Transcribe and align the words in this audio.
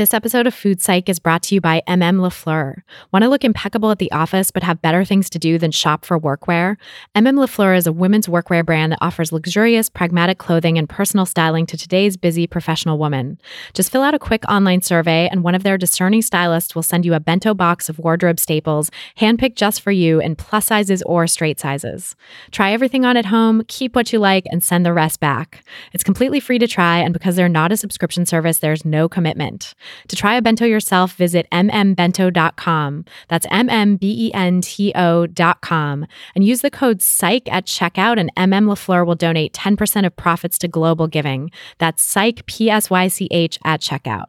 This 0.00 0.14
episode 0.14 0.46
of 0.46 0.54
Food 0.54 0.80
Psych 0.80 1.10
is 1.10 1.18
brought 1.18 1.42
to 1.42 1.54
you 1.54 1.60
by 1.60 1.82
MM 1.86 2.20
LaFleur. 2.20 2.76
Want 3.12 3.22
to 3.22 3.28
look 3.28 3.44
impeccable 3.44 3.90
at 3.90 3.98
the 3.98 4.10
office 4.12 4.50
but 4.50 4.62
have 4.62 4.80
better 4.80 5.04
things 5.04 5.28
to 5.28 5.38
do 5.38 5.58
than 5.58 5.72
shop 5.72 6.06
for 6.06 6.18
workwear? 6.18 6.78
MM 7.14 7.34
LaFleur 7.34 7.76
is 7.76 7.86
a 7.86 7.92
women's 7.92 8.26
workwear 8.26 8.64
brand 8.64 8.92
that 8.92 8.98
offers 9.02 9.30
luxurious, 9.30 9.90
pragmatic 9.90 10.38
clothing 10.38 10.78
and 10.78 10.88
personal 10.88 11.26
styling 11.26 11.66
to 11.66 11.76
today's 11.76 12.16
busy 12.16 12.46
professional 12.46 12.96
woman. 12.96 13.38
Just 13.74 13.92
fill 13.92 14.00
out 14.00 14.14
a 14.14 14.18
quick 14.18 14.42
online 14.48 14.80
survey, 14.80 15.28
and 15.30 15.44
one 15.44 15.54
of 15.54 15.64
their 15.64 15.76
discerning 15.76 16.22
stylists 16.22 16.74
will 16.74 16.82
send 16.82 17.04
you 17.04 17.12
a 17.12 17.20
bento 17.20 17.52
box 17.52 17.90
of 17.90 17.98
wardrobe 17.98 18.40
staples, 18.40 18.90
handpicked 19.18 19.56
just 19.56 19.82
for 19.82 19.90
you 19.90 20.18
in 20.18 20.34
plus 20.34 20.64
sizes 20.64 21.02
or 21.02 21.26
straight 21.26 21.60
sizes. 21.60 22.16
Try 22.52 22.72
everything 22.72 23.04
on 23.04 23.18
at 23.18 23.26
home, 23.26 23.64
keep 23.68 23.94
what 23.94 24.14
you 24.14 24.18
like, 24.18 24.46
and 24.50 24.64
send 24.64 24.86
the 24.86 24.94
rest 24.94 25.20
back. 25.20 25.62
It's 25.92 26.02
completely 26.02 26.40
free 26.40 26.58
to 26.58 26.66
try, 26.66 27.00
and 27.00 27.12
because 27.12 27.36
they're 27.36 27.50
not 27.50 27.70
a 27.70 27.76
subscription 27.76 28.24
service, 28.24 28.60
there's 28.60 28.86
no 28.86 29.06
commitment. 29.06 29.74
To 30.08 30.16
try 30.16 30.34
a 30.34 30.42
bento 30.42 30.64
yourself, 30.64 31.14
visit 31.14 31.46
mmbento.com. 31.52 33.04
That's 33.28 33.46
M-M-B-E-N-T-O.com. 33.50 36.06
And 36.34 36.44
use 36.44 36.60
the 36.60 36.70
code 36.70 36.98
PSYCH 36.98 37.48
at 37.48 37.66
checkout, 37.66 38.18
and 38.18 38.34
MM 38.36 38.66
LaFleur 38.66 39.06
will 39.06 39.14
donate 39.14 39.52
10% 39.52 40.06
of 40.06 40.16
profits 40.16 40.58
to 40.58 40.68
global 40.68 41.06
giving. 41.06 41.50
That's 41.78 42.06
PSYCH, 42.06 42.46
P-S-Y-C-H, 42.46 43.58
at 43.64 43.80
checkout. 43.80 44.26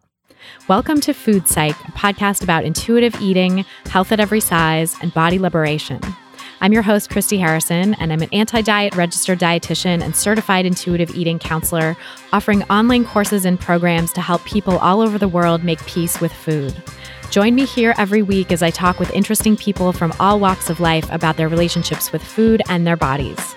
Welcome 0.68 1.02
to 1.02 1.14
Food 1.14 1.48
Psych, 1.48 1.80
a 1.88 1.92
podcast 1.92 2.44
about 2.44 2.64
intuitive 2.64 3.20
eating, 3.22 3.64
health 3.86 4.12
at 4.12 4.20
every 4.20 4.40
size, 4.40 4.96
and 5.02 5.14
body 5.14 5.38
liberation. 5.38 6.02
I'm 6.64 6.74
your 6.74 6.84
host, 6.84 7.10
Christy 7.10 7.40
Harrison, 7.40 7.96
and 7.96 8.14
I'm 8.14 8.22
an 8.22 8.30
anti 8.32 8.62
diet 8.62 8.96
registered 8.96 9.40
dietitian 9.40 10.04
and 10.04 10.16
certified 10.16 10.64
intuitive 10.64 11.16
eating 11.16 11.40
counselor, 11.40 11.98
offering 12.32 12.62
online 12.66 13.04
courses 13.04 13.46
and 13.46 13.60
programs 13.60 14.14
to 14.14 14.22
help 14.22 14.46
people 14.46 14.78
all 14.78 15.02
over 15.02 15.18
the 15.18 15.28
world 15.28 15.64
make 15.64 15.84
peace 15.88 16.22
with 16.22 16.32
food. 16.32 16.76
Join 17.32 17.56
me 17.56 17.66
here 17.66 17.96
every 17.98 18.22
week 18.22 18.52
as 18.52 18.62
I 18.62 18.70
talk 18.70 19.00
with 19.00 19.10
interesting 19.12 19.58
people 19.58 19.92
from 19.92 20.14
all 20.20 20.40
walks 20.40 20.70
of 20.70 20.80
life 20.80 21.12
about 21.12 21.36
their 21.36 21.50
relationships 21.50 22.12
with 22.12 22.24
food 22.24 22.62
and 22.70 22.86
their 22.86 22.98
bodies. 22.98 23.56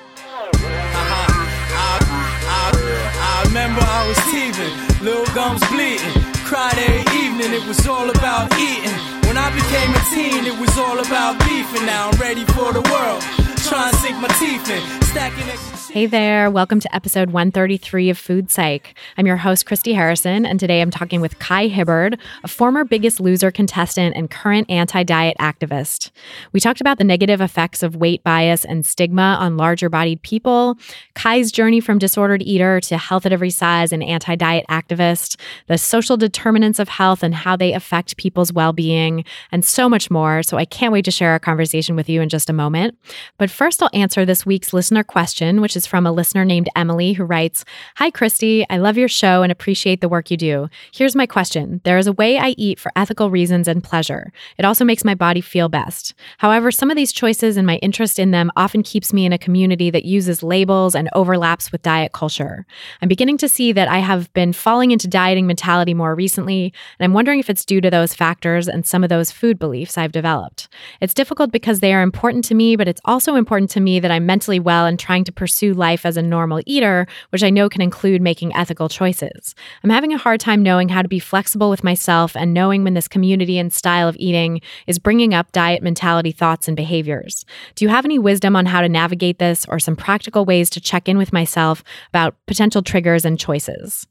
Little 5.03 5.27
gums 5.34 5.61
bleeding. 5.69 6.23
Cried 6.47 6.79
every 6.79 7.19
evening, 7.19 7.53
it 7.53 7.69
was 7.69 7.86
all 7.86 8.09
about 8.09 8.51
eating. 8.59 9.14
I 9.45 9.50
became 9.50 9.92
a 9.92 10.03
teen, 10.14 10.47
it 10.47 10.59
was 10.59 10.78
all 10.78 10.98
about 10.98 11.39
beef, 11.41 11.69
and 11.77 11.84
now 11.84 12.09
I'm 12.09 12.19
ready 12.19 12.47
for 12.56 12.73
the 12.73 12.81
world. 12.81 13.20
Try 13.69 13.89
and 13.89 13.97
sink 13.98 14.17
my 14.19 14.28
teeth 14.41 14.70
in, 14.70 15.03
stacking 15.03 15.51
extra. 15.51 15.73
Hey 15.95 16.06
there, 16.06 16.50
welcome 16.50 16.81
to 16.81 16.92
episode 16.92 17.31
133 17.31 18.11
of 18.11 18.19
Food 18.19 18.50
Psych. 18.50 18.97
I'm 19.17 19.28
your 19.28 19.37
host, 19.37 19.64
Christy 19.64 19.92
Harrison, 19.92 20.45
and 20.45 20.59
today 20.59 20.81
I'm 20.81 20.91
talking 20.91 21.20
with 21.20 21.39
Kai 21.39 21.69
Hibbard, 21.69 22.19
a 22.42 22.48
former 22.48 22.83
Biggest 22.83 23.20
Loser 23.20 23.53
contestant 23.53 24.17
and 24.17 24.28
current 24.28 24.69
anti 24.69 25.05
diet 25.05 25.36
activist. 25.39 26.11
We 26.51 26.59
talked 26.59 26.81
about 26.81 26.98
the 26.98 27.05
negative 27.05 27.41
effects 27.41 27.84
of 27.84 27.95
weight 27.95 28.25
bias 28.25 28.64
and 28.64 28.84
stigma 28.84 29.36
on 29.39 29.56
larger 29.56 29.89
bodied 29.89 30.20
people, 30.23 30.77
Kai's 31.14 31.53
journey 31.53 31.78
from 31.78 31.98
disordered 31.98 32.42
eater 32.42 32.81
to 32.81 32.98
health 32.98 33.25
at 33.25 33.33
every 33.33 33.51
size 33.51 33.92
and 33.92 34.03
anti 34.03 34.34
diet 34.34 34.67
activist, 34.69 35.39
the 35.69 35.79
social 35.79 36.17
determinants 36.17 36.81
of 36.81 36.89
health 36.89 37.23
and 37.23 37.36
how 37.36 37.55
they 37.55 37.73
affect 37.73 38.17
people's 38.17 38.53
well 38.53 38.73
being, 38.73 39.25
and 39.53 39.64
so 39.64 39.89
much 39.89 40.11
more. 40.11 40.42
So 40.42 40.56
I 40.56 40.64
can't 40.64 40.92
wait 40.92 41.05
to 41.05 41.12
share 41.12 41.31
our 41.31 41.39
conversation 41.39 41.95
with 41.95 42.08
you 42.08 42.20
in 42.20 42.29
just 42.29 42.51
a 42.51 42.53
moment. 42.53 42.98
But 43.39 43.48
first, 43.48 43.81
I'll 43.81 43.91
answer 43.92 44.25
this 44.25 44.45
week's 44.45 44.73
listener 44.73 45.05
question, 45.05 45.61
which 45.61 45.77
is 45.77 45.84
from 45.87 46.07
a 46.07 46.13
listener 46.13 46.45
named 46.45 46.69
Emily 46.77 47.13
who 47.13 47.25
writes 47.25 47.65
Hi, 47.97 48.11
Christy. 48.11 48.65
I 48.71 48.79
love 48.79 48.97
your 48.97 49.09
show 49.09 49.43
and 49.43 49.53
appreciate 49.53 50.01
the 50.01 50.09
work 50.09 50.31
you 50.31 50.37
do. 50.37 50.69
Here's 50.93 51.17
my 51.17 51.27
question 51.27 51.81
There 51.85 51.99
is 51.99 52.07
a 52.07 52.13
way 52.13 52.39
I 52.39 52.55
eat 52.57 52.79
for 52.79 52.93
ethical 52.97 53.31
reasons 53.31 53.69
and 53.69 53.83
pleasure. 53.83 54.33
It 54.59 54.65
also 54.65 54.85
makes 54.85 55.05
my 55.05 55.15
body 55.15 55.41
feel 55.41 55.69
best. 55.69 56.15
However, 56.39 56.71
some 56.71 56.91
of 56.91 56.97
these 56.97 57.13
choices 57.13 57.57
and 57.57 57.67
my 57.67 57.77
interest 57.77 58.19
in 58.19 58.31
them 58.31 58.51
often 58.57 58.83
keeps 58.83 59.13
me 59.13 59.27
in 59.27 59.33
a 59.33 59.39
community 59.39 59.91
that 59.91 60.05
uses 60.05 60.42
labels 60.42 60.95
and 60.95 61.08
overlaps 61.14 61.70
with 61.70 61.83
diet 61.83 62.13
culture. 62.13 62.67
I'm 63.03 63.08
beginning 63.08 63.39
to 63.39 63.48
see 63.48 63.73
that 63.73 63.89
I 63.89 63.98
have 63.98 64.33
been 64.33 64.53
falling 64.53 64.91
into 64.91 65.08
dieting 65.08 65.47
mentality 65.47 65.95
more 65.95 66.14
recently, 66.14 66.73
and 66.98 67.05
I'm 67.05 67.13
wondering 67.13 67.39
if 67.39 67.51
it's 67.51 67.64
due 67.64 67.81
to 67.81 67.91
those 67.91 68.14
factors 68.14 68.69
and 68.69 68.87
some 68.87 69.03
of 69.03 69.11
those 69.11 69.31
food 69.31 69.58
beliefs 69.58 69.98
I've 69.98 70.13
developed. 70.13 70.69
It's 71.01 71.14
difficult 71.14 71.53
because 71.53 71.81
they 71.81 71.92
are 71.92 72.03
important 72.03 72.45
to 72.47 72.55
me, 72.55 72.77
but 72.77 72.89
it's 72.89 73.01
also 73.05 73.35
important 73.35 73.70
to 73.73 73.81
me 73.81 74.01
that 74.01 74.11
I'm 74.11 74.27
mentally 74.27 74.61
well 74.61 74.87
and 74.87 74.98
trying 74.98 75.25
to 75.25 75.33
pursue 75.33 75.73
life 75.74 76.07
as 76.07 76.17
a 76.17 76.23
normal 76.23 76.61
eater, 76.67 77.07
which 77.30 77.42
I 77.42 77.51
know 77.51 77.68
can 77.68 77.83
include 77.83 78.23
making 78.23 78.55
ethical 78.55 78.89
choices. 78.89 79.55
I'm 79.83 79.90
having 79.90 80.12
a 80.12 80.18
hard 80.18 80.40
time 80.40 80.62
knowing 80.62 80.89
how 80.89 81.02
to 81.02 81.08
be 81.08 81.18
flexible 81.18 81.70
with 81.70 81.85
myself 81.85 82.36
and 82.36 82.55
knowing 82.55 82.85
when 82.85 82.95
this 82.95 83.08
community 83.08 83.58
and 83.58 83.73
style 83.73 84.08
of 84.08 84.17
eating 84.18 84.61
is 84.86 84.98
bringing 84.98 85.34
up 85.34 85.52
diet 85.52 85.83
mentality 85.83 86.33
thoughts 86.33 86.68
and 86.68 86.77
behaviors. 86.77 87.45
Do 87.74 87.84
you 87.84 87.89
have 87.89 88.05
any 88.05 88.18
wisdom 88.18 88.57
on 88.57 88.67
how 88.67 88.80
to 88.80 88.89
navigate 88.89 89.39
this 89.39 89.67
or 89.67 89.79
some 89.79 89.96
practical 89.96 90.45
ways 90.45 90.70
to 90.70 90.80
check 90.80 91.08
in 91.08 91.18
with 91.18 91.33
myself 91.33 91.83
about 92.08 92.36
potential 92.46 92.83
triggers 92.83 93.24
and 93.24 93.39
choices? 93.39 94.07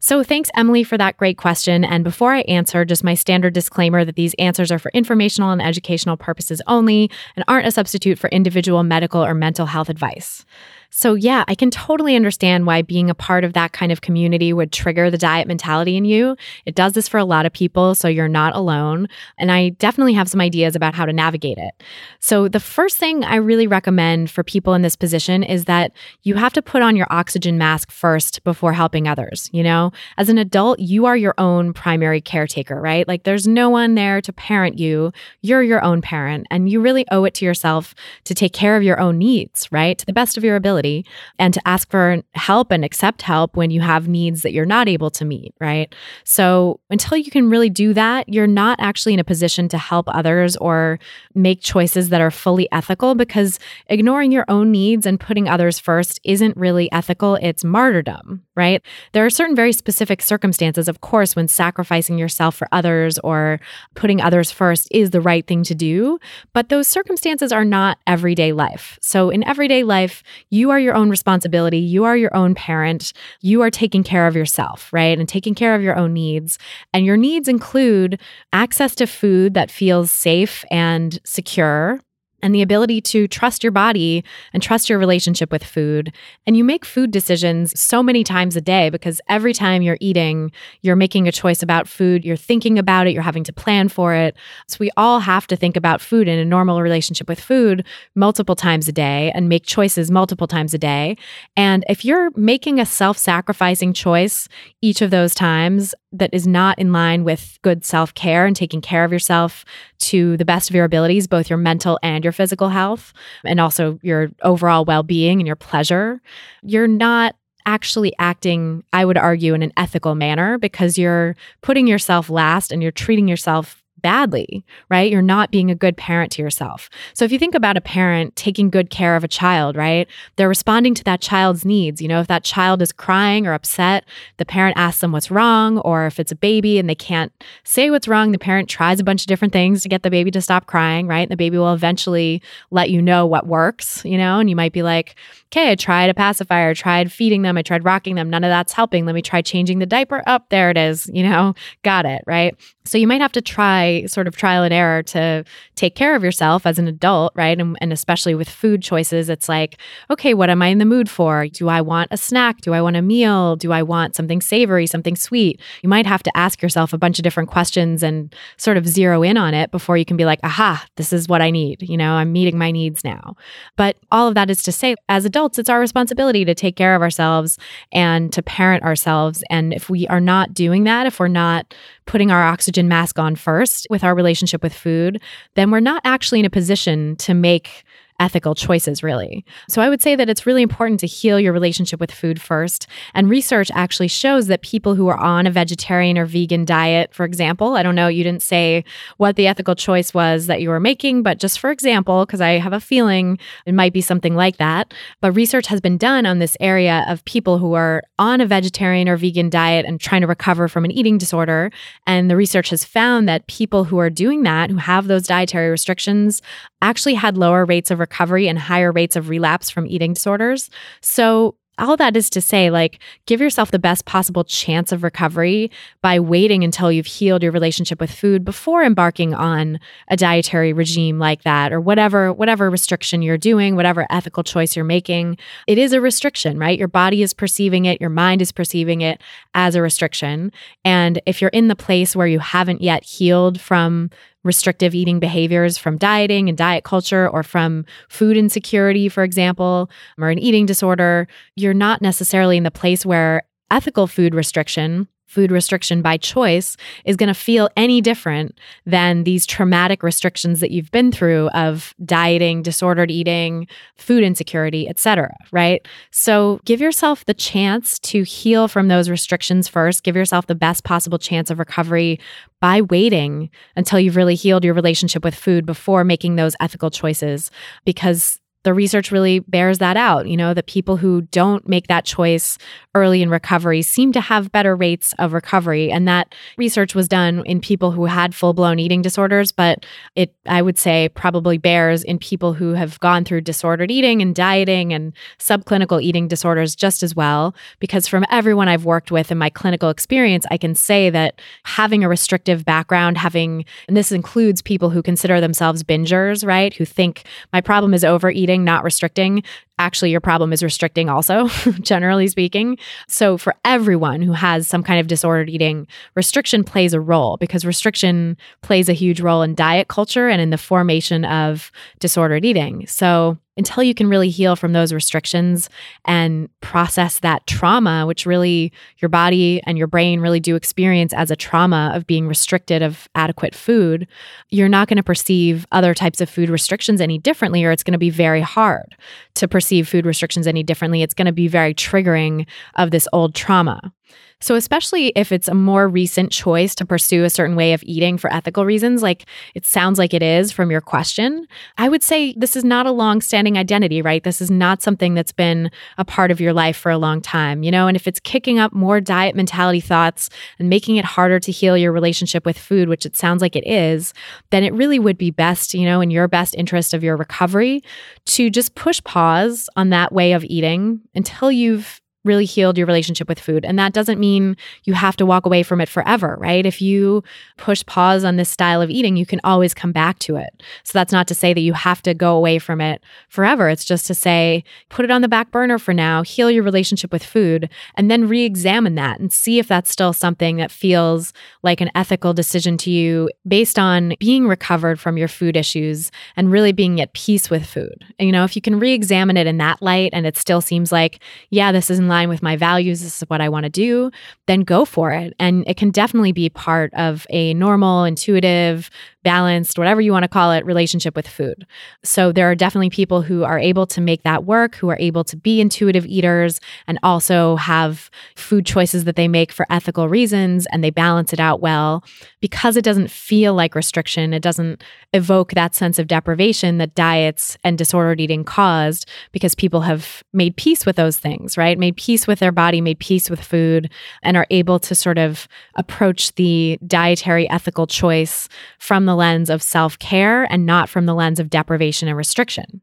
So, 0.00 0.22
thanks, 0.22 0.50
Emily, 0.54 0.84
for 0.84 0.96
that 0.98 1.16
great 1.16 1.36
question. 1.36 1.84
And 1.84 2.04
before 2.04 2.32
I 2.32 2.40
answer, 2.42 2.84
just 2.84 3.02
my 3.02 3.14
standard 3.14 3.54
disclaimer 3.54 4.04
that 4.04 4.14
these 4.14 4.34
answers 4.34 4.70
are 4.70 4.78
for 4.78 4.90
informational 4.94 5.50
and 5.50 5.60
educational 5.60 6.16
purposes 6.16 6.62
only 6.66 7.10
and 7.34 7.44
aren't 7.48 7.66
a 7.66 7.72
substitute 7.72 8.18
for 8.18 8.28
individual 8.28 8.82
medical 8.82 9.24
or 9.24 9.34
mental 9.34 9.66
health 9.66 9.88
advice. 9.88 10.44
So, 10.90 11.14
yeah, 11.14 11.44
I 11.48 11.54
can 11.54 11.70
totally 11.70 12.16
understand 12.16 12.66
why 12.66 12.82
being 12.82 13.10
a 13.10 13.14
part 13.14 13.44
of 13.44 13.52
that 13.54 13.72
kind 13.72 13.92
of 13.92 14.00
community 14.00 14.52
would 14.52 14.72
trigger 14.72 15.10
the 15.10 15.18
diet 15.18 15.48
mentality 15.48 15.96
in 15.96 16.04
you. 16.04 16.36
It 16.64 16.74
does 16.74 16.92
this 16.92 17.08
for 17.08 17.18
a 17.18 17.24
lot 17.24 17.44
of 17.44 17.52
people, 17.52 17.94
so 17.94 18.08
you're 18.08 18.28
not 18.28 18.54
alone. 18.54 19.08
And 19.38 19.50
I 19.50 19.70
definitely 19.70 20.14
have 20.14 20.28
some 20.28 20.40
ideas 20.40 20.76
about 20.76 20.94
how 20.94 21.04
to 21.04 21.12
navigate 21.12 21.58
it. 21.58 21.82
So, 22.20 22.48
the 22.48 22.60
first 22.60 22.98
thing 22.98 23.24
I 23.24 23.36
really 23.36 23.66
recommend 23.66 24.30
for 24.30 24.42
people 24.42 24.74
in 24.74 24.82
this 24.82 24.96
position 24.96 25.42
is 25.42 25.64
that 25.64 25.92
you 26.22 26.36
have 26.36 26.52
to 26.54 26.62
put 26.62 26.82
on 26.82 26.96
your 26.96 27.08
oxygen 27.10 27.58
mask 27.58 27.90
first 27.90 28.42
before 28.44 28.72
helping 28.72 29.08
others. 29.08 29.45
You 29.52 29.62
know, 29.62 29.92
as 30.16 30.28
an 30.28 30.38
adult, 30.38 30.78
you 30.78 31.06
are 31.06 31.16
your 31.16 31.34
own 31.38 31.72
primary 31.72 32.20
caretaker, 32.20 32.80
right? 32.80 33.06
Like, 33.06 33.24
there's 33.24 33.46
no 33.46 33.70
one 33.70 33.94
there 33.94 34.20
to 34.20 34.32
parent 34.32 34.78
you. 34.78 35.12
You're 35.42 35.62
your 35.62 35.82
own 35.82 36.00
parent, 36.02 36.46
and 36.50 36.68
you 36.68 36.80
really 36.80 37.04
owe 37.10 37.24
it 37.24 37.34
to 37.34 37.44
yourself 37.44 37.94
to 38.24 38.34
take 38.34 38.52
care 38.52 38.76
of 38.76 38.82
your 38.82 38.98
own 39.00 39.18
needs, 39.18 39.68
right? 39.70 39.98
To 39.98 40.06
the 40.06 40.12
best 40.12 40.36
of 40.36 40.44
your 40.44 40.56
ability 40.56 41.04
and 41.38 41.52
to 41.54 41.68
ask 41.68 41.90
for 41.90 42.22
help 42.34 42.70
and 42.70 42.84
accept 42.84 43.22
help 43.22 43.56
when 43.56 43.70
you 43.70 43.80
have 43.80 44.08
needs 44.08 44.42
that 44.42 44.52
you're 44.52 44.64
not 44.66 44.88
able 44.88 45.10
to 45.10 45.24
meet, 45.24 45.54
right? 45.60 45.94
So 46.24 46.80
until 46.90 47.18
you 47.18 47.30
can 47.30 47.50
really 47.50 47.70
do 47.70 47.92
that, 47.94 48.28
you're 48.28 48.46
not 48.46 48.78
actually 48.80 49.14
in 49.14 49.20
a 49.20 49.24
position 49.24 49.68
to 49.68 49.78
help 49.78 50.06
others 50.08 50.56
or 50.56 50.98
make 51.34 51.60
choices 51.60 52.08
that 52.08 52.20
are 52.20 52.30
fully 52.30 52.68
ethical 52.72 53.14
because 53.14 53.58
ignoring 53.88 54.32
your 54.32 54.44
own 54.48 54.70
needs 54.70 55.06
and 55.06 55.20
putting 55.20 55.48
others 55.48 55.78
first 55.78 56.20
isn't 56.24 56.56
really 56.56 56.90
ethical. 56.92 57.36
It's 57.42 57.64
martyrdom, 57.64 58.45
right? 58.56 58.82
There 59.12 59.24
are 59.24 59.30
certain 59.30 59.54
very 59.54 59.72
specific 59.72 60.22
circumstances, 60.22 60.88
of 60.88 61.00
course, 61.00 61.36
when 61.36 61.46
sacrificing 61.48 62.18
yourself 62.18 62.56
for 62.56 62.68
others 62.72 63.18
or 63.18 63.60
putting 63.94 64.20
others 64.20 64.50
first 64.50 64.88
is 64.90 65.10
the 65.10 65.20
right 65.20 65.46
thing 65.46 65.62
to 65.64 65.74
do. 65.74 66.18
But 66.52 66.68
those 66.68 66.88
circumstances 66.88 67.52
are 67.52 67.64
not 67.64 67.98
everyday 68.06 68.52
life. 68.52 68.98
So 69.02 69.30
in 69.30 69.44
everyday 69.44 69.82
life, 69.82 70.22
you 70.50 70.70
are 70.70 70.80
your 70.80 70.94
own 70.94 71.10
responsibility. 71.10 71.78
You 71.78 72.04
are 72.04 72.16
your 72.16 72.34
own 72.34 72.54
parent. 72.54 73.12
You 73.40 73.62
are 73.62 73.70
taking 73.70 74.02
care 74.02 74.26
of 74.26 74.34
yourself, 74.34 74.92
right? 74.92 75.18
And 75.18 75.28
taking 75.28 75.54
care 75.54 75.74
of 75.74 75.82
your 75.82 75.96
own 75.96 76.12
needs. 76.12 76.58
And 76.92 77.04
your 77.04 77.16
needs 77.16 77.48
include 77.48 78.18
access 78.52 78.94
to 78.96 79.06
food 79.06 79.54
that 79.54 79.70
feels 79.70 80.10
safe 80.10 80.64
and 80.70 81.18
secure, 81.24 82.00
and 82.42 82.54
the 82.54 82.62
ability 82.62 83.00
to 83.00 83.26
trust 83.28 83.62
your 83.62 83.72
body 83.72 84.24
and 84.52 84.62
trust 84.62 84.88
your 84.88 84.98
relationship 84.98 85.50
with 85.50 85.64
food. 85.64 86.12
And 86.46 86.56
you 86.56 86.64
make 86.64 86.84
food 86.84 87.10
decisions 87.10 87.78
so 87.78 88.02
many 88.02 88.24
times 88.24 88.56
a 88.56 88.60
day 88.60 88.90
because 88.90 89.20
every 89.28 89.52
time 89.52 89.82
you're 89.82 89.98
eating, 90.00 90.52
you're 90.82 90.96
making 90.96 91.26
a 91.26 91.32
choice 91.32 91.62
about 91.62 91.88
food, 91.88 92.24
you're 92.24 92.36
thinking 92.36 92.78
about 92.78 93.06
it, 93.06 93.12
you're 93.12 93.22
having 93.22 93.44
to 93.44 93.52
plan 93.52 93.88
for 93.88 94.14
it. 94.14 94.36
So 94.68 94.76
we 94.80 94.90
all 94.96 95.20
have 95.20 95.46
to 95.48 95.56
think 95.56 95.76
about 95.76 96.00
food 96.00 96.28
in 96.28 96.38
a 96.38 96.44
normal 96.44 96.82
relationship 96.82 97.28
with 97.28 97.40
food 97.40 97.86
multiple 98.14 98.56
times 98.56 98.88
a 98.88 98.92
day 98.92 99.32
and 99.34 99.48
make 99.48 99.64
choices 99.64 100.10
multiple 100.10 100.46
times 100.46 100.74
a 100.74 100.78
day. 100.78 101.16
And 101.56 101.84
if 101.88 102.04
you're 102.04 102.30
making 102.36 102.80
a 102.80 102.86
self 102.86 103.18
sacrificing 103.18 103.92
choice 103.92 104.48
each 104.82 105.02
of 105.02 105.10
those 105.10 105.34
times 105.34 105.94
that 106.18 106.30
is 106.32 106.46
not 106.46 106.78
in 106.78 106.92
line 106.92 107.24
with 107.24 107.58
good 107.62 107.84
self 107.84 108.14
care 108.14 108.46
and 108.46 108.56
taking 108.56 108.80
care 108.80 109.04
of 109.04 109.12
yourself 109.12 109.64
to 109.98 110.36
the 110.36 110.44
best 110.44 110.70
of 110.70 110.76
your 110.76 110.84
abilities, 110.84 111.26
both 111.26 111.48
your 111.50 111.58
mental 111.58 111.98
and 112.02 112.24
your 112.24 112.32
physical 112.32 112.68
health, 112.68 113.12
and 113.44 113.60
also 113.60 113.98
your 114.02 114.30
overall 114.42 114.84
well 114.84 115.02
being 115.02 115.40
and 115.40 115.46
your 115.46 115.56
pleasure, 115.56 116.20
you're 116.62 116.88
not 116.88 117.34
actually 117.66 118.12
acting, 118.18 118.84
I 118.92 119.04
would 119.04 119.18
argue, 119.18 119.52
in 119.52 119.62
an 119.62 119.72
ethical 119.76 120.14
manner 120.14 120.56
because 120.56 120.96
you're 120.96 121.36
putting 121.62 121.86
yourself 121.86 122.30
last 122.30 122.70
and 122.70 122.82
you're 122.82 122.92
treating 122.92 123.28
yourself 123.28 123.82
badly, 124.02 124.64
right? 124.90 125.10
You're 125.10 125.22
not 125.22 125.50
being 125.50 125.70
a 125.70 125.74
good 125.74 125.96
parent 125.96 126.32
to 126.32 126.42
yourself. 126.42 126.88
So 127.14 127.24
if 127.24 127.32
you 127.32 127.38
think 127.38 127.54
about 127.54 127.76
a 127.76 127.80
parent 127.80 128.36
taking 128.36 128.70
good 128.70 128.90
care 128.90 129.16
of 129.16 129.24
a 129.24 129.28
child, 129.28 129.76
right? 129.76 130.06
They're 130.36 130.48
responding 130.48 130.94
to 130.94 131.04
that 131.04 131.20
child's 131.20 131.64
needs. 131.64 132.00
You 132.00 132.08
know, 132.08 132.20
if 132.20 132.26
that 132.28 132.44
child 132.44 132.82
is 132.82 132.92
crying 132.92 133.46
or 133.46 133.52
upset, 133.52 134.04
the 134.36 134.44
parent 134.44 134.76
asks 134.76 135.00
them 135.00 135.12
what's 135.12 135.30
wrong, 135.30 135.78
or 135.78 136.06
if 136.06 136.20
it's 136.20 136.32
a 136.32 136.36
baby 136.36 136.78
and 136.78 136.88
they 136.88 136.94
can't 136.94 137.32
say 137.64 137.90
what's 137.90 138.08
wrong, 138.08 138.32
the 138.32 138.38
parent 138.38 138.68
tries 138.68 139.00
a 139.00 139.04
bunch 139.04 139.22
of 139.22 139.26
different 139.26 139.52
things 139.52 139.82
to 139.82 139.88
get 139.88 140.02
the 140.02 140.10
baby 140.10 140.30
to 140.30 140.40
stop 140.40 140.66
crying, 140.66 141.06
right? 141.06 141.22
And 141.22 141.30
the 141.30 141.36
baby 141.36 141.58
will 141.58 141.72
eventually 141.72 142.42
let 142.70 142.90
you 142.90 143.00
know 143.00 143.26
what 143.26 143.46
works, 143.46 144.04
you 144.04 144.18
know, 144.18 144.38
and 144.38 144.50
you 144.50 144.56
might 144.56 144.72
be 144.72 144.82
like, 144.82 145.16
okay, 145.52 145.72
I 145.72 145.74
tried 145.74 146.10
a 146.10 146.14
pacifier, 146.14 146.74
tried 146.74 147.12
feeding 147.12 147.42
them, 147.42 147.56
I 147.56 147.62
tried 147.62 147.84
rocking 147.84 148.16
them, 148.16 148.28
none 148.28 148.44
of 148.44 148.50
that's 148.50 148.72
helping. 148.72 149.06
Let 149.06 149.14
me 149.14 149.22
try 149.22 149.42
changing 149.42 149.78
the 149.78 149.86
diaper. 149.86 150.22
Up 150.26 150.42
oh, 150.42 150.46
there 150.50 150.70
it 150.70 150.76
is, 150.76 151.10
you 151.12 151.22
know, 151.22 151.54
got 151.82 152.04
it, 152.04 152.22
right? 152.26 152.54
So 152.84 152.98
you 152.98 153.06
might 153.06 153.20
have 153.20 153.32
to 153.32 153.40
try 153.40 154.04
sort 154.06 154.26
of 154.26 154.36
trial 154.36 154.62
and 154.62 154.72
error 154.72 155.02
to 155.04 155.44
take 155.74 155.94
care 155.94 156.14
of 156.14 156.22
yourself 156.22 156.66
as 156.66 156.78
an 156.78 156.88
adult, 156.88 157.32
right? 157.34 157.58
And, 157.58 157.76
and, 157.80 157.92
especially 157.92 158.34
with 158.34 158.48
food 158.48 158.82
choices, 158.82 159.28
it's 159.28 159.48
like, 159.48 159.78
okay, 160.10 160.34
what 160.34 160.50
am 160.50 160.62
I 160.62 160.68
in 160.68 160.78
the 160.78 160.84
mood 160.84 161.08
for? 161.08 161.46
Do 161.48 161.68
I 161.68 161.80
want 161.80 162.08
a 162.10 162.16
snack? 162.16 162.60
Do 162.60 162.72
I 162.74 162.82
want 162.82 162.96
a 162.96 163.02
meal? 163.02 163.56
Do 163.56 163.72
I 163.72 163.82
want 163.82 164.14
something 164.14 164.40
savory, 164.40 164.86
something 164.86 165.16
sweet? 165.16 165.60
You 165.82 165.88
might 165.88 166.06
have 166.06 166.22
to 166.24 166.36
ask 166.36 166.62
yourself 166.62 166.92
a 166.92 166.98
bunch 166.98 167.18
of 167.18 167.22
different 167.22 167.48
questions 167.48 168.02
and 168.02 168.34
sort 168.56 168.76
of 168.76 168.86
zero 168.86 169.22
in 169.22 169.36
on 169.36 169.54
it 169.54 169.70
before 169.70 169.96
you 169.96 170.04
can 170.04 170.16
be 170.16 170.24
like, 170.24 170.40
aha, 170.42 170.84
this 170.96 171.12
is 171.12 171.28
what 171.28 171.40
I 171.40 171.50
need. 171.50 171.82
You 171.82 171.96
know, 171.96 172.12
I'm 172.12 172.32
meeting 172.32 172.58
my 172.58 172.70
needs 172.70 173.02
now. 173.02 173.36
But 173.76 173.96
all 174.12 174.28
of 174.28 174.34
that 174.34 174.50
is 174.50 174.62
to 174.64 174.72
say, 174.72 174.96
as 175.08 175.24
adults, 175.24 175.35
it's 175.44 175.68
our 175.68 175.78
responsibility 175.78 176.44
to 176.44 176.54
take 176.54 176.76
care 176.76 176.94
of 176.94 177.02
ourselves 177.02 177.58
and 177.92 178.32
to 178.32 178.42
parent 178.42 178.82
ourselves. 178.82 179.44
And 179.50 179.74
if 179.74 179.90
we 179.90 180.06
are 180.08 180.20
not 180.20 180.54
doing 180.54 180.84
that, 180.84 181.06
if 181.06 181.20
we're 181.20 181.28
not 181.28 181.74
putting 182.06 182.30
our 182.30 182.42
oxygen 182.42 182.88
mask 182.88 183.18
on 183.18 183.36
first 183.36 183.86
with 183.90 184.02
our 184.02 184.14
relationship 184.14 184.62
with 184.62 184.72
food, 184.72 185.20
then 185.54 185.70
we're 185.70 185.80
not 185.80 186.00
actually 186.04 186.40
in 186.40 186.46
a 186.46 186.50
position 186.50 187.16
to 187.16 187.34
make 187.34 187.84
ethical 188.18 188.54
choices, 188.54 189.02
really. 189.02 189.44
So 189.68 189.82
I 189.82 189.88
would 189.88 190.02
say 190.02 190.16
that 190.16 190.28
it's 190.28 190.46
really 190.46 190.62
important 190.62 191.00
to 191.00 191.06
heal 191.06 191.38
your 191.38 191.52
relationship 191.52 192.00
with 192.00 192.10
food 192.10 192.40
first. 192.40 192.86
And 193.14 193.28
research 193.28 193.70
actually 193.74 194.08
shows 194.08 194.46
that 194.46 194.62
people 194.62 194.94
who 194.94 195.08
are 195.08 195.18
on 195.18 195.46
a 195.46 195.50
vegetarian 195.50 196.18
or 196.18 196.26
vegan 196.26 196.64
diet, 196.64 197.12
for 197.14 197.24
example, 197.24 197.74
I 197.74 197.82
don't 197.82 197.94
know, 197.94 198.08
you 198.08 198.24
didn't 198.24 198.42
say 198.42 198.84
what 199.16 199.36
the 199.36 199.46
ethical 199.46 199.74
choice 199.74 200.14
was 200.14 200.46
that 200.46 200.60
you 200.60 200.70
were 200.70 200.80
making, 200.80 201.22
but 201.22 201.38
just 201.38 201.58
for 201.58 201.70
example, 201.70 202.24
because 202.24 202.40
I 202.40 202.52
have 202.58 202.72
a 202.72 202.80
feeling 202.80 203.38
it 203.66 203.74
might 203.74 203.92
be 203.92 204.00
something 204.00 204.34
like 204.34 204.56
that. 204.56 204.94
But 205.20 205.32
research 205.32 205.66
has 205.66 205.80
been 205.80 205.98
done 205.98 206.26
on 206.26 206.38
this 206.38 206.56
area 206.60 207.04
of 207.08 207.24
people 207.24 207.58
who 207.58 207.74
are 207.74 208.02
on 208.18 208.40
a 208.40 208.46
vegetarian 208.46 209.08
or 209.08 209.16
vegan 209.16 209.50
diet 209.50 209.84
and 209.84 210.00
trying 210.00 210.22
to 210.22 210.26
recover 210.26 210.68
from 210.68 210.84
an 210.84 210.90
eating 210.90 211.18
disorder. 211.18 211.70
And 212.06 212.30
the 212.30 212.36
research 212.36 212.70
has 212.70 212.84
found 212.84 213.28
that 213.28 213.46
people 213.46 213.84
who 213.84 213.98
are 213.98 214.10
doing 214.10 214.42
that, 214.44 214.70
who 214.70 214.76
have 214.76 215.06
those 215.06 215.26
dietary 215.26 215.70
restrictions, 215.70 216.42
actually 216.82 217.14
had 217.14 217.36
lower 217.36 217.64
rates 217.64 217.90
of 217.90 217.98
recovery 218.06 218.48
and 218.48 218.58
higher 218.58 218.92
rates 218.92 219.16
of 219.16 219.28
relapse 219.28 219.68
from 219.70 219.86
eating 219.86 220.14
disorders. 220.14 220.70
So, 221.00 221.56
all 221.78 221.96
that 221.96 222.16
is 222.16 222.30
to 222.30 222.40
say, 222.40 222.70
like, 222.70 223.00
give 223.26 223.40
yourself 223.40 223.70
the 223.70 223.78
best 223.78 224.06
possible 224.06 224.44
chance 224.44 224.92
of 224.92 225.02
recovery 225.02 225.70
by 226.00 226.18
waiting 226.18 226.64
until 226.64 226.90
you've 226.90 227.06
healed 227.06 227.42
your 227.42 227.52
relationship 227.52 228.00
with 228.00 228.10
food 228.10 228.44
before 228.44 228.82
embarking 228.82 229.34
on 229.34 229.78
a 230.08 230.16
dietary 230.16 230.72
regime 230.72 231.18
like 231.18 231.42
that 231.42 231.72
or 231.72 231.80
whatever, 231.80 232.32
whatever 232.32 232.70
restriction 232.70 233.20
you're 233.20 233.36
doing, 233.36 233.76
whatever 233.76 234.06
ethical 234.08 234.42
choice 234.42 234.74
you're 234.74 234.86
making. 234.86 235.36
It 235.66 235.76
is 235.76 235.92
a 235.92 236.00
restriction, 236.00 236.58
right? 236.58 236.78
Your 236.78 236.88
body 236.88 237.22
is 237.22 237.34
perceiving 237.34 237.84
it, 237.84 238.00
your 238.00 238.10
mind 238.10 238.40
is 238.40 238.52
perceiving 238.52 239.02
it 239.02 239.20
as 239.52 239.74
a 239.74 239.82
restriction. 239.82 240.52
And 240.84 241.20
if 241.26 241.42
you're 241.42 241.50
in 241.50 241.68
the 241.68 241.76
place 241.76 242.16
where 242.16 242.26
you 242.26 242.38
haven't 242.38 242.80
yet 242.80 243.04
healed 243.04 243.60
from 243.60 244.08
restrictive 244.46 244.94
eating 244.94 245.20
behaviors 245.20 245.76
from 245.76 245.98
dieting 245.98 246.48
and 246.48 246.56
diet 246.56 246.84
culture 246.84 247.28
or 247.28 247.42
from 247.42 247.84
food 248.08 248.36
insecurity, 248.36 249.08
for 249.08 249.22
example, 249.24 249.90
or 250.18 250.30
an 250.30 250.38
eating 250.38 250.64
disorder, 250.64 251.26
you're 251.56 251.74
not 251.74 252.00
necessarily 252.00 252.56
in 252.56 252.62
the 252.62 252.70
place 252.70 253.04
where 253.04 253.42
ethical 253.70 254.06
food 254.06 254.34
restriction 254.34 255.08
food 255.26 255.50
restriction 255.50 256.02
by 256.02 256.16
choice 256.16 256.76
is 257.04 257.16
going 257.16 257.28
to 257.28 257.34
feel 257.34 257.68
any 257.76 258.00
different 258.00 258.58
than 258.84 259.24
these 259.24 259.44
traumatic 259.44 260.02
restrictions 260.02 260.60
that 260.60 260.70
you've 260.70 260.90
been 260.90 261.12
through 261.12 261.48
of 261.48 261.94
dieting, 262.04 262.62
disordered 262.62 263.10
eating, 263.10 263.66
food 263.96 264.22
insecurity, 264.22 264.88
etc., 264.88 265.34
right? 265.52 265.86
So 266.10 266.60
give 266.64 266.80
yourself 266.80 267.24
the 267.26 267.34
chance 267.34 267.98
to 268.00 268.22
heal 268.22 268.68
from 268.68 268.88
those 268.88 269.10
restrictions 269.10 269.68
first. 269.68 270.04
Give 270.04 270.16
yourself 270.16 270.46
the 270.46 270.54
best 270.54 270.84
possible 270.84 271.18
chance 271.18 271.50
of 271.50 271.58
recovery 271.58 272.20
by 272.60 272.82
waiting 272.82 273.50
until 273.74 274.00
you've 274.00 274.16
really 274.16 274.34
healed 274.34 274.64
your 274.64 274.74
relationship 274.74 275.24
with 275.24 275.34
food 275.34 275.66
before 275.66 276.04
making 276.04 276.36
those 276.36 276.56
ethical 276.60 276.90
choices 276.90 277.50
because 277.84 278.40
the 278.66 278.74
research 278.74 279.12
really 279.12 279.38
bears 279.38 279.78
that 279.78 279.96
out. 279.96 280.26
You 280.26 280.36
know, 280.36 280.52
the 280.52 280.60
people 280.60 280.96
who 280.96 281.20
don't 281.22 281.68
make 281.68 281.86
that 281.86 282.04
choice 282.04 282.58
early 282.96 283.22
in 283.22 283.30
recovery 283.30 283.80
seem 283.80 284.10
to 284.10 284.20
have 284.20 284.50
better 284.50 284.74
rates 284.74 285.14
of 285.20 285.32
recovery. 285.32 285.92
And 285.92 286.08
that 286.08 286.34
research 286.56 286.92
was 286.92 287.06
done 287.06 287.44
in 287.46 287.60
people 287.60 287.92
who 287.92 288.06
had 288.06 288.34
full 288.34 288.54
blown 288.54 288.80
eating 288.80 289.02
disorders, 289.02 289.52
but 289.52 289.86
it, 290.16 290.34
I 290.46 290.62
would 290.62 290.78
say, 290.78 291.10
probably 291.10 291.58
bears 291.58 292.02
in 292.02 292.18
people 292.18 292.54
who 292.54 292.72
have 292.72 292.98
gone 292.98 293.24
through 293.24 293.42
disordered 293.42 293.92
eating 293.92 294.20
and 294.20 294.34
dieting 294.34 294.92
and 294.92 295.12
subclinical 295.38 296.02
eating 296.02 296.26
disorders 296.26 296.74
just 296.74 297.04
as 297.04 297.14
well. 297.14 297.54
Because 297.78 298.08
from 298.08 298.24
everyone 298.32 298.66
I've 298.66 298.84
worked 298.84 299.12
with 299.12 299.30
in 299.30 299.38
my 299.38 299.48
clinical 299.48 299.90
experience, 299.90 300.44
I 300.50 300.58
can 300.58 300.74
say 300.74 301.08
that 301.10 301.40
having 301.62 302.02
a 302.02 302.08
restrictive 302.08 302.64
background, 302.64 303.16
having, 303.16 303.64
and 303.86 303.96
this 303.96 304.10
includes 304.10 304.60
people 304.60 304.90
who 304.90 305.02
consider 305.02 305.40
themselves 305.40 305.84
bingers, 305.84 306.44
right? 306.44 306.74
Who 306.74 306.84
think 306.84 307.22
my 307.52 307.60
problem 307.60 307.94
is 307.94 308.02
overeating 308.02 308.55
not 308.64 308.84
restricting, 308.84 309.42
actually 309.78 310.10
your 310.10 310.20
problem 310.20 310.52
is 310.52 310.62
restricting 310.62 311.08
also, 311.08 311.48
generally 311.80 312.28
speaking. 312.28 312.78
So 313.08 313.36
for 313.36 313.54
everyone 313.64 314.22
who 314.22 314.32
has 314.32 314.66
some 314.66 314.82
kind 314.82 315.00
of 315.00 315.06
disordered 315.06 315.50
eating, 315.50 315.86
restriction 316.14 316.64
plays 316.64 316.94
a 316.94 317.00
role 317.00 317.36
because 317.38 317.64
restriction 317.64 318.36
plays 318.62 318.88
a 318.88 318.94
huge 318.94 319.20
role 319.20 319.42
in 319.42 319.54
diet 319.54 319.88
culture 319.88 320.28
and 320.28 320.40
in 320.40 320.50
the 320.50 320.58
formation 320.58 321.24
of 321.24 321.70
disordered 321.98 322.44
eating. 322.44 322.86
So 322.86 323.38
until 323.56 323.82
you 323.82 323.94
can 323.94 324.08
really 324.08 324.28
heal 324.28 324.54
from 324.54 324.72
those 324.72 324.92
restrictions 324.92 325.70
and 326.04 326.48
process 326.60 327.20
that 327.20 327.46
trauma, 327.46 328.06
which 328.06 328.26
really 328.26 328.72
your 328.98 329.08
body 329.08 329.62
and 329.64 329.78
your 329.78 329.86
brain 329.86 330.20
really 330.20 330.40
do 330.40 330.56
experience 330.56 331.12
as 331.14 331.30
a 331.30 331.36
trauma 331.36 331.90
of 331.94 332.06
being 332.06 332.28
restricted 332.28 332.82
of 332.82 333.08
adequate 333.14 333.54
food, 333.54 334.06
you're 334.50 334.68
not 334.68 334.88
going 334.88 334.98
to 334.98 335.02
perceive 335.02 335.66
other 335.72 335.94
types 335.94 336.20
of 336.20 336.28
food 336.28 336.50
restrictions 336.50 337.00
any 337.00 337.18
differently, 337.18 337.64
or 337.64 337.70
it's 337.70 337.82
going 337.82 337.92
to 337.92 337.98
be 337.98 338.10
very 338.10 338.42
hard 338.42 338.94
to 339.34 339.48
perceive 339.48 339.88
food 339.88 340.04
restrictions 340.04 340.46
any 340.46 340.62
differently. 340.62 341.02
It's 341.02 341.14
going 341.14 341.26
to 341.26 341.32
be 341.32 341.48
very 341.48 341.74
triggering 341.74 342.46
of 342.74 342.90
this 342.90 343.08
old 343.12 343.34
trauma. 343.34 343.92
So, 344.40 344.54
especially 344.54 345.12
if 345.16 345.32
it's 345.32 345.48
a 345.48 345.54
more 345.54 345.88
recent 345.88 346.30
choice 346.30 346.74
to 346.74 346.84
pursue 346.84 347.24
a 347.24 347.30
certain 347.30 347.56
way 347.56 347.72
of 347.72 347.82
eating 347.84 348.18
for 348.18 348.30
ethical 348.30 348.66
reasons, 348.66 349.02
like 349.02 349.24
it 349.54 349.64
sounds 349.64 349.98
like 349.98 350.12
it 350.12 350.22
is 350.22 350.52
from 350.52 350.70
your 350.70 350.82
question, 350.82 351.46
I 351.78 351.88
would 351.88 352.02
say 352.02 352.34
this 352.36 352.54
is 352.54 352.62
not 352.62 352.84
a 352.84 352.90
long 352.90 353.22
standing 353.22 353.56
identity, 353.56 354.02
right? 354.02 354.22
This 354.22 354.42
is 354.42 354.50
not 354.50 354.82
something 354.82 355.14
that's 355.14 355.32
been 355.32 355.70
a 355.96 356.04
part 356.04 356.30
of 356.30 356.38
your 356.38 356.52
life 356.52 356.76
for 356.76 356.90
a 356.90 356.98
long 356.98 357.22
time, 357.22 357.62
you 357.62 357.70
know? 357.70 357.88
And 357.88 357.96
if 357.96 358.06
it's 358.06 358.20
kicking 358.20 358.58
up 358.58 358.74
more 358.74 359.00
diet 359.00 359.34
mentality 359.34 359.80
thoughts 359.80 360.28
and 360.58 360.68
making 360.68 360.96
it 360.96 361.06
harder 361.06 361.40
to 361.40 361.50
heal 361.50 361.76
your 361.76 361.92
relationship 361.92 362.44
with 362.44 362.58
food, 362.58 362.90
which 362.90 363.06
it 363.06 363.16
sounds 363.16 363.40
like 363.40 363.56
it 363.56 363.66
is, 363.66 364.12
then 364.50 364.64
it 364.64 364.74
really 364.74 364.98
would 364.98 365.16
be 365.16 365.30
best, 365.30 365.72
you 365.72 365.86
know, 365.86 366.02
in 366.02 366.10
your 366.10 366.28
best 366.28 366.54
interest 366.56 366.92
of 366.92 367.02
your 367.02 367.16
recovery 367.16 367.82
to 368.26 368.50
just 368.50 368.74
push 368.74 369.02
pause 369.02 369.70
on 369.76 369.88
that 369.90 370.12
way 370.12 370.32
of 370.32 370.44
eating 370.44 371.00
until 371.14 371.50
you've 371.50 372.02
really 372.26 372.44
healed 372.44 372.76
your 372.76 372.86
relationship 372.86 373.28
with 373.28 373.40
food. 373.40 373.64
And 373.64 373.78
that 373.78 373.92
doesn't 373.92 374.20
mean 374.20 374.56
you 374.84 374.94
have 374.94 375.16
to 375.16 375.26
walk 375.26 375.46
away 375.46 375.62
from 375.62 375.80
it 375.80 375.88
forever, 375.88 376.36
right? 376.38 376.66
If 376.66 376.82
you 376.82 377.22
push 377.56 377.84
pause 377.86 378.24
on 378.24 378.36
this 378.36 378.50
style 378.50 378.82
of 378.82 378.90
eating, 378.90 379.16
you 379.16 379.26
can 379.26 379.40
always 379.44 379.72
come 379.74 379.92
back 379.92 380.18
to 380.20 380.36
it. 380.36 380.62
So 380.84 380.98
that's 380.98 381.12
not 381.12 381.26
to 381.28 381.34
say 381.34 381.54
that 381.54 381.60
you 381.60 381.72
have 381.72 382.02
to 382.02 382.14
go 382.14 382.36
away 382.36 382.58
from 382.58 382.80
it 382.80 383.02
forever. 383.28 383.68
It's 383.68 383.84
just 383.84 384.06
to 384.08 384.14
say, 384.14 384.64
put 384.88 385.04
it 385.04 385.10
on 385.10 385.22
the 385.22 385.28
back 385.28 385.50
burner 385.50 385.78
for 385.78 385.94
now, 385.94 386.22
heal 386.22 386.50
your 386.50 386.62
relationship 386.62 387.12
with 387.12 387.24
food, 387.24 387.68
and 387.94 388.10
then 388.10 388.28
re 388.28 388.44
examine 388.44 388.94
that 388.96 389.20
and 389.20 389.32
see 389.32 389.58
if 389.58 389.68
that's 389.68 389.90
still 389.90 390.12
something 390.12 390.56
that 390.56 390.70
feels 390.70 391.32
like 391.62 391.80
an 391.80 391.90
ethical 391.94 392.34
decision 392.34 392.76
to 392.78 392.90
you 392.90 393.30
based 393.46 393.78
on 393.78 394.14
being 394.18 394.46
recovered 394.46 394.98
from 394.98 395.16
your 395.16 395.28
food 395.28 395.56
issues 395.56 396.10
and 396.36 396.50
really 396.50 396.72
being 396.72 397.00
at 397.00 397.12
peace 397.12 397.50
with 397.50 397.64
food. 397.66 398.04
And, 398.18 398.26
you 398.26 398.32
know, 398.32 398.44
if 398.44 398.56
you 398.56 398.62
can 398.62 398.78
re 398.78 398.92
examine 398.92 399.36
it 399.36 399.46
in 399.46 399.58
that 399.58 399.80
light 399.82 400.10
and 400.12 400.26
it 400.26 400.36
still 400.36 400.60
seems 400.60 400.92
like, 400.92 401.20
yeah, 401.50 401.72
this 401.72 401.90
is 401.90 401.98
in 401.98 402.08
line 402.16 402.28
with 402.28 402.42
my 402.42 402.56
values, 402.56 403.02
this 403.02 403.22
is 403.22 403.28
what 403.28 403.40
I 403.40 403.48
want 403.48 403.64
to 403.64 403.70
do, 403.70 404.10
then 404.46 404.60
go 404.60 404.84
for 404.84 405.12
it. 405.12 405.34
And 405.38 405.64
it 405.66 405.76
can 405.76 405.90
definitely 405.90 406.32
be 406.32 406.48
part 406.48 406.92
of 406.94 407.26
a 407.30 407.52
normal, 407.54 408.04
intuitive, 408.04 408.90
balanced, 409.26 409.76
whatever 409.76 410.00
you 410.00 410.12
want 410.12 410.22
to 410.22 410.28
call 410.28 410.52
it, 410.52 410.64
relationship 410.64 411.16
with 411.16 411.26
food. 411.26 411.66
So 412.04 412.30
there 412.30 412.48
are 412.48 412.54
definitely 412.54 412.90
people 412.90 413.22
who 413.22 413.42
are 413.42 413.58
able 413.58 413.84
to 413.88 414.00
make 414.00 414.22
that 414.22 414.44
work, 414.44 414.76
who 414.76 414.88
are 414.88 414.96
able 415.00 415.24
to 415.24 415.36
be 415.36 415.60
intuitive 415.60 416.06
eaters 416.06 416.60
and 416.86 416.96
also 417.02 417.56
have 417.56 418.08
food 418.36 418.64
choices 418.64 419.02
that 419.04 419.16
they 419.16 419.26
make 419.26 419.50
for 419.50 419.66
ethical 419.68 420.08
reasons 420.08 420.66
and 420.70 420.84
they 420.84 420.90
balance 420.90 421.32
it 421.32 421.40
out 421.40 421.60
well 421.60 422.04
because 422.40 422.76
it 422.76 422.84
doesn't 422.84 423.10
feel 423.10 423.52
like 423.52 423.74
restriction. 423.74 424.32
It 424.32 424.44
doesn't 424.44 424.84
evoke 425.12 425.50
that 425.52 425.74
sense 425.74 425.98
of 425.98 426.06
deprivation 426.06 426.78
that 426.78 426.94
diets 426.94 427.58
and 427.64 427.76
disordered 427.76 428.20
eating 428.20 428.44
caused 428.44 429.08
because 429.32 429.56
people 429.56 429.80
have 429.80 430.22
made 430.32 430.56
peace 430.56 430.86
with 430.86 430.94
those 430.94 431.18
things, 431.18 431.58
right? 431.58 431.76
Made 431.76 431.96
peace 432.06 432.26
with 432.28 432.38
their 432.38 432.52
body, 432.52 432.80
made 432.80 433.00
peace 433.00 433.28
with 433.28 433.42
food, 433.42 433.90
and 434.22 434.36
are 434.36 434.46
able 434.50 434.78
to 434.78 434.94
sort 434.94 435.18
of 435.18 435.48
approach 435.74 436.32
the 436.36 436.78
dietary 436.86 437.50
ethical 437.50 437.84
choice 437.84 438.48
from 438.78 439.06
the 439.06 439.16
lens 439.16 439.50
of 439.50 439.60
self 439.60 439.98
care 439.98 440.44
and 440.44 440.64
not 440.64 440.88
from 440.88 441.06
the 441.06 441.14
lens 441.14 441.40
of 441.40 441.50
deprivation 441.50 442.06
and 442.06 442.16
restriction. 442.16 442.80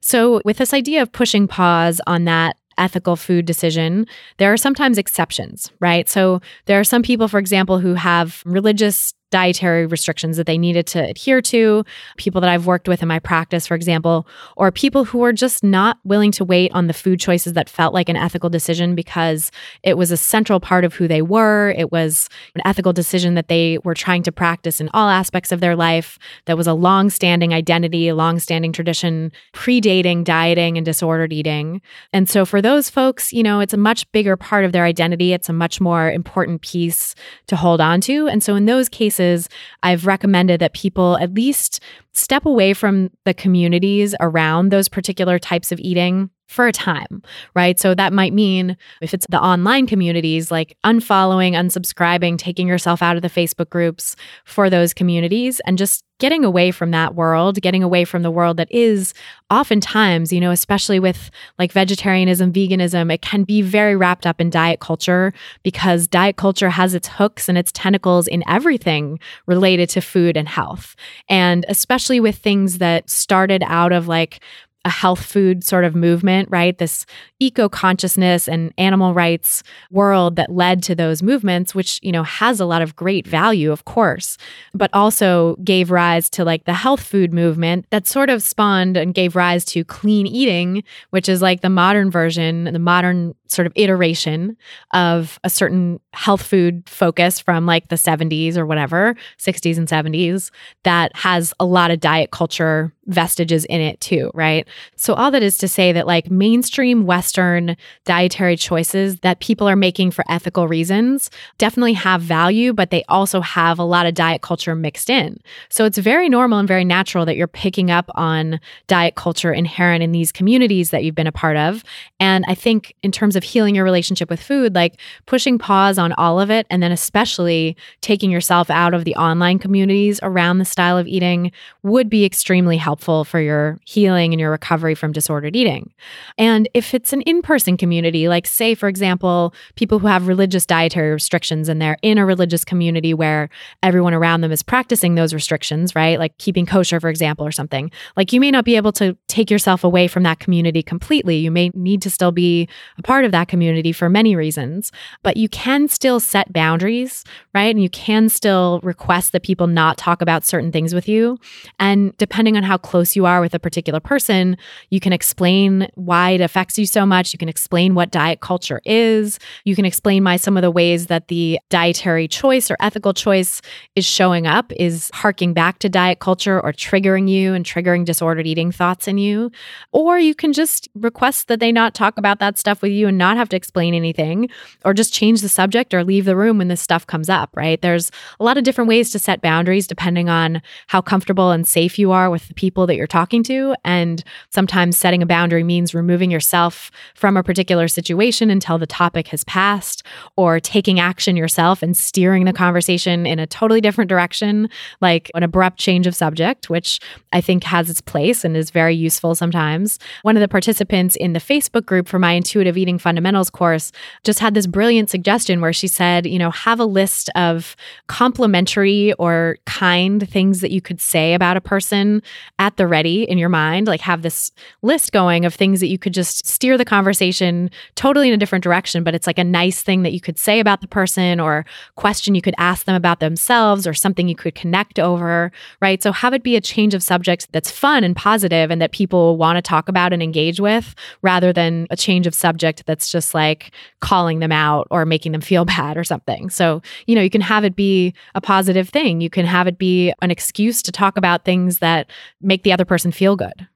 So, 0.00 0.40
with 0.44 0.58
this 0.58 0.72
idea 0.72 1.02
of 1.02 1.10
pushing 1.10 1.48
pause 1.48 2.00
on 2.06 2.26
that 2.26 2.56
ethical 2.78 3.16
food 3.16 3.44
decision, 3.44 4.06
there 4.36 4.52
are 4.52 4.56
sometimes 4.56 4.98
exceptions, 4.98 5.72
right? 5.80 6.08
So, 6.08 6.40
there 6.66 6.78
are 6.78 6.84
some 6.84 7.02
people, 7.02 7.26
for 7.26 7.40
example, 7.40 7.80
who 7.80 7.94
have 7.94 8.40
religious 8.46 9.14
dietary 9.34 9.84
restrictions 9.84 10.36
that 10.36 10.46
they 10.46 10.56
needed 10.56 10.86
to 10.86 11.00
adhere 11.00 11.42
to, 11.42 11.84
people 12.16 12.40
that 12.40 12.48
I've 12.48 12.68
worked 12.68 12.86
with 12.86 13.02
in 13.02 13.08
my 13.08 13.18
practice, 13.18 13.66
for 13.66 13.74
example, 13.74 14.28
or 14.56 14.70
people 14.70 15.04
who 15.04 15.18
were 15.18 15.32
just 15.32 15.64
not 15.64 15.98
willing 16.04 16.30
to 16.30 16.44
wait 16.44 16.70
on 16.72 16.86
the 16.86 16.92
food 16.92 17.18
choices 17.18 17.54
that 17.54 17.68
felt 17.68 17.92
like 17.92 18.08
an 18.08 18.14
ethical 18.14 18.48
decision 18.48 18.94
because 18.94 19.50
it 19.82 19.98
was 19.98 20.12
a 20.12 20.16
central 20.16 20.60
part 20.60 20.84
of 20.84 20.94
who 20.94 21.08
they 21.08 21.20
were. 21.20 21.74
It 21.76 21.90
was 21.90 22.28
an 22.54 22.62
ethical 22.64 22.92
decision 22.92 23.34
that 23.34 23.48
they 23.48 23.78
were 23.82 23.94
trying 23.94 24.22
to 24.22 24.30
practice 24.30 24.80
in 24.80 24.88
all 24.94 25.08
aspects 25.08 25.50
of 25.50 25.58
their 25.58 25.74
life, 25.74 26.16
that 26.44 26.56
was 26.56 26.68
a 26.68 26.72
long 26.72 27.10
standing 27.10 27.52
identity, 27.52 28.06
a 28.06 28.14
long 28.14 28.38
standing 28.38 28.72
tradition, 28.72 29.32
predating 29.52 30.22
dieting 30.22 30.76
and 30.76 30.84
disordered 30.84 31.32
eating. 31.32 31.82
And 32.12 32.28
so 32.28 32.44
for 32.44 32.62
those 32.62 32.88
folks, 32.88 33.32
you 33.32 33.42
know, 33.42 33.58
it's 33.58 33.74
a 33.74 33.88
much 33.90 34.10
bigger 34.12 34.36
part 34.36 34.64
of 34.64 34.70
their 34.70 34.84
identity. 34.84 35.32
It's 35.32 35.48
a 35.48 35.52
much 35.52 35.80
more 35.80 36.08
important 36.12 36.60
piece 36.60 37.16
to 37.48 37.56
hold 37.56 37.80
on 37.80 38.00
to. 38.02 38.28
And 38.28 38.40
so 38.40 38.54
in 38.54 38.66
those 38.66 38.88
cases, 38.88 39.23
cases, 39.24 39.48
I've 39.82 40.06
recommended 40.06 40.60
that 40.60 40.74
people 40.74 41.16
at 41.18 41.34
least 41.34 41.80
step 42.14 42.46
away 42.46 42.72
from 42.72 43.10
the 43.24 43.34
communities 43.34 44.14
around 44.20 44.70
those 44.70 44.88
particular 44.88 45.38
types 45.38 45.72
of 45.72 45.78
eating 45.80 46.30
for 46.46 46.66
a 46.66 46.72
time, 46.72 47.22
right? 47.54 47.80
So 47.80 47.94
that 47.94 48.12
might 48.12 48.32
mean 48.32 48.76
if 49.00 49.14
it's 49.14 49.26
the 49.28 49.40
online 49.40 49.86
communities, 49.86 50.50
like 50.50 50.76
unfollowing, 50.84 51.52
unsubscribing, 51.52 52.38
taking 52.38 52.68
yourself 52.68 53.02
out 53.02 53.16
of 53.16 53.22
the 53.22 53.30
Facebook 53.30 53.70
groups 53.70 54.14
for 54.44 54.68
those 54.68 54.92
communities 54.92 55.60
and 55.66 55.78
just 55.78 56.04
getting 56.20 56.44
away 56.44 56.70
from 56.70 56.92
that 56.92 57.14
world, 57.14 57.60
getting 57.60 57.82
away 57.82 58.04
from 58.04 58.22
the 58.22 58.30
world 58.30 58.56
that 58.56 58.70
is 58.70 59.12
oftentimes, 59.50 60.32
you 60.32 60.40
know, 60.40 60.52
especially 60.52 61.00
with 61.00 61.30
like 61.58 61.72
vegetarianism, 61.72 62.52
veganism, 62.52 63.12
it 63.12 63.20
can 63.20 63.42
be 63.42 63.60
very 63.62 63.96
wrapped 63.96 64.26
up 64.26 64.40
in 64.40 64.48
diet 64.48 64.78
culture 64.78 65.32
because 65.64 66.06
diet 66.06 66.36
culture 66.36 66.70
has 66.70 66.94
its 66.94 67.08
hooks 67.08 67.48
and 67.48 67.58
its 67.58 67.72
tentacles 67.72 68.28
in 68.28 68.44
everything 68.48 69.18
related 69.46 69.88
to 69.88 70.00
food 70.00 70.36
and 70.36 70.48
health. 70.48 70.94
And 71.28 71.66
especially 71.68 72.03
with 72.20 72.36
things 72.36 72.78
that 72.78 73.08
started 73.10 73.62
out 73.66 73.92
of 73.92 74.08
like 74.08 74.40
a 74.84 74.90
health 74.90 75.24
food 75.24 75.64
sort 75.64 75.84
of 75.84 75.94
movement, 75.94 76.48
right? 76.50 76.76
This 76.76 77.06
eco 77.40 77.68
consciousness 77.68 78.48
and 78.48 78.72
animal 78.76 79.14
rights 79.14 79.62
world 79.90 80.36
that 80.36 80.52
led 80.52 80.82
to 80.84 80.94
those 80.94 81.22
movements, 81.22 81.74
which, 81.74 81.98
you 82.02 82.12
know, 82.12 82.22
has 82.22 82.60
a 82.60 82.66
lot 82.66 82.82
of 82.82 82.94
great 82.94 83.26
value, 83.26 83.72
of 83.72 83.84
course, 83.84 84.36
but 84.74 84.90
also 84.92 85.56
gave 85.64 85.90
rise 85.90 86.28
to 86.30 86.44
like 86.44 86.64
the 86.64 86.74
health 86.74 87.02
food 87.02 87.32
movement 87.32 87.86
that 87.90 88.06
sort 88.06 88.28
of 88.28 88.42
spawned 88.42 88.96
and 88.96 89.14
gave 89.14 89.36
rise 89.36 89.64
to 89.64 89.84
clean 89.84 90.26
eating, 90.26 90.84
which 91.10 91.28
is 91.28 91.40
like 91.40 91.62
the 91.62 91.70
modern 91.70 92.10
version, 92.10 92.64
the 92.64 92.78
modern 92.78 93.34
sort 93.48 93.66
of 93.66 93.72
iteration 93.76 94.56
of 94.92 95.38
a 95.44 95.50
certain 95.50 96.00
health 96.12 96.42
food 96.42 96.82
focus 96.88 97.38
from 97.38 97.66
like 97.66 97.88
the 97.88 97.96
70s 97.96 98.56
or 98.56 98.66
whatever, 98.66 99.14
60s 99.38 99.78
and 99.78 99.88
70s, 99.88 100.50
that 100.82 101.14
has 101.16 101.54
a 101.60 101.64
lot 101.64 101.90
of 101.90 102.00
diet 102.00 102.30
culture 102.30 102.92
vestiges 103.06 103.64
in 103.66 103.80
it 103.80 104.00
too, 104.00 104.30
right? 104.34 104.66
So, 104.96 105.14
all 105.14 105.30
that 105.30 105.42
is 105.42 105.58
to 105.58 105.68
say 105.68 105.92
that 105.92 106.06
like 106.06 106.30
mainstream 106.30 107.06
Western 107.06 107.76
dietary 108.04 108.56
choices 108.56 109.20
that 109.20 109.40
people 109.40 109.68
are 109.68 109.76
making 109.76 110.10
for 110.10 110.24
ethical 110.28 110.68
reasons 110.68 111.30
definitely 111.58 111.92
have 111.94 112.20
value, 112.20 112.72
but 112.72 112.90
they 112.90 113.04
also 113.08 113.40
have 113.40 113.78
a 113.78 113.84
lot 113.84 114.06
of 114.06 114.14
diet 114.14 114.42
culture 114.42 114.74
mixed 114.74 115.08
in. 115.08 115.38
So, 115.68 115.84
it's 115.84 115.98
very 115.98 116.28
normal 116.28 116.58
and 116.58 116.68
very 116.68 116.84
natural 116.84 117.24
that 117.26 117.36
you're 117.36 117.46
picking 117.46 117.90
up 117.90 118.10
on 118.14 118.60
diet 118.86 119.14
culture 119.14 119.52
inherent 119.52 120.02
in 120.02 120.12
these 120.12 120.32
communities 120.32 120.90
that 120.90 121.04
you've 121.04 121.14
been 121.14 121.26
a 121.26 121.32
part 121.32 121.56
of. 121.56 121.84
And 122.20 122.44
I 122.48 122.54
think 122.54 122.94
in 123.02 123.12
terms 123.12 123.36
of 123.36 123.42
healing 123.42 123.74
your 123.74 123.84
relationship 123.84 124.28
with 124.30 124.42
food, 124.42 124.74
like 124.74 125.00
pushing 125.26 125.58
pause 125.58 125.98
on 125.98 126.12
all 126.14 126.40
of 126.40 126.50
it, 126.50 126.66
and 126.70 126.82
then 126.82 126.92
especially 126.92 127.76
taking 128.00 128.30
yourself 128.30 128.70
out 128.70 128.94
of 128.94 129.04
the 129.04 129.14
online 129.16 129.58
communities 129.58 130.20
around 130.22 130.58
the 130.58 130.64
style 130.64 130.98
of 130.98 131.06
eating 131.06 131.52
would 131.82 132.10
be 132.10 132.24
extremely 132.24 132.76
helpful 132.76 133.24
for 133.24 133.40
your 133.40 133.78
healing 133.84 134.32
and 134.32 134.40
your 134.40 134.50
recovery 134.50 134.63
from 134.64 135.12
disordered 135.12 135.54
eating. 135.56 135.92
And 136.38 136.68
if 136.74 136.94
it's 136.94 137.12
an 137.12 137.22
in 137.22 137.42
person 137.42 137.76
community, 137.76 138.28
like, 138.28 138.46
say, 138.46 138.74
for 138.74 138.88
example, 138.88 139.54
people 139.74 139.98
who 139.98 140.06
have 140.06 140.26
religious 140.26 140.66
dietary 140.66 141.12
restrictions 141.12 141.68
and 141.68 141.80
they're 141.80 141.98
in 142.02 142.18
a 142.18 142.26
religious 142.26 142.64
community 142.64 143.14
where 143.14 143.48
everyone 143.82 144.14
around 144.14 144.40
them 144.40 144.52
is 144.52 144.62
practicing 144.62 145.14
those 145.14 145.34
restrictions, 145.34 145.94
right? 145.94 146.18
Like 146.18 146.36
keeping 146.38 146.66
kosher, 146.66 147.00
for 147.00 147.08
example, 147.08 147.46
or 147.46 147.52
something, 147.52 147.90
like 148.16 148.32
you 148.32 148.40
may 148.40 148.50
not 148.50 148.64
be 148.64 148.76
able 148.76 148.92
to 148.92 149.16
take 149.28 149.50
yourself 149.50 149.84
away 149.84 150.08
from 150.08 150.22
that 150.22 150.40
community 150.40 150.82
completely. 150.82 151.36
You 151.36 151.50
may 151.50 151.70
need 151.74 152.02
to 152.02 152.10
still 152.10 152.32
be 152.32 152.68
a 152.98 153.02
part 153.02 153.24
of 153.24 153.32
that 153.32 153.48
community 153.48 153.92
for 153.92 154.08
many 154.08 154.34
reasons, 154.36 154.92
but 155.22 155.36
you 155.36 155.48
can 155.48 155.88
still 155.88 156.20
set 156.20 156.52
boundaries, 156.52 157.24
right? 157.54 157.74
And 157.74 157.82
you 157.82 157.90
can 157.90 158.28
still 158.28 158.80
request 158.82 159.32
that 159.32 159.42
people 159.42 159.66
not 159.66 159.98
talk 159.98 160.22
about 160.22 160.44
certain 160.44 160.72
things 160.72 160.94
with 160.94 161.08
you. 161.08 161.38
And 161.78 162.16
depending 162.16 162.56
on 162.56 162.62
how 162.62 162.78
close 162.78 163.14
you 163.14 163.26
are 163.26 163.40
with 163.40 163.54
a 163.54 163.58
particular 163.58 164.00
person. 164.00 164.53
You 164.90 165.00
can 165.00 165.12
explain 165.12 165.88
why 165.94 166.30
it 166.30 166.40
affects 166.40 166.78
you 166.78 166.86
so 166.86 167.04
much. 167.06 167.32
You 167.32 167.38
can 167.38 167.48
explain 167.48 167.94
what 167.94 168.10
diet 168.10 168.40
culture 168.40 168.80
is. 168.84 169.38
You 169.64 169.76
can 169.76 169.84
explain 169.84 170.24
why 170.24 170.36
some 170.36 170.56
of 170.56 170.62
the 170.62 170.70
ways 170.70 171.06
that 171.06 171.28
the 171.28 171.58
dietary 171.70 172.28
choice 172.28 172.70
or 172.70 172.76
ethical 172.80 173.14
choice 173.14 173.62
is 173.96 174.04
showing 174.04 174.46
up 174.46 174.72
is 174.72 175.10
harking 175.14 175.52
back 175.52 175.78
to 175.80 175.88
diet 175.88 176.18
culture 176.18 176.60
or 176.60 176.72
triggering 176.72 177.28
you 177.28 177.54
and 177.54 177.64
triggering 177.64 178.04
disordered 178.04 178.46
eating 178.46 178.72
thoughts 178.72 179.08
in 179.08 179.18
you. 179.18 179.50
Or 179.92 180.18
you 180.18 180.34
can 180.34 180.52
just 180.52 180.88
request 180.94 181.48
that 181.48 181.60
they 181.60 181.72
not 181.72 181.94
talk 181.94 182.18
about 182.18 182.38
that 182.40 182.58
stuff 182.58 182.82
with 182.82 182.92
you 182.92 183.08
and 183.08 183.18
not 183.18 183.36
have 183.36 183.48
to 183.50 183.56
explain 183.56 183.94
anything 183.94 184.48
or 184.84 184.94
just 184.94 185.12
change 185.12 185.40
the 185.40 185.48
subject 185.48 185.94
or 185.94 186.04
leave 186.04 186.24
the 186.24 186.36
room 186.36 186.58
when 186.58 186.68
this 186.68 186.80
stuff 186.80 187.06
comes 187.06 187.28
up, 187.28 187.50
right? 187.54 187.80
There's 187.80 188.10
a 188.40 188.44
lot 188.44 188.56
of 188.56 188.64
different 188.64 188.88
ways 188.88 189.10
to 189.10 189.18
set 189.18 189.40
boundaries 189.40 189.86
depending 189.86 190.28
on 190.28 190.62
how 190.88 191.00
comfortable 191.00 191.50
and 191.50 191.66
safe 191.66 191.98
you 191.98 192.12
are 192.12 192.30
with 192.30 192.48
the 192.48 192.54
people 192.54 192.86
that 192.86 192.96
you're 192.96 193.06
talking 193.06 193.42
to. 193.44 193.74
And 193.84 194.22
sometimes 194.50 194.96
setting 194.96 195.22
a 195.22 195.26
boundary 195.26 195.62
means 195.62 195.94
removing 195.94 196.30
yourself 196.30 196.90
from 197.14 197.36
a 197.36 197.42
particular 197.42 197.88
situation 197.88 198.50
until 198.50 198.78
the 198.78 198.86
topic 198.86 199.28
has 199.28 199.44
passed, 199.44 200.02
or 200.36 200.60
taking 200.60 201.00
action 201.00 201.36
yourself 201.36 201.82
and 201.82 201.96
steering 201.96 202.44
the 202.44 202.52
conversation 202.52 203.26
in 203.26 203.38
a 203.38 203.46
totally 203.46 203.80
different 203.80 204.08
direction, 204.08 204.68
like 205.00 205.30
an 205.34 205.42
abrupt 205.42 205.78
change 205.78 206.06
of 206.06 206.14
subject, 206.14 206.70
which 206.70 207.00
I 207.32 207.40
think 207.40 207.64
has 207.64 207.90
its 207.90 208.00
place 208.00 208.44
and 208.44 208.56
is 208.56 208.70
very 208.70 208.94
useful 208.94 209.34
sometimes. 209.34 209.98
One 210.22 210.36
of 210.36 210.40
the 210.40 210.48
participants 210.48 211.16
in 211.16 211.32
the 211.32 211.40
Facebook 211.40 211.86
group 211.86 212.08
for 212.08 212.18
my 212.18 212.32
intuitive 212.32 212.76
eating 212.76 212.98
fundamentals 212.98 213.50
course 213.50 213.92
just 214.24 214.38
had 214.38 214.54
this 214.54 214.66
brilliant 214.66 215.10
suggestion 215.10 215.60
where 215.60 215.72
she 215.72 215.88
said, 215.88 216.26
you 216.26 216.38
know, 216.38 216.50
have 216.50 216.80
a 216.80 216.84
list 216.84 217.30
of 217.34 217.76
complimentary 218.06 219.12
or 219.14 219.56
kind 219.66 220.28
things 220.28 220.60
that 220.60 220.70
you 220.70 220.80
could 220.80 221.00
say 221.00 221.34
about 221.34 221.56
a 221.56 221.60
person 221.60 222.22
at 222.58 222.76
the 222.76 222.86
ready 222.86 223.24
in 223.24 223.38
your 223.38 223.48
mind, 223.48 223.86
like 223.86 224.00
have 224.00 224.22
this 224.24 224.50
list 224.82 225.12
going 225.12 225.44
of 225.44 225.54
things 225.54 225.78
that 225.78 225.86
you 225.86 225.98
could 225.98 226.12
just 226.12 226.44
steer 226.44 226.76
the 226.76 226.84
conversation 226.84 227.70
totally 227.94 228.26
in 228.26 228.34
a 228.34 228.36
different 228.36 228.64
direction, 228.64 229.04
but 229.04 229.14
it's 229.14 229.26
like 229.28 229.38
a 229.38 229.44
nice 229.44 229.82
thing 229.82 230.02
that 230.02 230.12
you 230.12 230.20
could 230.20 230.38
say 230.38 230.58
about 230.58 230.80
the 230.80 230.88
person 230.88 231.38
or 231.38 231.64
question 231.94 232.34
you 232.34 232.42
could 232.42 232.54
ask 232.58 232.86
them 232.86 232.96
about 232.96 233.20
themselves 233.20 233.86
or 233.86 233.94
something 233.94 234.26
you 234.26 234.34
could 234.34 234.56
connect 234.56 234.98
over, 234.98 235.52
right? 235.80 236.02
So 236.02 236.10
have 236.10 236.34
it 236.34 236.42
be 236.42 236.56
a 236.56 236.60
change 236.60 236.94
of 236.94 237.02
subject 237.02 237.46
that's 237.52 237.70
fun 237.70 238.02
and 238.02 238.16
positive 238.16 238.70
and 238.70 238.82
that 238.82 238.90
people 238.90 239.36
want 239.36 239.56
to 239.56 239.62
talk 239.62 239.88
about 239.88 240.12
and 240.12 240.22
engage 240.22 240.58
with 240.58 240.94
rather 241.22 241.52
than 241.52 241.86
a 241.90 241.96
change 241.96 242.26
of 242.26 242.34
subject 242.34 242.86
that's 242.86 243.12
just 243.12 243.34
like 243.34 243.72
calling 244.00 244.40
them 244.40 244.52
out 244.52 244.88
or 244.90 245.04
making 245.04 245.32
them 245.32 245.40
feel 245.40 245.64
bad 245.76 245.96
or 245.96 246.04
something. 246.04 246.50
So, 246.50 246.82
you 247.06 247.14
know, 247.14 247.22
you 247.22 247.30
can 247.30 247.40
have 247.40 247.64
it 247.64 247.76
be 247.76 248.14
a 248.34 248.40
positive 248.40 248.88
thing. 248.88 249.20
You 249.20 249.30
can 249.30 249.46
have 249.46 249.68
it 249.68 249.78
be 249.78 250.12
an 250.22 250.30
excuse 250.30 250.82
to 250.82 250.90
talk 250.90 251.16
about 251.16 251.44
things 251.44 251.78
that 251.78 252.10
make 252.40 252.54
make 252.54 252.62
the 252.62 252.72
other 252.72 252.84
person 252.84 253.10
feel 253.10 253.34
good. 253.34 253.66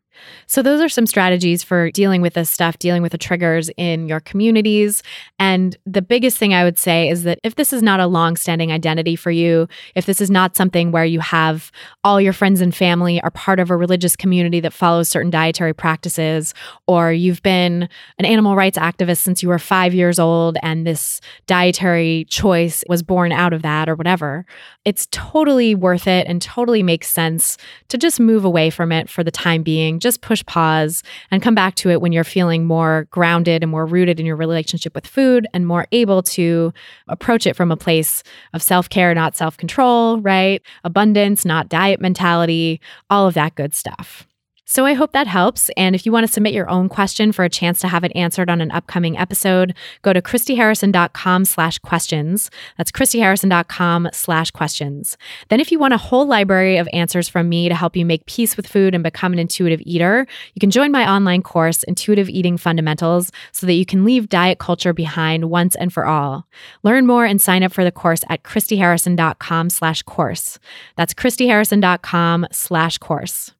So, 0.46 0.62
those 0.62 0.80
are 0.80 0.88
some 0.88 1.06
strategies 1.06 1.62
for 1.62 1.90
dealing 1.90 2.22
with 2.22 2.34
this 2.34 2.50
stuff, 2.50 2.78
dealing 2.78 3.02
with 3.02 3.12
the 3.12 3.18
triggers 3.18 3.70
in 3.76 4.08
your 4.08 4.20
communities. 4.20 5.02
And 5.38 5.76
the 5.84 6.02
biggest 6.02 6.38
thing 6.38 6.54
I 6.54 6.64
would 6.64 6.78
say 6.78 7.08
is 7.08 7.25
that 7.25 7.38
if 7.42 7.56
this 7.56 7.72
is 7.72 7.82
not 7.82 8.00
a 8.00 8.06
long 8.06 8.37
standing 8.37 8.72
identity 8.72 9.16
for 9.16 9.30
you, 9.30 9.68
if 9.94 10.06
this 10.06 10.20
is 10.20 10.30
not 10.30 10.56
something 10.56 10.90
where 10.90 11.04
you 11.04 11.20
have 11.20 11.70
all 12.04 12.20
your 12.20 12.32
friends 12.32 12.60
and 12.60 12.75
family 12.75 13.20
are 13.20 13.30
part 13.30 13.60
of 13.60 13.70
a 13.70 13.76
religious 13.76 14.16
community 14.16 14.60
that 14.60 14.72
follows 14.72 15.08
certain 15.08 15.30
dietary 15.30 15.75
practices, 15.75 16.54
or 16.87 17.12
you've 17.12 17.42
been 17.42 17.88
an 18.18 18.25
animal 18.25 18.56
rights 18.56 18.78
activist 18.78 19.18
since 19.18 19.42
you 19.42 19.48
were 19.50 19.58
five 19.58 19.92
years 19.92 20.18
old 20.18 20.56
and 20.62 20.87
this 20.87 21.20
dietary 21.46 22.25
choice 22.30 22.82
was 22.88 23.02
born 23.02 23.32
out 23.32 23.52
of 23.52 23.62
that, 23.62 23.88
or 23.88 23.94
whatever, 23.94 24.46
it's 24.87 25.06
totally 25.10 25.75
worth 25.75 26.06
it 26.06 26.26
and 26.26 26.40
totally 26.40 26.82
makes 26.82 27.08
sense 27.08 27.58
to 27.88 27.98
just 27.98 28.18
move 28.18 28.44
away 28.44 28.70
from 28.70 28.90
it 28.90 29.10
for 29.10 29.22
the 29.22 29.30
time 29.30 29.62
being 29.62 30.00
just 30.00 30.07
push 30.16 30.44
pause 30.46 31.02
and 31.30 31.42
come 31.42 31.54
back 31.54 31.74
to 31.76 31.90
it 31.90 32.00
when 32.00 32.12
you're 32.12 32.24
feeling 32.24 32.64
more 32.64 33.08
grounded 33.10 33.62
and 33.62 33.70
more 33.70 33.84
rooted 33.84 34.20
in 34.20 34.26
your 34.26 34.36
relationship 34.36 34.94
with 34.94 35.06
food 35.06 35.46
and 35.52 35.66
more 35.66 35.86
able 35.90 36.22
to 36.22 36.72
approach 37.08 37.46
it 37.46 37.56
from 37.56 37.72
a 37.72 37.76
place 37.76 38.22
of 38.54 38.62
self 38.62 38.88
care, 38.88 39.12
not 39.14 39.36
self 39.36 39.56
control, 39.56 40.20
right? 40.20 40.62
Abundance, 40.84 41.44
not 41.44 41.68
diet 41.68 42.00
mentality, 42.00 42.80
all 43.10 43.26
of 43.26 43.34
that 43.34 43.56
good 43.56 43.74
stuff. 43.74 44.27
So 44.70 44.84
I 44.84 44.92
hope 44.92 45.12
that 45.12 45.26
helps. 45.26 45.70
And 45.78 45.94
if 45.94 46.04
you 46.04 46.12
want 46.12 46.26
to 46.26 46.32
submit 46.32 46.52
your 46.52 46.68
own 46.68 46.90
question 46.90 47.32
for 47.32 47.42
a 47.42 47.48
chance 47.48 47.80
to 47.80 47.88
have 47.88 48.04
it 48.04 48.12
answered 48.14 48.50
on 48.50 48.60
an 48.60 48.70
upcoming 48.70 49.16
episode, 49.16 49.75
go 50.02 50.12
to 50.12 50.20
christyharrison.com 50.20 51.46
slash 51.46 51.78
questions. 51.78 52.50
That's 52.76 52.92
christyharrison.com 52.92 54.10
slash 54.12 54.50
questions. 54.50 55.16
Then 55.48 55.60
if 55.60 55.72
you 55.72 55.78
want 55.78 55.94
a 55.94 55.96
whole 55.98 56.26
library 56.26 56.76
of 56.76 56.87
answers 56.92 57.30
from 57.30 57.48
me 57.48 57.70
to 57.70 57.75
help 57.75 57.96
you 57.96 58.04
make 58.04 58.26
peace 58.26 58.58
with 58.58 58.66
food 58.66 58.94
and 58.94 59.02
become 59.02 59.32
an 59.32 59.38
intuitive 59.38 59.80
eater, 59.87 60.26
you 60.52 60.60
can 60.60 60.70
join 60.70 60.92
my 60.92 61.10
online 61.10 61.40
course, 61.42 61.82
Intuitive 61.84 62.28
Eating 62.28 62.58
Fundamentals, 62.58 63.32
so 63.52 63.66
that 63.66 63.72
you 63.72 63.87
can 63.87 64.04
leave 64.04 64.28
diet 64.28 64.58
culture 64.58 64.92
behind 64.92 65.48
once 65.48 65.76
and 65.76 65.94
for 65.94 66.04
all. 66.04 66.46
Learn 66.82 67.06
more 67.06 67.25
and 67.25 67.40
sign 67.40 67.62
up 67.62 67.72
for 67.72 67.84
the 67.84 67.90
course 67.90 68.20
at 68.28 68.42
christyharrison.com 68.42 69.70
slash 69.70 70.02
course. 70.02 70.58
That's 70.94 71.14
christyharrison.com 71.14 72.48
slash 72.52 72.98
course. 72.98 73.52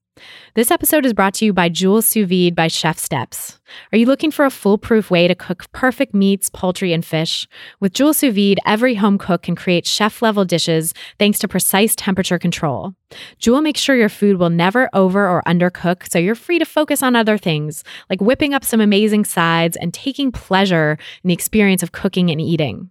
This 0.55 0.71
episode 0.71 1.07
is 1.07 1.13
brought 1.13 1.35
to 1.35 1.45
you 1.45 1.53
by 1.53 1.69
Joule 1.69 2.03
Sous 2.03 2.29
Vide 2.29 2.55
by 2.55 2.69
Chef 2.69 2.99
Steps. 2.99 3.59
Are 3.93 3.99
you 3.99 4.07
looking 4.07 4.31
for 4.31 4.45
a 4.45 4.51
foolproof 4.51 5.11
way 5.11 5.29
to 5.29 5.35
cook 5.35 5.71
perfect 5.73 6.15
meats, 6.15 6.49
poultry, 6.51 6.93
and 6.93 7.05
fish? 7.05 7.47
With 7.81 7.93
Joule 7.93 8.15
Sous 8.15 8.35
Vide, 8.35 8.59
every 8.67 8.95
home 8.95 9.19
cook 9.19 9.43
can 9.43 9.55
create 9.55 9.87
chef 9.87 10.21
level 10.23 10.45
dishes 10.45 10.95
thanks 11.19 11.39
to 11.41 11.49
precise 11.49 11.95
temperature 11.95 12.39
control. 12.39 12.95
Joule 13.39 13.61
makes 13.61 13.81
sure 13.81 13.97
your 13.97 14.09
food 14.09 14.39
will 14.39 14.51
never 14.51 14.89
over 14.93 15.29
or 15.29 15.43
undercook, 15.47 16.11
so 16.11 16.19
you're 16.19 16.35
free 16.35 16.59
to 16.59 16.65
focus 16.65 17.03
on 17.03 17.15
other 17.17 17.39
things, 17.39 17.85
like 18.11 18.21
whipping 18.21 18.55
up 18.55 18.65
some 18.65 18.81
amazing 18.81 19.25
sides 19.25 19.77
and 19.77 19.95
taking 19.95 20.33
pleasure 20.33 20.99
in 21.23 21.29
the 21.29 21.35
experience 21.35 21.83
of 21.83 21.93
cooking 21.93 22.31
and 22.31 22.41
eating. 22.41 22.91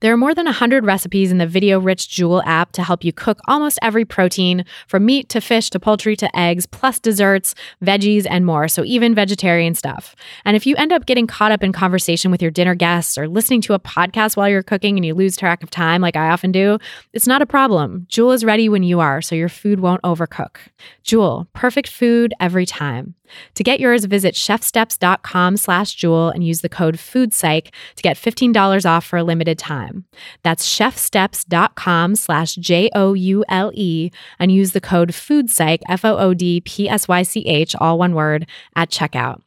There 0.00 0.12
are 0.12 0.16
more 0.16 0.34
than 0.34 0.46
100 0.46 0.84
recipes 0.84 1.32
in 1.32 1.38
the 1.38 1.46
video 1.46 1.78
rich 1.78 2.08
Joule 2.08 2.42
app 2.44 2.72
to 2.72 2.82
help 2.82 3.04
you 3.04 3.12
cook 3.12 3.38
almost 3.46 3.78
every 3.82 4.04
protein, 4.04 4.64
from 4.86 5.06
meat 5.06 5.28
to 5.30 5.40
fish 5.40 5.70
to 5.70 5.80
poultry 5.80 6.16
to 6.16 6.36
eggs, 6.38 6.66
plus 6.66 6.98
desserts, 6.98 7.54
veggies, 7.82 8.26
and 8.28 8.44
more, 8.44 8.68
so 8.68 8.84
even 8.84 9.14
vegetarian 9.14 9.74
stuff. 9.74 10.14
And 10.44 10.56
if 10.56 10.66
you 10.66 10.76
end 10.76 10.92
up 10.92 11.06
getting 11.06 11.26
caught 11.26 11.52
up 11.52 11.62
in 11.62 11.72
conversation 11.72 12.30
with 12.30 12.42
your 12.42 12.50
dinner 12.50 12.74
guests 12.74 13.16
or 13.16 13.28
listening 13.28 13.60
to 13.62 13.74
a 13.74 13.78
podcast 13.78 14.36
while 14.36 14.48
you're 14.48 14.62
cooking 14.62 14.96
and 14.96 15.04
you 15.04 15.14
lose 15.14 15.36
track 15.36 15.62
of 15.62 15.70
time, 15.70 16.00
like 16.00 16.16
I 16.16 16.30
often 16.30 16.52
do, 16.52 16.78
it's 17.12 17.26
not 17.26 17.42
a 17.42 17.46
problem. 17.46 18.06
Joule 18.08 18.32
is 18.32 18.44
ready 18.44 18.68
when 18.68 18.82
you 18.82 19.00
are, 19.00 19.22
so 19.22 19.34
your 19.34 19.48
food 19.48 19.80
won't 19.80 20.02
overcook. 20.02 20.56
Joule, 21.02 21.46
perfect 21.52 21.88
food 21.88 22.34
every 22.40 22.66
time. 22.66 23.14
To 23.54 23.64
get 23.64 23.80
yours, 23.80 24.04
visit 24.04 24.34
chefsteps.com 24.34 25.56
slash 25.56 25.94
Joule 25.94 26.30
and 26.30 26.44
use 26.44 26.60
the 26.60 26.68
code 26.68 26.96
FOODPsych 26.96 27.70
to 27.96 28.02
get 28.02 28.16
$15 28.16 28.88
off 28.88 29.04
for 29.04 29.18
a 29.18 29.24
limited 29.24 29.58
time. 29.58 30.04
That's 30.42 30.68
chefsteps.com 30.68 32.16
slash 32.16 32.54
J-O-U-L-E 32.56 34.10
and 34.38 34.52
use 34.52 34.72
the 34.72 34.80
code 34.80 35.10
FOODPsych, 35.10 35.80
F-O-O-D-P-S-Y-C-H, 35.88 37.76
all 37.76 37.98
one 37.98 38.14
word, 38.14 38.46
at 38.76 38.90
checkout. 38.90 39.40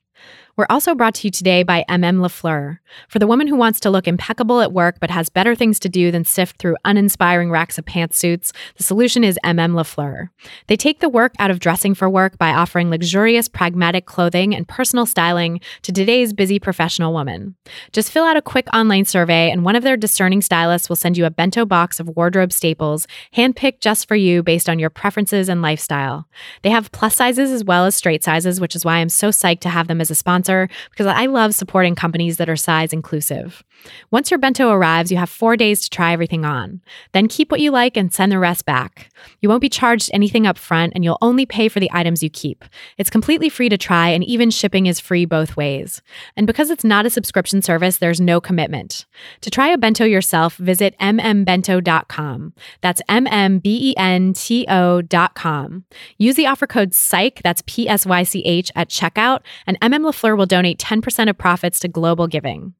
We're 0.58 0.66
also 0.72 0.96
brought 0.96 1.14
to 1.16 1.28
you 1.28 1.32
today 1.32 1.62
by 1.62 1.86
MM 1.88 2.20
Lafleur. 2.20 2.80
For 3.10 3.20
the 3.20 3.28
woman 3.28 3.46
who 3.46 3.56
wants 3.56 3.80
to 3.82 3.92
look 3.92 4.08
impeccable 4.08 4.60
at 4.60 4.74
work 4.74 4.98
but 5.00 5.12
has 5.12 5.30
better 5.30 5.54
things 5.54 5.78
to 5.82 5.90
do 5.90 6.10
than 6.10 6.26
sift 6.26 6.58
through 6.58 6.78
uninspiring 6.84 7.52
racks 7.52 7.78
of 7.78 7.86
pantsuits, 7.86 8.52
the 8.76 8.82
solution 8.82 9.24
is 9.24 9.38
MM 9.46 9.74
Lafleur. 9.74 10.30
They 10.66 10.76
take 10.76 11.00
the 11.00 11.10
work 11.10 11.34
out 11.38 11.52
of 11.52 11.60
dressing 11.60 11.94
for 11.94 12.10
work 12.10 12.40
by 12.40 12.50
offering 12.50 12.90
luxurious, 12.90 13.48
pragmatic 13.48 14.08
clothing 14.08 14.56
and 14.56 14.68
personal 14.68 15.06
styling 15.06 15.62
to 15.84 15.92
today's 15.92 16.34
busy 16.34 16.58
professional 16.58 17.14
woman. 17.14 17.56
Just 17.92 18.12
fill 18.12 18.26
out 18.26 18.36
a 18.36 18.42
quick 18.42 18.66
online 18.74 19.06
survey, 19.06 19.52
and 19.52 19.64
one 19.64 19.76
of 19.76 19.84
their 19.84 19.96
discerning 19.96 20.42
stylists 20.42 20.90
will 20.90 20.96
send 20.96 21.20
you 21.20 21.26
a 21.26 21.30
bento 21.30 21.68
box 21.68 22.00
of 22.00 22.10
wardrobe 22.16 22.52
staples, 22.52 23.06
handpicked 23.36 23.82
just 23.82 24.08
for 24.08 24.16
you 24.16 24.42
based 24.42 24.70
on 24.70 24.80
your 24.80 24.90
preferences 24.90 25.50
and 25.50 25.62
lifestyle. 25.62 26.28
They 26.64 26.72
have 26.72 26.92
plus 26.92 27.16
sizes 27.16 27.52
as 27.52 27.64
well 27.64 27.86
as 27.86 27.94
straight 27.94 28.24
sizes, 28.24 28.60
which 28.60 28.76
is 28.76 28.84
why 28.84 28.96
I'm 28.98 29.10
so 29.10 29.30
psyched 29.30 29.60
to 29.60 29.70
have 29.70 29.88
them 29.88 30.02
as 30.02 30.10
a 30.10 30.16
sponsor 30.16 30.47
sponsor 30.48 30.70
because 30.90 31.08
I 31.08 31.26
love 31.26 31.54
supporting 31.54 31.96
companies 31.96 32.38
that 32.38 32.50
are 32.50 32.56
size 32.56 32.94
inclusive. 32.94 33.64
Once 34.12 34.32
your 34.32 34.40
bento 34.40 34.70
arrives, 34.70 35.12
you 35.12 35.18
have 35.18 35.30
four 35.30 35.56
days 35.56 35.82
to 35.82 35.90
try 35.90 36.14
everything 36.14 36.46
on. 36.46 36.82
Then 37.14 37.28
keep 37.28 37.52
what 37.52 37.60
you 37.60 37.72
like 37.72 37.98
and 37.98 38.14
send 38.14 38.32
the 38.32 38.40
rest 38.40 38.66
back. 38.66 39.10
You 39.42 39.50
won't 39.50 39.62
be 39.62 39.70
charged 39.70 40.10
anything 40.14 40.48
up 40.48 40.58
front 40.58 40.94
and 40.96 41.04
you'll 41.04 41.18
only 41.22 41.46
pay 41.46 41.68
for 41.68 41.80
the 41.80 41.92
items 41.94 42.24
you 42.24 42.30
keep. 42.30 42.66
It's 42.98 43.10
completely 43.10 43.50
free 43.50 43.70
to 43.70 43.78
try 43.78 44.10
and 44.10 44.24
even 44.24 44.50
shipping 44.50 44.88
is 44.88 45.00
free 45.00 45.26
both 45.26 45.56
ways. 45.56 46.02
And 46.36 46.48
because 46.48 46.72
it's 46.72 46.84
not 46.84 47.06
a 47.06 47.10
subscription 47.10 47.62
service, 47.62 47.98
there's 47.98 48.22
no 48.22 48.42
commitment. 48.42 49.06
To 49.42 49.50
try 49.50 49.68
a 49.68 49.78
bento 49.78 50.06
yourself, 50.06 50.58
visit 50.58 50.96
mmbento.com. 51.00 52.54
That's 52.82 53.02
M-M-B-E-N-T-O.com. 53.10 55.84
Use 56.18 56.36
the 56.36 56.48
offer 56.48 56.68
code 56.68 56.92
PSYCH, 56.92 57.42
that's 57.44 57.64
P-S-Y-C-H, 57.68 58.72
at 58.76 58.90
checkout, 58.90 59.42
and 59.66 59.80
MM 59.82 60.06
LaFleur 60.06 60.37
will 60.38 60.46
donate 60.46 60.80
10% 60.80 61.30
of 61.30 61.38
profits 61.38 61.80
to 61.82 61.88
global 61.88 62.28
giving. 62.28 62.74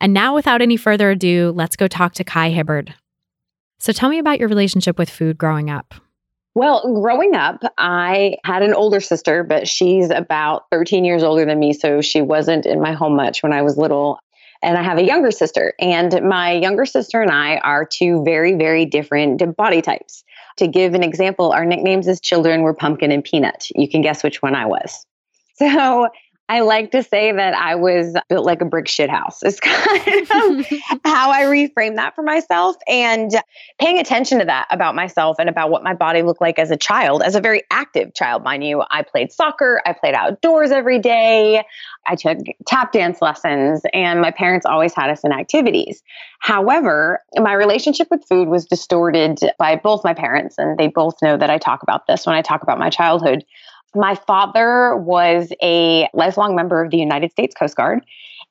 And 0.00 0.12
now, 0.12 0.34
without 0.34 0.62
any 0.62 0.76
further 0.76 1.10
ado, 1.10 1.52
let's 1.54 1.76
go 1.76 1.88
talk 1.88 2.14
to 2.14 2.24
Kai 2.24 2.50
Hibbard. 2.50 2.94
So, 3.78 3.92
tell 3.92 4.08
me 4.08 4.18
about 4.18 4.38
your 4.38 4.48
relationship 4.48 4.98
with 4.98 5.10
food 5.10 5.38
growing 5.38 5.70
up. 5.70 5.94
Well, 6.54 7.00
growing 7.00 7.34
up, 7.34 7.62
I 7.78 8.36
had 8.44 8.62
an 8.62 8.74
older 8.74 9.00
sister, 9.00 9.42
but 9.42 9.66
she's 9.66 10.10
about 10.10 10.64
13 10.70 11.04
years 11.04 11.22
older 11.22 11.46
than 11.46 11.58
me. 11.58 11.72
So 11.72 12.02
she 12.02 12.20
wasn't 12.20 12.66
in 12.66 12.80
my 12.80 12.92
home 12.92 13.16
much 13.16 13.42
when 13.42 13.54
I 13.54 13.62
was 13.62 13.78
little. 13.78 14.18
And 14.62 14.76
I 14.76 14.82
have 14.82 14.98
a 14.98 15.04
younger 15.04 15.30
sister. 15.30 15.72
And 15.80 16.20
my 16.22 16.52
younger 16.52 16.84
sister 16.84 17.22
and 17.22 17.30
I 17.30 17.56
are 17.58 17.86
two 17.86 18.22
very, 18.22 18.54
very 18.54 18.84
different 18.84 19.42
body 19.56 19.80
types. 19.80 20.24
To 20.58 20.68
give 20.68 20.92
an 20.92 21.02
example, 21.02 21.52
our 21.52 21.64
nicknames 21.64 22.06
as 22.06 22.20
children 22.20 22.60
were 22.62 22.74
Pumpkin 22.74 23.10
and 23.10 23.24
Peanut. 23.24 23.68
You 23.74 23.88
can 23.88 24.02
guess 24.02 24.22
which 24.22 24.42
one 24.42 24.54
I 24.54 24.66
was. 24.66 25.06
So 25.56 26.08
I 26.52 26.60
like 26.60 26.90
to 26.90 27.02
say 27.02 27.32
that 27.32 27.54
I 27.54 27.76
was 27.76 28.14
built 28.28 28.44
like 28.44 28.60
a 28.60 28.66
brick 28.66 28.86
shit 28.86 29.08
house. 29.08 29.42
It's 29.42 29.58
kind 29.62 30.20
of 30.30 30.66
how 31.04 31.30
I 31.30 31.44
reframe 31.44 31.96
that 31.96 32.14
for 32.14 32.20
myself 32.20 32.76
and 32.86 33.30
paying 33.80 33.98
attention 33.98 34.38
to 34.40 34.44
that 34.44 34.66
about 34.70 34.94
myself 34.94 35.36
and 35.38 35.48
about 35.48 35.70
what 35.70 35.82
my 35.82 35.94
body 35.94 36.20
looked 36.20 36.42
like 36.42 36.58
as 36.58 36.70
a 36.70 36.76
child, 36.76 37.22
as 37.22 37.36
a 37.36 37.40
very 37.40 37.62
active 37.70 38.12
child, 38.12 38.44
mind 38.44 38.64
you. 38.64 38.82
I 38.90 39.00
played 39.00 39.32
soccer, 39.32 39.80
I 39.86 39.94
played 39.94 40.12
outdoors 40.12 40.72
every 40.72 40.98
day, 40.98 41.64
I 42.06 42.16
took 42.16 42.36
tap 42.66 42.92
dance 42.92 43.22
lessons, 43.22 43.80
and 43.94 44.20
my 44.20 44.30
parents 44.30 44.66
always 44.66 44.92
had 44.94 45.08
us 45.08 45.24
in 45.24 45.32
activities. 45.32 46.02
However, 46.40 47.22
my 47.36 47.54
relationship 47.54 48.08
with 48.10 48.26
food 48.28 48.48
was 48.48 48.66
distorted 48.66 49.38
by 49.58 49.76
both 49.76 50.04
my 50.04 50.12
parents, 50.12 50.56
and 50.58 50.76
they 50.76 50.88
both 50.88 51.14
know 51.22 51.38
that 51.38 51.48
I 51.48 51.56
talk 51.56 51.82
about 51.82 52.06
this 52.06 52.26
when 52.26 52.36
I 52.36 52.42
talk 52.42 52.62
about 52.62 52.78
my 52.78 52.90
childhood. 52.90 53.42
My 53.94 54.14
father 54.14 54.96
was 54.96 55.52
a 55.62 56.08
lifelong 56.14 56.56
member 56.56 56.82
of 56.82 56.90
the 56.90 56.98
United 56.98 57.30
States 57.30 57.54
Coast 57.54 57.76
Guard. 57.76 58.04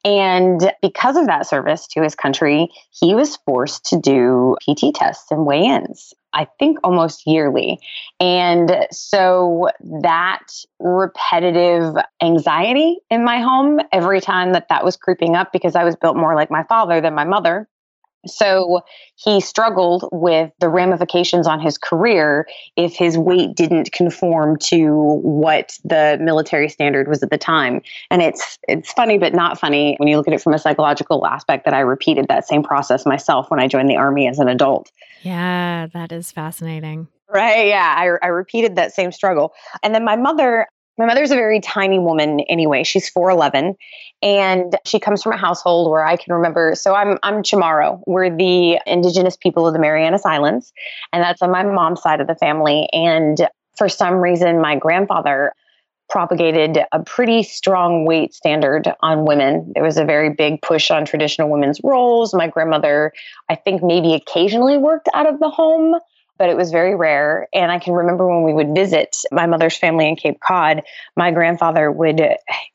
And 0.03 0.73
because 0.81 1.15
of 1.15 1.27
that 1.27 1.47
service 1.47 1.87
to 1.89 2.01
his 2.01 2.15
country, 2.15 2.69
he 2.89 3.13
was 3.13 3.37
forced 3.37 3.85
to 3.85 3.99
do 3.99 4.55
PT 4.61 4.95
tests 4.95 5.29
and 5.29 5.45
weigh 5.45 5.63
ins, 5.63 6.13
I 6.33 6.47
think 6.57 6.79
almost 6.83 7.27
yearly. 7.27 7.79
And 8.19 8.87
so 8.91 9.69
that 10.01 10.43
repetitive 10.79 11.95
anxiety 12.21 12.97
in 13.11 13.23
my 13.23 13.41
home, 13.41 13.79
every 13.91 14.21
time 14.21 14.53
that 14.53 14.69
that 14.69 14.83
was 14.83 14.97
creeping 14.97 15.35
up, 15.35 15.51
because 15.53 15.75
I 15.75 15.83
was 15.83 15.95
built 15.95 16.17
more 16.17 16.33
like 16.33 16.49
my 16.49 16.63
father 16.63 16.99
than 16.99 17.13
my 17.13 17.25
mother, 17.25 17.67
so 18.25 18.81
he 19.15 19.41
struggled 19.41 20.07
with 20.11 20.51
the 20.59 20.69
ramifications 20.69 21.47
on 21.47 21.59
his 21.59 21.77
career 21.77 22.47
if 22.75 22.93
his 22.93 23.17
weight 23.17 23.55
didn't 23.55 23.91
conform 23.91 24.57
to 24.57 25.19
what 25.23 25.77
the 25.83 26.17
military 26.21 26.69
standard 26.69 27.07
was 27.07 27.23
at 27.23 27.29
the 27.29 27.37
time. 27.37 27.81
And 28.09 28.21
it's 28.21 28.57
it's 28.67 28.91
funny 28.91 29.17
but 29.17 29.33
not 29.33 29.59
funny 29.59 29.95
when 29.97 30.07
you 30.07 30.17
look 30.17 30.27
at 30.27 30.33
it 30.33 30.41
from 30.41 30.53
a 30.53 30.59
psychological 30.59 31.25
aspect 31.25 31.65
that 31.65 31.73
I 31.73 31.79
repeated 31.79 32.27
that 32.27 32.47
same 32.47 32.63
process 32.63 33.05
myself 33.05 33.49
when 33.49 33.59
I 33.59 33.67
joined 33.67 33.89
the 33.89 33.97
army 33.97 34.27
as 34.27 34.39
an 34.39 34.47
adult. 34.47 34.91
Yeah, 35.23 35.87
that 35.93 36.11
is 36.11 36.31
fascinating. 36.31 37.07
Right. 37.29 37.67
Yeah. 37.67 37.95
I, 37.97 38.25
I 38.25 38.29
repeated 38.29 38.75
that 38.75 38.93
same 38.93 39.11
struggle. 39.11 39.53
And 39.83 39.95
then 39.95 40.03
my 40.03 40.17
mother 40.17 40.67
my 41.01 41.07
mother's 41.07 41.31
a 41.31 41.35
very 41.35 41.59
tiny 41.59 41.99
woman 41.99 42.41
anyway. 42.41 42.83
She's 42.83 43.11
4'11 43.11 43.75
and 44.21 44.77
she 44.85 44.99
comes 44.99 45.23
from 45.23 45.33
a 45.33 45.37
household 45.37 45.89
where 45.89 46.05
I 46.05 46.15
can 46.15 46.33
remember. 46.33 46.75
So 46.75 46.93
I'm 46.93 47.17
I'm 47.23 47.43
Chamorro. 47.43 48.01
We're 48.05 48.35
the 48.35 48.79
indigenous 48.85 49.35
people 49.35 49.67
of 49.67 49.73
the 49.73 49.79
Marianas 49.79 50.25
Islands, 50.25 50.71
and 51.11 51.23
that's 51.23 51.41
on 51.41 51.51
my 51.51 51.63
mom's 51.63 52.01
side 52.01 52.21
of 52.21 52.27
the 52.27 52.35
family. 52.35 52.87
And 52.93 53.47
for 53.77 53.89
some 53.89 54.15
reason, 54.15 54.61
my 54.61 54.75
grandfather 54.75 55.53
propagated 56.09 56.79
a 56.91 57.01
pretty 57.03 57.41
strong 57.41 58.05
weight 58.05 58.33
standard 58.33 58.93
on 58.99 59.25
women. 59.25 59.71
There 59.73 59.83
was 59.83 59.97
a 59.97 60.03
very 60.03 60.29
big 60.29 60.61
push 60.61 60.91
on 60.91 61.05
traditional 61.05 61.49
women's 61.49 61.79
roles. 61.83 62.33
My 62.33 62.47
grandmother, 62.47 63.13
I 63.49 63.55
think, 63.55 63.81
maybe 63.81 64.13
occasionally 64.13 64.77
worked 64.77 65.07
out 65.13 65.25
of 65.25 65.39
the 65.39 65.49
home, 65.49 65.95
but 66.41 66.49
it 66.49 66.57
was 66.57 66.71
very 66.71 66.95
rare. 66.95 67.47
And 67.53 67.71
I 67.71 67.77
can 67.77 67.93
remember 67.93 68.27
when 68.27 68.41
we 68.41 68.51
would 68.51 68.73
visit 68.73 69.15
my 69.31 69.45
mother's 69.45 69.77
family 69.77 70.09
in 70.09 70.15
Cape 70.15 70.39
Cod, 70.39 70.81
my 71.15 71.29
grandfather 71.29 71.91
would 71.91 72.19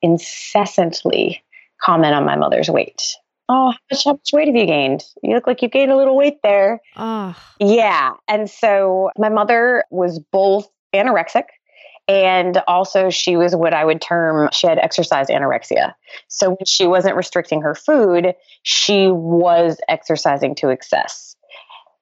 incessantly 0.00 1.42
comment 1.82 2.14
on 2.14 2.24
my 2.24 2.36
mother's 2.36 2.70
weight. 2.70 3.16
Oh, 3.48 3.72
how 3.72 3.78
much, 3.90 4.04
how 4.04 4.12
much 4.12 4.32
weight 4.32 4.46
have 4.46 4.54
you 4.54 4.66
gained? 4.66 5.02
You 5.20 5.34
look 5.34 5.48
like 5.48 5.62
you 5.62 5.68
gained 5.68 5.90
a 5.90 5.96
little 5.96 6.16
weight 6.16 6.42
there. 6.44 6.80
Oh. 6.94 7.36
Yeah. 7.58 8.12
And 8.28 8.48
so 8.48 9.10
my 9.18 9.30
mother 9.30 9.82
was 9.90 10.20
both 10.30 10.68
anorexic 10.94 11.46
and 12.08 12.62
also, 12.68 13.10
she 13.10 13.36
was 13.36 13.56
what 13.56 13.74
I 13.74 13.84
would 13.84 14.00
term, 14.00 14.48
she 14.52 14.68
had 14.68 14.78
exercise 14.78 15.26
anorexia. 15.26 15.94
So 16.28 16.50
when 16.50 16.64
she 16.64 16.86
wasn't 16.86 17.16
restricting 17.16 17.62
her 17.62 17.74
food, 17.74 18.34
she 18.62 19.08
was 19.08 19.78
exercising 19.88 20.54
to 20.56 20.68
excess. 20.68 21.35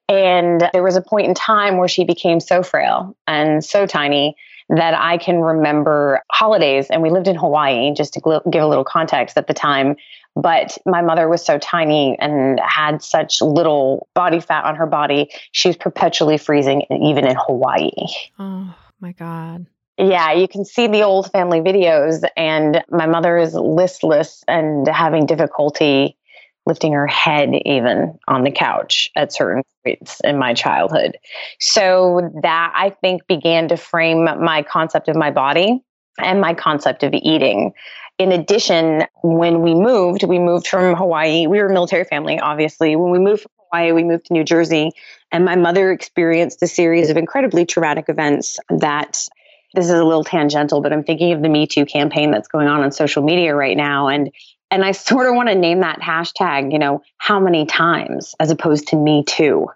And 0.08 0.68
there 0.72 0.82
was 0.82 0.96
a 0.96 1.02
point 1.02 1.28
in 1.28 1.34
time 1.34 1.78
where 1.78 1.88
she 1.88 2.04
became 2.04 2.40
so 2.40 2.62
frail 2.62 3.16
and 3.26 3.64
so 3.64 3.86
tiny 3.86 4.36
that 4.68 4.94
I 4.94 5.18
can 5.18 5.40
remember 5.40 6.22
holidays. 6.30 6.88
And 6.90 7.02
we 7.02 7.10
lived 7.10 7.28
in 7.28 7.36
Hawaii, 7.36 7.92
just 7.94 8.14
to 8.14 8.20
gl- 8.20 8.50
give 8.50 8.62
a 8.62 8.66
little 8.66 8.84
context 8.84 9.36
at 9.36 9.46
the 9.46 9.54
time. 9.54 9.96
But 10.36 10.76
my 10.84 11.00
mother 11.00 11.28
was 11.28 11.44
so 11.44 11.58
tiny 11.58 12.18
and 12.18 12.58
had 12.60 13.02
such 13.02 13.40
little 13.40 14.08
body 14.14 14.40
fat 14.40 14.64
on 14.64 14.76
her 14.76 14.86
body, 14.86 15.30
she 15.52 15.68
was 15.68 15.76
perpetually 15.76 16.38
freezing, 16.38 16.82
even 16.90 17.26
in 17.26 17.36
Hawaii. 17.36 17.90
Oh 18.38 18.74
my 19.00 19.12
God. 19.12 19.66
Yeah, 19.96 20.32
you 20.32 20.48
can 20.48 20.64
see 20.64 20.88
the 20.88 21.02
old 21.02 21.30
family 21.30 21.60
videos, 21.60 22.28
and 22.36 22.82
my 22.90 23.06
mother 23.06 23.38
is 23.38 23.54
listless 23.54 24.42
and 24.48 24.88
having 24.88 25.26
difficulty 25.26 26.16
lifting 26.66 26.92
her 26.92 27.06
head 27.06 27.50
even 27.64 28.18
on 28.28 28.42
the 28.42 28.50
couch 28.50 29.10
at 29.16 29.32
certain 29.32 29.62
points 29.84 30.20
in 30.24 30.38
my 30.38 30.54
childhood. 30.54 31.18
So 31.60 32.32
that 32.42 32.72
I 32.74 32.90
think 32.90 33.26
began 33.26 33.68
to 33.68 33.76
frame 33.76 34.24
my 34.24 34.62
concept 34.62 35.08
of 35.08 35.16
my 35.16 35.30
body 35.30 35.82
and 36.18 36.40
my 36.40 36.54
concept 36.54 37.02
of 37.02 37.12
eating. 37.12 37.72
In 38.18 38.32
addition, 38.32 39.04
when 39.22 39.60
we 39.60 39.74
moved, 39.74 40.22
we 40.22 40.38
moved 40.38 40.68
from 40.68 40.94
Hawaii. 40.94 41.46
We 41.46 41.58
were 41.58 41.66
a 41.66 41.72
military 41.72 42.04
family, 42.04 42.38
obviously. 42.38 42.94
When 42.96 43.10
we 43.10 43.18
moved 43.18 43.42
from 43.42 43.50
Hawaii, 43.70 43.92
we 43.92 44.04
moved 44.04 44.26
to 44.26 44.32
New 44.32 44.44
Jersey, 44.44 44.92
and 45.32 45.44
my 45.44 45.56
mother 45.56 45.90
experienced 45.90 46.62
a 46.62 46.68
series 46.68 47.10
of 47.10 47.16
incredibly 47.16 47.66
traumatic 47.66 48.08
events 48.08 48.58
that 48.70 49.26
this 49.74 49.86
is 49.86 49.90
a 49.90 50.04
little 50.04 50.22
tangential, 50.22 50.80
but 50.80 50.92
I'm 50.92 51.02
thinking 51.02 51.32
of 51.32 51.42
the 51.42 51.48
Me 51.48 51.66
Too 51.66 51.84
campaign 51.84 52.30
that's 52.30 52.46
going 52.46 52.68
on 52.68 52.82
on 52.82 52.92
social 52.92 53.24
media 53.24 53.56
right 53.56 53.76
now. 53.76 54.06
And 54.06 54.30
and 54.74 54.84
I 54.84 54.90
sort 54.90 55.28
of 55.28 55.36
want 55.36 55.48
to 55.50 55.54
name 55.54 55.80
that 55.80 56.00
hashtag, 56.00 56.72
you 56.72 56.80
know, 56.80 57.00
how 57.18 57.38
many 57.38 57.64
times 57.64 58.34
as 58.40 58.50
opposed 58.50 58.88
to 58.88 58.96
me 58.96 59.22
too 59.24 59.68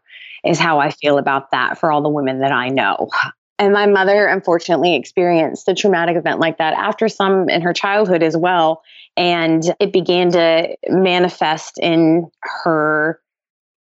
is 0.44 0.58
how 0.58 0.80
I 0.80 0.90
feel 0.90 1.18
about 1.18 1.52
that 1.52 1.78
for 1.78 1.92
all 1.92 2.02
the 2.02 2.08
women 2.08 2.40
that 2.40 2.50
I 2.50 2.70
know. 2.70 3.08
And 3.60 3.72
my 3.72 3.86
mother 3.86 4.26
unfortunately 4.26 4.96
experienced 4.96 5.68
a 5.68 5.74
traumatic 5.74 6.16
event 6.16 6.40
like 6.40 6.58
that 6.58 6.74
after 6.74 7.08
some 7.08 7.48
in 7.48 7.62
her 7.62 7.72
childhood 7.72 8.24
as 8.24 8.36
well. 8.36 8.82
And 9.16 9.62
it 9.78 9.92
began 9.92 10.32
to 10.32 10.76
manifest 10.88 11.78
in 11.78 12.30
her 12.42 13.20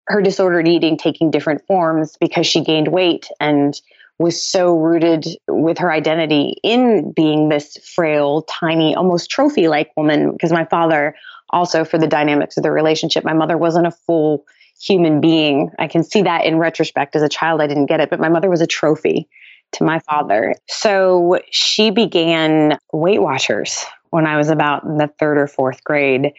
her 0.07 0.21
disordered 0.21 0.67
eating 0.67 0.97
taking 0.97 1.29
different 1.29 1.65
forms 1.67 2.17
because 2.19 2.47
she 2.47 2.63
gained 2.63 2.89
weight 2.89 3.27
and 3.39 3.79
was 4.21 4.41
so 4.41 4.77
rooted 4.77 5.25
with 5.47 5.77
her 5.77 5.91
identity 5.91 6.55
in 6.63 7.11
being 7.11 7.49
this 7.49 7.77
frail, 7.77 8.43
tiny, 8.43 8.95
almost 8.95 9.29
trophy 9.29 9.67
like 9.67 9.91
woman. 9.97 10.31
Because 10.31 10.51
my 10.51 10.65
father, 10.65 11.15
also 11.49 11.83
for 11.83 11.97
the 11.97 12.07
dynamics 12.07 12.57
of 12.57 12.63
the 12.63 12.71
relationship, 12.71 13.23
my 13.23 13.33
mother 13.33 13.57
wasn't 13.57 13.87
a 13.87 13.91
full 13.91 14.45
human 14.79 15.21
being. 15.21 15.69
I 15.79 15.87
can 15.87 16.03
see 16.03 16.21
that 16.23 16.45
in 16.45 16.57
retrospect. 16.57 17.15
As 17.15 17.21
a 17.21 17.29
child, 17.29 17.61
I 17.61 17.67
didn't 17.67 17.87
get 17.87 17.99
it, 17.99 18.09
but 18.09 18.19
my 18.19 18.29
mother 18.29 18.49
was 18.49 18.61
a 18.61 18.67
trophy 18.67 19.27
to 19.73 19.83
my 19.83 19.99
father. 19.99 20.55
So 20.67 21.39
she 21.49 21.91
began 21.91 22.77
Weight 22.93 23.21
Watchers 23.21 23.85
when 24.09 24.25
I 24.25 24.37
was 24.37 24.49
about 24.49 24.83
in 24.83 24.97
the 24.97 25.07
third 25.19 25.37
or 25.37 25.47
fourth 25.47 25.83
grade 25.83 26.33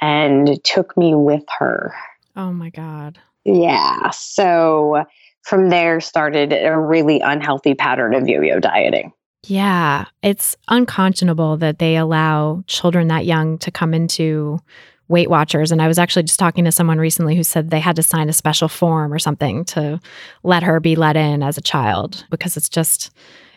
and 0.00 0.62
took 0.64 0.96
me 0.96 1.14
with 1.14 1.44
her. 1.58 1.94
Oh 2.36 2.52
my 2.52 2.70
God. 2.70 3.18
Yeah. 3.44 4.10
So 4.10 5.04
from 5.44 5.68
there 5.68 6.00
started 6.00 6.52
a 6.52 6.78
really 6.78 7.20
unhealthy 7.20 7.74
pattern 7.74 8.14
of 8.14 8.28
yo-yo 8.28 8.60
dieting. 8.60 9.12
Yeah, 9.46 10.06
it's 10.22 10.56
unconscionable 10.68 11.58
that 11.58 11.78
they 11.78 11.96
allow 11.96 12.64
children 12.66 13.08
that 13.08 13.26
young 13.26 13.58
to 13.58 13.70
come 13.70 13.92
into 13.92 14.58
Weight 15.08 15.28
Watchers. 15.28 15.70
And 15.70 15.82
I 15.82 15.88
was 15.88 15.98
actually 15.98 16.22
just 16.22 16.38
talking 16.38 16.64
to 16.64 16.72
someone 16.72 16.98
recently 16.98 17.36
who 17.36 17.44
said 17.44 17.68
they 17.68 17.80
had 17.80 17.96
to 17.96 18.02
sign 18.02 18.30
a 18.30 18.32
special 18.32 18.68
form 18.68 19.12
or 19.12 19.18
something 19.18 19.66
to 19.66 20.00
let 20.44 20.62
her 20.62 20.80
be 20.80 20.96
let 20.96 21.14
in 21.16 21.42
as 21.42 21.58
a 21.58 21.62
child 21.62 22.24
because 22.30 22.56
it's 22.56 22.70
just, 22.70 23.10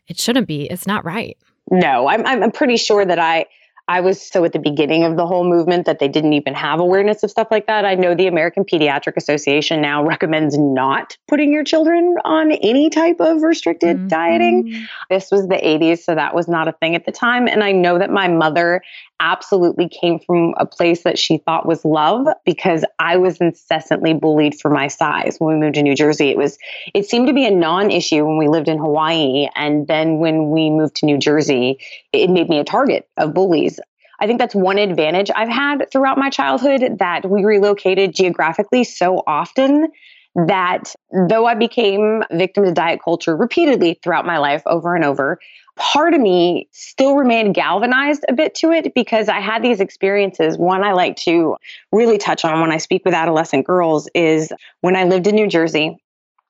it 0.07 0.19
shouldn't 0.19 0.47
be. 0.47 0.69
It's 0.69 0.87
not 0.87 1.05
right. 1.05 1.37
No, 1.71 2.07
I'm, 2.09 2.25
I'm 2.25 2.51
pretty 2.51 2.75
sure 2.75 3.05
that 3.05 3.19
I, 3.19 3.45
I 3.87 4.01
was 4.01 4.21
so 4.21 4.43
at 4.43 4.51
the 4.51 4.59
beginning 4.59 5.03
of 5.03 5.15
the 5.15 5.25
whole 5.25 5.45
movement 5.45 5.85
that 5.85 5.99
they 5.99 6.07
didn't 6.07 6.33
even 6.33 6.53
have 6.53 6.79
awareness 6.79 7.23
of 7.23 7.31
stuff 7.31 7.47
like 7.49 7.67
that. 7.67 7.85
I 7.85 7.95
know 7.95 8.13
the 8.15 8.27
American 8.27 8.65
Pediatric 8.65 9.15
Association 9.15 9.81
now 9.81 10.03
recommends 10.03 10.57
not 10.57 11.17
putting 11.27 11.53
your 11.53 11.63
children 11.63 12.15
on 12.25 12.51
any 12.51 12.89
type 12.89 13.17
of 13.19 13.41
restricted 13.43 13.97
mm-hmm. 13.97 14.07
dieting. 14.07 14.87
This 15.09 15.31
was 15.31 15.47
the 15.47 15.55
80s, 15.55 15.99
so 15.99 16.15
that 16.15 16.35
was 16.35 16.47
not 16.47 16.67
a 16.67 16.73
thing 16.73 16.95
at 16.95 17.05
the 17.05 17.11
time. 17.13 17.47
And 17.47 17.63
I 17.63 17.71
know 17.71 17.97
that 17.97 18.09
my 18.09 18.27
mother 18.27 18.81
absolutely 19.19 19.89
came 19.89 20.19
from 20.19 20.53
a 20.57 20.65
place 20.65 21.03
that 21.03 21.17
she 21.17 21.37
thought 21.37 21.65
was 21.65 21.83
love 21.83 22.27
because 22.45 22.85
I 22.99 23.17
was 23.17 23.37
incessantly 23.37 24.13
bullied 24.13 24.59
for 24.59 24.69
my 24.69 24.87
size. 24.87 25.37
When 25.39 25.55
we 25.55 25.59
moved 25.59 25.75
to 25.75 25.83
New 25.83 25.95
Jersey, 25.95 26.29
it 26.29 26.37
was 26.37 26.57
it 26.93 27.05
seemed 27.05 27.27
to 27.27 27.33
be 27.33 27.45
a 27.45 27.51
non-issue 27.51 28.25
when 28.25 28.37
we 28.37 28.47
lived 28.47 28.67
in 28.67 28.77
Hawaii 28.77 29.47
and 29.55 29.87
then 29.87 30.19
when 30.19 30.51
we 30.51 30.69
moved 30.69 30.95
to 30.97 31.05
New 31.05 31.17
Jersey, 31.17 31.79
it 32.13 32.29
made 32.29 32.49
me 32.49 32.59
a 32.59 32.63
target 32.63 33.07
of 33.17 33.33
bullies. 33.33 33.79
I 34.19 34.25
think 34.25 34.39
that's 34.39 34.55
one 34.55 34.77
advantage 34.77 35.29
I've 35.35 35.49
had 35.49 35.91
throughout 35.91 36.17
my 36.17 36.29
childhood 36.29 36.97
that 36.99 37.29
we 37.29 37.43
relocated 37.43 38.15
geographically 38.15 38.83
so 38.83 39.23
often 39.27 39.89
that 40.35 40.95
though 41.29 41.45
I 41.45 41.55
became 41.55 42.23
victim 42.31 42.65
to 42.65 42.71
diet 42.71 42.99
culture 43.03 43.35
repeatedly 43.35 43.99
throughout 44.03 44.25
my 44.25 44.37
life 44.37 44.61
over 44.65 44.95
and 44.95 45.03
over, 45.03 45.39
part 45.77 46.13
of 46.13 46.21
me 46.21 46.67
still 46.71 47.15
remained 47.15 47.53
galvanized 47.55 48.25
a 48.27 48.33
bit 48.33 48.55
to 48.55 48.71
it 48.71 48.93
because 48.93 49.29
I 49.29 49.39
had 49.39 49.63
these 49.63 49.79
experiences. 49.79 50.57
One 50.57 50.83
I 50.83 50.93
like 50.93 51.15
to 51.17 51.55
really 51.91 52.17
touch 52.17 52.43
on 52.43 52.59
when 52.59 52.71
I 52.71 52.77
speak 52.77 53.03
with 53.05 53.13
adolescent 53.13 53.65
girls 53.65 54.09
is 54.13 54.51
when 54.81 54.95
I 54.95 55.05
lived 55.05 55.27
in 55.27 55.35
New 55.35 55.47
Jersey. 55.47 55.97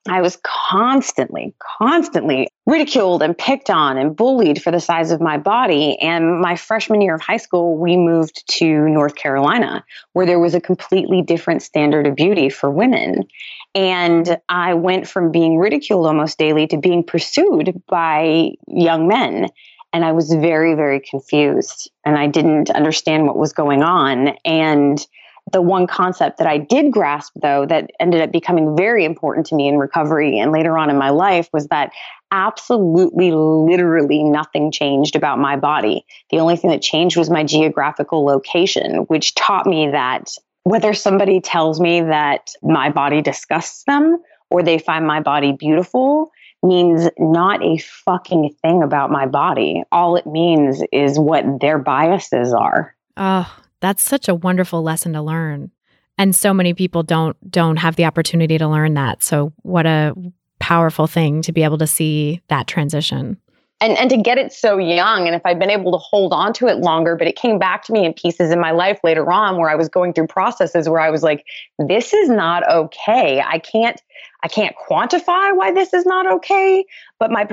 I 0.09 0.21
was 0.21 0.37
constantly, 0.43 1.53
constantly 1.79 2.47
ridiculed 2.65 3.21
and 3.21 3.37
picked 3.37 3.69
on 3.69 3.97
and 3.97 4.15
bullied 4.15 4.61
for 4.61 4.71
the 4.71 4.79
size 4.79 5.11
of 5.11 5.21
my 5.21 5.37
body. 5.37 5.97
And 5.99 6.39
my 6.39 6.55
freshman 6.55 7.01
year 7.01 7.15
of 7.15 7.21
high 7.21 7.37
school, 7.37 7.77
we 7.77 7.97
moved 7.97 8.43
to 8.57 8.87
North 8.87 9.15
Carolina, 9.15 9.83
where 10.13 10.25
there 10.25 10.39
was 10.39 10.55
a 10.55 10.61
completely 10.61 11.21
different 11.21 11.61
standard 11.61 12.07
of 12.07 12.15
beauty 12.15 12.49
for 12.49 12.69
women. 12.69 13.27
And 13.75 14.39
I 14.49 14.73
went 14.73 15.07
from 15.07 15.31
being 15.31 15.57
ridiculed 15.57 16.07
almost 16.07 16.37
daily 16.37 16.67
to 16.67 16.77
being 16.77 17.03
pursued 17.03 17.81
by 17.87 18.51
young 18.67 19.07
men. 19.07 19.49
And 19.93 20.05
I 20.05 20.11
was 20.11 20.31
very, 20.31 20.73
very 20.75 20.99
confused 20.99 21.89
and 22.05 22.17
I 22.17 22.27
didn't 22.27 22.69
understand 22.69 23.25
what 23.25 23.37
was 23.37 23.53
going 23.53 23.83
on. 23.83 24.29
And 24.45 25.05
the 25.51 25.61
one 25.61 25.87
concept 25.87 26.37
that 26.37 26.47
I 26.47 26.57
did 26.57 26.91
grasp, 26.91 27.33
though, 27.41 27.65
that 27.65 27.91
ended 27.99 28.21
up 28.21 28.31
becoming 28.31 28.75
very 28.75 29.05
important 29.05 29.45
to 29.47 29.55
me 29.55 29.67
in 29.67 29.77
recovery 29.77 30.39
and 30.39 30.51
later 30.51 30.77
on 30.77 30.89
in 30.89 30.97
my 30.97 31.09
life 31.09 31.49
was 31.53 31.67
that 31.67 31.91
absolutely, 32.31 33.31
literally 33.31 34.23
nothing 34.23 34.71
changed 34.71 35.15
about 35.15 35.39
my 35.39 35.55
body. 35.55 36.05
The 36.29 36.39
only 36.39 36.57
thing 36.57 36.71
that 36.71 36.81
changed 36.81 37.15
was 37.15 37.29
my 37.29 37.43
geographical 37.43 38.25
location, 38.25 39.05
which 39.07 39.35
taught 39.35 39.65
me 39.65 39.89
that 39.91 40.31
whether 40.63 40.93
somebody 40.93 41.39
tells 41.39 41.79
me 41.79 42.01
that 42.01 42.51
my 42.61 42.89
body 42.89 43.21
disgusts 43.21 43.83
them 43.85 44.17
or 44.49 44.63
they 44.63 44.77
find 44.77 45.07
my 45.07 45.21
body 45.21 45.53
beautiful 45.53 46.31
means 46.61 47.07
not 47.17 47.63
a 47.63 47.77
fucking 47.77 48.53
thing 48.61 48.83
about 48.83 49.09
my 49.09 49.25
body. 49.25 49.83
All 49.91 50.17
it 50.17 50.25
means 50.25 50.83
is 50.91 51.17
what 51.17 51.61
their 51.61 51.77
biases 51.77 52.53
are. 52.53 52.95
Oh, 53.15 53.49
that's 53.79 54.03
such 54.03 54.27
a 54.27 54.35
wonderful 54.35 54.83
lesson 54.83 55.13
to 55.13 55.21
learn. 55.21 55.71
And 56.17 56.35
so 56.35 56.53
many 56.53 56.73
people 56.73 57.03
don't 57.03 57.37
don't 57.49 57.77
have 57.77 57.95
the 57.95 58.05
opportunity 58.05 58.57
to 58.57 58.67
learn 58.67 58.95
that. 58.95 59.23
So 59.23 59.53
what 59.61 59.85
a 59.85 60.15
powerful 60.59 61.07
thing 61.07 61.41
to 61.43 61.51
be 61.51 61.63
able 61.63 61.77
to 61.77 61.87
see 61.87 62.41
that 62.47 62.67
transition. 62.67 63.37
and 63.79 63.97
and 63.97 64.09
to 64.09 64.17
get 64.17 64.37
it 64.37 64.51
so 64.51 64.77
young 64.77 65.27
and 65.27 65.35
if 65.35 65.41
i'd 65.45 65.59
been 65.59 65.69
able 65.69 65.91
to 65.91 65.97
hold 65.97 66.33
on 66.33 66.53
to 66.53 66.67
it 66.67 66.77
longer 66.77 67.15
but 67.15 67.27
it 67.27 67.35
came 67.35 67.59
back 67.59 67.83
to 67.83 67.93
me 67.93 68.05
in 68.05 68.13
pieces 68.13 68.51
in 68.51 68.59
my 68.59 68.71
life 68.71 68.99
later 69.03 69.31
on 69.31 69.57
where 69.57 69.69
i 69.69 69.75
was 69.75 69.89
going 69.89 70.13
through 70.13 70.27
processes 70.27 70.89
where 70.89 70.99
i 70.99 71.09
was 71.09 71.23
like 71.23 71.45
this 71.87 72.13
is 72.13 72.29
not 72.29 72.67
okay 72.71 73.41
i 73.41 73.59
can't 73.59 74.01
i 74.43 74.47
can't 74.47 74.75
quantify 74.89 75.55
why 75.55 75.71
this 75.71 75.93
is 75.93 76.05
not 76.05 76.25
okay 76.25 76.83
but 77.19 77.31
my 77.31 77.43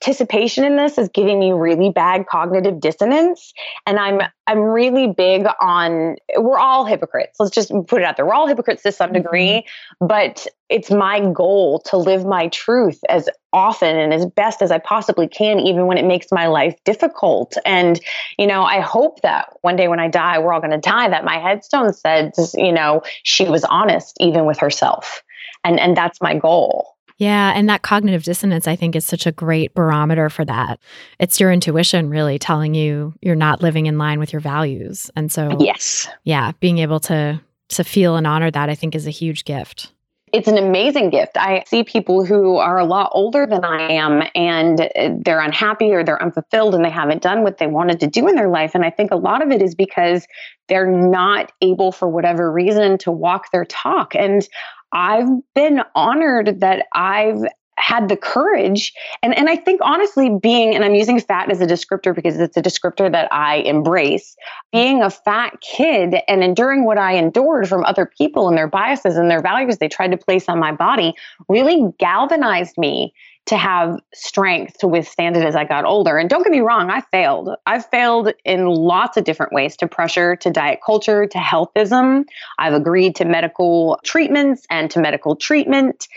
participation 0.00 0.64
in 0.64 0.76
this 0.76 0.98
is 0.98 1.08
giving 1.14 1.38
me 1.38 1.52
really 1.52 1.90
bad 1.90 2.26
cognitive 2.26 2.80
dissonance 2.80 3.52
and 3.86 3.98
i'm 3.98 4.20
i'm 4.46 4.58
really 4.58 5.06
big 5.06 5.46
on 5.60 6.16
we're 6.36 6.58
all 6.58 6.84
hypocrites 6.84 7.36
let's 7.38 7.54
just 7.54 7.70
put 7.86 8.00
it 8.00 8.04
out 8.04 8.16
there 8.16 8.26
we're 8.26 8.34
all 8.34 8.46
hypocrites 8.46 8.82
to 8.82 8.92
some 8.92 9.12
degree 9.12 9.48
mm-hmm. 9.48 10.06
but 10.06 10.46
it's 10.68 10.90
my 10.90 11.20
goal 11.32 11.80
to 11.86 11.96
live 11.96 12.24
my 12.24 12.48
truth 12.48 12.98
as 13.08 13.28
often 13.52 13.96
and 13.96 14.12
as 14.12 14.26
best 14.26 14.62
as 14.62 14.70
I 14.72 14.78
possibly 14.78 15.28
can, 15.28 15.60
even 15.60 15.86
when 15.86 15.98
it 15.98 16.04
makes 16.04 16.32
my 16.32 16.46
life 16.46 16.74
difficult. 16.84 17.56
And, 17.64 18.00
you 18.38 18.46
know, 18.46 18.64
I 18.64 18.80
hope 18.80 19.20
that 19.20 19.50
one 19.60 19.76
day 19.76 19.88
when 19.88 20.00
I 20.00 20.08
die, 20.08 20.38
we're 20.38 20.52
all 20.52 20.60
going 20.60 20.70
to 20.72 20.78
die, 20.78 21.08
that 21.10 21.24
my 21.24 21.38
headstone 21.38 21.92
says 21.92 22.54
you 22.56 22.72
know, 22.72 23.02
she 23.22 23.44
was 23.44 23.62
honest 23.64 24.16
even 24.20 24.46
with 24.46 24.58
herself. 24.58 25.22
And, 25.62 25.78
and 25.78 25.96
that's 25.96 26.20
my 26.20 26.36
goal. 26.36 26.93
Yeah. 27.16 27.52
And 27.54 27.68
that 27.68 27.82
cognitive 27.82 28.24
dissonance, 28.24 28.66
I 28.66 28.76
think, 28.76 28.96
is 28.96 29.04
such 29.04 29.26
a 29.26 29.32
great 29.32 29.74
barometer 29.74 30.28
for 30.28 30.44
that. 30.44 30.80
It's 31.18 31.38
your 31.38 31.52
intuition 31.52 32.10
really 32.10 32.38
telling 32.38 32.74
you 32.74 33.14
you're 33.20 33.36
not 33.36 33.62
living 33.62 33.86
in 33.86 33.98
line 33.98 34.18
with 34.18 34.32
your 34.32 34.40
values. 34.40 35.10
And 35.14 35.30
so, 35.30 35.56
yes. 35.60 36.08
Yeah. 36.24 36.52
Being 36.60 36.78
able 36.78 37.00
to, 37.00 37.40
to 37.68 37.84
feel 37.84 38.16
and 38.16 38.26
honor 38.26 38.50
that, 38.50 38.68
I 38.68 38.74
think, 38.74 38.94
is 38.94 39.06
a 39.06 39.10
huge 39.10 39.44
gift 39.44 39.92
it's 40.34 40.48
an 40.48 40.58
amazing 40.58 41.10
gift. 41.10 41.36
I 41.36 41.62
see 41.64 41.84
people 41.84 42.24
who 42.24 42.56
are 42.56 42.76
a 42.76 42.84
lot 42.84 43.10
older 43.12 43.46
than 43.46 43.64
I 43.64 43.92
am 43.92 44.28
and 44.34 44.80
uh, 44.80 45.10
they're 45.24 45.40
unhappy 45.40 45.92
or 45.92 46.02
they're 46.02 46.20
unfulfilled 46.20 46.74
and 46.74 46.84
they 46.84 46.90
haven't 46.90 47.22
done 47.22 47.44
what 47.44 47.58
they 47.58 47.68
wanted 47.68 48.00
to 48.00 48.08
do 48.08 48.26
in 48.26 48.34
their 48.34 48.48
life. 48.48 48.74
And 48.74 48.84
I 48.84 48.90
think 48.90 49.12
a 49.12 49.16
lot 49.16 49.44
of 49.44 49.52
it 49.52 49.62
is 49.62 49.76
because 49.76 50.26
they're 50.66 50.90
not 50.90 51.52
able, 51.62 51.92
for 51.92 52.08
whatever 52.08 52.50
reason, 52.50 52.98
to 52.98 53.12
walk 53.12 53.52
their 53.52 53.64
talk. 53.64 54.16
And 54.16 54.48
I've 54.92 55.28
been 55.54 55.82
honored 55.94 56.60
that 56.60 56.86
I've 56.92 57.42
had 57.76 58.08
the 58.08 58.16
courage. 58.16 58.92
And 59.22 59.36
and 59.36 59.48
I 59.48 59.56
think 59.56 59.80
honestly 59.82 60.30
being 60.40 60.74
and 60.74 60.84
I'm 60.84 60.94
using 60.94 61.20
fat 61.20 61.50
as 61.50 61.60
a 61.60 61.66
descriptor 61.66 62.14
because 62.14 62.38
it's 62.38 62.56
a 62.56 62.62
descriptor 62.62 63.10
that 63.10 63.32
I 63.32 63.56
embrace 63.56 64.36
being 64.72 65.02
a 65.02 65.10
fat 65.10 65.60
kid 65.60 66.16
and 66.28 66.42
enduring 66.42 66.84
what 66.84 66.98
I 66.98 67.14
endured 67.14 67.68
from 67.68 67.84
other 67.84 68.06
people 68.06 68.48
and 68.48 68.56
their 68.56 68.68
biases 68.68 69.16
and 69.16 69.30
their 69.30 69.42
values 69.42 69.78
they 69.78 69.88
tried 69.88 70.12
to 70.12 70.16
place 70.16 70.48
on 70.48 70.58
my 70.58 70.72
body 70.72 71.14
really 71.48 71.92
galvanized 71.98 72.78
me 72.78 73.12
to 73.46 73.56
have 73.56 74.00
strength 74.14 74.78
to 74.78 74.88
withstand 74.88 75.36
it 75.36 75.44
as 75.44 75.54
I 75.54 75.64
got 75.64 75.84
older. 75.84 76.16
And 76.16 76.30
don't 76.30 76.42
get 76.42 76.50
me 76.50 76.60
wrong, 76.60 76.90
I 76.90 77.02
failed. 77.02 77.50
I've 77.66 77.84
failed 77.86 78.32
in 78.44 78.66
lots 78.66 79.16
of 79.16 79.24
different 79.24 79.52
ways 79.52 79.76
to 79.78 79.86
pressure, 79.86 80.36
to 80.36 80.50
diet 80.50 80.80
culture, 80.84 81.26
to 81.26 81.38
healthism. 81.38 82.24
I've 82.58 82.72
agreed 82.72 83.16
to 83.16 83.24
medical 83.24 84.00
treatments 84.02 84.66
and 84.70 84.90
to 84.92 85.00
medical 85.00 85.36
treatment 85.36 86.08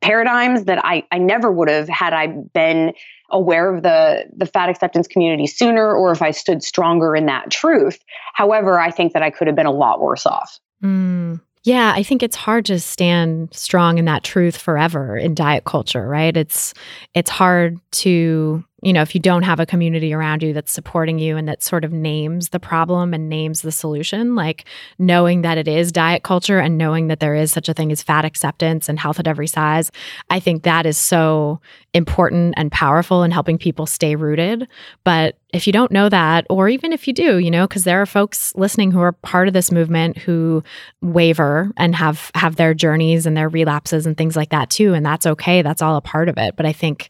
paradigms 0.00 0.64
that 0.64 0.84
I, 0.84 1.04
I 1.10 1.18
never 1.18 1.50
would 1.50 1.68
have 1.68 1.88
had 1.88 2.12
I 2.12 2.28
been 2.28 2.92
aware 3.30 3.74
of 3.74 3.82
the 3.82 4.24
the 4.36 4.46
fat 4.46 4.68
acceptance 4.68 5.08
community 5.08 5.48
sooner 5.48 5.92
or 5.92 6.12
if 6.12 6.22
I 6.22 6.30
stood 6.30 6.62
stronger 6.62 7.16
in 7.16 7.26
that 7.26 7.50
truth. 7.50 7.98
However, 8.34 8.78
I 8.78 8.90
think 8.90 9.14
that 9.14 9.22
I 9.22 9.30
could 9.30 9.48
have 9.48 9.56
been 9.56 9.66
a 9.66 9.72
lot 9.72 10.00
worse 10.00 10.26
off. 10.26 10.60
Mm. 10.84 11.40
Yeah, 11.66 11.92
I 11.96 12.04
think 12.04 12.22
it's 12.22 12.36
hard 12.36 12.64
to 12.66 12.78
stand 12.78 13.48
strong 13.52 13.98
in 13.98 14.04
that 14.04 14.22
truth 14.22 14.56
forever 14.56 15.16
in 15.16 15.34
diet 15.34 15.64
culture, 15.64 16.06
right? 16.06 16.36
It's 16.36 16.72
it's 17.12 17.28
hard 17.28 17.80
to 18.02 18.64
you 18.82 18.92
know, 18.92 19.00
if 19.00 19.14
you 19.14 19.20
don't 19.20 19.42
have 19.42 19.58
a 19.58 19.64
community 19.64 20.12
around 20.12 20.42
you 20.42 20.52
that's 20.52 20.70
supporting 20.70 21.18
you 21.18 21.38
and 21.38 21.48
that 21.48 21.62
sort 21.62 21.82
of 21.82 21.92
names 21.94 22.50
the 22.50 22.60
problem 22.60 23.14
and 23.14 23.28
names 23.28 23.62
the 23.62 23.72
solution, 23.72 24.34
like 24.34 24.66
knowing 24.98 25.40
that 25.42 25.56
it 25.56 25.66
is 25.66 25.90
diet 25.90 26.22
culture 26.22 26.58
and 26.58 26.76
knowing 26.76 27.06
that 27.06 27.20
there 27.20 27.34
is 27.34 27.50
such 27.50 27.70
a 27.70 27.74
thing 27.74 27.90
as 27.90 28.02
fat 28.02 28.26
acceptance 28.26 28.88
and 28.88 29.00
health 29.00 29.18
at 29.18 29.26
every 29.26 29.46
size, 29.46 29.90
I 30.28 30.40
think 30.40 30.62
that 30.64 30.84
is 30.84 30.98
so 30.98 31.58
important 31.94 32.52
and 32.58 32.70
powerful 32.70 33.22
in 33.22 33.30
helping 33.30 33.56
people 33.56 33.86
stay 33.86 34.14
rooted. 34.14 34.68
But 35.04 35.38
if 35.54 35.66
you 35.66 35.72
don't 35.72 35.90
know 35.90 36.10
that, 36.10 36.44
or 36.50 36.68
even 36.68 36.92
if 36.92 37.08
you 37.08 37.14
do, 37.14 37.38
you 37.38 37.50
know, 37.50 37.66
because 37.66 37.84
there 37.84 38.02
are 38.02 38.06
folks 38.06 38.54
listening 38.56 38.90
who 38.90 39.00
are 39.00 39.12
part 39.12 39.48
of 39.48 39.54
this 39.54 39.72
movement 39.72 40.18
who 40.18 40.62
waver 41.00 41.72
and 41.78 41.96
have 41.96 42.30
have 42.34 42.56
their 42.56 42.74
journeys 42.74 43.24
and 43.24 43.34
their 43.34 43.48
relapses 43.48 44.04
and 44.04 44.18
things 44.18 44.36
like 44.36 44.50
that 44.50 44.68
too, 44.68 44.92
and 44.92 45.06
that's 45.06 45.24
okay. 45.24 45.62
That's 45.62 45.80
all 45.80 45.96
a 45.96 46.02
part 46.02 46.28
of 46.28 46.36
it. 46.36 46.56
But 46.56 46.66
I 46.66 46.74
think 46.74 47.08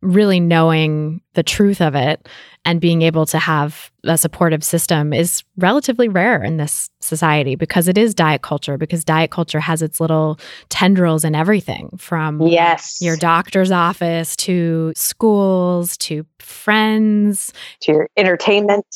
really 0.00 0.40
knowing 0.40 1.20
the 1.34 1.42
truth 1.42 1.80
of 1.80 1.94
it 1.94 2.28
and 2.64 2.80
being 2.80 3.02
able 3.02 3.26
to 3.26 3.38
have 3.38 3.90
a 4.04 4.18
supportive 4.18 4.62
system 4.62 5.12
is 5.12 5.42
relatively 5.56 6.08
rare 6.08 6.42
in 6.42 6.56
this 6.56 6.90
society 7.00 7.56
because 7.56 7.88
it 7.88 7.98
is 7.98 8.14
diet 8.14 8.42
culture 8.42 8.76
because 8.76 9.04
diet 9.04 9.30
culture 9.30 9.60
has 9.60 9.82
its 9.82 10.00
little 10.00 10.38
tendrils 10.68 11.24
in 11.24 11.34
everything 11.34 11.90
from 11.98 12.42
yes. 12.42 13.00
your 13.00 13.16
doctor's 13.16 13.70
office 13.70 14.36
to 14.36 14.92
schools 14.96 15.96
to 15.96 16.24
friends 16.38 17.52
to 17.80 17.92
your 17.92 18.08
entertainment. 18.16 18.86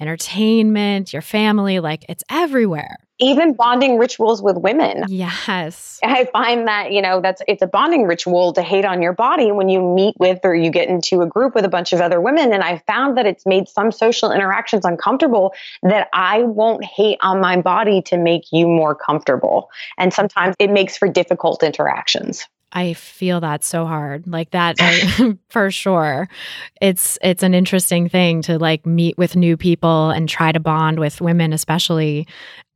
entertainment 0.00 1.12
your 1.12 1.22
family 1.22 1.80
like 1.80 2.04
it's 2.08 2.24
everywhere 2.30 2.96
even 3.20 3.54
bonding 3.54 3.98
rituals 3.98 4.42
with 4.42 4.56
women. 4.56 5.04
Yes. 5.08 5.98
I 6.02 6.24
find 6.26 6.66
that, 6.66 6.92
you 6.92 7.02
know, 7.02 7.20
that's 7.20 7.42
it's 7.46 7.62
a 7.62 7.66
bonding 7.66 8.04
ritual 8.04 8.52
to 8.54 8.62
hate 8.62 8.84
on 8.84 9.02
your 9.02 9.12
body 9.12 9.52
when 9.52 9.68
you 9.68 9.82
meet 9.82 10.14
with 10.18 10.40
or 10.44 10.54
you 10.54 10.70
get 10.70 10.88
into 10.88 11.20
a 11.20 11.26
group 11.26 11.54
with 11.54 11.64
a 11.64 11.68
bunch 11.68 11.92
of 11.92 12.00
other 12.00 12.20
women 12.20 12.52
and 12.52 12.62
I 12.62 12.78
found 12.86 13.16
that 13.18 13.26
it's 13.26 13.46
made 13.46 13.68
some 13.68 13.92
social 13.92 14.32
interactions 14.32 14.84
uncomfortable 14.84 15.52
that 15.82 16.08
I 16.12 16.42
won't 16.42 16.84
hate 16.84 17.18
on 17.20 17.40
my 17.40 17.60
body 17.60 18.02
to 18.02 18.16
make 18.16 18.44
you 18.52 18.66
more 18.66 18.94
comfortable. 18.94 19.70
And 19.98 20.12
sometimes 20.12 20.56
it 20.58 20.70
makes 20.70 20.96
for 20.96 21.08
difficult 21.08 21.62
interactions. 21.62 22.46
I 22.72 22.94
feel 22.94 23.40
that 23.40 23.64
so 23.64 23.86
hard. 23.86 24.26
Like 24.26 24.50
that 24.50 24.76
I, 24.80 25.36
for 25.48 25.70
sure. 25.70 26.28
It's 26.80 27.18
it's 27.22 27.42
an 27.42 27.54
interesting 27.54 28.08
thing 28.08 28.42
to 28.42 28.58
like 28.58 28.86
meet 28.86 29.18
with 29.18 29.36
new 29.36 29.56
people 29.56 30.10
and 30.10 30.28
try 30.28 30.52
to 30.52 30.60
bond 30.60 30.98
with 30.98 31.20
women 31.20 31.52
especially 31.52 32.26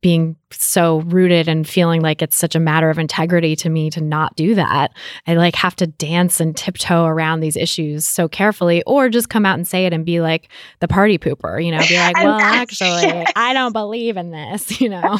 being 0.01 0.35
so 0.51 0.99
rooted 1.01 1.47
and 1.47 1.67
feeling 1.67 1.99
like 1.99 2.21
it's 2.21 2.35
such 2.35 2.53
a 2.53 2.59
matter 2.59 2.91
of 2.91 2.99
integrity 2.99 3.55
to 3.55 3.69
me 3.69 3.89
to 3.89 3.99
not 3.99 4.35
do 4.35 4.53
that. 4.53 4.91
I 5.25 5.33
like 5.33 5.55
have 5.55 5.75
to 5.77 5.87
dance 5.87 6.39
and 6.39 6.55
tiptoe 6.55 7.05
around 7.05 7.39
these 7.39 7.57
issues 7.57 8.05
so 8.05 8.27
carefully 8.27 8.83
or 8.85 9.09
just 9.09 9.29
come 9.29 9.47
out 9.47 9.55
and 9.55 9.67
say 9.67 9.87
it 9.87 9.93
and 9.93 10.05
be 10.05 10.21
like 10.21 10.49
the 10.79 10.87
party 10.87 11.17
pooper, 11.17 11.63
you 11.63 11.71
know, 11.71 11.79
be 11.87 11.95
like, 11.97 12.17
"Well, 12.17 12.39
actually, 12.39 13.25
I 13.35 13.53
don't 13.53 13.73
believe 13.73 14.15
in 14.15 14.29
this," 14.29 14.79
you 14.79 14.89
know. 14.89 15.17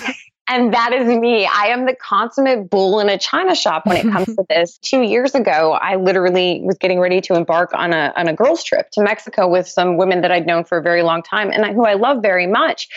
And 0.48 0.74
that 0.74 0.94
is 0.94 1.08
me. 1.08 1.46
I 1.48 1.68
am 1.68 1.86
the 1.86 1.96
consummate 1.96 2.70
bull 2.70 3.00
in 3.00 3.10
a 3.10 3.18
china 3.18 3.56
shop 3.56 3.86
when 3.86 3.98
it 3.98 4.04
comes 4.12 4.28
to 4.28 4.46
this. 4.48 4.78
Two 4.78 5.02
years 5.02 5.34
ago, 5.34 5.72
I 5.74 5.96
literally 5.96 6.62
was 6.64 6.78
getting 6.78 7.00
ready 7.00 7.20
to 7.22 7.36
embark 7.36 7.74
on 7.74 7.94
a 7.94 8.14
on 8.16 8.28
a 8.28 8.34
girls 8.34 8.64
trip 8.64 8.92
to 8.92 9.02
Mexico 9.02 9.48
with 9.48 9.68
some 9.68 9.98
women 9.98 10.22
that 10.22 10.32
I'd 10.32 10.46
known 10.46 10.64
for 10.64 10.78
a 10.78 10.84
very 10.84 11.02
long 11.02 11.24
time 11.24 11.50
and 11.52 11.66
who 11.74 11.86
I 11.86 11.94
love 11.94 12.22
very 12.22 12.46
much. 12.46 12.88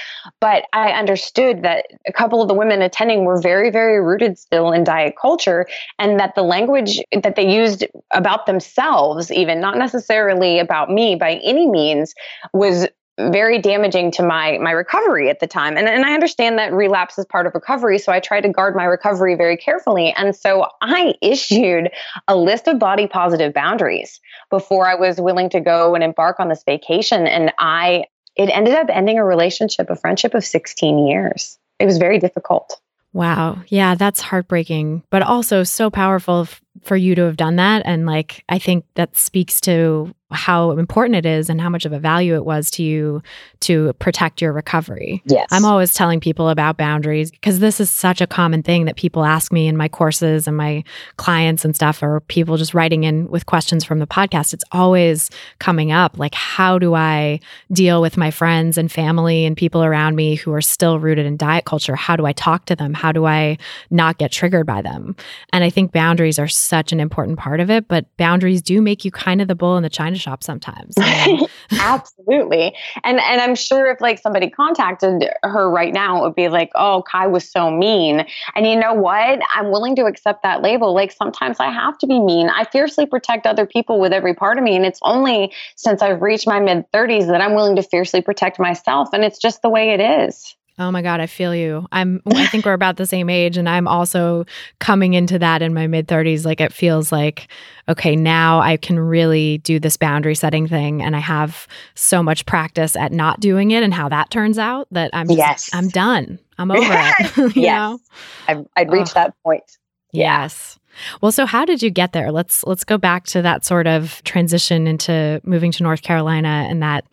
But 0.41 0.65
I 0.73 0.91
understood 0.91 1.63
that 1.63 1.87
a 2.07 2.13
couple 2.13 2.43
of 2.43 2.49
the 2.49 2.55
women 2.55 2.83
attending 2.83 3.25
were 3.25 3.41
very, 3.41 3.71
very 3.71 4.01
rooted 4.01 4.39
still 4.39 4.71
in 4.73 4.85
diet 4.85 5.15
culture, 5.21 5.67
and 5.99 6.21
that 6.21 6.35
the 6.35 6.43
language 6.43 7.01
that 7.23 7.37
they 7.37 7.51
used 7.51 7.87
about 8.13 8.45
themselves, 8.45 9.31
even 9.31 9.61
not 9.61 9.79
necessarily 9.79 10.59
about 10.59 10.91
me 10.91 11.17
by 11.17 11.41
any 11.43 11.69
means, 11.69 12.15
was 12.53 12.89
very 13.19 13.59
damaging 13.61 14.11
to 14.13 14.23
my 14.23 14.59
my 14.59 14.71
recovery 14.71 15.29
at 15.29 15.41
the 15.41 15.47
time. 15.47 15.77
And, 15.77 15.89
and 15.89 16.05
i 16.05 16.15
understand 16.15 16.59
that 16.59 16.73
relapse 16.73 17.19
is 17.19 17.27
part 17.27 17.47
of 17.47 17.55
recovery 17.55 17.99
so 17.99 18.13
i 18.13 18.21
try 18.21 18.41
to 18.41 18.49
guard 18.49 18.77
my 18.77 18.85
recovery 18.85 19.35
very 19.35 19.57
carefully. 19.57 20.13
And 20.17 20.35
so 20.35 20.67
i 20.83 21.15
issued 21.21 21.91
a 22.29 22.37
list 22.37 22.69
of 22.69 22.79
body 22.79 23.07
positive 23.07 23.53
boundaries 23.53 24.21
before 24.51 24.89
i 24.89 24.95
was 24.95 25.21
willing 25.21 25.51
to 25.51 25.61
go 25.61 25.95
and 25.95 26.05
embark 26.05 26.39
on 26.39 26.49
this 26.49 26.63
vacation. 26.65 27.27
And 27.27 27.53
i 27.59 28.05
it 28.37 28.51
ended 28.51 28.75
up 28.75 28.87
ending 28.89 29.19
a 29.19 29.25
relationship 29.25 29.91
a 29.91 29.97
friendship 29.97 30.33
of 30.35 30.45
16 30.45 31.09
years. 31.09 31.59
It 31.81 31.87
was 31.87 31.99
very 31.99 32.19
difficult. 32.19 32.81
Wow. 33.13 33.63
Yeah 33.67 33.95
that's 33.97 34.21
heartbreaking 34.21 35.03
but 35.11 35.23
also 35.23 35.65
so 35.65 35.91
powerful 35.91 36.47
for 36.85 36.97
you 36.97 37.15
to 37.15 37.23
have 37.23 37.37
done 37.37 37.57
that 37.57 37.83
and 37.85 38.07
like 38.07 38.45
i 38.49 38.59
think 38.59 38.85
that 38.95 39.17
speaks 39.17 39.61
to 39.61 40.15
how 40.31 40.73
important 40.73 41.17
it 41.17 41.25
is 41.25 41.49
and 41.49 41.61
how 41.61 41.71
much 41.71 41.87
of 41.87 41.93
a 41.93 41.99
value 41.99 42.35
it 42.35 42.45
was 42.45 42.71
to 42.71 42.83
you 42.83 43.23
to 43.61 43.95
protect 43.95 44.43
your 44.43 44.53
recovery. 44.53 45.23
Yes. 45.25 45.49
I'm 45.51 45.65
always 45.65 45.95
telling 45.95 46.21
people 46.21 46.51
about 46.51 46.77
boundaries 46.77 47.31
because 47.31 47.61
this 47.61 47.81
is 47.81 47.89
such 47.89 48.21
a 48.21 48.27
common 48.27 48.63
thing 48.63 48.85
that 48.85 48.97
people 48.97 49.25
ask 49.25 49.53
me 49.53 49.67
in 49.67 49.77
my 49.77 49.89
courses 49.89 50.47
and 50.47 50.57
my 50.57 50.85
clients 51.17 51.65
and 51.65 51.75
stuff, 51.75 52.03
or 52.03 52.21
people 52.21 52.59
just 52.59 52.75
writing 52.75 53.05
in 53.05 53.29
with 53.29 53.47
questions 53.47 53.85
from 53.85 54.01
the 54.01 54.07
podcast. 54.07 54.53
It's 54.53 54.65
always 54.71 55.31
coming 55.61 55.93
up 55.93 56.19
like, 56.19 56.35
how 56.35 56.79
do 56.79 56.95
I 56.95 57.41
deal 57.73 58.03
with 58.03 58.19
my 58.19 58.31
friends 58.31 58.77
and 58.77 58.93
family 58.93 59.47
and 59.47 59.57
people 59.57 59.83
around 59.83 60.15
me 60.15 60.35
who 60.35 60.53
are 60.53 60.61
still 60.61 60.99
rooted 60.99 61.25
in 61.25 61.39
diet 61.39 61.65
culture? 61.65 61.97
How 61.97 62.17
do 62.17 62.27
I 62.27 62.33
talk 62.33 62.67
to 62.67 62.77
them? 62.77 62.93
How 62.93 63.13
do 63.13 63.25
I 63.25 63.57
not 63.91 64.19
get 64.19 64.31
triggered 64.31 64.67
by 64.67 64.83
them? 64.83 65.17
And 65.55 65.65
I 65.65 65.71
think 65.71 65.93
boundaries 65.93 66.39
are 66.39 66.49
such 66.69 66.93
an 66.93 67.01
important 67.01 67.39
part 67.39 67.61
of 67.61 67.71
it, 67.71 67.89
but 67.89 68.05
boundaries 68.17 68.61
do 68.61 68.83
make 68.83 69.05
you 69.05 69.11
kind 69.11 69.41
of 69.41 69.49
the 69.49 69.55
bull 69.55 69.77
in 69.77 69.83
the 69.83 69.89
china 69.89 70.17
shop 70.17 70.45
sometimes. 70.45 70.95
Absolutely. 71.81 72.75
And 73.05 73.19
and 73.19 73.41
I'm 73.41 73.55
sure 73.55 73.91
if 73.91 74.01
like 74.01 74.19
somebody 74.19 74.51
contacted 74.51 75.29
her 75.43 75.71
right 75.71 75.93
now, 75.93 76.19
it 76.19 76.23
would 76.23 76.35
be 76.35 76.49
like, 76.49 76.71
"Oh, 76.75 77.03
Kai 77.11 77.27
was 77.27 77.51
so 77.51 77.71
mean." 77.71 78.27
And 78.55 78.67
you 78.67 78.77
know 78.77 78.95
what? 78.95 79.41
I'm 79.55 79.71
willing 79.71 79.97
to 79.97 80.05
accept 80.05 80.43
that 80.43 80.63
label. 80.63 80.95
Like 80.95 81.13
sometimes 81.13 81.59
I 81.59 81.71
have 81.71 81.97
to 81.99 82.07
be 82.07 82.21
mean. 82.21 82.51
I 82.51 82.65
fiercely 82.65 83.07
protect 83.07 83.47
other 83.47 83.67
people 83.67 83.99
with 83.99 84.13
every 84.13 84.35
part 84.35 84.59
of 84.59 84.65
me, 84.65 84.77
and 84.77 84.85
it's 84.85 85.01
only 85.03 85.53
since 85.77 86.03
I've 86.03 86.21
reached 86.23 86.47
my 86.47 86.61
mid 86.61 86.85
30s 86.93 87.27
that 87.29 87.41
I'm 87.41 87.55
willing 87.55 87.77
to 87.77 87.83
fiercely 87.83 88.21
protect 88.21 88.59
myself, 88.59 89.11
and 89.13 89.25
it's 89.25 89.39
just 89.39 89.63
the 89.63 89.71
way 89.71 89.91
it 89.91 90.01
is. 90.01 90.55
Oh 90.79 90.91
my 90.91 91.03
god, 91.03 91.21
I 91.21 91.27
feel 91.27 91.55
you. 91.55 91.87
I'm 91.91 92.23
I 92.27 92.47
think 92.47 92.65
we're 92.65 92.73
about 92.73 92.97
the 92.97 93.07
same 93.07 93.29
age 93.29 93.57
and 93.57 93.69
I'm 93.69 93.89
also 93.89 94.47
coming 94.79 95.15
into 95.15 95.39
that 95.39 95.61
in 95.61 95.75
my 95.75 95.87
mid 95.87 96.07
30s 96.07 96.45
like 96.45 96.61
it 96.61 96.73
feels 96.73 97.11
like 97.11 97.49
okay, 97.89 98.15
now 98.15 98.61
I 98.61 98.77
can 98.77 98.99
really 98.99 99.59
do 99.59 99.81
this 99.81 99.97
boundary 99.97 100.35
setting 100.35 100.69
thing 100.69 101.03
and 101.03 101.17
I 101.17 101.21
have 101.21 101.67
so 101.95 102.23
much 102.23 102.47
practice 102.47 102.95
at 102.97 103.13
not 103.13 103.41
doing 103.41 103.71
it 103.71 103.83
and 103.83 103.93
how 103.93 104.09
that 104.11 104.31
turns 104.31 104.59
out 104.59 104.87
that 104.93 105.11
I'm 105.13 105.27
just 105.27 105.39
yes. 105.39 105.71
I'm 105.73 105.89
done. 105.89 106.39
I'm 106.59 106.71
over 106.71 106.85
it. 106.91 107.57
yes. 107.57 107.99
I've, 108.47 108.67
I'd 108.77 108.93
reached 108.93 109.15
that 109.15 109.35
point. 109.43 109.79
Yes. 110.13 110.79
Well, 111.21 111.33
so 111.33 111.47
how 111.47 111.65
did 111.65 111.83
you 111.83 111.91
get 111.91 112.13
there? 112.13 112.33
Let's 112.33 112.65
let's 112.65 112.85
go 112.85 112.99
back 112.99 113.25
to 113.27 113.43
that 113.43 113.65
sort 113.65 113.87
of 113.87 114.23
transition 114.25 114.87
into 114.87 115.41
moving 115.45 115.73
to 115.73 115.83
North 115.83 116.03
Carolina 116.03 116.67
and 116.69 116.83
that 116.83 117.05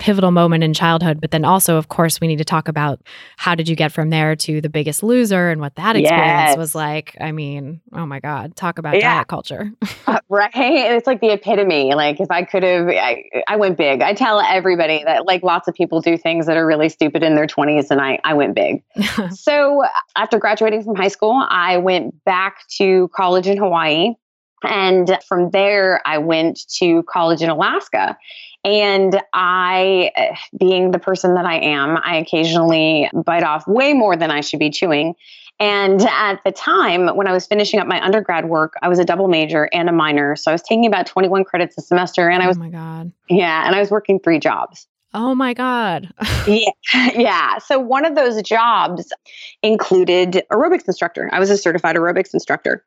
pivotal 0.00 0.30
moment 0.30 0.64
in 0.64 0.72
childhood 0.72 1.20
but 1.20 1.30
then 1.30 1.44
also 1.44 1.76
of 1.76 1.88
course 1.88 2.20
we 2.22 2.26
need 2.26 2.38
to 2.38 2.44
talk 2.44 2.68
about 2.68 3.00
how 3.36 3.54
did 3.54 3.68
you 3.68 3.76
get 3.76 3.92
from 3.92 4.08
there 4.08 4.34
to 4.34 4.60
the 4.62 4.70
biggest 4.70 5.02
loser 5.02 5.50
and 5.50 5.60
what 5.60 5.74
that 5.76 5.94
experience 5.94 6.50
yes. 6.50 6.56
was 6.56 6.74
like 6.74 7.14
i 7.20 7.30
mean 7.30 7.80
oh 7.92 8.06
my 8.06 8.18
god 8.18 8.56
talk 8.56 8.78
about 8.78 8.96
yeah. 8.96 9.16
diet 9.16 9.28
culture 9.28 9.70
uh, 10.06 10.18
right 10.30 10.50
it's 10.54 11.06
like 11.06 11.20
the 11.20 11.30
epitome 11.30 11.94
like 11.94 12.18
if 12.18 12.30
i 12.30 12.42
could 12.42 12.62
have 12.62 12.88
I, 12.88 13.24
I 13.46 13.56
went 13.56 13.76
big 13.76 14.00
i 14.00 14.14
tell 14.14 14.40
everybody 14.40 15.04
that 15.04 15.26
like 15.26 15.42
lots 15.42 15.68
of 15.68 15.74
people 15.74 16.00
do 16.00 16.16
things 16.16 16.46
that 16.46 16.56
are 16.56 16.66
really 16.66 16.88
stupid 16.88 17.22
in 17.22 17.34
their 17.34 17.46
20s 17.46 17.90
and 17.90 18.00
i, 18.00 18.18
I 18.24 18.32
went 18.32 18.54
big 18.54 18.82
so 19.30 19.84
after 20.16 20.38
graduating 20.38 20.82
from 20.82 20.96
high 20.96 21.08
school 21.08 21.46
i 21.50 21.76
went 21.76 22.24
back 22.24 22.66
to 22.78 23.10
college 23.14 23.46
in 23.46 23.58
hawaii 23.58 24.14
and 24.62 25.18
from 25.26 25.50
there, 25.50 26.02
I 26.06 26.18
went 26.18 26.68
to 26.74 27.02
college 27.04 27.42
in 27.42 27.48
Alaska. 27.48 28.16
And 28.64 29.20
I, 29.32 30.36
being 30.58 30.90
the 30.90 30.98
person 30.98 31.34
that 31.34 31.46
I 31.46 31.56
am, 31.56 31.96
I 31.96 32.16
occasionally 32.16 33.10
bite 33.12 33.42
off 33.42 33.66
way 33.66 33.94
more 33.94 34.16
than 34.16 34.30
I 34.30 34.42
should 34.42 34.58
be 34.58 34.70
chewing. 34.70 35.14
And 35.58 36.00
at 36.02 36.42
the 36.44 36.52
time, 36.52 37.14
when 37.16 37.26
I 37.26 37.32
was 37.32 37.46
finishing 37.46 37.80
up 37.80 37.86
my 37.86 38.02
undergrad 38.02 38.48
work, 38.48 38.74
I 38.80 38.88
was 38.88 38.98
a 38.98 39.04
double 39.04 39.28
major 39.28 39.68
and 39.72 39.88
a 39.90 39.92
minor. 39.92 40.34
So 40.34 40.50
I 40.50 40.54
was 40.54 40.62
taking 40.62 40.86
about 40.86 41.06
21 41.06 41.44
credits 41.44 41.76
a 41.76 41.82
semester. 41.82 42.30
And 42.30 42.42
I 42.42 42.46
oh 42.46 42.48
was, 42.48 42.56
oh 42.56 42.60
my 42.60 42.70
God. 42.70 43.12
Yeah. 43.28 43.66
And 43.66 43.74
I 43.74 43.80
was 43.80 43.90
working 43.90 44.20
three 44.20 44.38
jobs. 44.38 44.86
Oh 45.12 45.34
my 45.34 45.54
God. 45.54 46.12
yeah. 46.46 46.70
Yeah. 47.14 47.58
So 47.58 47.78
one 47.78 48.04
of 48.04 48.14
those 48.14 48.40
jobs 48.42 49.12
included 49.62 50.42
aerobics 50.50 50.86
instructor. 50.86 51.28
I 51.32 51.38
was 51.38 51.50
a 51.50 51.56
certified 51.58 51.96
aerobics 51.96 52.32
instructor. 52.32 52.84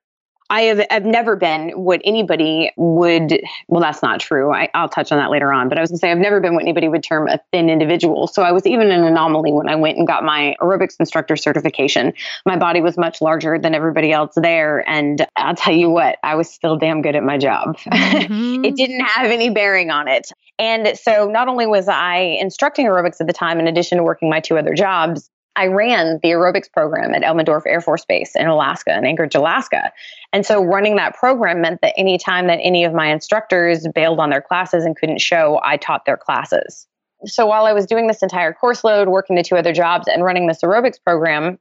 I 0.49 0.61
have 0.63 0.85
I've 0.91 1.05
never 1.05 1.35
been 1.35 1.71
what 1.71 2.01
anybody 2.03 2.71
would. 2.77 3.41
Well, 3.67 3.81
that's 3.81 4.01
not 4.01 4.19
true. 4.19 4.51
I, 4.53 4.69
will 4.75 4.89
touch 4.89 5.11
on 5.11 5.17
that 5.17 5.31
later 5.31 5.51
on. 5.51 5.69
But 5.69 5.77
I 5.77 5.81
was 5.81 5.89
going 5.89 5.97
to 5.97 5.99
say 5.99 6.11
I've 6.11 6.17
never 6.17 6.39
been 6.39 6.53
what 6.53 6.63
anybody 6.63 6.87
would 6.87 7.03
term 7.03 7.27
a 7.27 7.39
thin 7.51 7.69
individual. 7.69 8.27
So 8.27 8.43
I 8.43 8.51
was 8.51 8.65
even 8.65 8.91
an 8.91 9.03
anomaly 9.03 9.51
when 9.51 9.69
I 9.69 9.75
went 9.75 9.97
and 9.97 10.05
got 10.05 10.23
my 10.23 10.55
aerobics 10.61 10.95
instructor 10.99 11.35
certification. 11.35 12.13
My 12.45 12.57
body 12.57 12.81
was 12.81 12.97
much 12.97 13.21
larger 13.21 13.57
than 13.57 13.73
everybody 13.73 14.11
else 14.11 14.33
there, 14.35 14.87
and 14.87 15.25
I'll 15.35 15.55
tell 15.55 15.73
you 15.73 15.89
what, 15.89 16.17
I 16.23 16.35
was 16.35 16.49
still 16.49 16.77
damn 16.77 17.01
good 17.01 17.15
at 17.15 17.23
my 17.23 17.37
job. 17.37 17.77
Mm-hmm. 18.03 18.65
it 18.65 18.75
didn't 18.75 19.01
have 19.01 19.31
any 19.31 19.49
bearing 19.49 19.89
on 19.89 20.07
it. 20.07 20.29
And 20.59 20.97
so 20.97 21.27
not 21.27 21.47
only 21.47 21.65
was 21.65 21.87
I 21.87 22.37
instructing 22.39 22.85
aerobics 22.85 23.19
at 23.19 23.27
the 23.27 23.33
time, 23.33 23.59
in 23.59 23.67
addition 23.67 23.97
to 23.97 24.03
working 24.03 24.29
my 24.29 24.39
two 24.39 24.57
other 24.57 24.73
jobs, 24.73 25.29
I 25.55 25.67
ran 25.67 26.19
the 26.23 26.29
aerobics 26.29 26.71
program 26.71 27.13
at 27.13 27.21
Elmendorf 27.21 27.63
Air 27.67 27.81
Force 27.81 28.05
Base 28.05 28.35
in 28.35 28.47
Alaska, 28.47 28.97
in 28.97 29.05
Anchorage, 29.05 29.35
Alaska. 29.35 29.91
And 30.31 30.45
so 30.45 30.63
running 30.63 30.95
that 30.95 31.15
program 31.15 31.61
meant 31.61 31.81
that 31.81 31.93
anytime 31.95 32.47
that 32.47 32.59
any 32.63 32.83
of 32.83 32.93
my 32.93 33.11
instructors 33.11 33.87
bailed 33.93 34.19
on 34.19 34.29
their 34.29 34.41
classes 34.41 34.83
and 34.83 34.95
couldn't 34.95 35.21
show, 35.21 35.59
I 35.63 35.77
taught 35.77 36.05
their 36.05 36.17
classes. 36.17 36.87
So 37.25 37.45
while 37.45 37.65
I 37.65 37.73
was 37.73 37.85
doing 37.85 38.07
this 38.07 38.23
entire 38.23 38.53
course 38.53 38.83
load, 38.83 39.07
working 39.07 39.35
the 39.35 39.43
two 39.43 39.55
other 39.55 39.73
jobs, 39.73 40.07
and 40.07 40.23
running 40.23 40.47
this 40.47 40.61
aerobics 40.61 41.01
program, 41.03 41.59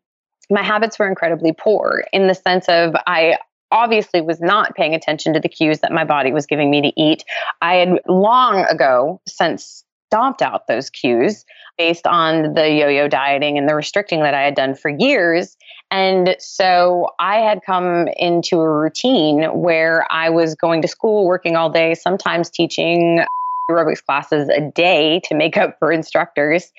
my 0.51 0.63
habits 0.63 0.99
were 0.99 1.07
incredibly 1.07 1.53
poor 1.53 2.05
in 2.13 2.27
the 2.27 2.35
sense 2.35 2.69
of 2.69 2.95
I 3.07 3.39
obviously 3.71 4.21
was 4.21 4.41
not 4.41 4.75
paying 4.75 4.95
attention 4.95 5.33
to 5.33 5.41
the 5.41 5.49
cues 5.49 5.81
that 5.81 5.93
my 5.93 6.05
body 6.05 6.33
was 6.33 6.47
giving 6.47 6.71
me 6.71 6.83
to 6.83 7.01
eat. 7.01 7.25
I 7.63 7.77
had 7.77 8.01
long 8.07 8.65
ago 8.65 9.21
since 9.27 9.85
stomped 10.13 10.43
out 10.43 10.67
those 10.67 10.91
cues 10.91 11.47
based 11.79 12.07
on 12.07 12.53
the 12.53 12.71
yo 12.71 12.87
yo 12.87 13.09
dieting 13.09 13.57
and 13.57 13.67
the 13.67 13.75
restricting 13.75 14.21
that 14.21 14.35
I 14.35 14.43
had 14.43 14.55
done 14.55 14.75
for 14.75 14.91
years. 14.91 15.57
And 15.91 16.37
so 16.39 17.09
I 17.19 17.37
had 17.37 17.61
come 17.65 18.09
into 18.19 18.61
a 18.61 18.71
routine 18.71 19.45
where 19.59 20.07
I 20.11 20.29
was 20.29 20.55
going 20.55 20.83
to 20.83 20.89
school, 20.89 21.25
working 21.25 21.57
all 21.57 21.71
day, 21.71 21.95
sometimes 21.95 22.51
teaching 22.51 23.25
aerobics 23.71 24.05
classes 24.05 24.51
a 24.51 24.61
day 24.61 25.21
to 25.25 25.35
make 25.35 25.57
up 25.57 25.79
for 25.79 25.91
instructors 25.91 26.71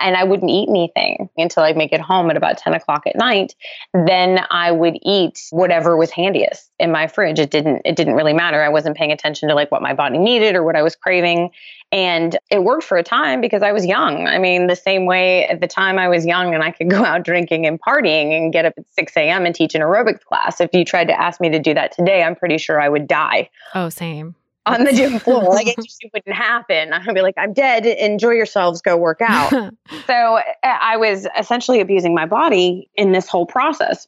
and 0.00 0.16
I 0.16 0.24
wouldn't 0.24 0.50
eat 0.50 0.68
anything 0.68 1.28
until 1.36 1.62
I'd 1.62 1.76
make 1.76 1.92
it 1.92 2.00
home 2.00 2.30
at 2.30 2.36
about 2.36 2.58
10 2.58 2.74
o'clock 2.74 3.06
at 3.06 3.16
night. 3.16 3.54
Then 3.94 4.40
I 4.50 4.70
would 4.70 4.98
eat 5.02 5.40
whatever 5.50 5.96
was 5.96 6.10
handiest 6.10 6.70
in 6.78 6.92
my 6.92 7.06
fridge. 7.06 7.38
It 7.38 7.50
didn't 7.50 7.82
it 7.84 7.96
didn't 7.96 8.14
really 8.14 8.32
matter. 8.32 8.62
I 8.62 8.68
wasn't 8.68 8.96
paying 8.96 9.12
attention 9.12 9.48
to 9.48 9.54
like 9.54 9.70
what 9.70 9.82
my 9.82 9.94
body 9.94 10.18
needed 10.18 10.54
or 10.54 10.62
what 10.62 10.76
I 10.76 10.82
was 10.82 10.96
craving. 10.96 11.50
And 11.92 12.38
it 12.50 12.64
worked 12.64 12.84
for 12.84 12.98
a 12.98 13.02
time 13.02 13.40
because 13.40 13.62
I 13.62 13.72
was 13.72 13.86
young. 13.86 14.26
I 14.26 14.38
mean, 14.38 14.66
the 14.66 14.76
same 14.76 15.06
way 15.06 15.46
at 15.46 15.60
the 15.60 15.68
time 15.68 15.98
I 15.98 16.08
was 16.08 16.26
young 16.26 16.52
and 16.52 16.62
I 16.62 16.72
could 16.72 16.90
go 16.90 17.04
out 17.04 17.24
drinking 17.24 17.66
and 17.66 17.80
partying 17.80 18.36
and 18.36 18.52
get 18.52 18.64
up 18.64 18.74
at 18.76 18.84
6 18.92 19.16
a.m. 19.16 19.46
and 19.46 19.54
teach 19.54 19.74
an 19.74 19.80
aerobics 19.80 20.22
class. 20.24 20.60
If 20.60 20.70
you 20.72 20.84
tried 20.84 21.08
to 21.08 21.20
ask 21.20 21.40
me 21.40 21.48
to 21.50 21.58
do 21.58 21.74
that 21.74 21.92
today, 21.92 22.22
I'm 22.22 22.34
pretty 22.34 22.58
sure 22.58 22.80
I 22.80 22.88
would 22.88 23.06
die. 23.06 23.48
Oh, 23.74 23.88
same 23.88 24.34
on 24.66 24.84
the 24.84 24.92
gym 24.92 25.18
floor. 25.18 25.44
like 25.44 25.66
it 25.78 25.82
just 25.82 26.04
wouldn't 26.12 26.36
happen. 26.36 26.92
I'd 26.92 27.14
be 27.14 27.22
like, 27.22 27.36
I'm 27.38 27.52
dead. 27.52 27.86
Enjoy 27.86 28.30
yourselves. 28.30 28.82
Go 28.82 28.96
work 28.96 29.20
out. 29.22 29.50
so 30.06 30.12
uh, 30.12 30.40
I 30.62 30.96
was 30.96 31.26
essentially 31.38 31.80
abusing 31.80 32.14
my 32.14 32.26
body 32.26 32.90
in 32.94 33.12
this 33.12 33.28
whole 33.28 33.46
process. 33.46 34.06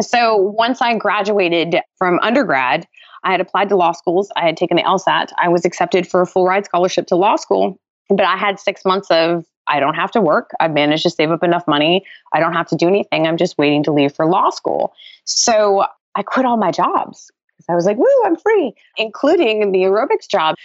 So 0.00 0.36
once 0.36 0.82
I 0.82 0.96
graduated 0.96 1.76
from 1.96 2.18
undergrad, 2.20 2.86
I 3.24 3.30
had 3.32 3.40
applied 3.40 3.70
to 3.70 3.76
law 3.76 3.92
schools. 3.92 4.30
I 4.36 4.44
had 4.44 4.56
taken 4.56 4.76
the 4.76 4.82
LSAT. 4.82 5.32
I 5.38 5.48
was 5.48 5.64
accepted 5.64 6.06
for 6.06 6.20
a 6.20 6.26
full 6.26 6.44
ride 6.44 6.66
scholarship 6.66 7.06
to 7.08 7.16
law 7.16 7.36
school. 7.36 7.80
But 8.08 8.20
I 8.20 8.36
had 8.36 8.60
six 8.60 8.84
months 8.84 9.10
of 9.10 9.46
I 9.66 9.80
don't 9.80 9.94
have 9.94 10.12
to 10.12 10.20
work. 10.20 10.50
I've 10.60 10.72
managed 10.72 11.02
to 11.04 11.10
save 11.10 11.30
up 11.30 11.42
enough 11.42 11.66
money. 11.66 12.04
I 12.32 12.38
don't 12.38 12.52
have 12.52 12.68
to 12.68 12.76
do 12.76 12.86
anything. 12.86 13.26
I'm 13.26 13.36
just 13.36 13.58
waiting 13.58 13.82
to 13.84 13.92
leave 13.92 14.14
for 14.14 14.26
law 14.26 14.50
school. 14.50 14.92
So 15.24 15.86
I 16.14 16.22
quit 16.22 16.46
all 16.46 16.56
my 16.56 16.70
jobs 16.70 17.32
I 17.68 17.74
was 17.74 17.86
like, 17.86 17.96
woo, 17.96 18.06
I'm 18.24 18.36
free, 18.36 18.74
including 18.96 19.72
the 19.72 19.80
aerobics 19.80 20.28
job. 20.28 20.56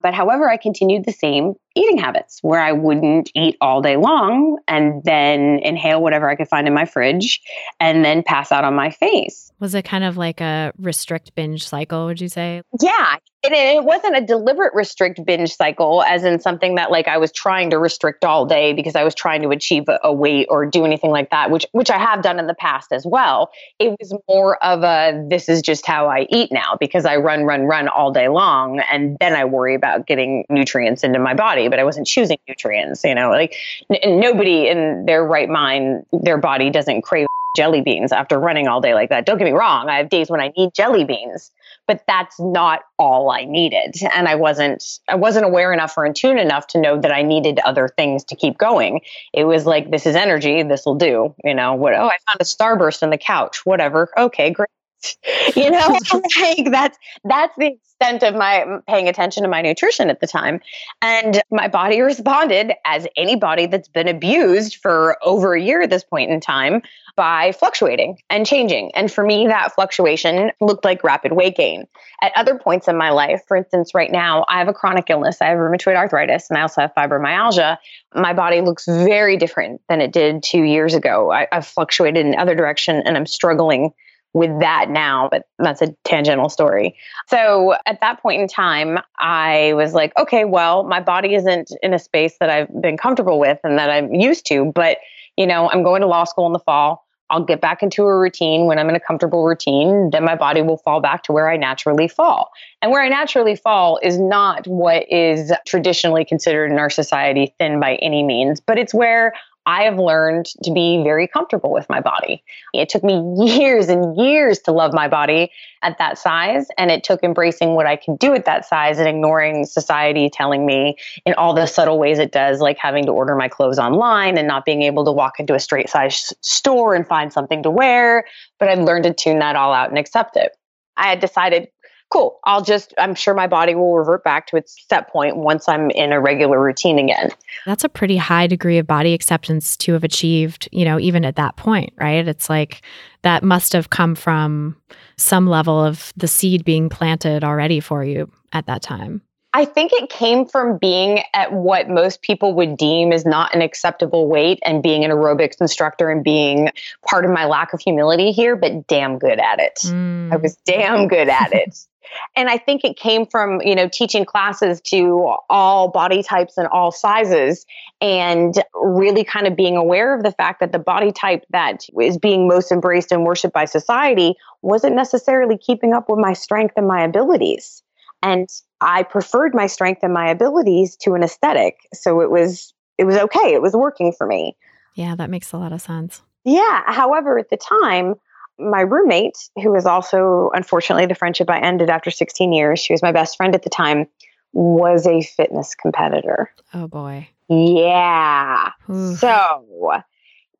But 0.00 0.14
however, 0.14 0.48
I 0.48 0.56
continued 0.56 1.04
the 1.04 1.12
same 1.12 1.54
eating 1.78 1.98
habits 1.98 2.38
where 2.42 2.60
I 2.60 2.72
wouldn't 2.72 3.30
eat 3.34 3.56
all 3.60 3.80
day 3.80 3.96
long 3.96 4.58
and 4.66 5.02
then 5.04 5.60
inhale 5.62 6.02
whatever 6.02 6.28
I 6.28 6.34
could 6.34 6.48
find 6.48 6.66
in 6.66 6.74
my 6.74 6.84
fridge 6.84 7.40
and 7.80 8.04
then 8.04 8.22
pass 8.22 8.52
out 8.52 8.64
on 8.64 8.74
my 8.74 8.90
face. 8.90 9.50
Was 9.60 9.74
it 9.74 9.84
kind 9.84 10.04
of 10.04 10.16
like 10.16 10.40
a 10.40 10.72
restrict 10.78 11.34
binge 11.34 11.66
cycle, 11.66 12.06
would 12.06 12.20
you 12.20 12.28
say? 12.28 12.62
Yeah, 12.80 13.16
it, 13.42 13.52
it 13.52 13.84
wasn't 13.84 14.16
a 14.16 14.20
deliberate 14.20 14.74
restrict 14.74 15.24
binge 15.24 15.54
cycle, 15.54 16.02
as 16.02 16.24
in 16.24 16.40
something 16.40 16.74
that 16.74 16.90
like 16.90 17.06
I 17.06 17.18
was 17.18 17.30
trying 17.30 17.70
to 17.70 17.78
restrict 17.78 18.24
all 18.24 18.46
day 18.46 18.72
because 18.72 18.96
I 18.96 19.04
was 19.04 19.14
trying 19.14 19.42
to 19.42 19.50
achieve 19.50 19.84
a, 19.88 20.00
a 20.02 20.12
weight 20.12 20.48
or 20.50 20.66
do 20.66 20.84
anything 20.84 21.10
like 21.10 21.30
that, 21.30 21.50
which 21.50 21.64
which 21.72 21.90
I 21.90 21.98
have 21.98 22.22
done 22.22 22.38
in 22.38 22.48
the 22.48 22.54
past 22.54 22.92
as 22.92 23.06
well. 23.06 23.50
It 23.78 23.96
was 24.00 24.12
more 24.28 24.62
of 24.64 24.82
a 24.82 25.24
this 25.28 25.48
is 25.48 25.62
just 25.62 25.86
how 25.86 26.08
I 26.08 26.26
eat 26.30 26.50
now 26.50 26.76
because 26.80 27.04
I 27.04 27.16
run, 27.16 27.44
run, 27.44 27.62
run 27.62 27.88
all 27.88 28.12
day 28.12 28.28
long, 28.28 28.80
and 28.92 29.16
then 29.20 29.34
I 29.34 29.44
worry 29.44 29.74
about 29.74 30.06
getting 30.06 30.44
nutrients 30.48 31.04
into 31.04 31.20
my 31.20 31.34
body, 31.34 31.67
but 31.68 31.78
I 31.78 31.84
wasn't 31.84 32.06
choosing 32.06 32.38
nutrients. 32.48 33.04
You 33.04 33.14
know, 33.14 33.30
like 33.30 33.54
n- 33.90 34.20
nobody 34.20 34.68
in 34.68 35.06
their 35.06 35.24
right 35.24 35.48
mind, 35.48 36.04
their 36.12 36.38
body 36.38 36.70
doesn't 36.70 37.02
crave 37.02 37.26
jelly 37.56 37.80
beans 37.80 38.12
after 38.12 38.38
running 38.38 38.68
all 38.68 38.80
day 38.80 38.94
like 38.94 39.08
that. 39.08 39.26
Don't 39.26 39.38
get 39.38 39.44
me 39.44 39.52
wrong, 39.52 39.88
I 39.88 39.96
have 39.96 40.08
days 40.08 40.30
when 40.30 40.40
I 40.40 40.52
need 40.56 40.74
jelly 40.74 41.04
beans, 41.04 41.50
but 41.86 42.04
that's 42.06 42.38
not 42.38 42.82
all 42.98 43.30
I 43.30 43.44
needed. 43.44 43.96
And 44.14 44.28
I 44.28 44.36
wasn't 44.36 44.84
I 45.08 45.16
wasn't 45.16 45.44
aware 45.44 45.72
enough 45.72 45.96
or 45.96 46.06
in 46.06 46.14
tune 46.14 46.38
enough 46.38 46.68
to 46.68 46.80
know 46.80 47.00
that 47.00 47.12
I 47.12 47.22
needed 47.22 47.58
other 47.60 47.88
things 47.88 48.22
to 48.24 48.36
keep 48.36 48.58
going. 48.58 49.00
It 49.32 49.44
was 49.44 49.66
like 49.66 49.90
this 49.90 50.06
is 50.06 50.14
energy, 50.14 50.62
this 50.62 50.86
will 50.86 50.94
do. 50.94 51.34
You 51.42 51.54
know, 51.54 51.74
what 51.74 51.94
oh, 51.94 52.06
I 52.06 52.16
found 52.28 52.40
a 52.40 52.44
starburst 52.44 53.02
in 53.02 53.10
the 53.10 53.18
couch, 53.18 53.64
whatever. 53.64 54.08
Okay, 54.16 54.50
great. 54.50 54.68
you 55.56 55.70
know, 55.70 55.98
like 56.40 56.70
that's 56.70 56.98
that's 57.24 57.56
the 57.56 57.76
extent 58.00 58.22
of 58.22 58.34
my 58.34 58.78
paying 58.86 59.08
attention 59.08 59.42
to 59.42 59.48
my 59.48 59.60
nutrition 59.60 60.10
at 60.10 60.20
the 60.20 60.26
time. 60.26 60.60
And 61.02 61.42
my 61.50 61.68
body 61.68 62.00
responded 62.08 62.72
as 62.84 63.06
anybody 63.16 63.66
that's 63.66 63.88
been 63.88 64.08
abused 64.08 64.76
for 64.76 65.16
over 65.22 65.54
a 65.54 65.60
year 65.60 65.82
at 65.82 65.90
this 65.90 66.04
point 66.04 66.30
in 66.30 66.40
time 66.40 66.82
by 67.16 67.50
fluctuating 67.50 68.18
and 68.30 68.46
changing. 68.46 68.94
And 68.94 69.10
for 69.10 69.24
me, 69.24 69.48
that 69.48 69.74
fluctuation 69.74 70.52
looked 70.60 70.84
like 70.84 71.02
rapid 71.02 71.32
weight 71.32 71.56
gain. 71.56 71.88
At 72.22 72.32
other 72.36 72.56
points 72.56 72.86
in 72.86 72.96
my 72.96 73.10
life, 73.10 73.42
for 73.48 73.56
instance, 73.56 73.92
right 73.92 74.12
now, 74.12 74.44
I 74.48 74.58
have 74.58 74.68
a 74.68 74.72
chronic 74.72 75.10
illness. 75.10 75.42
I 75.42 75.46
have 75.46 75.58
rheumatoid 75.58 75.96
arthritis 75.96 76.48
and 76.48 76.58
I 76.58 76.62
also 76.62 76.82
have 76.82 76.94
fibromyalgia. 76.96 77.78
My 78.14 78.32
body 78.32 78.60
looks 78.60 78.86
very 78.86 79.36
different 79.36 79.80
than 79.88 80.00
it 80.00 80.12
did 80.12 80.44
two 80.44 80.62
years 80.62 80.94
ago. 80.94 81.32
I, 81.32 81.48
have 81.50 81.66
fluctuated 81.66 82.24
in 82.24 82.38
other 82.38 82.54
direction 82.54 83.02
and 83.04 83.16
I'm 83.16 83.26
struggling 83.26 83.92
with 84.38 84.60
that 84.60 84.88
now, 84.88 85.28
but 85.30 85.42
that's 85.58 85.82
a 85.82 85.94
tangential 86.04 86.48
story. 86.48 86.96
So 87.28 87.74
at 87.86 88.00
that 88.00 88.22
point 88.22 88.40
in 88.40 88.48
time, 88.48 88.98
I 89.18 89.72
was 89.74 89.92
like, 89.92 90.16
okay, 90.16 90.44
well, 90.44 90.84
my 90.84 91.00
body 91.00 91.34
isn't 91.34 91.72
in 91.82 91.92
a 91.92 91.98
space 91.98 92.36
that 92.40 92.48
I've 92.48 92.68
been 92.80 92.96
comfortable 92.96 93.38
with 93.38 93.58
and 93.64 93.78
that 93.78 93.90
I'm 93.90 94.14
used 94.14 94.46
to, 94.46 94.72
but 94.74 94.98
you 95.36 95.46
know, 95.46 95.70
I'm 95.70 95.82
going 95.82 96.00
to 96.00 96.06
law 96.06 96.24
school 96.24 96.46
in 96.46 96.52
the 96.52 96.58
fall. 96.58 97.04
I'll 97.30 97.44
get 97.44 97.60
back 97.60 97.82
into 97.82 98.04
a 98.04 98.18
routine 98.18 98.66
when 98.66 98.78
I'm 98.78 98.88
in 98.88 98.96
a 98.96 99.00
comfortable 99.00 99.44
routine, 99.44 100.10
then 100.10 100.24
my 100.24 100.34
body 100.34 100.62
will 100.62 100.78
fall 100.78 101.00
back 101.00 101.22
to 101.24 101.32
where 101.32 101.50
I 101.50 101.56
naturally 101.56 102.08
fall. 102.08 102.50
And 102.80 102.90
where 102.90 103.02
I 103.02 103.08
naturally 103.08 103.54
fall 103.54 103.98
is 104.02 104.18
not 104.18 104.66
what 104.66 105.04
is 105.12 105.52
traditionally 105.66 106.24
considered 106.24 106.70
in 106.70 106.78
our 106.78 106.88
society 106.88 107.54
thin 107.58 107.80
by 107.80 107.96
any 107.96 108.22
means, 108.22 108.60
but 108.60 108.78
it's 108.78 108.94
where 108.94 109.34
I 109.68 109.82
have 109.82 109.98
learned 109.98 110.46
to 110.62 110.72
be 110.72 111.02
very 111.04 111.28
comfortable 111.28 111.70
with 111.70 111.86
my 111.90 112.00
body. 112.00 112.42
It 112.72 112.88
took 112.88 113.04
me 113.04 113.22
years 113.58 113.90
and 113.90 114.16
years 114.16 114.60
to 114.60 114.72
love 114.72 114.94
my 114.94 115.08
body 115.08 115.52
at 115.82 115.98
that 115.98 116.16
size. 116.16 116.68
And 116.78 116.90
it 116.90 117.04
took 117.04 117.22
embracing 117.22 117.74
what 117.74 117.84
I 117.84 117.96
can 117.96 118.16
do 118.16 118.32
at 118.32 118.46
that 118.46 118.64
size 118.64 118.98
and 118.98 119.06
ignoring 119.06 119.66
society 119.66 120.30
telling 120.30 120.64
me 120.64 120.96
in 121.26 121.34
all 121.34 121.52
the 121.52 121.66
subtle 121.66 121.98
ways 121.98 122.18
it 122.18 122.32
does, 122.32 122.60
like 122.60 122.78
having 122.78 123.04
to 123.04 123.12
order 123.12 123.34
my 123.34 123.48
clothes 123.48 123.78
online 123.78 124.38
and 124.38 124.48
not 124.48 124.64
being 124.64 124.80
able 124.80 125.04
to 125.04 125.12
walk 125.12 125.38
into 125.38 125.54
a 125.54 125.60
straight 125.60 125.90
size 125.90 126.32
store 126.40 126.94
and 126.94 127.06
find 127.06 127.30
something 127.30 127.62
to 127.62 127.70
wear. 127.70 128.24
But 128.58 128.70
I've 128.70 128.80
learned 128.80 129.04
to 129.04 129.12
tune 129.12 129.40
that 129.40 129.54
all 129.54 129.74
out 129.74 129.90
and 129.90 129.98
accept 129.98 130.38
it. 130.38 130.56
I 130.96 131.08
had 131.08 131.20
decided 131.20 131.68
cool, 132.10 132.38
I'll 132.44 132.62
just, 132.62 132.94
I'm 132.98 133.14
sure 133.14 133.34
my 133.34 133.46
body 133.46 133.74
will 133.74 133.96
revert 133.96 134.24
back 134.24 134.46
to 134.48 134.56
its 134.56 134.84
set 134.88 135.08
point 135.08 135.36
once 135.36 135.68
I'm 135.68 135.90
in 135.90 136.12
a 136.12 136.20
regular 136.20 136.60
routine 136.60 136.98
again. 136.98 137.30
That's 137.66 137.84
a 137.84 137.88
pretty 137.88 138.16
high 138.16 138.46
degree 138.46 138.78
of 138.78 138.86
body 138.86 139.14
acceptance 139.14 139.76
to 139.78 139.92
have 139.92 140.04
achieved, 140.04 140.68
you 140.72 140.84
know, 140.84 140.98
even 140.98 141.24
at 141.24 141.36
that 141.36 141.56
point, 141.56 141.92
right? 141.96 142.26
It's 142.26 142.48
like 142.48 142.82
that 143.22 143.42
must 143.42 143.72
have 143.72 143.90
come 143.90 144.14
from 144.14 144.76
some 145.16 145.46
level 145.46 145.82
of 145.82 146.12
the 146.16 146.28
seed 146.28 146.64
being 146.64 146.88
planted 146.88 147.44
already 147.44 147.80
for 147.80 148.04
you 148.04 148.30
at 148.52 148.66
that 148.66 148.82
time. 148.82 149.22
I 149.54 149.64
think 149.64 149.92
it 149.92 150.10
came 150.10 150.46
from 150.46 150.76
being 150.76 151.22
at 151.32 151.52
what 151.52 151.88
most 151.88 152.20
people 152.20 152.54
would 152.54 152.76
deem 152.76 153.12
as 153.12 153.24
not 153.24 153.54
an 153.54 153.62
acceptable 153.62 154.28
weight 154.28 154.60
and 154.64 154.82
being 154.82 155.04
an 155.04 155.10
aerobics 155.10 155.60
instructor 155.60 156.10
and 156.10 156.22
being 156.22 156.70
part 157.08 157.24
of 157.24 157.30
my 157.30 157.46
lack 157.46 157.72
of 157.72 157.80
humility 157.80 158.30
here, 158.30 158.56
but 158.56 158.86
damn 158.86 159.18
good 159.18 159.40
at 159.40 159.58
it. 159.58 159.78
Mm. 159.84 160.32
I 160.32 160.36
was 160.36 160.56
damn 160.66 161.08
good 161.08 161.28
at 161.28 161.52
it. 161.52 161.76
And 162.36 162.48
I 162.48 162.58
think 162.58 162.84
it 162.84 162.96
came 162.96 163.26
from, 163.26 163.60
you 163.62 163.74
know, 163.74 163.88
teaching 163.88 164.24
classes 164.24 164.80
to 164.82 165.34
all 165.48 165.88
body 165.88 166.22
types 166.22 166.56
and 166.56 166.66
all 166.68 166.92
sizes 166.92 167.66
and 168.00 168.54
really 168.74 169.24
kind 169.24 169.46
of 169.46 169.56
being 169.56 169.76
aware 169.76 170.16
of 170.16 170.22
the 170.22 170.32
fact 170.32 170.60
that 170.60 170.72
the 170.72 170.78
body 170.78 171.12
type 171.12 171.44
that 171.50 171.84
is 172.00 172.18
being 172.18 172.48
most 172.48 172.70
embraced 172.70 173.12
and 173.12 173.24
worshiped 173.24 173.54
by 173.54 173.64
society 173.64 174.34
wasn't 174.62 174.94
necessarily 174.94 175.58
keeping 175.58 175.92
up 175.92 176.08
with 176.08 176.18
my 176.18 176.32
strength 176.32 176.74
and 176.76 176.86
my 176.86 177.02
abilities. 177.02 177.82
And 178.22 178.48
I 178.80 179.02
preferred 179.02 179.54
my 179.54 179.66
strength 179.66 180.02
and 180.02 180.12
my 180.12 180.28
abilities 180.28 180.96
to 181.02 181.14
an 181.14 181.22
aesthetic. 181.22 181.76
So 181.94 182.20
it 182.20 182.30
was 182.30 182.72
it 182.98 183.04
was 183.04 183.16
okay. 183.16 183.54
It 183.54 183.62
was 183.62 183.74
working 183.74 184.12
for 184.12 184.26
me. 184.26 184.56
Yeah, 184.94 185.14
that 185.14 185.30
makes 185.30 185.52
a 185.52 185.58
lot 185.58 185.72
of 185.72 185.80
sense. 185.80 186.22
Yeah. 186.44 186.82
However, 186.86 187.38
at 187.38 187.50
the 187.50 187.56
time, 187.56 188.14
my 188.58 188.80
roommate, 188.80 189.36
who 189.56 189.70
was 189.72 189.86
also 189.86 190.50
unfortunately 190.54 191.06
the 191.06 191.14
friendship 191.14 191.48
I 191.50 191.60
ended 191.60 191.90
after 191.90 192.10
16 192.10 192.52
years, 192.52 192.80
she 192.80 192.92
was 192.92 193.02
my 193.02 193.12
best 193.12 193.36
friend 193.36 193.54
at 193.54 193.62
the 193.62 193.70
time, 193.70 194.06
was 194.52 195.06
a 195.06 195.22
fitness 195.22 195.74
competitor. 195.74 196.50
Oh 196.74 196.88
boy. 196.88 197.28
Yeah. 197.48 198.70
Oof. 198.90 199.18
So, 199.18 200.02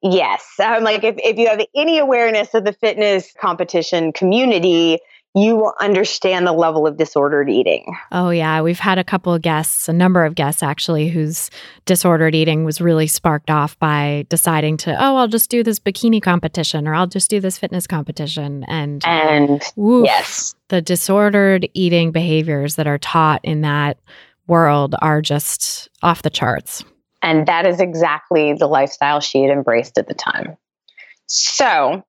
yes. 0.03 0.46
I'm 0.59 0.84
like, 0.84 1.05
if, 1.05 1.16
if 1.18 1.38
you 1.38 1.49
have 1.49 1.64
any 1.74 1.99
awareness 1.99 2.55
of 2.55 2.64
the 2.64 2.72
fitness 2.72 3.34
competition 3.38 4.12
community, 4.12 4.99
you 5.41 5.57
will 5.57 5.74
understand 5.80 6.47
the 6.47 6.53
level 6.53 6.86
of 6.86 6.97
disordered 6.97 7.51
eating. 7.51 7.97
Oh, 8.12 8.30
yeah. 8.30 8.61
We've 8.61 8.78
had 8.78 8.99
a 8.99 9.05
couple 9.05 9.32
of 9.32 9.43
guests, 9.43 9.89
a 9.89 9.93
number 9.93 10.24
of 10.24 10.34
guests 10.34 10.62
actually, 10.62 11.09
whose 11.09 11.51
disordered 11.84 12.34
eating 12.34 12.64
was 12.64 12.80
really 12.80 13.07
sparked 13.07 13.51
off 13.51 13.78
by 13.78 14.26
deciding 14.28 14.76
to, 14.78 14.93
oh, 14.93 15.16
I'll 15.16 15.28
just 15.28 15.51
do 15.51 15.62
this 15.62 15.78
bikini 15.78 16.22
competition 16.22 16.86
or 16.86 16.95
I'll 16.95 17.07
just 17.07 17.30
do 17.30 17.41
this 17.41 17.59
fitness 17.59 17.86
competition. 17.86 18.64
And, 18.68 19.03
and 19.07 19.62
woof, 19.76 20.07
yes, 20.07 20.55
the 20.68 20.82
disordered 20.82 21.68
eating 21.74 22.12
behaviors 22.12 22.76
that 22.76 22.86
are 22.86 22.99
taught 22.99 23.41
in 23.45 23.62
that 23.62 23.99
world 24.47 24.95
are 25.01 25.20
just 25.20 25.89
off 26.03 26.22
the 26.22 26.30
charts. 26.30 26.84
And 27.22 27.47
that 27.47 27.66
is 27.66 27.80
exactly 27.80 28.55
the 28.55 28.66
lifestyle 28.66 29.20
she 29.20 29.43
had 29.43 29.51
embraced 29.51 29.99
at 29.99 30.09
the 30.09 30.14
time. 30.14 30.57
So 31.26 32.05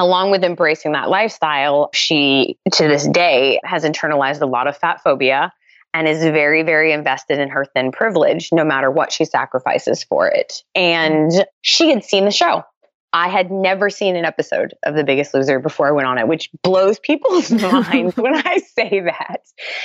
along 0.00 0.30
with 0.30 0.44
embracing 0.44 0.92
that 0.92 1.10
lifestyle, 1.10 1.90
she 1.92 2.58
to 2.72 2.88
this 2.88 3.06
day 3.08 3.60
has 3.64 3.84
internalized 3.84 4.40
a 4.40 4.46
lot 4.46 4.66
of 4.66 4.76
fat 4.76 5.02
phobia 5.02 5.52
and 5.94 6.08
is 6.08 6.20
very, 6.20 6.62
very 6.62 6.92
invested 6.92 7.38
in 7.38 7.50
her 7.50 7.64
thin 7.64 7.92
privilege, 7.92 8.50
no 8.52 8.64
matter 8.64 8.90
what 8.90 9.12
she 9.12 9.24
sacrifices 9.24 10.02
for 10.02 10.26
it. 10.28 10.62
And 10.74 11.30
she 11.60 11.90
had 11.90 12.04
seen 12.04 12.24
the 12.24 12.30
show. 12.30 12.64
I 13.12 13.28
had 13.28 13.50
never 13.50 13.90
seen 13.90 14.16
an 14.16 14.24
episode 14.24 14.72
of 14.84 14.94
The 14.94 15.04
Biggest 15.04 15.34
Loser 15.34 15.58
before 15.58 15.86
I 15.86 15.90
went 15.90 16.08
on 16.08 16.16
it, 16.16 16.28
which 16.28 16.48
blows 16.62 16.98
people's 17.02 17.50
minds 17.50 18.16
when 18.16 18.34
I 18.34 18.58
say 18.58 19.00
that. 19.00 19.40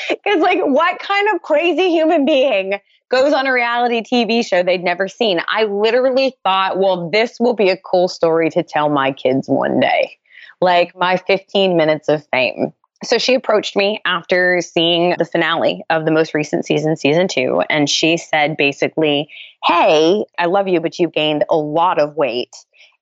Because, 0.10 0.42
like, 0.42 0.60
what 0.64 1.00
kind 1.00 1.28
of 1.36 1.42
crazy 1.42 1.90
human 1.90 2.26
being 2.26 2.80
goes 3.10 3.34
on 3.34 3.48
a 3.48 3.54
reality 3.54 4.02
TV 4.02 4.46
show 4.46 4.64
they'd 4.64 4.84
never 4.84 5.08
seen? 5.08 5.42
I 5.48 5.64
literally 5.64 6.36
thought, 6.44 6.78
well, 6.78 7.10
this 7.10 7.40
will 7.40 7.54
be 7.54 7.70
a 7.70 7.78
cool 7.78 8.08
story 8.08 8.50
to 8.52 8.64
tell 8.64 8.90
my 8.90 9.12
kids 9.12 9.48
one 9.48 9.80
day. 9.80 10.18
Like 10.60 10.96
my 10.96 11.18
15 11.18 11.78
minutes 11.78 12.10
of 12.10 12.26
fame. 12.28 12.74
So 13.04 13.20
she 13.20 13.36
approached 13.36 13.76
me 13.76 14.02
after 14.06 14.60
seeing 14.62 15.16
the 15.20 15.26
finale 15.26 15.84
of 15.92 16.06
the 16.06 16.12
most 16.12 16.34
recent 16.34 16.66
season, 16.66 16.96
season 16.96 17.28
two, 17.28 17.62
and 17.70 17.88
she 17.88 18.18
said 18.18 18.58
basically, 18.58 19.30
Hey, 19.64 20.26
I 20.40 20.46
love 20.46 20.68
you, 20.68 20.82
but 20.82 20.98
you've 20.98 21.14
gained 21.14 21.44
a 21.50 21.58
lot 21.58 22.00
of 22.00 22.16
weight 22.16 22.56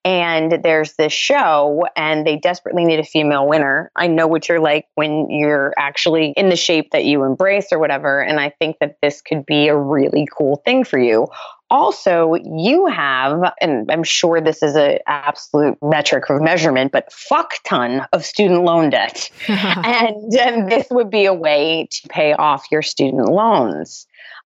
and 0.05 0.63
there's 0.63 0.93
this 0.93 1.11
show 1.11 1.87
and 1.97 2.27
they 2.27 2.37
desperately 2.37 2.85
need 2.85 2.99
a 2.99 3.03
female 3.03 3.47
winner. 3.47 3.91
I 3.95 4.05
know 4.05 4.27
what 4.27 4.47
you're 4.47 4.59
like 4.59 4.85
when 4.93 5.31
you're 5.31 5.73
actually 5.79 6.31
in 6.37 6.49
the 6.49 6.55
shape 6.55 6.91
that 6.91 7.05
you 7.05 7.23
embrace 7.23 7.69
or 7.71 7.79
whatever. 7.79 8.21
And 8.21 8.39
I 8.39 8.51
think 8.51 8.77
that 8.79 8.97
this 9.01 9.23
could 9.23 9.47
be 9.47 9.67
a 9.67 9.75
really 9.75 10.27
cool 10.37 10.61
thing 10.63 10.83
for 10.83 10.99
you. 10.99 11.27
Also, 11.71 12.35
you 12.35 12.85
have, 12.85 13.51
and 13.59 13.91
I'm 13.91 14.03
sure 14.03 14.39
this 14.39 14.61
is 14.61 14.75
an 14.75 14.99
absolute 15.07 15.75
metric 15.81 16.29
of 16.29 16.39
measurement, 16.39 16.91
but 16.91 17.11
fuck 17.11 17.55
ton 17.65 18.05
of 18.13 18.23
student 18.23 18.63
loan 18.63 18.91
debt. 18.91 19.31
and, 19.47 20.33
and 20.35 20.71
this 20.71 20.85
would 20.91 21.09
be 21.09 21.25
a 21.25 21.33
way 21.33 21.87
to 21.89 22.07
pay 22.09 22.33
off 22.33 22.67
your 22.71 22.83
student 22.83 23.27
loans. 23.27 24.05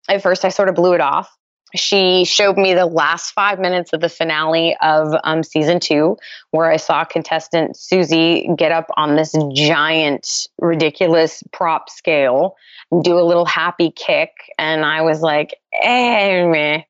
At 0.08 0.22
first, 0.22 0.46
I 0.46 0.50
sort 0.50 0.70
of 0.70 0.76
blew 0.76 0.94
it 0.94 1.02
off 1.02 1.36
she 1.76 2.24
showed 2.26 2.58
me 2.58 2.74
the 2.74 2.86
last 2.86 3.32
five 3.32 3.60
minutes 3.60 3.92
of 3.94 4.02
the 4.02 4.10
finale 4.10 4.76
of 4.82 5.14
um, 5.24 5.44
season 5.44 5.80
two, 5.80 6.18
where 6.52 6.72
I 6.72 6.78
saw 6.78 7.04
contestant 7.04 7.76
Susie 7.76 8.50
get 8.56 8.72
up 8.72 8.88
on 8.96 9.16
this 9.16 9.36
giant, 9.54 10.48
ridiculous 10.60 11.44
prop 11.52 11.90
scale, 11.90 12.56
and 12.92 13.04
do 13.04 13.20
a 13.20 13.22
little 13.22 13.46
happy 13.46 13.92
kick. 13.92 14.32
And 14.58 14.86
I 14.86 15.02
was 15.02 15.22
like, 15.22 15.56
eh, 15.82 16.82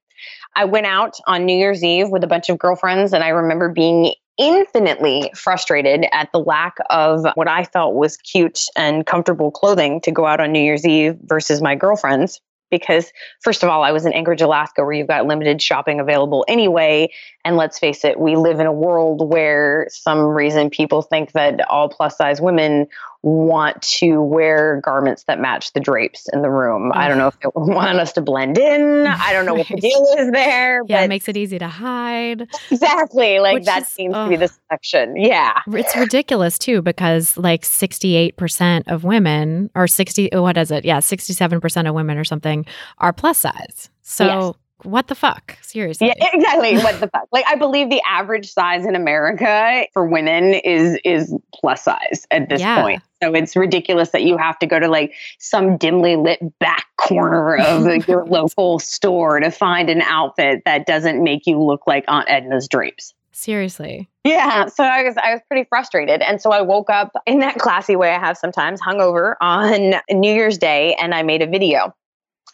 I 0.56 0.66
went 0.66 0.86
out 0.86 1.18
on 1.26 1.46
New 1.46 1.58
Year's 1.58 1.84
Eve 1.84 2.10
with 2.10 2.24
a 2.24 2.28
bunch 2.28 2.50
of 2.50 2.60
girlfriends, 2.60 3.14
and 3.14 3.24
I 3.24 3.30
remember 3.30 3.70
being 3.70 4.14
infinitely 4.38 5.32
frustrated 5.36 6.06
at 6.12 6.32
the 6.32 6.40
lack 6.40 6.76
of 6.92 7.26
what 7.34 7.48
I 7.48 7.64
felt 7.64 7.96
was 7.96 8.18
cute 8.18 8.66
and 8.76 9.04
comfortable 9.04 9.50
clothing 9.50 10.00
to 10.02 10.12
go 10.12 10.28
out 10.28 10.40
on 10.40 10.52
New 10.52 10.60
Year's 10.62 10.86
Eve 10.86 11.18
versus 11.24 11.62
my 11.62 11.74
girlfriends 11.74 12.40
because 12.70 13.11
first 13.41 13.63
of 13.63 13.70
all 13.70 13.84
i 13.84 13.91
was 13.91 14.05
in 14.05 14.13
anchorage 14.13 14.41
alaska 14.41 14.84
where 14.84 14.93
you've 14.93 15.07
got 15.07 15.26
limited 15.26 15.61
shopping 15.61 15.99
available 15.99 16.45
anyway. 16.47 17.09
And 17.45 17.55
let's 17.55 17.80
face 17.80 18.03
it 18.03 18.20
we 18.20 18.36
live 18.36 18.59
in 18.59 18.65
a 18.65 18.74
world 18.74 19.30
where 19.30 19.88
some 19.89 20.20
reason 20.20 20.70
people 20.70 21.01
think 21.01 21.32
that 21.32 21.68
all 21.70 21.88
plus 21.88 22.18
size 22.18 22.41
women 22.41 22.88
want 23.24 23.82
to 23.82 24.22
wear 24.22 24.82
garments 24.84 25.24
that 25.28 25.39
match 25.39 25.74
the 25.74 25.80
drapes 25.80 26.28
in 26.32 26.41
the 26.41 26.49
room. 26.49 26.91
I 26.93 27.07
don't 27.07 27.18
know 27.18 27.28
if 27.28 27.39
they 27.39 27.49
want 27.55 27.99
us 27.99 28.13
to 28.13 28.22
blend 28.22 28.57
in. 28.57 29.07
I 29.07 29.34
don't 29.34 29.45
know 29.45 29.53
what 29.53 29.68
the 29.68 29.76
deal 29.78 30.15
is 30.18 30.32
there. 30.32 30.82
Yeah, 30.88 31.01
it 31.01 31.09
makes 31.09 31.28
it 31.28 31.38
easy 31.38 31.59
to 31.59 31.68
hide. 31.68 32.47
Exactly. 32.72 33.39
Like 33.39 33.63
that 33.63 33.84
is, 33.84 33.88
seems 33.88 34.13
to 34.13 34.30
be 34.30 34.36
the 34.36 34.51
section. 34.72 35.15
Yeah. 35.18 35.59
It's 35.68 35.95
ridiculous 35.95 36.57
too, 36.57 36.82
because 36.82 37.38
like 37.38 37.63
68% 37.63 38.84
of 38.88 39.03
women, 39.03 39.70
or 39.76 39.88
60, 39.88 40.30
what 40.34 40.57
is 40.57 40.72
it? 40.72 40.86
Yeah, 40.86 40.99
67% 40.99 41.89
of 41.89 41.95
women 41.95 42.18
or 42.18 42.24
something 42.24 42.65
are 42.99 43.13
plus 43.13 43.39
size. 43.39 43.89
So 44.03 44.26
yes 44.26 44.55
what 44.84 45.08
the 45.08 45.16
fuck? 45.16 45.58
Seriously. 45.62 46.08
Yeah, 46.08 46.14
exactly. 46.34 46.78
what 46.78 47.00
the 47.00 47.08
fuck? 47.08 47.28
Like 47.32 47.46
I 47.48 47.56
believe 47.56 47.90
the 47.90 48.02
average 48.08 48.52
size 48.52 48.86
in 48.86 48.96
America 48.96 49.86
for 49.94 50.06
women 50.06 50.54
is 50.54 51.00
is 51.04 51.34
plus 51.54 51.84
size 51.84 52.28
at 52.32 52.50
this 52.50 52.62
yeah. 52.62 52.82
point. 52.82 53.02
So 53.24 53.34
it's 53.34 53.56
ridiculous 53.56 54.12
that 54.12 54.24
you 54.24 54.38
have 54.38 54.60
to 54.60 54.68
go 54.68 54.80
to 54.80 54.88
like 54.88 55.14
some 55.40 55.78
dimly 55.78 56.16
lit 56.16 56.40
back 56.60 56.86
corner 56.98 57.58
of 57.58 58.08
your 58.08 58.26
local 58.26 58.80
store 58.80 59.40
to 59.40 59.50
find 59.50 59.90
an 59.90 60.02
outfit 60.02 60.62
that 60.66 60.86
doesn't 60.86 61.24
make 61.24 61.48
you 61.48 61.60
look 61.60 61.88
like 61.88 62.06
Aunt 62.08 62.30
Edna's 62.30 62.68
drapes. 62.68 63.14
Seriously. 63.32 64.10
Yeah. 64.24 64.66
So 64.66 64.84
I 64.84 65.04
was 65.04 65.16
I 65.18 65.32
was 65.32 65.42
pretty 65.48 65.68
frustrated. 65.70 66.22
And 66.22 66.42
so 66.42 66.52
I 66.52 66.62
woke 66.62 66.90
up 66.90 67.12
in 67.26 67.40
that 67.40 67.58
classy 67.58 67.96
way 67.96 68.10
I 68.10 68.20
have 68.20 68.38
sometimes 68.38 68.82
hungover 68.82 69.36
on 69.42 69.96
New 70.10 70.34
Year's 70.34 70.58
Day 70.58 70.96
and 70.96 71.14
I 71.14 71.24
made 71.24 71.42
a 71.42 71.48
video. 71.48 71.94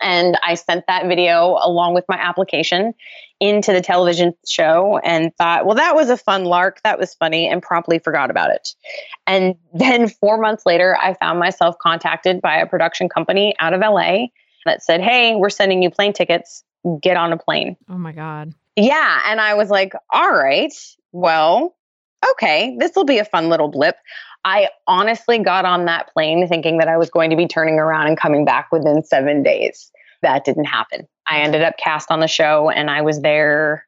And 0.04 0.38
I 0.44 0.56
sent 0.56 0.86
that 0.88 1.08
video 1.08 1.58
along 1.62 1.94
with 1.94 2.06
my 2.10 2.18
application 2.18 2.94
into 3.40 3.74
the 3.74 3.82
television 3.82 4.34
show 4.48 5.00
and 5.04 5.36
thought, 5.38 5.66
well, 5.66 5.76
that 5.76 5.96
was 5.96 6.10
a 6.10 6.18
fun 6.18 6.46
lark. 6.46 6.82
That 6.84 7.00
was 7.00 7.14
funny, 7.16 7.48
and 7.48 7.62
promptly 7.62 8.00
forgot 8.00 8.30
about 8.30 8.52
it. 8.52 8.76
And 9.26 9.56
then 9.74 10.10
four 10.10 10.38
months 10.38 10.66
later, 10.66 10.98
I 11.02 11.14
found 11.16 11.40
myself 11.40 11.78
contacted 11.82 12.42
by 12.42 12.58
a 12.58 12.68
production 12.68 13.10
company 13.10 13.56
out 13.60 13.74
of 13.74 13.82
LA 13.82 14.28
that 14.66 14.84
said, 14.84 15.02
hey, 15.02 15.36
we're 15.36 15.50
sending 15.50 15.82
you 15.82 15.90
plane 15.90 16.14
tickets. 16.14 16.64
Get 17.02 17.18
on 17.18 17.32
a 17.32 17.38
plane. 17.38 17.78
Oh 17.90 17.98
my 17.98 18.12
God. 18.12 18.54
Yeah. 18.76 19.22
And 19.28 19.40
I 19.40 19.54
was 19.54 19.70
like, 19.70 19.94
all 20.10 20.32
right, 20.32 20.74
well, 21.12 21.76
okay, 22.32 22.76
this 22.80 22.92
will 22.96 23.06
be 23.06 23.20
a 23.20 23.26
fun 23.26 23.50
little 23.50 23.70
blip. 23.70 23.96
I 24.46 24.70
honestly 24.88 25.40
got 25.40 25.66
on 25.66 25.86
that 25.86 26.12
plane 26.14 26.48
thinking 26.48 26.78
that 26.80 26.88
I 26.88 26.98
was 26.98 27.10
going 27.10 27.30
to 27.30 27.36
be 27.36 27.48
turning 27.48 27.76
around 27.76 28.08
and 28.08 28.18
coming 28.18 28.46
back 28.46 28.72
within 28.72 29.04
seven 29.04 29.44
days. 29.44 29.92
That 30.22 30.46
didn't 30.46 30.66
happen. 30.66 31.08
I 31.28 31.40
ended 31.40 31.62
up 31.62 31.78
cast 31.78 32.12
on 32.12 32.20
the 32.20 32.28
show 32.28 32.70
and 32.70 32.90
I 32.90 33.02
was 33.02 33.22
there 33.22 33.86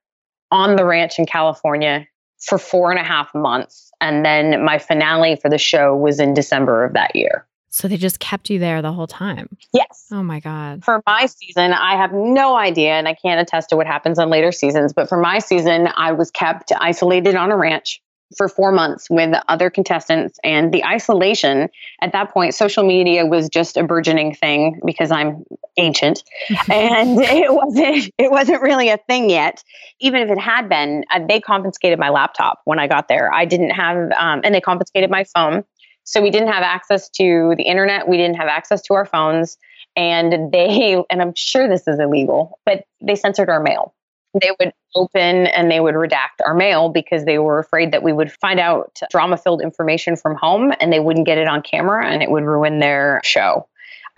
on 0.52 0.76
the 0.76 0.86
ranch 0.86 1.20
in 1.20 1.26
California 1.26 2.08
for 2.40 2.58
four 2.58 2.92
and 2.92 3.00
a 3.00 3.04
half 3.04 3.34
months. 3.34 3.92
And 4.00 4.26
then 4.26 4.64
my 4.64 4.78
finale 4.78 5.36
for 5.36 5.50
the 5.50 5.58
show 5.58 5.96
was 5.96 6.20
in 6.20 6.34
December 6.34 6.86
of 6.86 6.94
that 6.94 7.16
year. 7.16 7.46
So 7.70 7.90
they 7.90 7.98
just 7.98 8.22
kept 8.22 8.50
you 8.50 8.58
there 8.58 8.82
the 8.82 8.94
whole 8.94 9.08
time? 9.08 9.50
Yes. 9.74 10.08
Oh 10.10 10.24
my 10.24 10.40
God. 10.40 10.86
For 10.86 11.02
my 11.06 11.26
season, 11.26 11.74
I 11.74 11.98
have 11.98 12.14
no 12.14 12.56
idea, 12.56 12.92
and 12.92 13.06
I 13.06 13.16
can't 13.16 13.42
attest 13.42 13.70
to 13.70 13.76
what 13.76 13.86
happens 13.86 14.18
on 14.18 14.30
later 14.30 14.54
seasons, 14.54 14.94
but 14.94 15.10
for 15.10 15.20
my 15.20 15.40
season, 15.40 15.90
I 15.98 16.14
was 16.14 16.32
kept 16.32 16.72
isolated 16.80 17.36
on 17.36 17.52
a 17.52 17.58
ranch 17.58 18.02
for 18.38 18.48
four 18.48 18.72
months 18.72 19.08
with 19.10 19.36
other 19.48 19.70
contestants 19.70 20.40
and 20.44 20.74
the 20.74 20.84
isolation 20.84 21.70
at 22.02 22.12
that 22.12 22.32
point 22.32 22.54
social 22.54 22.84
media 22.84 23.26
was 23.26 23.50
just 23.50 23.78
a 23.78 23.84
burgeoning 23.84 24.34
thing 24.34 24.80
because 24.84 25.12
i'm 25.12 25.44
ancient. 25.78 26.24
And 26.70 27.20
it 27.22 27.54
wasn't 27.54 28.12
it 28.18 28.32
wasn't 28.32 28.62
really 28.62 28.90
a 28.90 28.98
thing 28.98 29.30
yet. 29.30 29.64
Even 30.00 30.22
if 30.22 30.30
it 30.30 30.40
had 30.40 30.70
been 30.70 31.04
uh, 31.12 31.20
they 31.28 31.40
confiscated 31.40 32.00
my 32.00 32.10
laptop 32.10 32.62
when 32.66 32.80
i 32.80 32.88
got 32.88 33.08
there. 33.08 33.32
I 33.34 33.46
didn't 33.46 33.72
have 33.72 34.12
um, 34.14 34.42
and 34.44 34.54
they 34.54 34.62
confiscated 34.62 35.10
my 35.10 35.26
phone. 35.36 35.64
So 36.04 36.22
we 36.22 36.30
didn't 36.30 36.50
have 36.50 36.64
access 36.64 37.10
to 37.10 37.56
the 37.58 37.64
internet. 37.64 38.08
We 38.08 38.18
didn't 38.18 38.36
have 38.36 38.48
access 38.48 38.82
to 38.84 38.94
our 38.94 39.06
phones. 39.06 39.58
And 39.98 40.52
they 40.52 41.02
and 41.10 41.22
i'm 41.22 41.34
sure 41.36 41.70
this 41.70 41.88
is 41.88 42.00
illegal 42.00 42.60
but 42.66 42.84
they 43.02 43.16
censored 43.16 43.50
our 43.50 43.62
mail 43.62 43.95
they 44.42 44.52
would 44.60 44.74
open 44.96 45.48
and 45.48 45.72
they 45.72 45.80
would 45.80 45.96
redact 45.96 46.42
our 46.46 46.54
mail 46.54 46.90
because 46.90 47.26
they 47.26 47.38
were 47.38 47.60
afraid 47.60 47.92
that 47.92 48.04
we 48.04 48.14
would 48.14 48.32
find 48.32 48.60
out 48.60 49.00
drama 49.10 49.38
filled 49.38 49.62
information 49.62 50.16
from 50.16 50.36
home 50.36 50.74
and 50.80 50.92
they 50.92 51.00
wouldn't 51.00 51.26
get 51.26 51.38
it 51.38 51.48
on 51.48 51.62
camera 51.62 52.06
and 52.08 52.22
it 52.22 52.30
would 52.30 52.44
ruin 52.44 52.80
their 52.80 53.22
show. 53.24 53.68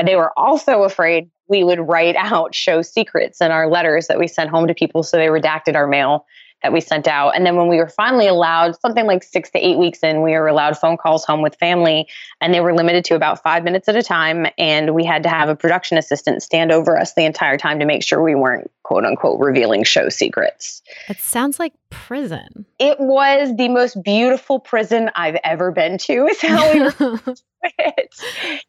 They 0.03 0.15
were 0.15 0.37
also 0.37 0.83
afraid 0.83 1.29
we 1.47 1.63
would 1.63 1.79
write 1.79 2.15
out 2.17 2.55
show 2.55 2.81
secrets 2.81 3.41
in 3.41 3.51
our 3.51 3.69
letters 3.69 4.07
that 4.07 4.19
we 4.19 4.27
sent 4.27 4.49
home 4.49 4.67
to 4.67 4.73
people, 4.73 5.03
so 5.03 5.17
they 5.17 5.27
redacted 5.27 5.75
our 5.75 5.87
mail 5.87 6.25
that 6.63 6.73
we 6.73 6.81
sent 6.81 7.07
out. 7.07 7.35
And 7.35 7.45
then 7.45 7.55
when 7.55 7.67
we 7.67 7.77
were 7.77 7.89
finally 7.89 8.27
allowed, 8.27 8.79
something 8.79 9.05
like 9.05 9.23
six 9.23 9.49
to 9.51 9.59
eight 9.59 9.77
weeks 9.77 9.99
in, 9.99 10.21
we 10.21 10.31
were 10.31 10.47
allowed 10.47 10.77
phone 10.77 10.97
calls 10.97 11.23
home 11.23 11.41
with 11.41 11.55
family, 11.55 12.07
and 12.41 12.53
they 12.53 12.59
were 12.59 12.73
limited 12.73 13.05
to 13.05 13.15
about 13.15 13.43
five 13.43 13.63
minutes 13.63 13.87
at 13.87 13.95
a 13.95 14.03
time. 14.03 14.47
And 14.57 14.95
we 14.95 15.05
had 15.05 15.23
to 15.23 15.29
have 15.29 15.49
a 15.49 15.55
production 15.55 15.97
assistant 15.97 16.41
stand 16.41 16.71
over 16.71 16.97
us 16.97 17.13
the 17.13 17.25
entire 17.25 17.57
time 17.57 17.79
to 17.79 17.85
make 17.85 18.03
sure 18.03 18.21
we 18.21 18.35
weren't 18.35 18.71
quote 18.83 19.05
unquote 19.05 19.39
revealing 19.39 19.83
show 19.83 20.09
secrets. 20.09 20.81
It 21.09 21.19
sounds 21.19 21.59
like 21.59 21.73
prison. 21.89 22.65
It 22.79 22.99
was 22.99 23.55
the 23.55 23.69
most 23.69 24.01
beautiful 24.03 24.59
prison 24.59 25.11
I've 25.15 25.37
ever 25.43 25.71
been 25.71 25.97
to, 25.99 26.25
is 26.27 26.41
how 26.41 26.73
we 26.73 26.79
it. 27.79 28.15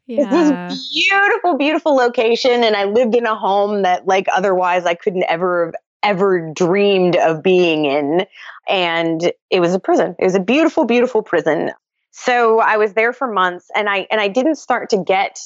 Yeah. 0.06 0.22
It's 0.22 0.30
this 0.30 0.90
beautiful, 0.92 1.56
beautiful 1.56 1.94
location. 1.94 2.64
And 2.64 2.76
I 2.76 2.84
lived 2.84 3.14
in 3.14 3.26
a 3.26 3.34
home 3.34 3.82
that, 3.82 4.06
like, 4.06 4.26
otherwise 4.32 4.84
I 4.86 4.94
couldn't 4.94 5.24
ever 5.28 5.66
have 5.66 5.74
ever 6.02 6.52
dreamed 6.54 7.16
of 7.16 7.42
being 7.42 7.84
in. 7.84 8.26
And 8.68 9.32
it 9.50 9.60
was 9.60 9.74
a 9.74 9.80
prison. 9.80 10.14
It 10.18 10.24
was 10.24 10.34
a 10.34 10.40
beautiful, 10.40 10.84
beautiful 10.84 11.22
prison. 11.22 11.72
So 12.10 12.60
I 12.60 12.76
was 12.76 12.94
there 12.94 13.12
for 13.12 13.32
months 13.32 13.70
and 13.74 13.88
I 13.88 14.06
and 14.10 14.20
I 14.20 14.28
didn't 14.28 14.56
start 14.56 14.90
to 14.90 14.96
get 14.98 15.38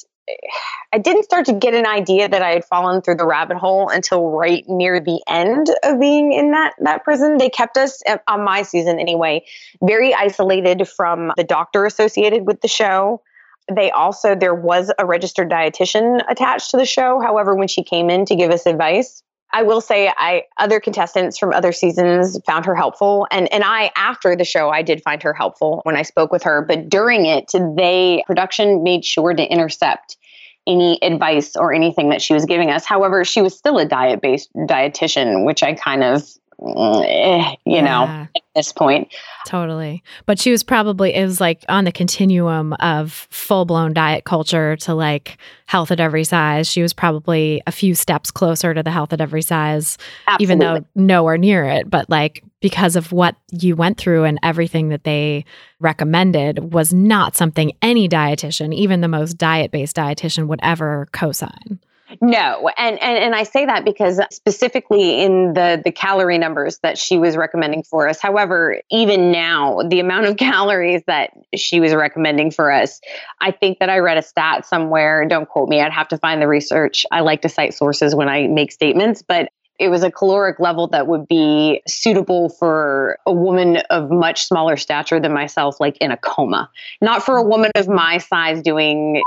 I 0.93 0.97
didn't 0.97 1.23
start 1.23 1.45
to 1.47 1.53
get 1.53 1.73
an 1.73 1.85
idea 1.85 2.29
that 2.29 2.41
I 2.41 2.51
had 2.51 2.65
fallen 2.65 3.01
through 3.01 3.15
the 3.15 3.25
rabbit 3.25 3.57
hole 3.57 3.89
until 3.89 4.29
right 4.29 4.63
near 4.67 4.99
the 4.99 5.21
end 5.27 5.67
of 5.83 5.99
being 5.99 6.31
in 6.31 6.51
that 6.51 6.73
that 6.79 7.03
prison. 7.03 7.37
They 7.37 7.49
kept 7.49 7.77
us 7.77 8.01
uh, 8.07 8.17
on 8.27 8.43
my 8.43 8.61
season 8.63 8.99
anyway, 8.99 9.45
very 9.81 10.13
isolated 10.13 10.87
from 10.87 11.31
the 11.35 11.43
doctor 11.43 11.85
associated 11.85 12.47
with 12.47 12.61
the 12.61 12.67
show. 12.67 13.21
They 13.71 13.91
also 13.91 14.35
there 14.35 14.55
was 14.55 14.91
a 14.97 15.05
registered 15.05 15.49
dietitian 15.49 16.21
attached 16.29 16.71
to 16.71 16.77
the 16.77 16.85
show. 16.85 17.19
However, 17.19 17.55
when 17.55 17.67
she 17.67 17.83
came 17.83 18.09
in 18.09 18.25
to 18.25 18.35
give 18.35 18.51
us 18.51 18.65
advice, 18.65 19.23
I 19.53 19.61
will 19.61 19.81
say 19.81 20.11
I 20.17 20.43
other 20.57 20.79
contestants 20.79 21.37
from 21.37 21.53
other 21.53 21.71
seasons 21.71 22.39
found 22.45 22.65
her 22.65 22.75
helpful. 22.75 23.27
And 23.31 23.51
and 23.53 23.63
I 23.63 23.91
after 23.95 24.35
the 24.35 24.43
show 24.43 24.69
I 24.69 24.81
did 24.81 25.01
find 25.03 25.21
her 25.23 25.33
helpful 25.33 25.81
when 25.83 25.95
I 25.95 26.01
spoke 26.01 26.31
with 26.31 26.43
her. 26.43 26.63
But 26.63 26.89
during 26.89 27.25
it 27.25 27.51
they 27.53 28.23
production 28.25 28.83
made 28.83 29.05
sure 29.05 29.33
to 29.33 29.43
intercept 29.43 30.17
any 30.65 30.97
advice 31.03 31.55
or 31.55 31.73
anything 31.73 32.09
that 32.09 32.21
she 32.21 32.33
was 32.33 32.45
giving 32.45 32.71
us. 32.71 32.85
However 32.85 33.23
she 33.23 33.41
was 33.41 33.55
still 33.55 33.77
a 33.77 33.85
diet 33.85 34.21
based 34.21 34.49
dietitian 34.55 35.45
which 35.45 35.61
I 35.61 35.73
kind 35.73 36.03
of 36.03 36.27
eh, 36.63 37.55
you 37.65 37.75
yeah. 37.75 37.81
know, 37.81 38.03
at 38.03 38.41
this 38.55 38.71
point. 38.71 39.13
Totally. 39.47 40.03
But 40.25 40.39
she 40.39 40.51
was 40.51 40.63
probably, 40.63 41.13
it 41.13 41.25
was 41.25 41.41
like 41.41 41.65
on 41.67 41.83
the 41.83 41.91
continuum 41.91 42.73
of 42.73 43.27
full 43.29 43.65
blown 43.65 43.93
diet 43.93 44.23
culture 44.23 44.75
to 44.77 44.93
like 44.93 45.37
health 45.65 45.91
at 45.91 45.99
every 45.99 46.23
size. 46.23 46.67
She 46.67 46.81
was 46.81 46.93
probably 46.93 47.61
a 47.67 47.71
few 47.71 47.95
steps 47.95 48.31
closer 48.31 48.73
to 48.73 48.83
the 48.83 48.91
health 48.91 49.13
at 49.13 49.21
every 49.21 49.41
size, 49.41 49.97
Absolutely. 50.27 50.43
even 50.43 50.59
though 50.59 50.85
nowhere 50.95 51.37
near 51.37 51.65
it. 51.65 51.89
But 51.89 52.09
like 52.09 52.43
because 52.61 52.95
of 52.95 53.11
what 53.11 53.35
you 53.51 53.75
went 53.75 53.97
through 53.97 54.23
and 54.23 54.39
everything 54.41 54.89
that 54.89 55.03
they 55.03 55.43
recommended 55.81 56.73
was 56.73 56.93
not 56.93 57.35
something 57.35 57.73
any 57.81 58.07
dietitian, 58.07 58.73
even 58.73 59.01
the 59.01 59.07
most 59.09 59.33
diet 59.33 59.69
based 59.71 59.97
dietitian, 59.97 60.47
would 60.47 60.61
ever 60.63 61.09
co 61.11 61.31
sign. 61.33 61.79
No, 62.21 62.69
and, 62.77 63.01
and 63.01 63.17
and 63.17 63.35
I 63.35 63.43
say 63.43 63.65
that 63.65 63.85
because 63.85 64.19
specifically 64.31 65.21
in 65.21 65.53
the 65.53 65.81
the 65.83 65.91
calorie 65.91 66.37
numbers 66.37 66.79
that 66.79 66.97
she 66.97 67.17
was 67.17 67.35
recommending 67.37 67.83
for 67.83 68.07
us. 68.07 68.19
However, 68.19 68.81
even 68.91 69.31
now, 69.31 69.81
the 69.87 69.99
amount 69.99 70.25
of 70.25 70.37
calories 70.37 71.01
that 71.07 71.31
she 71.55 71.79
was 71.79 71.93
recommending 71.93 72.51
for 72.51 72.71
us, 72.71 73.01
I 73.41 73.51
think 73.51 73.79
that 73.79 73.89
I 73.89 73.99
read 73.99 74.17
a 74.17 74.23
stat 74.23 74.65
somewhere. 74.65 75.27
Don't 75.27 75.47
quote 75.47 75.69
me. 75.69 75.81
I'd 75.81 75.91
have 75.91 76.09
to 76.09 76.17
find 76.17 76.41
the 76.41 76.47
research. 76.47 77.05
I 77.11 77.21
like 77.21 77.41
to 77.43 77.49
cite 77.49 77.73
sources 77.73 78.15
when 78.15 78.29
I 78.29 78.47
make 78.47 78.71
statements, 78.71 79.21
but 79.21 79.49
it 79.79 79.89
was 79.89 80.03
a 80.03 80.11
caloric 80.11 80.59
level 80.59 80.87
that 80.87 81.07
would 81.07 81.27
be 81.27 81.81
suitable 81.87 82.49
for 82.49 83.17
a 83.25 83.33
woman 83.33 83.77
of 83.89 84.11
much 84.11 84.45
smaller 84.45 84.77
stature 84.77 85.19
than 85.19 85.33
myself, 85.33 85.79
like 85.79 85.97
in 85.97 86.11
a 86.11 86.17
coma. 86.17 86.69
Not 87.01 87.23
for 87.23 87.37
a 87.37 87.43
woman 87.43 87.71
of 87.75 87.87
my 87.87 88.19
size 88.19 88.61
doing 88.61 89.23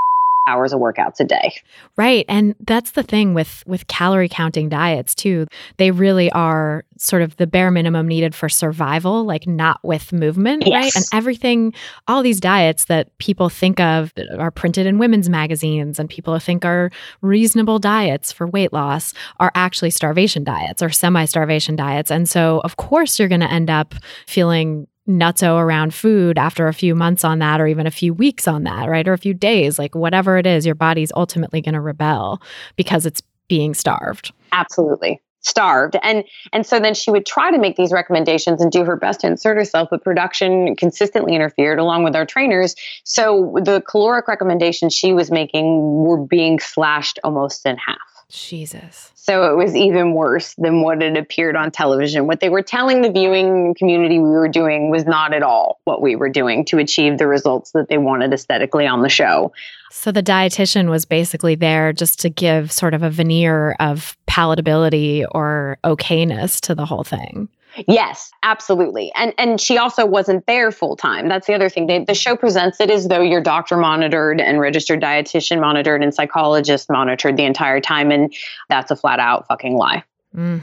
hours 0.46 0.72
of 0.72 0.80
workouts 0.80 1.20
a 1.20 1.24
day. 1.24 1.54
Right. 1.96 2.24
And 2.28 2.54
that's 2.60 2.92
the 2.92 3.02
thing 3.02 3.34
with 3.34 3.62
with 3.66 3.86
calorie 3.88 4.28
counting 4.28 4.68
diets 4.68 5.14
too. 5.14 5.46
They 5.76 5.90
really 5.90 6.30
are 6.32 6.84
sort 6.98 7.22
of 7.22 7.36
the 7.36 7.46
bare 7.46 7.70
minimum 7.70 8.08
needed 8.08 8.34
for 8.34 8.48
survival, 8.48 9.24
like 9.24 9.46
not 9.46 9.80
with 9.82 10.12
movement, 10.12 10.64
yes. 10.66 10.72
right? 10.72 10.96
And 10.96 11.04
everything 11.12 11.74
all 12.08 12.22
these 12.22 12.40
diets 12.40 12.86
that 12.86 13.16
people 13.18 13.48
think 13.48 13.80
of 13.80 14.12
are 14.38 14.50
printed 14.50 14.86
in 14.86 14.98
women's 14.98 15.28
magazines 15.28 15.98
and 15.98 16.08
people 16.08 16.38
think 16.38 16.64
are 16.64 16.90
reasonable 17.20 17.78
diets 17.78 18.32
for 18.32 18.46
weight 18.46 18.72
loss 18.72 19.12
are 19.40 19.52
actually 19.54 19.90
starvation 19.90 20.44
diets 20.44 20.82
or 20.82 20.90
semi-starvation 20.90 21.76
diets. 21.76 22.10
And 22.10 22.28
so 22.28 22.60
of 22.64 22.76
course 22.76 23.18
you're 23.18 23.28
going 23.28 23.40
to 23.40 23.50
end 23.50 23.70
up 23.70 23.94
feeling 24.26 24.86
nutso 25.08 25.58
around 25.58 25.94
food 25.94 26.38
after 26.38 26.68
a 26.68 26.74
few 26.74 26.94
months 26.94 27.24
on 27.24 27.38
that 27.38 27.60
or 27.60 27.66
even 27.66 27.86
a 27.86 27.90
few 27.90 28.12
weeks 28.12 28.48
on 28.48 28.64
that, 28.64 28.88
right? 28.88 29.06
Or 29.06 29.12
a 29.12 29.18
few 29.18 29.34
days, 29.34 29.78
like 29.78 29.94
whatever 29.94 30.36
it 30.38 30.46
is, 30.46 30.66
your 30.66 30.74
body's 30.74 31.12
ultimately 31.14 31.60
going 31.60 31.74
to 31.74 31.80
rebel 31.80 32.42
because 32.76 33.06
it's 33.06 33.22
being 33.48 33.74
starved. 33.74 34.32
Absolutely 34.52 35.20
starved 35.46 35.96
and 36.02 36.24
and 36.52 36.66
so 36.66 36.80
then 36.80 36.92
she 36.92 37.08
would 37.08 37.24
try 37.24 37.52
to 37.52 37.58
make 37.58 37.76
these 37.76 37.92
recommendations 37.92 38.60
and 38.60 38.72
do 38.72 38.84
her 38.84 38.96
best 38.96 39.20
to 39.20 39.28
insert 39.28 39.56
herself 39.56 39.86
but 39.92 40.02
production 40.02 40.74
consistently 40.74 41.36
interfered 41.36 41.78
along 41.78 42.02
with 42.02 42.16
our 42.16 42.26
trainers 42.26 42.74
so 43.04 43.54
the 43.62 43.80
caloric 43.82 44.26
recommendations 44.26 44.92
she 44.92 45.12
was 45.12 45.30
making 45.30 46.02
were 46.02 46.18
being 46.18 46.58
slashed 46.58 47.20
almost 47.22 47.64
in 47.64 47.76
half 47.76 47.96
Jesus. 48.28 49.12
So 49.14 49.50
it 49.52 49.56
was 49.56 49.74
even 49.74 50.12
worse 50.12 50.54
than 50.54 50.82
what 50.82 51.00
had 51.00 51.16
appeared 51.16 51.56
on 51.56 51.70
television. 51.70 52.26
What 52.26 52.40
they 52.40 52.48
were 52.48 52.62
telling 52.62 53.02
the 53.02 53.10
viewing 53.10 53.74
community 53.74 54.18
we 54.18 54.28
were 54.28 54.48
doing 54.48 54.90
was 54.90 55.04
not 55.04 55.32
at 55.32 55.42
all 55.42 55.80
what 55.84 56.02
we 56.02 56.16
were 56.16 56.28
doing 56.28 56.64
to 56.66 56.78
achieve 56.78 57.18
the 57.18 57.26
results 57.26 57.72
that 57.72 57.88
they 57.88 57.98
wanted 57.98 58.32
aesthetically 58.32 58.86
on 58.86 59.02
the 59.02 59.08
show. 59.08 59.52
So 59.90 60.12
the 60.12 60.22
dietitian 60.22 60.90
was 60.90 61.04
basically 61.04 61.54
there 61.54 61.92
just 61.92 62.20
to 62.20 62.28
give 62.28 62.72
sort 62.72 62.94
of 62.94 63.02
a 63.02 63.10
veneer 63.10 63.76
of 63.78 64.16
palatability 64.28 65.24
or 65.30 65.78
okayness 65.84 66.60
to 66.62 66.74
the 66.74 66.84
whole 66.84 67.04
thing. 67.04 67.48
Yes, 67.86 68.30
absolutely. 68.42 69.12
And 69.14 69.34
and 69.38 69.60
she 69.60 69.78
also 69.78 70.06
wasn't 70.06 70.46
there 70.46 70.70
full 70.72 70.96
time. 70.96 71.28
That's 71.28 71.46
the 71.46 71.54
other 71.54 71.68
thing. 71.68 71.86
They, 71.86 72.04
the 72.04 72.14
show 72.14 72.36
presents 72.36 72.80
it 72.80 72.90
as 72.90 73.08
though 73.08 73.20
you're 73.20 73.42
doctor 73.42 73.76
monitored 73.76 74.40
and 74.40 74.60
registered 74.60 75.00
dietitian 75.00 75.60
monitored 75.60 76.02
and 76.02 76.14
psychologist 76.14 76.90
monitored 76.90 77.36
the 77.36 77.44
entire 77.44 77.80
time 77.80 78.10
and 78.10 78.34
that's 78.68 78.90
a 78.90 78.96
flat 78.96 79.18
out 79.18 79.46
fucking 79.46 79.76
lie. 79.76 80.04
Mm. 80.34 80.62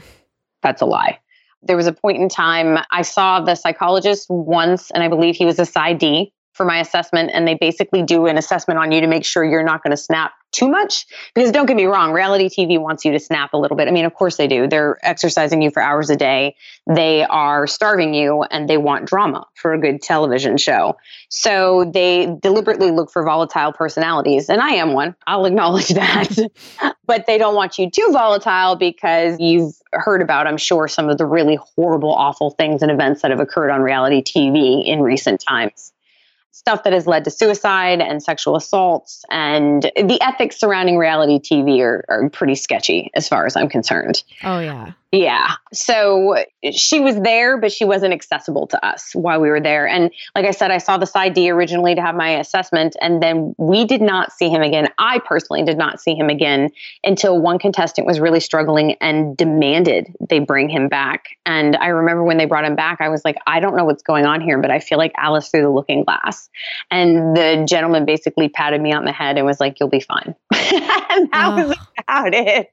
That's 0.62 0.82
a 0.82 0.86
lie. 0.86 1.18
There 1.62 1.76
was 1.76 1.86
a 1.86 1.92
point 1.92 2.20
in 2.20 2.28
time 2.28 2.78
I 2.90 3.02
saw 3.02 3.40
the 3.40 3.54
psychologist 3.54 4.28
once 4.28 4.90
and 4.90 5.02
I 5.02 5.08
believe 5.08 5.36
he 5.36 5.46
was 5.46 5.58
a 5.58 5.62
PsyD 5.62 6.32
for 6.54 6.64
my 6.64 6.80
assessment 6.80 7.30
and 7.34 7.46
they 7.46 7.54
basically 7.54 8.02
do 8.02 8.26
an 8.26 8.38
assessment 8.38 8.78
on 8.78 8.92
you 8.92 9.00
to 9.00 9.06
make 9.06 9.24
sure 9.24 9.44
you're 9.44 9.64
not 9.64 9.82
going 9.82 9.90
to 9.90 9.96
snap 9.96 10.32
too 10.52 10.68
much 10.68 11.06
because 11.34 11.50
don't 11.50 11.66
get 11.66 11.74
me 11.74 11.84
wrong 11.84 12.12
reality 12.12 12.48
tv 12.48 12.80
wants 12.80 13.04
you 13.04 13.10
to 13.10 13.18
snap 13.18 13.52
a 13.54 13.58
little 13.58 13.76
bit. 13.76 13.88
I 13.88 13.90
mean 13.90 14.04
of 14.04 14.14
course 14.14 14.36
they 14.36 14.46
do. 14.46 14.68
They're 14.68 14.98
exercising 15.02 15.60
you 15.60 15.70
for 15.70 15.82
hours 15.82 16.10
a 16.10 16.16
day. 16.16 16.54
They 16.86 17.24
are 17.24 17.66
starving 17.66 18.14
you 18.14 18.44
and 18.44 18.70
they 18.70 18.78
want 18.78 19.06
drama 19.06 19.46
for 19.56 19.74
a 19.74 19.80
good 19.80 20.00
television 20.00 20.56
show. 20.56 20.96
So 21.28 21.90
they 21.92 22.36
deliberately 22.40 22.92
look 22.92 23.10
for 23.10 23.24
volatile 23.24 23.72
personalities 23.72 24.48
and 24.48 24.60
i 24.60 24.74
am 24.74 24.92
one. 24.92 25.16
I'll 25.26 25.46
acknowledge 25.46 25.88
that. 25.88 26.38
But 27.06 27.26
they 27.26 27.36
don't 27.36 27.56
want 27.56 27.78
you 27.78 27.90
too 27.90 28.10
volatile 28.12 28.76
because 28.76 29.36
you've 29.40 29.74
heard 29.92 30.22
about 30.22 30.46
i'm 30.46 30.56
sure 30.56 30.88
some 30.88 31.08
of 31.08 31.18
the 31.18 31.26
really 31.26 31.58
horrible 31.76 32.12
awful 32.12 32.50
things 32.50 32.82
and 32.82 32.90
events 32.90 33.22
that 33.22 33.30
have 33.30 33.40
occurred 33.40 33.70
on 33.70 33.80
reality 33.80 34.22
tv 34.22 34.84
in 34.84 35.00
recent 35.00 35.40
times 35.40 35.93
stuff 36.54 36.84
that 36.84 36.92
has 36.92 37.04
led 37.04 37.24
to 37.24 37.32
suicide 37.32 38.00
and 38.00 38.22
sexual 38.22 38.54
assaults. 38.54 39.24
And 39.28 39.82
the 39.82 40.18
ethics 40.20 40.58
surrounding 40.58 40.96
reality 40.96 41.40
TV 41.40 41.80
are, 41.80 42.04
are 42.08 42.30
pretty 42.30 42.54
sketchy 42.54 43.10
as 43.14 43.28
far 43.28 43.44
as 43.44 43.56
I'm 43.56 43.68
concerned. 43.68 44.22
Oh, 44.44 44.60
yeah. 44.60 44.92
Yeah. 45.14 45.52
So 45.72 46.44
she 46.72 46.98
was 46.98 47.20
there, 47.20 47.56
but 47.56 47.70
she 47.70 47.84
wasn't 47.84 48.12
accessible 48.12 48.66
to 48.68 48.84
us 48.84 49.14
while 49.14 49.40
we 49.40 49.48
were 49.48 49.60
there. 49.60 49.86
And 49.86 50.10
like 50.34 50.44
I 50.44 50.50
said, 50.50 50.72
I 50.72 50.78
saw 50.78 50.96
the 50.96 51.06
PsyD 51.06 51.52
originally 51.52 51.94
to 51.94 52.02
have 52.02 52.16
my 52.16 52.38
assessment, 52.38 52.96
and 53.00 53.22
then 53.22 53.54
we 53.56 53.84
did 53.84 54.02
not 54.02 54.32
see 54.32 54.48
him 54.48 54.62
again. 54.62 54.88
I 54.98 55.20
personally 55.20 55.62
did 55.62 55.78
not 55.78 56.00
see 56.00 56.16
him 56.16 56.30
again 56.30 56.70
until 57.04 57.40
one 57.40 57.60
contestant 57.60 58.08
was 58.08 58.18
really 58.18 58.40
struggling 58.40 58.96
and 59.00 59.36
demanded 59.36 60.12
they 60.18 60.40
bring 60.40 60.68
him 60.68 60.88
back. 60.88 61.36
And 61.46 61.76
I 61.76 61.88
remember 61.88 62.24
when 62.24 62.38
they 62.38 62.46
brought 62.46 62.64
him 62.64 62.74
back, 62.74 63.00
I 63.00 63.08
was 63.08 63.24
like, 63.24 63.36
I 63.46 63.60
don't 63.60 63.76
know 63.76 63.84
what's 63.84 64.02
going 64.02 64.26
on 64.26 64.40
here, 64.40 64.60
but 64.60 64.72
I 64.72 64.80
feel 64.80 64.98
like 64.98 65.12
Alice 65.16 65.48
through 65.48 65.62
the 65.62 65.70
looking 65.70 66.02
glass. 66.02 66.43
And 66.90 67.36
the 67.36 67.64
gentleman 67.68 68.04
basically 68.04 68.48
patted 68.48 68.80
me 68.80 68.92
on 68.92 69.04
the 69.04 69.12
head 69.12 69.36
and 69.36 69.46
was 69.46 69.60
like, 69.60 69.80
You'll 69.80 69.88
be 69.88 70.00
fine. 70.00 70.34
and 70.54 71.30
that 71.32 71.54
oh. 71.58 71.68
was 71.68 71.78
about 71.98 72.34
it. 72.34 72.72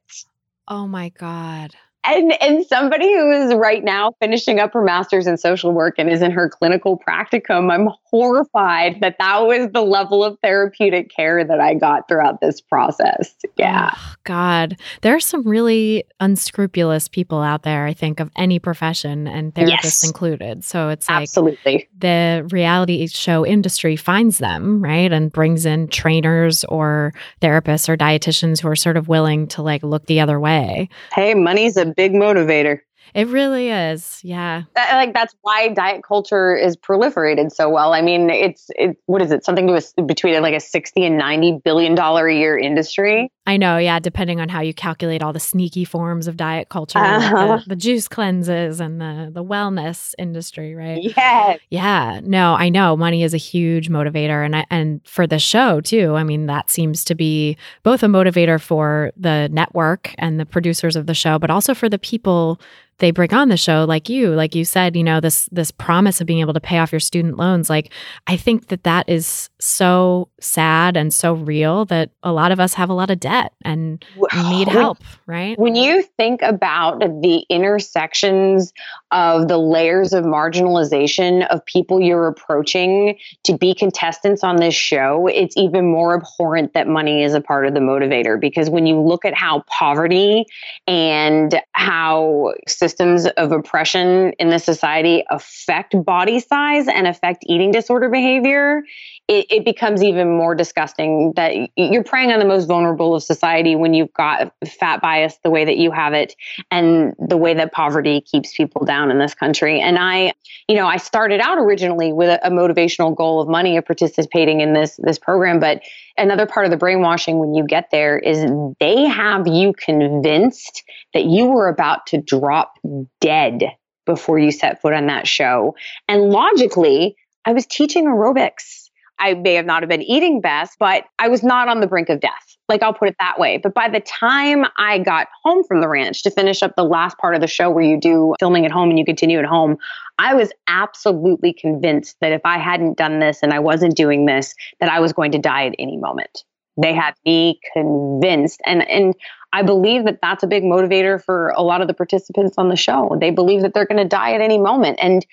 Oh 0.67 0.88
my 0.88 1.09
God 1.09 1.76
and 2.04 2.41
and 2.41 2.66
somebody 2.66 3.12
who 3.14 3.32
is 3.32 3.54
right 3.54 3.84
now 3.84 4.12
finishing 4.20 4.60
up 4.60 4.74
her 4.74 4.84
master's 4.84 5.28
in 5.28 5.38
social 5.38 5.72
work 5.72 5.95
and 5.97 6.10
is 6.10 6.22
in 6.22 6.32
her 6.32 6.49
clinical 6.49 6.99
practicum 6.99 7.72
i'm 7.72 7.89
horrified 8.06 8.99
that 9.02 9.16
that 9.20 9.39
was 9.45 9.70
the 9.72 9.82
level 9.82 10.24
of 10.24 10.38
therapeutic 10.41 11.10
care 11.10 11.43
that 11.43 11.60
i 11.60 11.74
got 11.74 12.08
throughout 12.08 12.41
this 12.41 12.60
process. 12.60 13.36
Yeah. 13.58 13.91
Oh, 13.93 14.14
god. 14.24 14.78
There 15.02 15.16
are 15.16 15.20
some 15.20 15.43
really 15.43 16.04
unscrupulous 16.20 17.08
people 17.08 17.41
out 17.41 17.64
there 17.64 17.86
i 17.86 17.93
think 17.93 18.20
of 18.20 18.30
any 18.36 18.60
profession 18.60 19.28
and 19.28 19.54
therapists 19.54 19.84
yes. 19.84 20.04
included. 20.06 20.64
So 20.64 20.89
it's 20.89 21.08
like 21.08 21.24
absolutely. 21.24 21.88
the 21.97 22.47
reality 22.52 23.08
show 23.08 23.45
industry 23.45 23.95
finds 23.95 24.39
them 24.39 24.84
right 24.84 25.12
and 25.12 25.32
brings 25.32 25.66
in 25.66 25.88
trainers 25.88 26.64
or 26.66 27.14
therapists 27.41 27.88
or 27.88 27.95
dietitians 27.95 28.62
who 28.62 28.68
are 28.68 28.76
sort 28.76 28.97
of 28.97 29.08
willing 29.08 29.47
to 29.47 29.62
like 29.62 29.84
look 29.84 30.08
the 30.08 30.20
other 30.20 30.39
way. 30.39 30.89
Hey 31.14 31.34
money's 31.34 31.78
a 31.78 31.91
big 31.96 32.14
motivator. 32.14 32.80
It 33.14 33.28
really 33.28 33.70
is. 33.70 34.20
Yeah. 34.24 34.64
That, 34.76 34.93
like 34.93 35.14
that's 35.14 35.36
why 35.41 35.70
diet 35.70 36.03
culture 36.03 36.55
is 36.55 36.78
proliferated 36.78 37.51
so 37.51 37.70
well. 37.70 37.93
I 37.93 38.01
mean, 38.01 38.30
it's 38.30 38.70
it 38.76 38.97
what 39.05 39.22
is 39.22 39.32
it? 39.32 39.43
Something 39.43 39.68
to 39.68 39.76
a, 39.97 40.03
between 40.03 40.41
like 40.41 40.53
a 40.53 40.59
60 40.59 41.05
and 41.05 41.18
90 41.18 41.59
billion 41.64 41.95
dollar 41.95 42.28
a 42.28 42.36
year 42.36 42.57
industry. 42.57 43.32
I 43.47 43.57
know, 43.57 43.78
yeah, 43.78 43.99
depending 43.99 44.39
on 44.39 44.49
how 44.49 44.62
you 44.62 44.74
calculate 44.74 45.24
all 45.24 45.34
the 45.34 45.39
sneaky 45.39 45.84
forms 45.84 46.28
of 46.28 46.38
diet 46.38 46.70
culture, 46.70 46.99
uh-huh. 46.99 47.57
the, 47.66 47.70
the, 47.70 47.76
juice 47.76 48.07
cleanses 48.07 48.80
and 48.80 49.01
the 49.01 49.30
the 49.34 49.43
wellness 49.43 50.14
industry, 50.18 50.76
right? 50.76 51.01
Yeah. 51.01 51.57
Yeah. 51.70 52.22
No, 52.24 52.53
I 52.53 52.70
know 52.70 52.95
money 52.95 53.24
is 53.24 53.34
a 53.34 53.38
huge 53.38 53.89
motivator 53.89 54.45
and 54.45 54.55
I, 54.55 54.66
and 54.70 55.01
for 55.05 55.26
the 55.26 55.39
show 55.39 55.82
too. 55.82 56.16
I 56.16 56.24
mean, 56.24 56.45
that 56.45 56.70
seems 56.70 57.03
to 57.05 57.16
be 57.16 57.57
both 57.84 58.03
a 58.03 58.07
motivator 58.07 58.62
for 58.62 59.12
the 59.18 59.49
network 59.51 60.14
and 60.18 60.39
the 60.39 60.45
producers 60.45 60.95
of 60.95 61.07
the 61.07 61.14
show, 61.14 61.39
but 61.39 61.49
also 61.49 61.74
for 61.74 61.89
the 61.89 61.99
people 61.99 62.59
they 63.02 63.12
bring 63.12 63.34
on 63.34 63.49
the 63.49 63.58
show 63.58 63.84
like 63.84 64.08
you 64.08 64.30
like 64.30 64.56
you 64.56 64.64
said 64.64 64.95
you 64.95 65.04
know 65.04 65.20
this 65.20 65.49
this 65.52 65.72
promise 65.72 66.22
of 66.22 66.28
being 66.28 66.39
able 66.39 66.54
to 66.54 66.62
pay 66.62 66.78
off 66.78 66.93
your 66.93 66.99
student 66.99 67.36
loans 67.36 67.70
like 67.70 67.91
i 68.28 68.38
think 68.38 68.68
that 68.68 68.84
that 68.84 69.10
is 69.10 69.49
so 69.60 70.30
sad 70.44 70.98
and 70.98 71.14
so 71.14 71.34
real 71.34 71.86
that 71.86 72.10
a 72.24 72.32
lot 72.32 72.52
of 72.52 72.60
us 72.60 72.74
have 72.74 72.89
a 72.89 72.94
lot 72.94 73.10
of 73.10 73.20
debt 73.20 73.54
and 73.64 74.04
need 74.50 74.68
help 74.68 74.98
right? 75.28 75.58
when 75.60 75.76
you 75.76 76.04
think 76.18 76.42
about 76.42 77.00
the 77.00 77.46
intersections 77.50 78.74
of 79.12 79.48
the 79.48 79.58
layers 79.58 80.14
of 80.14 80.24
marginalization 80.24 81.48
of 81.48 81.66
people 81.66 82.02
you're 82.02 82.28
approaching 82.28 83.18
to 83.44 83.58
be 83.58 83.74
contestants 83.74 84.44
on 84.44 84.58
this 84.58 84.76
show 84.76 85.28
it's 85.28 85.56
even 85.58 85.86
more 85.86 86.16
abhorrent 86.16 86.74
that 86.74 86.88
money 86.88 87.24
is 87.24 87.34
a 87.34 87.42
part 87.42 87.66
of 87.66 87.74
the 87.74 87.80
motivator 87.80 88.39
because 88.39 88.70
when 88.70 88.86
you 88.86 89.00
look 89.00 89.26
at 89.26 89.34
how 89.34 89.64
poverty 89.68 90.46
and 90.88 91.62
how 91.74 92.54
systems 92.68 93.26
of 93.26 93.52
oppression 93.52 94.34
in 94.39 94.50
the 94.50 94.60
society 94.60 95.24
affect 95.30 95.96
body 96.04 96.39
size 96.39 96.88
and 96.88 97.08
affect 97.08 97.44
eating 97.48 97.72
disorder 97.72 98.10
behavior, 98.10 98.84
it, 99.28 99.46
it, 99.50 99.66
becomes 99.66 100.04
even 100.04 100.30
more 100.36 100.55
disgusting 100.55 101.34
that 101.36 101.53
you're 101.75 102.03
preying 102.03 102.32
on 102.32 102.39
the 102.39 102.45
most 102.45 102.65
vulnerable 102.65 103.15
of 103.15 103.23
society 103.23 103.75
when 103.75 103.93
you've 103.93 104.13
got 104.13 104.53
fat 104.65 105.01
bias 105.01 105.38
the 105.43 105.49
way 105.49 105.65
that 105.65 105.77
you 105.77 105.91
have 105.91 106.13
it 106.13 106.36
and 106.69 107.13
the 107.19 107.38
way 107.38 107.53
that 107.53 107.71
poverty 107.71 108.21
keeps 108.21 108.53
people 108.53 108.86
down 108.86 109.11
in 109.11 109.19
this 109.19 109.34
country. 109.34 109.79
And 109.79 109.97
I, 109.99 110.34
you 110.67 110.75
know, 110.75 110.88
I 110.88 110.97
started 110.97 111.39
out 111.41 111.57
originally 111.57 112.13
with 112.13 112.29
a, 112.29 112.47
a 112.47 112.49
motivational 112.49 113.15
goal 113.15 113.41
of 113.41 113.47
money 113.47 113.77
of 113.77 113.86
participating 113.86 114.61
in 114.61 114.73
this 114.73 114.99
this 115.03 115.19
program, 115.19 115.59
but 115.59 115.82
another 116.17 116.45
part 116.45 116.65
of 116.65 116.71
the 116.71 116.77
brainwashing 116.77 117.39
when 117.39 117.53
you 117.53 117.65
get 117.65 117.89
there 117.91 118.17
is 118.17 118.49
they 118.79 119.05
have 119.05 119.47
you 119.47 119.73
convinced 119.73 120.84
that 121.13 121.25
you 121.25 121.47
were 121.47 121.67
about 121.67 122.07
to 122.07 122.17
drop 122.21 122.77
dead 123.19 123.63
before 124.05 124.39
you 124.39 124.51
set 124.51 124.82
foot 124.82 124.93
on 124.93 125.07
that 125.07 125.27
show. 125.27 125.75
And 126.07 126.29
logically, 126.29 127.15
I 127.45 127.53
was 127.53 127.65
teaching 127.65 128.05
aerobics. 128.05 128.89
I 129.22 129.36
may 129.36 129.53
have 129.53 129.65
not 129.65 129.84
have 129.84 129.89
been 129.89 130.01
eating 130.01 130.41
best, 130.41 130.78
but 130.80 131.05
I 131.19 131.28
was 131.28 131.43
not 131.43 131.69
on 131.69 131.80
the 131.80 131.88
brink 131.88 132.09
of 132.09 132.19
death. 132.19 132.57
Like 132.67 132.82
I'll 132.82 132.93
put 132.93 133.07
it 133.07 133.15
that 133.19 133.39
way. 133.39 133.57
But 133.57 133.76
by 133.76 133.88
the 133.88 133.99
time 133.99 134.65
I 134.78 134.97
got 134.97 135.28
home 135.43 135.63
from 135.63 135.80
the 135.80 135.88
ranch 135.88 136.24
to 136.24 136.32
finish 136.32 136.63
up 136.63 136.76
the 136.76 136.84
last 136.84 137.17
part 137.19 137.36
of 137.36 137.41
the 137.41 137.47
show 137.47 137.69
where 137.69 137.84
you 137.84 137.99
do 137.99 138.34
filming 138.39 138.65
at 138.65 138.72
home 138.72 138.89
and 138.89 138.97
you 138.97 139.05
continue 139.05 139.38
at 139.38 139.45
home, 139.45 139.78
I 140.17 140.34
was 140.34 140.51
absolutely 140.67 141.53
convinced 141.53 142.17
that 142.22 142.32
if 142.32 142.41
I 142.45 142.57
hadn't 142.57 142.97
done 142.97 143.19
this 143.19 143.39
and 143.43 143.53
I 143.53 143.59
wasn't 143.59 143.95
doing 143.95 144.26
this, 144.26 144.55
that 144.80 144.89
I 144.89 144.99
was 144.99 145.13
going 145.13 145.32
to 145.34 145.39
die 145.39 145.67
at 145.67 145.76
any 145.78 145.97
moment. 145.97 146.43
They 146.82 146.93
had 146.93 147.13
me 147.24 147.59
convinced. 147.74 148.61
And, 148.65 148.88
and 148.89 149.13
I 149.53 149.61
believe 149.61 150.05
that 150.05 150.19
that's 150.22 150.43
a 150.43 150.47
big 150.47 150.63
motivator 150.63 151.24
for 151.24 151.49
a 151.49 151.61
lot 151.61 151.82
of 151.82 151.88
the 151.88 151.93
participants 151.93 152.55
on 152.57 152.69
the 152.69 152.76
show. 152.76 153.17
They 153.19 153.30
believe 153.30 153.61
that 153.61 153.74
they're 153.74 153.86
going 153.86 154.01
to 154.01 154.07
die 154.07 154.34
at 154.34 154.41
any 154.41 154.57
moment. 154.57 154.97
And 155.01 155.26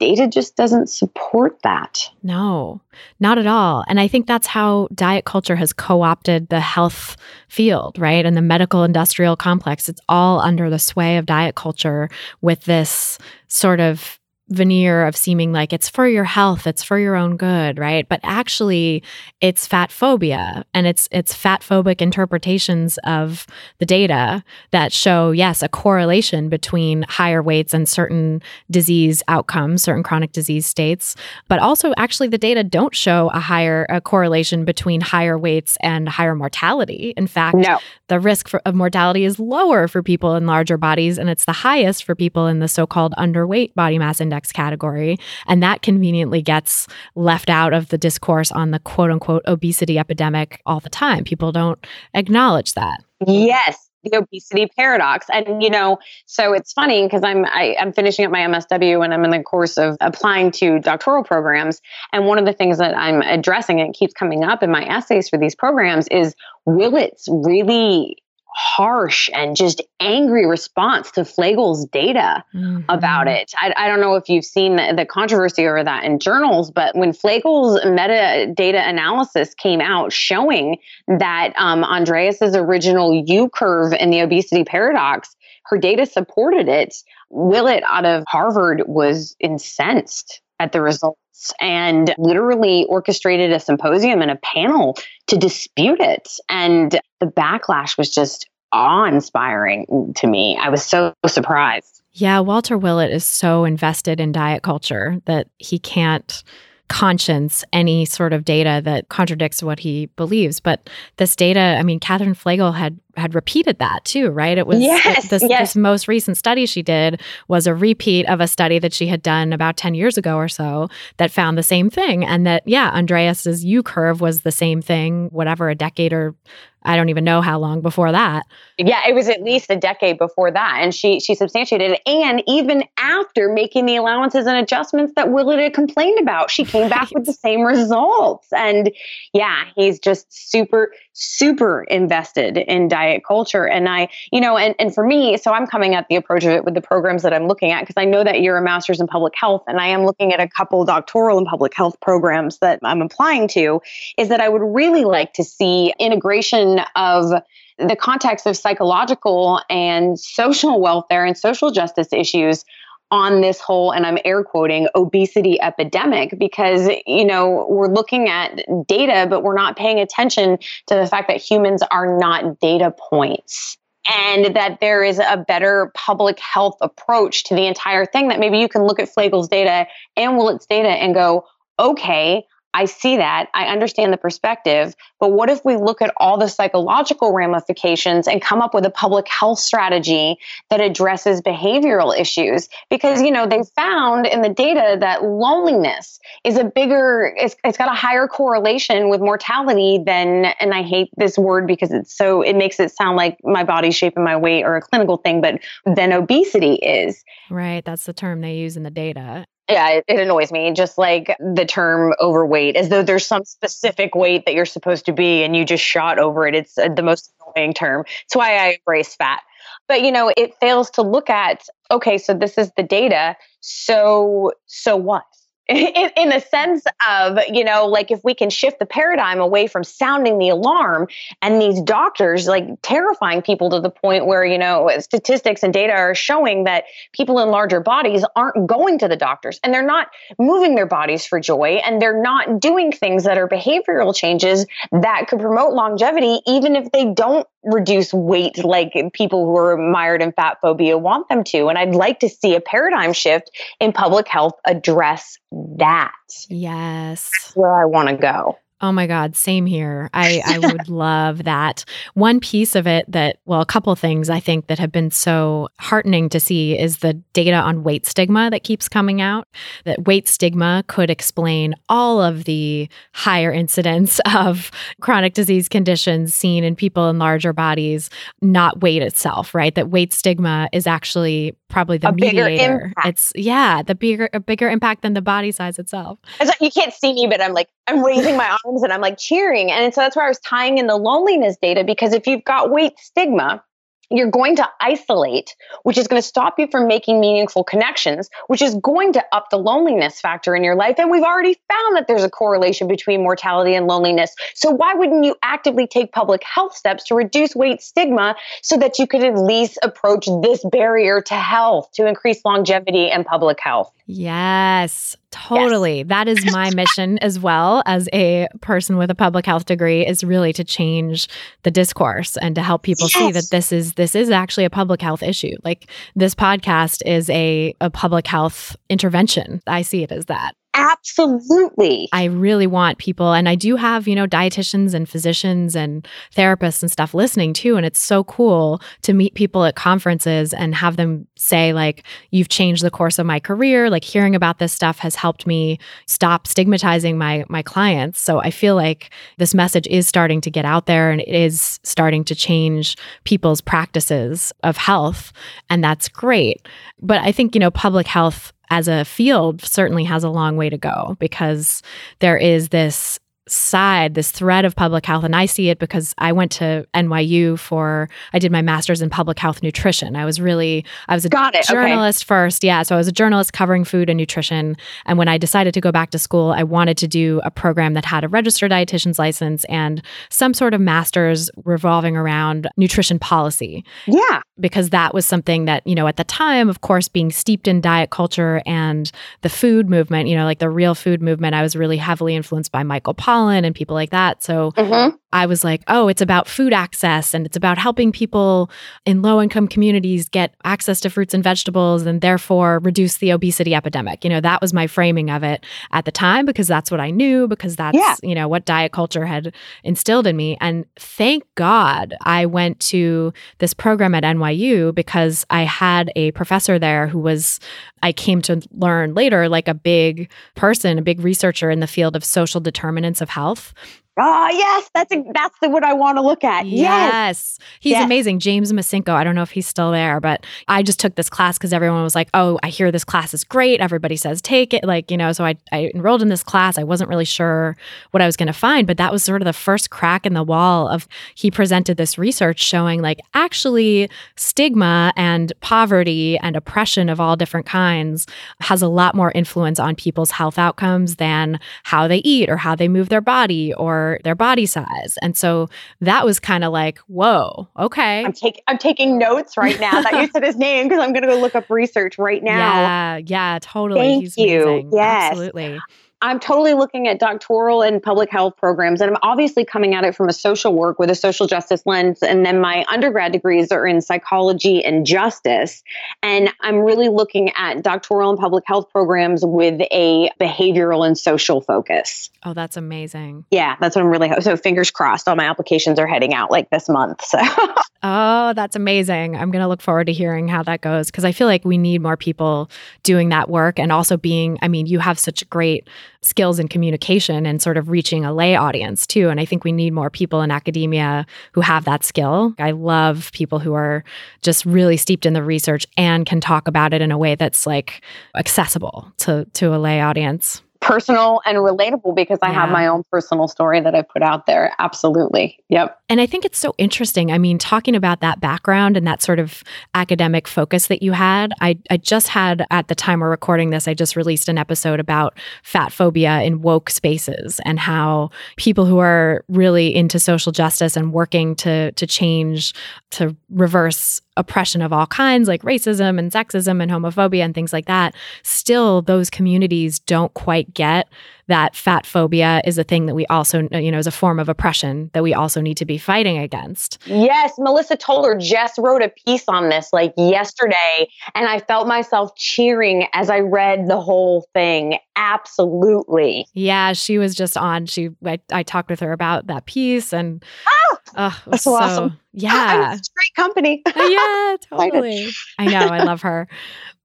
data 0.00 0.26
just 0.26 0.56
doesn't 0.56 0.88
support 0.88 1.58
that. 1.62 2.10
No, 2.22 2.80
not 3.20 3.38
at 3.38 3.46
all. 3.46 3.84
And 3.86 4.00
I 4.00 4.08
think 4.08 4.26
that's 4.26 4.46
how 4.46 4.88
diet 4.94 5.26
culture 5.26 5.56
has 5.56 5.72
co 5.72 6.02
opted 6.02 6.48
the 6.48 6.60
health 6.60 7.16
field, 7.48 7.98
right? 7.98 8.24
And 8.24 8.36
the 8.36 8.42
medical 8.42 8.82
industrial 8.82 9.36
complex. 9.36 9.88
It's 9.88 10.00
all 10.08 10.40
under 10.40 10.70
the 10.70 10.78
sway 10.78 11.18
of 11.18 11.26
diet 11.26 11.54
culture 11.54 12.08
with 12.40 12.64
this 12.64 13.18
sort 13.46 13.80
of 13.80 14.19
veneer 14.50 15.06
of 15.06 15.16
seeming 15.16 15.52
like 15.52 15.72
it's 15.72 15.88
for 15.88 16.08
your 16.08 16.24
health, 16.24 16.66
it's 16.66 16.82
for 16.82 16.98
your 16.98 17.14
own 17.14 17.36
good, 17.36 17.78
right? 17.78 18.08
But 18.08 18.20
actually, 18.24 19.02
it's 19.40 19.66
fat 19.66 19.92
phobia 19.92 20.64
and 20.74 20.86
it's 20.86 21.08
it's 21.12 21.32
fat 21.32 21.60
phobic 21.62 22.02
interpretations 22.02 22.98
of 23.04 23.46
the 23.78 23.86
data 23.86 24.42
that 24.72 24.92
show 24.92 25.30
yes, 25.30 25.62
a 25.62 25.68
correlation 25.68 26.48
between 26.48 27.02
higher 27.08 27.42
weights 27.42 27.72
and 27.72 27.88
certain 27.88 28.42
disease 28.70 29.22
outcomes, 29.28 29.82
certain 29.82 30.02
chronic 30.02 30.32
disease 30.32 30.66
states, 30.66 31.14
but 31.48 31.60
also 31.60 31.92
actually 31.96 32.28
the 32.28 32.38
data 32.38 32.64
don't 32.64 32.94
show 32.94 33.30
a 33.32 33.40
higher 33.40 33.86
a 33.88 34.00
correlation 34.00 34.64
between 34.64 35.00
higher 35.00 35.38
weights 35.38 35.76
and 35.80 36.08
higher 36.08 36.34
mortality. 36.34 37.14
In 37.16 37.26
fact, 37.28 37.56
No. 37.56 37.78
the 38.08 38.18
risk 38.18 38.48
for, 38.48 38.60
of 38.66 38.74
mortality 38.74 39.24
is 39.24 39.38
lower 39.38 39.86
for 39.86 40.02
people 40.02 40.34
in 40.34 40.46
larger 40.46 40.76
bodies 40.76 41.18
and 41.18 41.30
it's 41.30 41.44
the 41.44 41.52
highest 41.52 42.02
for 42.02 42.14
people 42.16 42.48
in 42.48 42.58
the 42.58 42.68
so-called 42.68 43.14
underweight 43.16 43.74
body 43.74 43.98
mass 43.98 44.20
index 44.20 44.39
category 44.52 45.18
and 45.46 45.62
that 45.62 45.82
conveniently 45.82 46.42
gets 46.42 46.86
left 47.14 47.50
out 47.50 47.72
of 47.72 47.88
the 47.88 47.98
discourse 47.98 48.50
on 48.52 48.70
the 48.70 48.78
quote 48.78 49.10
unquote 49.10 49.42
obesity 49.46 49.98
epidemic 49.98 50.60
all 50.66 50.80
the 50.80 50.90
time 50.90 51.24
people 51.24 51.52
don't 51.52 51.86
acknowledge 52.14 52.72
that 52.74 53.00
Yes, 53.26 53.90
the 54.02 54.16
obesity 54.16 54.66
paradox. 54.76 55.26
And 55.30 55.62
you 55.62 55.70
know, 55.70 55.98
so 56.24 56.52
it's 56.52 56.72
funny 56.72 57.04
because 57.04 57.22
I'm 57.22 57.44
I, 57.44 57.76
I'm 57.78 57.92
finishing 57.92 58.24
up 58.24 58.30
my 58.30 58.40
MSW 58.40 59.04
and 59.04 59.12
I'm 59.12 59.24
in 59.24 59.30
the 59.30 59.42
course 59.42 59.76
of 59.76 59.96
applying 60.00 60.52
to 60.52 60.78
doctoral 60.78 61.22
programs. 61.22 61.82
And 62.12 62.26
one 62.26 62.38
of 62.38 62.46
the 62.46 62.52
things 62.52 62.78
that 62.78 62.96
I'm 62.96 63.20
addressing 63.20 63.80
and 63.80 63.94
keeps 63.94 64.14
coming 64.14 64.42
up 64.42 64.62
in 64.62 64.70
my 64.70 64.84
essays 64.84 65.28
for 65.28 65.38
these 65.38 65.54
programs 65.54 66.08
is 66.08 66.34
Willett's 66.64 67.28
really 67.30 68.16
harsh 68.54 69.30
and 69.32 69.56
just 69.56 69.80
angry 70.00 70.46
response 70.46 71.10
to 71.12 71.24
Flegal's 71.24 71.86
data 71.86 72.44
about 72.88 73.26
Mhm. 73.26 73.36
it. 73.42 73.52
I, 73.60 73.72
I 73.76 73.88
don't 73.88 74.00
know 74.00 74.16
if 74.16 74.28
you've 74.28 74.44
seen 74.44 74.76
the, 74.76 74.92
the 74.96 75.06
controversy 75.06 75.66
over 75.66 75.84
that 75.84 76.04
in 76.04 76.18
journals, 76.18 76.70
but 76.70 76.96
when 76.96 77.12
Flegal's 77.12 77.80
metadata 77.82 78.88
analysis 78.88 79.54
came 79.54 79.80
out 79.80 80.12
showing 80.12 80.78
that 81.06 81.52
um, 81.56 81.84
Andreas's 81.84 82.56
original 82.56 83.24
U 83.26 83.48
curve 83.50 83.92
in 83.92 84.10
the 84.10 84.20
obesity 84.20 84.64
paradox, 84.64 85.34
her 85.66 85.78
data 85.78 86.04
supported 86.06 86.68
it. 86.68 86.94
Willett 87.30 87.84
out 87.86 88.04
of 88.04 88.24
Harvard 88.26 88.82
was 88.86 89.36
incensed 89.38 90.40
at 90.60 90.72
the 90.72 90.80
results 90.80 91.52
and 91.60 92.14
literally 92.18 92.84
orchestrated 92.88 93.50
a 93.50 93.58
symposium 93.58 94.20
and 94.20 94.30
a 94.30 94.36
panel 94.36 94.96
to 95.26 95.36
dispute 95.36 96.00
it. 96.00 96.28
And 96.48 97.00
the 97.18 97.26
backlash 97.26 97.96
was 97.96 98.14
just 98.14 98.48
awe 98.72 99.06
inspiring 99.06 100.12
to 100.16 100.26
me. 100.26 100.56
I 100.60 100.68
was 100.68 100.84
so 100.84 101.14
surprised. 101.26 102.02
Yeah, 102.12 102.40
Walter 102.40 102.76
Willett 102.76 103.10
is 103.10 103.24
so 103.24 103.64
invested 103.64 104.20
in 104.20 104.32
diet 104.32 104.62
culture 104.62 105.20
that 105.24 105.48
he 105.58 105.78
can't 105.78 106.44
conscience 106.90 107.64
any 107.72 108.04
sort 108.04 108.32
of 108.32 108.44
data 108.44 108.82
that 108.84 109.08
contradicts 109.08 109.62
what 109.62 109.78
he 109.78 110.06
believes. 110.16 110.58
But 110.58 110.90
this 111.18 111.36
data, 111.36 111.76
I 111.78 111.84
mean, 111.84 112.00
Katherine 112.00 112.34
Flegal 112.34 112.74
had 112.74 112.98
had 113.16 113.34
repeated 113.34 113.78
that 113.78 114.04
too, 114.04 114.30
right? 114.30 114.58
It 114.58 114.66
was 114.66 114.80
Yes, 114.80 115.28
this, 115.28 115.42
yes. 115.42 115.60
this 115.60 115.76
most 115.76 116.08
recent 116.08 116.36
study 116.36 116.66
she 116.66 116.82
did 116.82 117.20
was 117.48 117.66
a 117.66 117.74
repeat 117.74 118.26
of 118.26 118.40
a 118.40 118.48
study 118.48 118.78
that 118.80 118.92
she 118.92 119.06
had 119.06 119.22
done 119.22 119.52
about 119.52 119.76
10 119.76 119.94
years 119.94 120.18
ago 120.18 120.36
or 120.36 120.48
so 120.48 120.88
that 121.18 121.30
found 121.30 121.56
the 121.56 121.62
same 121.62 121.90
thing. 121.90 122.24
And 122.24 122.46
that, 122.46 122.62
yeah, 122.66 122.90
Andreas's 122.90 123.64
U 123.64 123.82
curve 123.82 124.20
was 124.20 124.40
the 124.40 124.52
same 124.52 124.80
thing, 124.82 125.28
whatever, 125.30 125.68
a 125.68 125.74
decade 125.74 126.12
or 126.12 126.34
I 126.82 126.96
don't 126.96 127.10
even 127.10 127.24
know 127.24 127.42
how 127.42 127.58
long 127.58 127.82
before 127.82 128.10
that. 128.10 128.46
Yeah, 128.78 129.06
it 129.06 129.14
was 129.14 129.28
at 129.28 129.42
least 129.42 129.70
a 129.70 129.76
decade 129.76 130.16
before 130.16 130.50
that. 130.50 130.78
And 130.80 130.94
she 130.94 131.20
she 131.20 131.34
substantiated 131.34 131.92
it. 131.92 132.00
And 132.06 132.42
even 132.46 132.84
after 132.96 133.52
making 133.52 133.84
the 133.84 133.96
allowances 133.96 134.46
and 134.46 134.56
adjustments 134.56 135.12
that 135.16 135.30
Willett 135.30 135.58
had 135.58 135.74
complained 135.74 136.18
about, 136.18 136.50
she 136.50 136.64
came 136.64 136.88
back 136.88 137.10
with 137.10 137.26
the 137.26 137.32
same 137.44 137.62
results. 137.62 138.48
And 138.52 138.90
yeah, 139.34 139.64
he's 139.76 139.98
just 139.98 140.26
super, 140.30 140.92
super 141.12 141.84
invested 141.84 142.56
in 142.56 142.88
diet 142.88 143.22
culture. 143.26 143.68
And 143.68 143.86
I, 143.86 144.08
you 144.32 144.40
know, 144.40 144.56
and, 144.56 144.74
and 144.78 144.94
for 144.94 145.04
me, 145.04 145.36
so 145.36 145.52
I'm 145.52 145.66
coming 145.66 145.94
at 145.94 146.08
the 146.08 146.16
approach 146.16 146.44
of 146.44 146.50
it 146.50 146.64
with 146.64 146.72
the 146.72 146.80
programs 146.80 147.22
that 147.22 147.34
I'm 147.34 147.46
looking 147.46 147.72
at, 147.72 147.80
because 147.80 148.00
I 148.00 148.06
know 148.06 148.24
that 148.24 148.40
you're 148.40 148.56
a 148.56 148.62
master's 148.62 149.00
in 149.00 149.06
public 149.06 149.34
health, 149.36 149.64
and 149.66 149.78
I 149.78 149.88
am 149.88 150.06
looking 150.06 150.32
at 150.32 150.40
a 150.40 150.48
couple 150.48 150.82
doctoral 150.86 151.36
in 151.38 151.44
public 151.44 151.74
health 151.74 152.00
programs 152.00 152.58
that 152.58 152.78
I'm 152.82 153.02
applying 153.02 153.48
to, 153.48 153.82
is 154.16 154.30
that 154.30 154.40
I 154.40 154.48
would 154.48 154.62
really 154.62 155.04
like 155.04 155.34
to 155.34 155.44
see 155.44 155.92
integration 155.98 156.69
of 156.94 157.42
the 157.78 157.96
context 157.96 158.46
of 158.46 158.56
psychological 158.56 159.60
and 159.68 160.18
social 160.18 160.80
welfare 160.80 161.24
and 161.24 161.36
social 161.36 161.70
justice 161.70 162.12
issues 162.12 162.64
on 163.10 163.40
this 163.40 163.60
whole, 163.60 163.90
and 163.90 164.06
I'm 164.06 164.18
air 164.24 164.44
quoting, 164.44 164.86
obesity 164.94 165.60
epidemic 165.60 166.38
because, 166.38 166.88
you 167.06 167.24
know, 167.24 167.66
we're 167.68 167.92
looking 167.92 168.28
at 168.28 168.64
data, 168.86 169.26
but 169.28 169.42
we're 169.42 169.56
not 169.56 169.76
paying 169.76 169.98
attention 169.98 170.58
to 170.86 170.94
the 170.94 171.06
fact 171.06 171.26
that 171.26 171.38
humans 171.38 171.82
are 171.90 172.18
not 172.18 172.60
data 172.60 172.94
points. 173.10 173.76
And 174.08 174.56
that 174.56 174.78
there 174.80 175.04
is 175.04 175.18
a 175.18 175.36
better 175.36 175.92
public 175.94 176.38
health 176.40 176.76
approach 176.80 177.44
to 177.44 177.54
the 177.54 177.66
entire 177.66 178.06
thing. 178.06 178.28
That 178.28 178.40
maybe 178.40 178.58
you 178.58 178.68
can 178.68 178.84
look 178.84 178.98
at 178.98 179.08
Flegal's 179.08 179.48
data 179.48 179.86
and 180.16 180.36
Willett's 180.36 180.66
data 180.66 180.88
and 180.88 181.14
go, 181.14 181.44
okay, 181.78 182.44
I 182.72 182.84
see 182.84 183.16
that. 183.16 183.48
I 183.54 183.66
understand 183.66 184.12
the 184.12 184.16
perspective. 184.16 184.94
But 185.18 185.32
what 185.32 185.50
if 185.50 185.64
we 185.64 185.76
look 185.76 186.00
at 186.00 186.12
all 186.16 186.38
the 186.38 186.48
psychological 186.48 187.32
ramifications 187.32 188.28
and 188.28 188.40
come 188.40 188.62
up 188.62 188.74
with 188.74 188.86
a 188.86 188.90
public 188.90 189.26
health 189.28 189.58
strategy 189.58 190.38
that 190.70 190.80
addresses 190.80 191.42
behavioral 191.42 192.16
issues? 192.18 192.68
Because, 192.88 193.22
you 193.22 193.30
know, 193.30 193.46
they 193.46 193.62
found 193.74 194.26
in 194.26 194.42
the 194.42 194.48
data 194.48 194.96
that 195.00 195.24
loneliness 195.24 196.20
is 196.44 196.56
a 196.56 196.64
bigger, 196.64 197.34
it's, 197.36 197.56
it's 197.64 197.76
got 197.76 197.90
a 197.90 197.94
higher 197.94 198.28
correlation 198.28 199.08
with 199.08 199.20
mortality 199.20 200.00
than, 200.04 200.46
and 200.60 200.72
I 200.72 200.82
hate 200.82 201.10
this 201.16 201.36
word 201.36 201.66
because 201.66 201.90
it's 201.90 202.16
so, 202.16 202.42
it 202.42 202.54
makes 202.54 202.78
it 202.78 202.92
sound 202.92 203.16
like 203.16 203.38
my 203.42 203.64
body 203.64 203.90
shape 203.90 204.14
and 204.16 204.24
my 204.24 204.36
weight 204.36 204.62
or 204.62 204.76
a 204.76 204.80
clinical 204.80 205.16
thing, 205.16 205.40
but 205.40 205.60
than 205.84 206.12
obesity 206.12 206.74
is 206.74 207.24
Right. 207.50 207.84
That's 207.84 208.04
the 208.04 208.12
term 208.12 208.40
they 208.40 208.54
use 208.54 208.76
in 208.76 208.84
the 208.84 208.90
data. 208.90 209.44
Yeah, 209.70 209.88
it, 209.90 210.04
it 210.08 210.18
annoys 210.18 210.52
me. 210.52 210.72
Just 210.72 210.98
like 210.98 211.36
the 211.38 211.64
term 211.64 212.14
overweight, 212.20 212.76
as 212.76 212.88
though 212.88 213.02
there's 213.02 213.26
some 213.26 213.44
specific 213.44 214.14
weight 214.14 214.44
that 214.46 214.54
you're 214.54 214.66
supposed 214.66 215.06
to 215.06 215.12
be 215.12 215.42
and 215.42 215.56
you 215.56 215.64
just 215.64 215.84
shot 215.84 216.18
over 216.18 216.46
it. 216.46 216.54
It's 216.54 216.76
uh, 216.78 216.88
the 216.94 217.02
most 217.02 217.32
annoying 217.56 217.74
term. 217.74 218.04
It's 218.24 218.36
why 218.36 218.56
I 218.56 218.78
embrace 218.78 219.14
fat. 219.14 219.42
But 219.88 220.02
you 220.02 220.12
know, 220.12 220.32
it 220.36 220.54
fails 220.60 220.90
to 220.90 221.02
look 221.02 221.30
at 221.30 221.62
okay, 221.90 222.18
so 222.18 222.34
this 222.34 222.58
is 222.58 222.70
the 222.76 222.82
data. 222.82 223.36
So 223.60 224.52
so 224.66 224.96
what? 224.96 225.24
In, 225.70 226.10
in 226.16 226.28
the 226.30 226.40
sense 226.40 226.84
of, 227.08 227.38
you 227.48 227.62
know, 227.62 227.86
like 227.86 228.10
if 228.10 228.24
we 228.24 228.34
can 228.34 228.50
shift 228.50 228.80
the 228.80 228.86
paradigm 228.86 229.38
away 229.38 229.68
from 229.68 229.84
sounding 229.84 230.38
the 230.38 230.48
alarm 230.48 231.06
and 231.42 231.62
these 231.62 231.80
doctors 231.80 232.48
like 232.48 232.66
terrifying 232.82 233.40
people 233.40 233.70
to 233.70 233.80
the 233.80 233.88
point 233.88 234.26
where, 234.26 234.44
you 234.44 234.58
know, 234.58 234.90
statistics 234.98 235.62
and 235.62 235.72
data 235.72 235.92
are 235.92 236.14
showing 236.14 236.64
that 236.64 236.84
people 237.12 237.38
in 237.38 237.50
larger 237.50 237.78
bodies 237.80 238.24
aren't 238.34 238.66
going 238.66 238.98
to 238.98 239.06
the 239.06 239.16
doctors 239.16 239.60
and 239.62 239.72
they're 239.72 239.86
not 239.86 240.08
moving 240.40 240.74
their 240.74 240.86
bodies 240.86 241.24
for 241.24 241.38
joy 241.38 241.80
and 241.84 242.02
they're 242.02 242.20
not 242.20 242.58
doing 242.58 242.90
things 242.90 243.22
that 243.22 243.38
are 243.38 243.48
behavioral 243.48 244.12
changes 244.14 244.66
that 244.90 245.28
could 245.28 245.38
promote 245.38 245.72
longevity, 245.72 246.40
even 246.46 246.74
if 246.74 246.90
they 246.90 247.12
don't 247.12 247.46
reduce 247.62 248.12
weight 248.12 248.64
like 248.64 248.92
people 249.12 249.44
who 249.44 249.56
are 249.56 249.76
mired 249.76 250.22
in 250.22 250.32
fat 250.32 250.58
phobia 250.62 250.96
want 250.96 251.28
them 251.28 251.44
to. 251.44 251.68
And 251.68 251.78
I'd 251.78 251.94
like 251.94 252.20
to 252.20 252.28
see 252.28 252.54
a 252.54 252.60
paradigm 252.60 253.12
shift 253.12 253.50
in 253.78 253.92
public 253.92 254.28
health 254.28 254.54
address 254.64 255.38
that. 255.52 256.12
Yes. 256.48 257.30
That's 257.32 257.56
where 257.56 257.72
I 257.72 257.84
want 257.84 258.08
to 258.08 258.16
go. 258.16 258.58
Oh 258.82 258.92
my 258.92 259.06
God, 259.06 259.36
same 259.36 259.66
here. 259.66 260.08
I, 260.14 260.42
I 260.46 260.58
would 260.72 260.88
love 260.88 261.44
that. 261.44 261.84
One 262.14 262.40
piece 262.40 262.74
of 262.74 262.86
it 262.86 263.10
that, 263.10 263.38
well, 263.44 263.60
a 263.60 263.66
couple 263.66 263.94
things 263.94 264.30
I 264.30 264.40
think 264.40 264.68
that 264.68 264.78
have 264.78 264.90
been 264.90 265.10
so 265.10 265.68
heartening 265.78 266.28
to 266.30 266.40
see 266.40 266.78
is 266.78 266.98
the 266.98 267.14
data 267.32 267.56
on 267.56 267.82
weight 267.82 268.06
stigma 268.06 268.50
that 268.50 268.64
keeps 268.64 268.88
coming 268.88 269.20
out. 269.20 269.46
That 269.84 270.06
weight 270.06 270.28
stigma 270.28 270.84
could 270.86 271.10
explain 271.10 271.74
all 271.88 272.22
of 272.22 272.44
the 272.44 272.88
higher 273.12 273.52
incidence 273.52 274.20
of 274.34 274.70
chronic 275.00 275.34
disease 275.34 275.68
conditions 275.68 276.34
seen 276.34 276.64
in 276.64 276.74
people 276.74 277.10
in 277.10 277.18
larger 277.18 277.52
bodies, 277.52 278.08
not 278.40 278.80
weight 278.80 279.02
itself, 279.02 279.54
right? 279.54 279.74
That 279.74 279.90
weight 279.90 280.12
stigma 280.12 280.68
is 280.72 280.86
actually 280.86 281.54
probably 281.70 281.96
the 281.98 282.08
A 282.08 282.12
bigger 282.12 282.44
mediator. 282.44 282.80
impact. 282.86 283.08
It's 283.08 283.32
yeah, 283.34 283.82
the 283.82 283.94
bigger 283.94 284.28
a 284.32 284.40
bigger 284.40 284.68
impact 284.68 285.02
than 285.02 285.14
the 285.14 285.22
body 285.22 285.52
size 285.52 285.78
itself. 285.78 286.18
It's 286.40 286.48
like 286.48 286.60
you 286.60 286.70
can't 286.70 286.92
see 286.92 287.12
me, 287.14 287.26
but 287.26 287.40
I'm 287.40 287.52
like, 287.54 287.68
I'm 287.86 288.04
raising 288.04 288.36
my 288.36 288.56
arms 288.64 288.82
and 288.82 288.92
I'm 288.92 289.00
like 289.00 289.16
cheering. 289.18 289.70
And 289.70 289.94
so 289.94 290.02
that's 290.02 290.14
where 290.16 290.26
I 290.26 290.28
was 290.28 290.40
tying 290.40 290.78
in 290.78 290.86
the 290.86 290.96
loneliness 290.96 291.56
data 291.62 291.84
because 291.84 292.12
if 292.12 292.26
you've 292.26 292.44
got 292.44 292.70
weight 292.70 292.92
stigma, 292.98 293.62
you're 294.10 294.30
going 294.30 294.56
to 294.56 294.68
isolate, 294.80 295.54
which 295.84 295.96
is 295.96 296.08
going 296.08 296.20
to 296.20 296.26
stop 296.26 296.58
you 296.58 296.66
from 296.70 296.88
making 296.88 297.20
meaningful 297.20 297.62
connections, 297.62 298.28
which 298.48 298.60
is 298.60 298.74
going 298.76 299.12
to 299.12 299.24
up 299.32 299.50
the 299.50 299.56
loneliness 299.56 300.20
factor 300.20 300.56
in 300.56 300.64
your 300.64 300.74
life. 300.74 300.96
And 300.98 301.10
we've 301.10 301.22
already 301.22 301.56
found 301.70 301.96
that 301.96 302.06
there's 302.08 302.24
a 302.24 302.30
correlation 302.30 302.88
between 302.88 303.22
mortality 303.22 303.74
and 303.74 303.86
loneliness. 303.86 304.34
So 304.54 304.70
why 304.70 304.94
wouldn't 304.94 305.24
you 305.24 305.36
actively 305.42 305.86
take 305.86 306.12
public 306.12 306.42
health 306.42 306.74
steps 306.74 307.04
to 307.04 307.14
reduce 307.14 307.54
weight 307.54 307.82
stigma 307.82 308.34
so 308.62 308.76
that 308.78 308.98
you 308.98 309.06
could 309.06 309.22
at 309.22 309.38
least 309.38 309.78
approach 309.82 310.28
this 310.42 310.64
barrier 310.70 311.20
to 311.22 311.34
health 311.34 311.90
to 311.94 312.06
increase 312.06 312.40
longevity 312.44 313.10
and 313.10 313.24
public 313.24 313.58
health? 313.60 313.92
Yes, 314.06 315.16
totally. 315.30 315.98
Yes. 315.98 316.06
That 316.08 316.28
is 316.28 316.52
my 316.52 316.70
mission 316.74 317.18
as 317.18 317.38
well 317.38 317.82
as 317.86 318.08
a 318.12 318.48
person 318.60 318.96
with 318.96 319.10
a 319.10 319.14
public 319.14 319.46
health 319.46 319.66
degree 319.66 320.06
is 320.06 320.24
really 320.24 320.52
to 320.54 320.64
change 320.64 321.28
the 321.62 321.70
discourse 321.70 322.36
and 322.36 322.54
to 322.54 322.62
help 322.62 322.82
people 322.82 323.08
yes. 323.08 323.12
see 323.12 323.32
that 323.32 323.50
this 323.50 323.72
is 323.72 323.94
this 323.94 324.14
is 324.14 324.30
actually 324.30 324.64
a 324.64 324.70
public 324.70 325.00
health 325.00 325.22
issue. 325.22 325.56
Like 325.64 325.90
this 326.14 326.34
podcast 326.34 327.02
is 327.06 327.30
a 327.30 327.74
a 327.80 327.90
public 327.90 328.26
health 328.26 328.76
intervention. 328.88 329.62
I 329.66 329.82
see 329.82 330.02
it 330.02 330.12
as 330.12 330.26
that. 330.26 330.54
Absolutely. 330.72 332.08
I 332.12 332.24
really 332.24 332.68
want 332.68 332.98
people, 332.98 333.32
and 333.32 333.48
I 333.48 333.56
do 333.56 333.74
have, 333.74 334.06
you 334.06 334.14
know, 334.14 334.26
dietitians 334.26 334.94
and 334.94 335.08
physicians 335.08 335.74
and 335.74 336.06
therapists 336.34 336.82
and 336.82 336.90
stuff 336.90 337.12
listening 337.12 337.52
too. 337.52 337.76
And 337.76 337.84
it's 337.84 337.98
so 337.98 338.22
cool 338.24 338.80
to 339.02 339.12
meet 339.12 339.34
people 339.34 339.64
at 339.64 339.74
conferences 339.74 340.54
and 340.54 340.74
have 340.76 340.96
them 340.96 341.26
say, 341.36 341.72
like, 341.72 342.04
you've 342.30 342.48
changed 342.48 342.84
the 342.84 342.90
course 342.90 343.18
of 343.18 343.26
my 343.26 343.40
career. 343.40 343.90
Like 343.90 344.04
hearing 344.04 344.36
about 344.36 344.58
this 344.58 344.72
stuff 344.72 345.00
has 345.00 345.16
helped 345.16 345.44
me 345.44 345.78
stop 346.06 346.46
stigmatizing 346.46 347.18
my 347.18 347.44
my 347.48 347.62
clients. 347.62 348.20
So 348.20 348.38
I 348.40 348.50
feel 348.50 348.76
like 348.76 349.10
this 349.38 349.54
message 349.54 349.88
is 349.88 350.06
starting 350.06 350.40
to 350.42 350.50
get 350.50 350.64
out 350.64 350.86
there 350.86 351.10
and 351.10 351.20
it 351.20 351.28
is 351.28 351.80
starting 351.82 352.22
to 352.24 352.34
change 352.34 352.96
people's 353.24 353.60
practices 353.60 354.52
of 354.62 354.76
health. 354.76 355.32
And 355.68 355.82
that's 355.82 356.08
great. 356.08 356.68
But 357.00 357.20
I 357.22 357.32
think, 357.32 357.56
you 357.56 357.60
know, 357.60 357.72
public 357.72 358.06
health 358.06 358.52
as 358.70 358.88
a 358.88 359.04
field 359.04 359.62
certainly 359.62 360.04
has 360.04 360.24
a 360.24 360.30
long 360.30 360.56
way 360.56 360.70
to 360.70 360.78
go 360.78 361.16
because 361.18 361.82
there 362.20 362.36
is 362.36 362.68
this 362.68 363.18
side, 363.50 364.14
this 364.14 364.30
thread 364.30 364.64
of 364.64 364.76
public 364.76 365.04
health. 365.04 365.24
And 365.24 365.34
I 365.34 365.46
see 365.46 365.70
it 365.70 365.78
because 365.78 366.14
I 366.18 366.32
went 366.32 366.52
to 366.52 366.86
NYU 366.94 367.58
for, 367.58 368.08
I 368.32 368.38
did 368.38 368.52
my 368.52 368.62
master's 368.62 369.02
in 369.02 369.10
public 369.10 369.38
health 369.38 369.62
nutrition. 369.62 370.14
I 370.14 370.24
was 370.24 370.40
really, 370.40 370.84
I 371.08 371.14
was 371.14 371.24
a 371.24 371.28
journalist 371.28 372.22
okay. 372.22 372.28
first. 372.28 372.62
Yeah. 372.62 372.82
So 372.82 372.94
I 372.94 372.98
was 372.98 373.08
a 373.08 373.12
journalist 373.12 373.52
covering 373.52 373.84
food 373.84 374.08
and 374.08 374.16
nutrition. 374.16 374.76
And 375.06 375.18
when 375.18 375.28
I 375.28 375.36
decided 375.36 375.74
to 375.74 375.80
go 375.80 375.90
back 375.90 376.10
to 376.10 376.18
school, 376.18 376.52
I 376.52 376.62
wanted 376.62 376.96
to 376.98 377.08
do 377.08 377.40
a 377.44 377.50
program 377.50 377.94
that 377.94 378.04
had 378.04 378.22
a 378.22 378.28
registered 378.28 378.70
dietitian's 378.70 379.18
license 379.18 379.64
and 379.64 380.02
some 380.28 380.54
sort 380.54 380.72
of 380.72 380.80
master's 380.80 381.50
revolving 381.64 382.16
around 382.16 382.68
nutrition 382.76 383.18
policy. 383.18 383.84
Yeah. 384.06 384.42
Because 384.60 384.90
that 384.90 385.12
was 385.14 385.26
something 385.26 385.64
that, 385.64 385.84
you 385.86 385.94
know, 385.94 386.06
at 386.06 386.16
the 386.16 386.24
time, 386.24 386.68
of 386.68 386.82
course, 386.82 387.08
being 387.08 387.32
steeped 387.32 387.66
in 387.66 387.80
diet 387.80 388.10
culture 388.10 388.62
and 388.64 389.10
the 389.40 389.48
food 389.48 389.88
movement, 389.88 390.28
you 390.28 390.36
know, 390.36 390.44
like 390.44 390.58
the 390.58 390.70
real 390.70 390.94
food 390.94 391.20
movement, 391.20 391.54
I 391.54 391.62
was 391.62 391.74
really 391.74 391.96
heavily 391.96 392.36
influenced 392.36 392.70
by 392.70 392.82
Michael 392.82 393.14
Pollan 393.14 393.39
and 393.48 393.74
people 393.74 393.94
like 393.94 394.10
that. 394.10 394.42
So 394.42 394.72
mm-hmm. 394.72 395.16
I 395.32 395.46
was 395.46 395.62
like, 395.62 395.82
oh, 395.86 396.08
it's 396.08 396.22
about 396.22 396.48
food 396.48 396.72
access 396.72 397.34
and 397.34 397.46
it's 397.46 397.56
about 397.56 397.78
helping 397.78 398.10
people 398.10 398.70
in 399.06 399.22
low 399.22 399.40
income 399.40 399.68
communities 399.68 400.28
get 400.28 400.54
access 400.64 401.00
to 401.00 401.10
fruits 401.10 401.34
and 401.34 401.44
vegetables 401.44 402.04
and 402.04 402.20
therefore 402.20 402.80
reduce 402.80 403.18
the 403.18 403.30
obesity 403.30 403.74
epidemic. 403.74 404.24
You 404.24 404.30
know, 404.30 404.40
that 404.40 404.60
was 404.60 404.72
my 404.72 404.88
framing 404.88 405.30
of 405.30 405.44
it 405.44 405.64
at 405.92 406.04
the 406.04 406.10
time 406.10 406.46
because 406.46 406.66
that's 406.66 406.90
what 406.90 407.00
I 407.00 407.10
knew, 407.10 407.46
because 407.46 407.76
that's, 407.76 407.96
yeah. 407.96 408.16
you 408.22 408.34
know, 408.34 408.48
what 408.48 408.64
diet 408.64 408.92
culture 408.92 409.24
had 409.24 409.54
instilled 409.84 410.26
in 410.26 410.36
me. 410.36 410.56
And 410.60 410.84
thank 410.96 411.44
God 411.54 412.14
I 412.22 412.46
went 412.46 412.80
to 412.80 413.32
this 413.58 413.72
program 413.72 414.14
at 414.16 414.24
NYU 414.24 414.92
because 414.94 415.46
I 415.48 415.62
had 415.62 416.10
a 416.16 416.32
professor 416.32 416.78
there 416.78 417.06
who 417.06 417.20
was, 417.20 417.60
I 418.02 418.12
came 418.12 418.42
to 418.42 418.60
learn 418.72 419.14
later, 419.14 419.48
like 419.48 419.68
a 419.68 419.74
big 419.74 420.30
person, 420.56 420.98
a 420.98 421.02
big 421.02 421.20
researcher 421.20 421.70
in 421.70 421.78
the 421.78 421.86
field 421.86 422.16
of 422.16 422.24
social 422.24 422.60
determinants 422.60 423.20
of 423.20 423.28
health. 423.28 423.72
Oh 424.18 424.48
yes, 424.52 424.90
that's 424.92 425.12
a, 425.14 425.24
that's 425.32 425.56
the 425.62 425.70
what 425.70 425.84
I 425.84 425.92
want 425.92 426.18
to 426.18 426.22
look 426.22 426.42
at. 426.42 426.66
Yes, 426.66 426.78
yes. 426.82 427.58
he's 427.78 427.92
yes. 427.92 428.04
amazing. 428.04 428.40
James 428.40 428.72
Macinko. 428.72 429.10
I 429.10 429.22
don't 429.22 429.36
know 429.36 429.42
if 429.42 429.52
he's 429.52 429.68
still 429.68 429.92
there, 429.92 430.20
but 430.20 430.44
I 430.66 430.82
just 430.82 430.98
took 430.98 431.14
this 431.14 431.30
class 431.30 431.56
because 431.56 431.72
everyone 431.72 432.02
was 432.02 432.16
like, 432.16 432.28
"Oh, 432.34 432.58
I 432.64 432.70
hear 432.70 432.90
this 432.90 433.04
class 433.04 433.32
is 433.32 433.44
great. 433.44 433.80
Everybody 433.80 434.16
says 434.16 434.42
take 434.42 434.74
it." 434.74 434.84
Like 434.84 435.12
you 435.12 435.16
know, 435.16 435.30
so 435.32 435.44
I 435.44 435.54
I 435.70 435.92
enrolled 435.94 436.22
in 436.22 436.28
this 436.28 436.42
class. 436.42 436.76
I 436.76 436.82
wasn't 436.82 437.08
really 437.08 437.24
sure 437.24 437.76
what 438.10 438.20
I 438.20 438.26
was 438.26 438.36
going 438.36 438.48
to 438.48 438.52
find, 438.52 438.84
but 438.86 438.96
that 438.96 439.12
was 439.12 439.22
sort 439.22 439.42
of 439.42 439.46
the 439.46 439.52
first 439.52 439.90
crack 439.90 440.26
in 440.26 440.34
the 440.34 440.42
wall 440.42 440.88
of 440.88 441.06
he 441.36 441.50
presented 441.50 441.96
this 441.96 442.18
research 442.18 442.60
showing 442.60 443.00
like 443.00 443.20
actually 443.34 444.10
stigma 444.36 445.12
and 445.14 445.52
poverty 445.60 446.36
and 446.38 446.56
oppression 446.56 447.08
of 447.08 447.20
all 447.20 447.36
different 447.36 447.66
kinds 447.66 448.26
has 448.60 448.82
a 448.82 448.88
lot 448.88 449.14
more 449.14 449.30
influence 449.36 449.78
on 449.78 449.94
people's 449.94 450.32
health 450.32 450.58
outcomes 450.58 451.16
than 451.16 451.60
how 451.84 452.08
they 452.08 452.18
eat 452.18 452.50
or 452.50 452.56
how 452.56 452.74
they 452.74 452.88
move 452.88 453.08
their 453.08 453.20
body 453.20 453.72
or 453.74 453.99
their 454.24 454.34
body 454.34 454.66
size. 454.66 455.16
And 455.22 455.36
so 455.36 455.68
that 456.00 456.24
was 456.24 456.40
kind 456.40 456.64
of 456.64 456.72
like, 456.72 456.98
whoa, 457.00 457.68
okay. 457.78 458.24
I'm 458.24 458.32
taking 458.32 458.62
I'm 458.66 458.78
taking 458.78 459.18
notes 459.18 459.56
right 459.56 459.78
now 459.80 460.02
that 460.02 460.20
you 460.20 460.28
said 460.28 460.44
his 460.44 460.56
name 460.58 460.88
because 460.88 461.02
I'm 461.02 461.12
going 461.12 461.22
to 461.22 461.28
go 461.28 461.38
look 461.40 461.54
up 461.54 461.68
research 461.70 462.18
right 462.18 462.42
now. 462.42 462.58
Yeah, 462.58 463.20
yeah, 463.24 463.58
totally. 463.60 464.00
Thank 464.00 464.22
He's 464.22 464.36
you. 464.36 464.62
Amazing. 464.62 464.90
Yes, 464.92 465.30
absolutely. 465.30 465.80
I'm 466.22 466.38
totally 466.38 466.74
looking 466.74 467.08
at 467.08 467.18
doctoral 467.18 467.82
and 467.82 468.02
public 468.02 468.30
health 468.30 468.56
programs, 468.56 469.00
and 469.00 469.10
I'm 469.10 469.16
obviously 469.22 469.64
coming 469.64 469.94
at 469.94 470.04
it 470.04 470.14
from 470.14 470.28
a 470.28 470.32
social 470.32 470.74
work 470.74 470.98
with 470.98 471.10
a 471.10 471.14
social 471.14 471.46
justice 471.46 471.82
lens. 471.86 472.22
And 472.22 472.44
then 472.44 472.60
my 472.60 472.84
undergrad 472.88 473.32
degrees 473.32 473.72
are 473.72 473.86
in 473.86 474.00
psychology 474.00 474.84
and 474.84 475.06
justice. 475.06 475.82
And 476.22 476.50
I'm 476.60 476.80
really 476.80 477.08
looking 477.08 477.52
at 477.56 477.82
doctoral 477.82 478.30
and 478.30 478.38
public 478.38 478.64
health 478.66 478.90
programs 478.90 479.44
with 479.44 479.80
a 479.90 480.30
behavioral 480.38 481.06
and 481.06 481.16
social 481.16 481.60
focus. 481.60 482.30
Oh, 482.44 482.52
that's 482.52 482.76
amazing. 482.76 483.44
Yeah, 483.50 483.76
that's 483.80 483.96
what 483.96 484.02
I'm 484.02 484.10
really 484.10 484.30
so 484.40 484.56
fingers 484.56 484.90
crossed. 484.90 485.28
All 485.28 485.36
my 485.36 485.48
applications 485.48 485.98
are 485.98 486.06
heading 486.06 486.34
out 486.34 486.50
like 486.50 486.70
this 486.70 486.88
month. 486.88 487.24
So 487.24 487.38
Oh, 488.02 488.54
that's 488.54 488.76
amazing. 488.76 489.36
I'm 489.36 489.50
going 489.50 489.60
to 489.62 489.68
look 489.68 489.82
forward 489.82 490.06
to 490.06 490.12
hearing 490.12 490.48
how 490.48 490.62
that 490.62 490.80
goes 490.80 491.06
because 491.06 491.24
I 491.24 491.32
feel 491.32 491.46
like 491.46 491.66
we 491.66 491.76
need 491.76 492.00
more 492.00 492.16
people 492.16 492.70
doing 493.02 493.28
that 493.28 493.50
work 493.50 493.78
and 493.78 493.92
also 493.92 494.16
being, 494.16 494.58
I 494.62 494.68
mean, 494.68 494.86
you 494.86 494.98
have 495.00 495.18
such 495.18 495.48
great 495.50 495.86
skills 496.22 496.58
in 496.58 496.68
communication 496.68 497.46
and 497.46 497.62
sort 497.62 497.76
of 497.76 497.88
reaching 497.88 498.24
a 498.24 498.32
lay 498.32 498.56
audience 498.56 499.06
too. 499.06 499.28
And 499.28 499.40
I 499.40 499.44
think 499.44 499.64
we 499.64 499.72
need 499.72 499.92
more 499.92 500.10
people 500.10 500.42
in 500.42 500.50
academia 500.50 501.26
who 501.52 501.60
have 501.60 501.84
that 501.84 502.04
skill. 502.04 502.54
I 502.58 502.72
love 502.72 503.30
people 503.32 503.58
who 503.58 503.74
are 503.74 504.04
just 504.42 504.64
really 504.66 504.96
steeped 504.96 505.26
in 505.26 505.32
the 505.32 505.42
research 505.42 505.86
and 505.96 506.26
can 506.26 506.40
talk 506.40 506.68
about 506.68 506.92
it 506.92 507.00
in 507.00 507.10
a 507.10 507.18
way 507.18 507.34
that's 507.34 507.66
like 507.66 508.02
accessible 508.34 509.12
to, 509.18 509.46
to 509.54 509.74
a 509.74 509.78
lay 509.78 510.00
audience 510.00 510.62
personal 510.80 511.42
and 511.44 511.58
relatable 511.58 512.16
because 512.16 512.38
I 512.42 512.48
yeah. 512.48 512.54
have 512.54 512.70
my 512.70 512.86
own 512.86 513.04
personal 513.10 513.48
story 513.48 513.80
that 513.80 513.94
I 513.94 514.02
put 514.02 514.22
out 514.22 514.46
there. 514.46 514.72
Absolutely. 514.78 515.58
Yep. 515.68 516.00
And 516.08 516.20
I 516.20 516.26
think 516.26 516.44
it's 516.44 516.58
so 516.58 516.74
interesting. 516.78 517.30
I 517.30 517.38
mean, 517.38 517.58
talking 517.58 517.94
about 517.94 518.20
that 518.20 518.40
background 518.40 518.96
and 518.96 519.06
that 519.06 519.20
sort 519.22 519.38
of 519.38 519.62
academic 519.94 520.48
focus 520.48 520.86
that 520.86 521.02
you 521.02 521.12
had, 521.12 521.52
I, 521.60 521.78
I 521.90 521.98
just 521.98 522.28
had 522.28 522.66
at 522.70 522.88
the 522.88 522.94
time 522.94 523.20
we're 523.20 523.30
recording 523.30 523.70
this, 523.70 523.86
I 523.86 523.94
just 523.94 524.16
released 524.16 524.48
an 524.48 524.56
episode 524.56 525.00
about 525.00 525.38
fat 525.62 525.92
phobia 525.92 526.40
in 526.40 526.62
woke 526.62 526.88
spaces 526.88 527.60
and 527.64 527.78
how 527.78 528.30
people 528.56 528.86
who 528.86 528.98
are 528.98 529.44
really 529.48 529.94
into 529.94 530.18
social 530.18 530.50
justice 530.50 530.96
and 530.96 531.12
working 531.12 531.54
to 531.56 531.92
to 531.92 532.06
change 532.06 532.72
to 533.10 533.36
reverse 533.50 534.20
oppression 534.36 534.82
of 534.82 534.92
all 534.92 535.06
kinds, 535.06 535.48
like 535.48 535.62
racism 535.62 536.18
and 536.18 536.32
sexism 536.32 536.82
and 536.82 536.90
homophobia 536.90 537.44
and 537.44 537.54
things 537.54 537.72
like 537.72 537.86
that, 537.86 538.14
still 538.42 539.02
those 539.02 539.30
communities 539.30 539.98
don't 539.98 540.32
quite 540.34 540.72
get 540.74 541.08
that 541.50 541.74
fat 541.76 542.06
phobia 542.06 542.62
is 542.64 542.78
a 542.78 542.84
thing 542.84 543.06
that 543.06 543.14
we 543.14 543.26
also, 543.26 543.68
you 543.72 543.90
know, 543.90 543.98
is 543.98 544.06
a 544.06 544.12
form 544.12 544.38
of 544.38 544.48
oppression 544.48 545.10
that 545.12 545.22
we 545.22 545.34
also 545.34 545.60
need 545.60 545.76
to 545.76 545.84
be 545.84 545.98
fighting 545.98 546.38
against. 546.38 546.98
Yes, 547.06 547.52
Melissa 547.58 547.96
Toler 547.96 548.38
just 548.38 548.78
wrote 548.78 549.02
a 549.02 549.08
piece 549.26 549.44
on 549.48 549.68
this 549.68 549.92
like 549.92 550.14
yesterday, 550.16 551.08
and 551.34 551.46
I 551.46 551.58
felt 551.58 551.88
myself 551.88 552.34
cheering 552.36 553.08
as 553.12 553.28
I 553.28 553.40
read 553.40 553.88
the 553.88 554.00
whole 554.00 554.46
thing. 554.54 554.98
Absolutely. 555.16 556.46
Yeah, 556.54 556.92
she 556.92 557.18
was 557.18 557.34
just 557.34 557.56
on. 557.56 557.86
She, 557.86 558.10
I, 558.24 558.38
I 558.52 558.62
talked 558.62 558.88
with 558.88 559.00
her 559.00 559.12
about 559.12 559.48
that 559.48 559.66
piece, 559.66 560.12
and 560.12 560.42
oh, 560.66 560.79
oh 561.16 561.42
that's 561.46 561.64
so 561.64 561.74
awesome. 561.74 562.18
Yeah, 562.32 562.96
great 562.96 563.34
company. 563.36 563.82
yeah, 563.96 564.56
totally. 564.70 565.28
I 565.58 565.66
know. 565.66 565.86
I 565.86 566.02
love 566.02 566.22
her. 566.22 566.48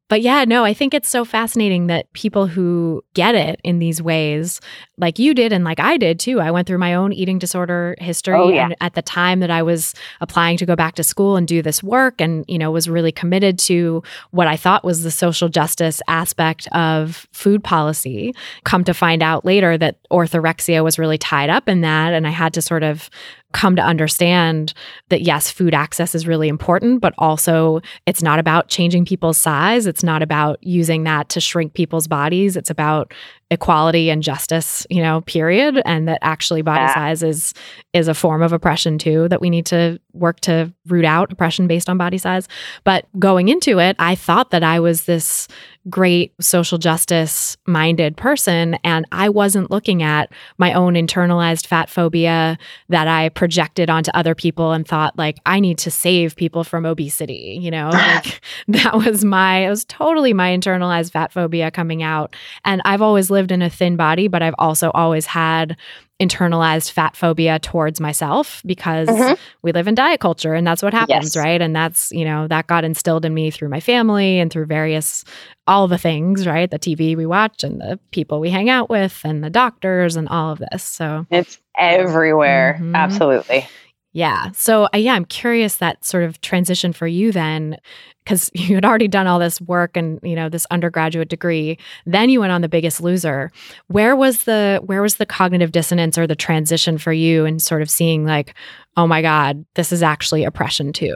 But 0.07 0.21
yeah, 0.21 0.45
no, 0.45 0.63
I 0.63 0.75
think 0.75 0.93
it's 0.93 1.09
so 1.09 1.25
fascinating 1.25 1.87
that 1.87 2.11
people 2.13 2.45
who 2.45 3.03
get 3.15 3.33
it 3.33 3.59
in 3.63 3.79
these 3.79 4.03
ways, 4.03 4.61
like 4.97 5.17
you 5.17 5.33
did 5.33 5.51
and 5.51 5.63
like 5.63 5.79
I 5.79 5.97
did 5.97 6.19
too. 6.19 6.39
I 6.39 6.51
went 6.51 6.67
through 6.67 6.77
my 6.77 6.93
own 6.93 7.11
eating 7.11 7.39
disorder 7.39 7.95
history. 7.97 8.35
Oh, 8.35 8.49
yeah. 8.49 8.65
And 8.65 8.75
at 8.81 8.93
the 8.93 9.01
time 9.01 9.39
that 9.39 9.49
I 9.49 9.63
was 9.63 9.95
applying 10.21 10.57
to 10.57 10.65
go 10.65 10.75
back 10.75 10.93
to 10.95 11.03
school 11.03 11.37
and 11.37 11.47
do 11.47 11.63
this 11.63 11.81
work 11.81 12.21
and, 12.21 12.45
you 12.47 12.59
know, 12.59 12.69
was 12.69 12.87
really 12.87 13.11
committed 13.11 13.57
to 13.59 14.03
what 14.29 14.45
I 14.45 14.57
thought 14.57 14.83
was 14.83 15.01
the 15.01 15.09
social 15.09 15.49
justice 15.49 16.03
aspect 16.07 16.67
of 16.71 17.27
food 17.31 17.63
policy, 17.63 18.35
come 18.63 18.83
to 18.83 18.93
find 18.93 19.23
out 19.23 19.43
later 19.43 19.75
that 19.75 19.97
orthorexia 20.11 20.83
was 20.83 20.99
really 20.99 21.17
tied 21.17 21.49
up 21.49 21.67
in 21.67 21.81
that. 21.81 22.13
And 22.13 22.27
I 22.27 22.31
had 22.31 22.53
to 22.53 22.61
sort 22.61 22.83
of 22.83 23.09
come 23.55 23.75
to 23.77 23.81
understand 23.81 24.73
that 25.07 25.21
yes, 25.21 25.49
food 25.49 25.73
access 25.73 26.13
is 26.13 26.27
really 26.27 26.49
important, 26.49 26.99
but 26.99 27.13
also 27.17 27.79
it's 28.05 28.21
not 28.21 28.37
about 28.37 28.67
changing 28.67 29.05
people's 29.05 29.37
size. 29.37 29.87
It's 29.87 30.03
not 30.03 30.21
about 30.21 30.61
using 30.61 31.05
that 31.05 31.29
to 31.29 31.39
shrink 31.39 31.73
people's 31.73 32.05
bodies. 32.05 32.57
It's 32.57 32.69
about 32.69 33.13
equality 33.49 34.09
and 34.09 34.21
justice, 34.21 34.85
you 34.89 35.01
know, 35.01 35.21
period. 35.21 35.81
And 35.85 36.05
that 36.09 36.19
actually 36.21 36.63
body 36.63 36.81
yeah. 36.81 36.93
size 36.93 37.23
is 37.23 37.53
is 37.93 38.09
a 38.09 38.13
form 38.13 38.41
of 38.41 38.51
oppression 38.51 38.97
too, 38.97 39.29
that 39.29 39.39
we 39.39 39.49
need 39.49 39.65
to 39.67 39.99
work 40.11 40.41
to 40.41 40.73
root 40.87 41.05
out 41.05 41.31
oppression 41.31 41.65
based 41.65 41.89
on 41.89 41.97
body 41.97 42.17
size. 42.17 42.49
But 42.83 43.05
going 43.17 43.47
into 43.47 43.79
it, 43.79 43.95
I 43.99 44.15
thought 44.15 44.51
that 44.51 44.63
I 44.63 44.81
was 44.81 45.05
this 45.05 45.47
great 45.89 46.33
social 46.41 46.77
justice 46.77 47.57
minded 47.67 48.17
person. 48.17 48.75
And 48.83 49.05
I 49.11 49.29
wasn't 49.29 49.69
looking 49.69 50.01
at 50.01 50.31
my 50.57 50.73
own 50.73 50.93
internalized 50.95 51.67
fat 51.67 51.89
phobia 51.89 52.57
that 52.89 53.07
I 53.07 53.29
projected 53.29 53.89
onto 53.89 54.11
other 54.13 54.35
people 54.35 54.71
and 54.71 54.87
thought, 54.87 55.17
like, 55.17 55.37
I 55.45 55.59
need 55.59 55.77
to 55.79 55.91
save 55.91 56.35
people 56.35 56.63
from 56.63 56.85
obesity. 56.85 57.59
You 57.61 57.71
know, 57.71 57.89
like 57.93 58.41
that 58.67 58.95
was 58.95 59.23
my, 59.23 59.65
it 59.65 59.69
was 59.69 59.85
totally 59.85 60.33
my 60.33 60.55
internalized 60.55 61.11
fat 61.11 61.31
phobia 61.31 61.71
coming 61.71 62.01
out. 62.01 62.35
And 62.63 62.81
I've 62.85 63.01
always 63.01 63.29
lived 63.29 63.51
in 63.51 63.61
a 63.61 63.69
thin 63.69 63.95
body, 63.95 64.27
but 64.27 64.41
I've 64.41 64.55
also 64.57 64.91
always 64.91 65.25
had 65.25 65.77
internalized 66.21 66.91
fat 66.91 67.15
phobia 67.15 67.59
towards 67.59 67.99
myself 67.99 68.61
because 68.65 69.09
mm-hmm. 69.09 69.33
we 69.63 69.73
live 69.73 69.87
in 69.87 69.95
diet 69.95 70.21
culture 70.21 70.53
and 70.53 70.65
that's 70.65 70.81
what 70.81 70.93
happens, 70.93 71.35
yes. 71.35 71.37
right? 71.37 71.61
And 71.61 71.75
that's, 71.75 72.09
you 72.11 72.23
know, 72.23 72.47
that 72.47 72.67
got 72.67 72.85
instilled 72.85 73.25
in 73.25 73.33
me 73.33 73.51
through 73.51 73.67
my 73.67 73.81
family 73.81 74.39
and 74.39 74.51
through 74.51 74.65
various 74.65 75.25
all 75.67 75.87
the 75.89 75.97
things, 75.97 76.47
right? 76.47 76.71
The 76.71 76.79
TV 76.79 77.17
we 77.17 77.25
watch 77.25 77.63
and 77.63 77.81
the 77.81 77.99
people 78.11 78.39
we 78.39 78.49
hang 78.49 78.69
out 78.69 78.89
with 78.89 79.19
and 79.25 79.43
the 79.43 79.49
doctors 79.49 80.15
and 80.15 80.29
all 80.29 80.51
of 80.51 80.61
this. 80.71 80.83
So 80.83 81.25
it's 81.29 81.59
everywhere. 81.77 82.77
Mm-hmm. 82.79 82.95
Absolutely. 82.95 83.67
Yeah. 84.15 84.51
So, 84.53 84.87
uh, 84.93 84.97
yeah, 84.97 85.13
I'm 85.13 85.25
curious 85.25 85.75
that 85.75 86.05
sort 86.05 86.23
of 86.23 86.39
transition 86.39 86.93
for 86.93 87.05
you 87.05 87.33
then 87.33 87.75
because 88.23 88.49
you 88.53 88.75
had 88.75 88.85
already 88.85 89.09
done 89.09 89.27
all 89.27 89.39
this 89.39 89.59
work 89.59 89.97
and 89.97 90.21
you 90.23 90.37
know 90.37 90.47
this 90.47 90.65
undergraduate 90.71 91.27
degree 91.27 91.77
then 92.05 92.29
you 92.29 92.39
went 92.39 92.53
on 92.53 92.61
the 92.61 92.69
biggest 92.69 93.01
loser 93.01 93.51
where 93.87 94.15
was 94.15 94.45
the 94.45 94.81
where 94.85 95.01
was 95.01 95.17
the 95.17 95.25
cognitive 95.25 95.71
dissonance 95.71 96.17
or 96.17 96.25
the 96.25 96.35
transition 96.35 96.97
for 96.97 97.13
you 97.13 97.45
and 97.45 97.61
sort 97.61 97.81
of 97.81 97.89
seeing 97.89 98.25
like 98.25 98.55
oh 98.97 99.05
my 99.05 99.21
god 99.21 99.63
this 99.75 99.91
is 99.91 100.01
actually 100.01 100.43
oppression 100.43 100.91
too 100.91 101.15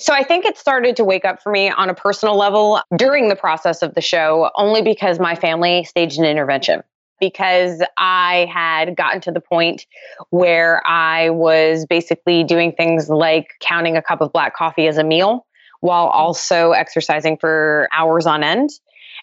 so 0.00 0.14
I 0.14 0.22
think 0.22 0.44
it 0.44 0.56
started 0.56 0.94
to 0.96 1.04
wake 1.04 1.24
up 1.24 1.42
for 1.42 1.50
me 1.50 1.70
on 1.70 1.90
a 1.90 1.94
personal 1.94 2.36
level 2.36 2.80
during 2.96 3.28
the 3.28 3.34
process 3.34 3.82
of 3.82 3.94
the 3.94 4.00
show, 4.00 4.48
only 4.54 4.80
because 4.80 5.18
my 5.18 5.34
family 5.34 5.82
staged 5.82 6.20
an 6.20 6.24
intervention. 6.24 6.84
Because 7.20 7.82
I 7.96 8.48
had 8.52 8.96
gotten 8.96 9.20
to 9.22 9.32
the 9.32 9.40
point 9.40 9.86
where 10.30 10.86
I 10.86 11.30
was 11.30 11.86
basically 11.86 12.44
doing 12.44 12.72
things 12.72 13.08
like 13.08 13.48
counting 13.60 13.96
a 13.96 14.02
cup 14.02 14.20
of 14.20 14.32
black 14.32 14.54
coffee 14.54 14.86
as 14.86 14.98
a 14.98 15.04
meal 15.04 15.46
while 15.80 16.08
mm-hmm. 16.08 16.18
also 16.18 16.72
exercising 16.72 17.36
for 17.38 17.88
hours 17.92 18.26
on 18.26 18.42
end. 18.42 18.70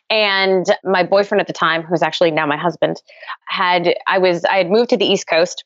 And 0.09 0.65
my 0.83 1.03
boyfriend 1.03 1.41
at 1.41 1.47
the 1.47 1.53
time, 1.53 1.81
who's 1.81 2.01
actually 2.01 2.31
now 2.31 2.45
my 2.45 2.57
husband, 2.57 3.01
had 3.47 3.95
I 4.07 4.17
was 4.19 4.45
I 4.45 4.57
had 4.57 4.69
moved 4.69 4.89
to 4.91 4.97
the 4.97 5.05
East 5.05 5.27
Coast 5.27 5.63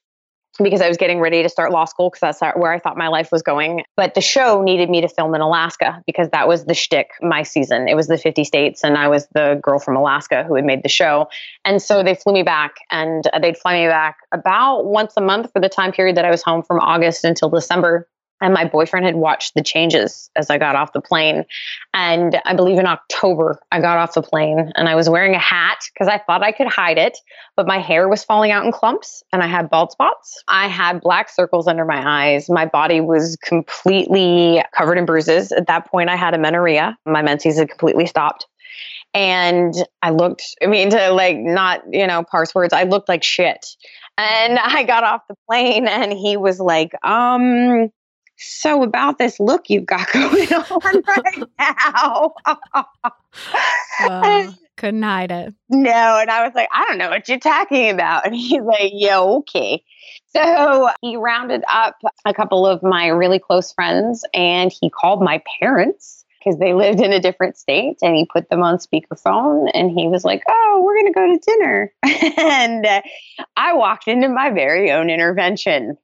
because 0.64 0.82
I 0.82 0.88
was 0.88 0.98
getting 0.98 1.20
ready 1.20 1.44
to 1.44 1.50
start 1.50 1.72
law 1.72 1.86
school 1.86 2.10
because 2.10 2.40
that's 2.40 2.58
where 2.58 2.72
I 2.72 2.80
thought 2.80 2.98
my 2.98 3.08
life 3.08 3.32
was 3.32 3.42
going. 3.42 3.84
But 3.96 4.14
the 4.14 4.22
show 4.22 4.62
needed 4.62 4.90
me 4.90 5.02
to 5.02 5.08
film 5.08 5.34
in 5.36 5.42
Alaska 5.42 6.02
because 6.06 6.30
that 6.30 6.48
was 6.48 6.66
the 6.66 6.74
shtick 6.74 7.12
my 7.22 7.44
season. 7.44 7.88
It 7.88 7.96
was 7.96 8.08
the 8.08 8.18
50 8.18 8.44
states, 8.44 8.84
and 8.84 8.98
I 8.98 9.08
was 9.08 9.28
the 9.34 9.60
girl 9.62 9.80
from 9.80 9.96
Alaska 9.96 10.44
who 10.44 10.56
had 10.56 10.66
made 10.66 10.84
the 10.84 10.90
show. 10.90 11.30
And 11.66 11.82
so 11.82 12.04
they 12.04 12.16
flew 12.16 12.34
me 12.34 12.44
back, 12.44 12.76
and 12.92 13.26
uh, 13.34 13.40
they'd 13.40 13.58
fly 13.58 13.82
me 13.82 13.88
back 13.88 14.18
about 14.32 14.86
once 14.86 15.14
a 15.18 15.22
month 15.22 15.52
for 15.52 15.60
the 15.62 15.70
time 15.70 15.92
period 15.92 16.18
that 16.18 16.26
I 16.26 16.32
was 16.32 16.44
home 16.44 16.64
from 16.64 16.80
August 16.80 17.24
until 17.24 17.50
December 17.50 18.08
and 18.42 18.54
my 18.54 18.66
boyfriend 18.66 19.06
had 19.06 19.16
watched 19.16 19.54
the 19.54 19.64
changes 19.64 20.30
as 20.36 20.50
I 20.50 20.58
got 20.58 20.76
off 20.76 20.94
the 20.94 21.02
plane. 21.02 21.46
And 21.94 22.40
I 22.46 22.56
believe 22.56 22.80
in 22.80 22.86
October, 22.86 23.60
I 23.72 23.82
got 23.82 23.98
off 23.98 24.14
the 24.14 24.22
plane 24.22 24.72
and 24.76 24.88
I 24.88 24.96
was 24.96 25.10
wearing 25.10 25.36
a 25.36 25.40
hat 25.40 25.80
because 25.94 26.08
I 26.08 26.18
thought 26.20 26.44
I 26.44 26.52
could 26.52 26.68
hide 26.68 26.98
it, 26.98 27.18
but 27.56 27.68
my 27.68 27.80
hair 27.80 28.08
was 28.08 28.24
falling 28.24 28.52
out 28.52 28.66
in 28.66 28.72
clumps 28.72 29.24
and 29.34 29.44
I 29.44 29.48
had 29.48 29.70
bald 29.70 29.92
spots. 29.92 30.42
I 30.48 30.68
had 30.68 31.02
black 31.02 31.30
circles 31.30 31.68
under 31.68 31.86
my 31.86 32.28
eyes. 32.28 32.50
My 32.50 32.66
body 32.66 33.02
was 33.02 33.38
completely 33.44 34.64
covered 34.76 34.98
in 34.98 35.06
bruises. 35.06 35.52
At 35.52 35.68
that 35.68 35.90
point, 35.90 36.10
I 36.10 36.16
had 36.16 36.34
amenorrhea. 36.34 36.98
My 37.06 37.22
menses 37.22 37.58
had 37.58 37.70
completely 37.70 38.06
stopped. 38.06 38.46
And 39.14 39.74
I 40.04 40.12
looked, 40.12 40.44
I 40.62 40.68
mean, 40.68 40.92
to 40.92 41.12
like 41.12 41.38
not, 41.38 41.82
you 41.92 42.06
know, 42.06 42.24
parse 42.24 42.54
words, 42.54 42.74
I 42.74 42.84
looked 42.84 43.10
like 43.10 43.24
shit. 43.24 43.66
And 44.18 44.60
I 44.64 44.84
got 44.84 45.04
off 45.04 45.22
the 45.28 45.36
plane 45.48 45.88
and 45.88 46.14
he 46.14 46.38
was 46.38 46.60
like, 46.60 46.94
um, 47.04 47.90
so 48.40 48.84
about 48.84 49.18
this 49.18 49.40
look 49.40 49.70
you've 49.70 49.86
got 49.86 50.10
going 50.14 50.54
on 50.54 51.04
right 51.08 51.44
now. 51.60 52.34
uh, 54.02 54.52
couldn't 54.78 55.04
hide 55.04 55.32
it. 55.32 55.54
No, 55.70 56.20
and 56.20 56.32
I 56.32 56.46
was 56.46 56.56
like, 56.56 56.70
I 56.74 56.86
don't 56.88 56.98
know 56.98 57.10
what 57.10 57.28
you're 57.28 57.38
talking 57.38 57.90
about. 57.90 58.26
And 58.26 58.34
he's 58.34 58.62
like, 58.62 58.92
yeah, 58.94 59.20
okay. 59.20 59.84
So 60.28 60.90
he 61.02 61.18
rounded 61.18 61.64
up 61.72 61.98
a 62.26 62.34
couple 62.34 62.66
of 62.66 62.82
my 62.82 63.08
really 63.08 63.40
close 63.40 63.74
friends 63.74 64.24
and 64.34 64.72
he 64.72 64.90
called 64.90 65.22
my 65.22 65.42
parents 65.60 66.24
because 66.40 66.60
they 66.60 66.74
lived 66.74 67.02
in 67.02 67.12
a 67.12 67.20
different 67.20 67.58
state 67.58 67.98
and 68.02 68.16
he 68.16 68.26
put 68.32 68.50
them 68.50 68.64
on 68.64 68.78
speakerphone 68.78 69.70
and 69.74 69.92
he 69.92 70.08
was 70.08 70.24
like, 70.24 70.44
Oh, 70.48 70.82
we're 70.84 70.96
going 70.96 71.14
to 71.14 71.20
go 71.20 71.28
to 71.28 71.40
dinner. 71.46 71.94
and 72.38 72.86
uh, 72.86 73.02
I 73.58 73.74
walked 73.74 74.08
into 74.08 74.30
my 74.30 74.50
very 74.50 74.92
own 74.92 75.10
intervention. 75.10 75.98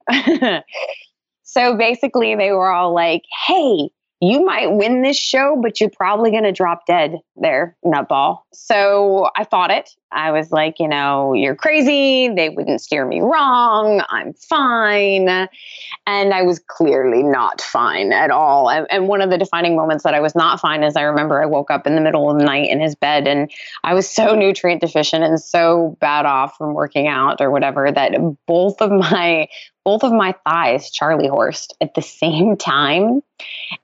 So 1.46 1.76
basically, 1.76 2.34
they 2.34 2.50
were 2.50 2.70
all 2.70 2.92
like, 2.92 3.22
hey, 3.46 3.88
you 4.20 4.44
might 4.44 4.72
win 4.72 5.02
this 5.02 5.18
show, 5.18 5.58
but 5.62 5.80
you're 5.80 5.90
probably 5.90 6.30
going 6.30 6.42
to 6.42 6.52
drop 6.52 6.86
dead 6.86 7.18
there, 7.36 7.76
nutball. 7.84 8.40
So 8.52 9.30
I 9.36 9.44
fought 9.44 9.70
it. 9.70 9.90
I 10.16 10.32
was 10.32 10.50
like, 10.50 10.78
you 10.78 10.88
know, 10.88 11.34
you're 11.34 11.54
crazy. 11.54 12.28
They 12.34 12.48
wouldn't 12.48 12.80
steer 12.80 13.06
me 13.06 13.20
wrong. 13.20 14.02
I'm 14.08 14.32
fine. 14.34 15.28
And 15.28 16.34
I 16.34 16.42
was 16.42 16.58
clearly 16.58 17.22
not 17.22 17.60
fine 17.60 18.12
at 18.12 18.30
all. 18.30 18.70
And 18.70 19.08
one 19.08 19.20
of 19.20 19.30
the 19.30 19.38
defining 19.38 19.76
moments 19.76 20.04
that 20.04 20.14
I 20.14 20.20
was 20.20 20.34
not 20.34 20.60
fine 20.60 20.82
is 20.82 20.96
I 20.96 21.02
remember 21.02 21.42
I 21.42 21.46
woke 21.46 21.70
up 21.70 21.86
in 21.86 21.94
the 21.94 22.00
middle 22.00 22.30
of 22.30 22.38
the 22.38 22.44
night 22.44 22.70
in 22.70 22.80
his 22.80 22.94
bed 22.94 23.28
and 23.28 23.50
I 23.84 23.94
was 23.94 24.08
so 24.08 24.34
nutrient 24.34 24.80
deficient 24.80 25.22
and 25.22 25.40
so 25.40 25.96
bad 26.00 26.26
off 26.26 26.56
from 26.56 26.74
working 26.74 27.06
out 27.06 27.40
or 27.40 27.50
whatever 27.50 27.90
that 27.90 28.12
both 28.46 28.80
of 28.80 28.90
my 28.90 29.48
both 29.84 30.02
of 30.02 30.12
my 30.12 30.34
thighs 30.44 30.90
Charlie 30.90 31.28
horsed 31.28 31.76
at 31.80 31.94
the 31.94 32.02
same 32.02 32.56
time. 32.56 33.22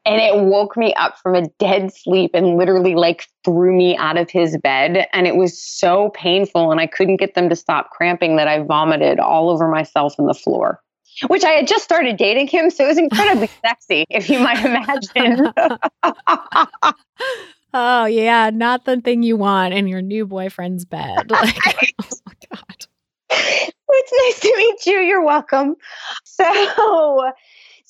And 0.05 0.20
it 0.20 0.43
woke 0.43 0.76
me 0.76 0.95
up 0.95 1.18
from 1.18 1.35
a 1.35 1.47
dead 1.59 1.93
sleep 1.95 2.33
and 2.35 2.57
literally 2.57 2.95
like 2.95 3.26
threw 3.45 3.76
me 3.76 3.97
out 3.97 4.16
of 4.16 4.30
his 4.30 4.57
bed. 4.59 5.09
And 5.12 5.26
it 5.26 5.36
was 5.36 5.61
so 5.61 6.11
painful. 6.11 6.70
And 6.70 6.80
I 6.80 6.86
couldn't 6.86 7.16
get 7.16 7.34
them 7.34 7.49
to 7.49 7.57
stop 7.57 7.90
cramping 7.90 8.36
that 8.36 8.49
I 8.49 8.62
vomited 8.62 9.18
all 9.18 9.51
over 9.51 9.68
myself 9.68 10.14
and 10.18 10.28
the 10.28 10.34
floor. 10.34 10.80
Which 11.26 11.45
I 11.45 11.51
had 11.51 11.68
just 11.68 11.84
started 11.84 12.16
dating 12.16 12.49
him, 12.49 12.70
so 12.70 12.84
it 12.84 12.88
was 12.88 12.97
incredibly 12.99 13.51
sexy, 13.66 14.07
if 14.09 14.30
you 14.30 14.38
might 14.38 14.64
imagine. 14.64 15.53
oh 17.74 18.07
yeah, 18.07 18.49
not 18.49 18.86
the 18.86 18.99
thing 19.03 19.22
you 19.22 19.36
want 19.36 19.74
in 19.74 19.88
your 19.88 20.01
new 20.01 20.26
boyfriend's 20.26 20.86
bed. 20.86 21.30
Like, 21.30 21.95
oh 22.01 22.16
my 22.26 22.34
god 22.51 22.86
it's 23.93 24.12
nice 24.12 24.40
to 24.40 24.57
meet 24.57 24.86
you. 24.86 25.01
You're 25.01 25.24
welcome. 25.24 25.76
So, 26.24 27.32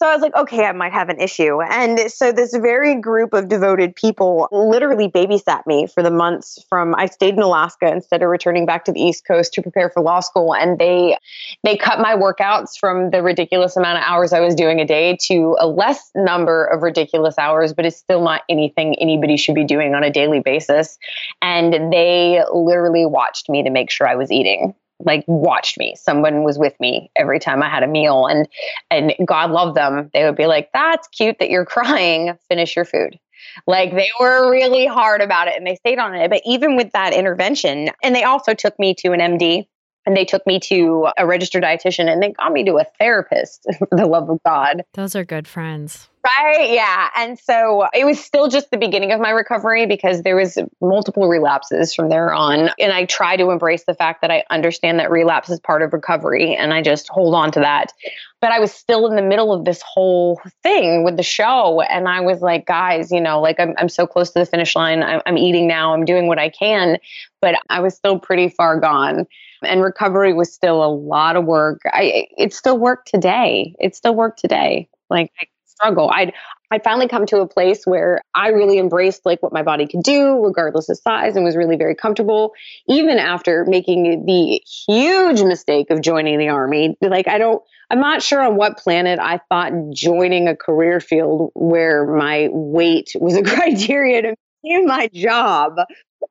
so 0.03 0.09
I 0.09 0.14
was 0.14 0.20
like, 0.20 0.34
okay, 0.34 0.64
I 0.64 0.72
might 0.72 0.92
have 0.92 1.11
an 1.11 1.20
issue. 1.20 1.62
And 1.62 2.11
so 2.11 2.32
this 2.32 2.57
very 2.57 2.96
group 2.96 3.32
of 3.32 3.48
devoted 3.48 3.94
people 3.94 4.48
literally 4.50 5.09
babysat 5.09 5.64
me 5.64 5.86
for 5.86 6.03
the 6.03 6.11
months 6.11 6.59
from 6.68 6.96
I 6.96 7.07
stayed 7.07 7.34
in 7.34 7.40
Alaska 7.40 7.86
instead 7.86 8.20
of 8.20 8.28
returning 8.28 8.66
back 8.66 8.84
to 8.86 8.92
the 8.92 9.00
East 9.00 9.24
Coast 9.24 9.53
to 9.53 9.62
prepare 9.62 9.90
for 9.90 10.03
law 10.03 10.18
school. 10.18 10.57
And 10.57 10.76
they 10.76 11.16
they 11.62 11.76
cut 11.76 12.00
my 12.00 12.16
workouts 12.16 12.76
from 12.76 13.11
the 13.11 13.22
ridiculous 13.22 13.76
amount 13.76 13.98
of 13.98 14.05
hours 14.05 14.32
I 14.32 14.40
was 14.40 14.57
doing 14.57 14.80
a 14.80 14.84
day 14.84 15.16
to 15.26 15.57
a 15.61 15.68
less 15.68 16.11
number 16.16 16.64
of 16.64 16.82
ridiculous 16.82 17.38
hours, 17.38 17.72
but 17.72 17.86
it's 17.86 17.96
still 17.96 18.24
not 18.24 18.42
anything 18.48 18.96
anybody 19.00 19.36
should 19.36 19.55
be 19.55 19.64
doing 19.64 19.94
on 19.94 20.03
a 20.03 20.11
daily 20.11 20.40
basis. 20.40 20.98
And 21.42 21.92
they 21.92 22.42
literally 22.53 23.07
watched 23.07 23.48
me 23.48 23.62
to 23.62 23.70
make 23.70 23.88
sure 23.88 24.09
I 24.09 24.16
was 24.16 24.32
eating 24.32 24.74
like 25.05 25.24
watched 25.26 25.78
me. 25.78 25.94
Someone 25.96 26.42
was 26.42 26.59
with 26.59 26.78
me 26.80 27.11
every 27.16 27.38
time 27.38 27.62
I 27.62 27.68
had 27.68 27.82
a 27.82 27.88
meal 27.88 28.26
and 28.26 28.48
and 28.90 29.14
God 29.26 29.50
love 29.50 29.74
them. 29.74 30.11
They 30.12 30.24
would 30.24 30.36
be 30.36 30.46
like, 30.46 30.70
"That's 30.72 31.09
cute 31.09 31.36
that 31.40 31.50
you're 31.50 31.64
crying. 31.76 32.36
Finish 32.48 32.76
your 32.76 32.84
food." 32.84 33.18
Like 33.66 33.94
they 33.94 34.11
were 34.20 34.50
really 34.50 34.86
hard 34.86 35.20
about 35.20 35.48
it 35.48 35.57
and 35.57 35.66
they 35.66 35.74
stayed 35.76 35.98
on 35.98 36.14
it. 36.14 36.30
But 36.30 36.42
even 36.44 36.76
with 36.76 36.92
that 36.92 37.12
intervention, 37.12 37.90
and 38.03 38.14
they 38.14 38.24
also 38.24 38.55
took 38.55 38.78
me 38.78 38.94
to 38.96 39.12
an 39.12 39.20
MD 39.20 39.66
and 40.07 40.16
they 40.16 40.24
took 40.24 40.46
me 40.46 40.59
to 40.61 41.09
a 41.18 41.26
registered 41.26 41.62
dietitian 41.62 42.11
and 42.11 42.22
they 42.22 42.32
got 42.32 42.53
me 42.53 42.64
to 42.64 42.78
a 42.78 42.84
therapist 42.98 43.66
for 43.78 43.88
the 43.90 44.07
love 44.07 44.30
of 44.30 44.40
God. 44.44 44.84
Those 44.94 45.14
are 45.14 45.24
good 45.24 45.46
friends. 45.46 46.09
Right. 46.25 46.70
Yeah. 46.70 47.09
And 47.16 47.37
so 47.37 47.89
it 47.93 48.05
was 48.05 48.23
still 48.23 48.47
just 48.47 48.70
the 48.70 48.77
beginning 48.77 49.11
of 49.11 49.20
my 49.20 49.31
recovery 49.31 49.87
because 49.87 50.23
there 50.23 50.37
was 50.37 50.57
multiple 50.81 51.27
relapses 51.27 51.93
from 51.93 52.11
there 52.11 52.33
on. 52.33 52.70
And 52.79 52.93
I 52.93 53.07
try 53.07 53.37
to 53.37 53.51
embrace 53.51 53.85
the 53.87 53.95
fact 53.95 54.20
that 54.20 54.31
I 54.31 54.45
understand 54.49 55.01
that 55.01 55.11
relapse 55.11 55.51
is 55.51 55.59
part 55.59 55.83
of 55.83 55.93
recovery 55.93 56.55
and 56.55 56.73
I 56.73 56.81
just 56.81 57.09
hold 57.09 57.35
on 57.35 57.51
to 57.53 57.61
that. 57.61 57.93
But 58.41 58.53
I 58.53 58.61
was 58.61 58.73
still 58.73 59.09
in 59.09 59.16
the 59.16 59.23
middle 59.23 59.53
of 59.53 59.64
this 59.64 59.83
whole 59.83 60.41
thing 60.62 61.03
with 61.03 61.16
the 61.16 61.25
show. 61.25 61.81
And 61.81 62.07
I 62.07 62.20
was 62.20 62.41
like, 62.41 62.66
guys, 62.66 63.11
you 63.11 63.20
know, 63.20 63.41
like 63.41 63.59
I'm, 63.59 63.75
I'm 63.79 63.89
so 63.89 64.07
close 64.07 64.31
to 64.31 64.39
the 64.39 64.47
finish 64.47 64.77
line. 64.77 65.03
I'm, 65.03 65.23
I'm 65.27 65.37
eating 65.37 65.66
now. 65.66 65.93
I'm 65.93 66.05
doing 66.05 66.29
what 66.29 66.39
I 66.39 66.51
can. 66.51 66.99
But 67.41 67.57
I 67.68 67.81
was 67.81 67.97
still 67.97 68.20
pretty 68.20 68.49
far 68.49 68.79
gone 68.79 69.27
and 69.64 69.83
recovery 69.83 70.35
was 70.35 70.53
still 70.53 70.85
a 70.85 70.87
lot 70.93 71.35
of 71.35 71.47
work. 71.47 71.81
I 71.87 72.29
it 72.39 72.55
still 72.55 72.79
work 72.79 73.07
today. 73.07 73.75
It 73.81 73.97
still 73.97 74.14
work 74.14 74.37
today. 74.37 74.89
Like 75.11 75.33
struggle. 75.73 76.11
I'd 76.12 76.33
I'd 76.70 76.83
finally 76.83 77.07
come 77.07 77.27
to 77.27 77.41
a 77.41 77.47
place 77.47 77.87
where 77.87 78.23
I 78.35 78.49
really 78.49 78.79
embraced 78.79 79.27
like 79.27 79.43
what 79.43 79.53
my 79.53 79.62
body 79.62 79.87
could 79.87 80.03
do, 80.03 80.43
regardless 80.43 80.89
of 80.89 80.97
size, 80.97 81.37
and 81.37 81.45
was 81.45 81.55
really 81.55 81.77
very 81.77 81.95
comfortable. 81.95 82.55
Even 82.89 83.18
after 83.18 83.66
making 83.66 84.25
the 84.25 84.62
huge 84.87 85.43
mistake 85.43 85.91
of 85.91 86.01
joining 86.01 86.39
the 86.39 86.49
army, 86.49 86.97
like 87.03 87.29
I 87.29 87.37
don't, 87.37 87.62
I'm 87.91 88.01
not 88.01 88.23
sure 88.23 88.41
on 88.41 88.57
what 88.57 88.79
planet 88.79 89.18
I 89.18 89.39
thought 89.51 89.73
joining 89.91 90.49
a 90.49 90.57
career 90.57 90.99
field 90.99 91.51
where 91.55 92.07
my 92.07 92.49
weight 92.51 93.11
was 93.20 93.37
a 93.37 93.43
criteria 93.55 94.23
to 94.23 94.35
do 94.64 94.85
my 94.87 95.09
job 95.12 95.77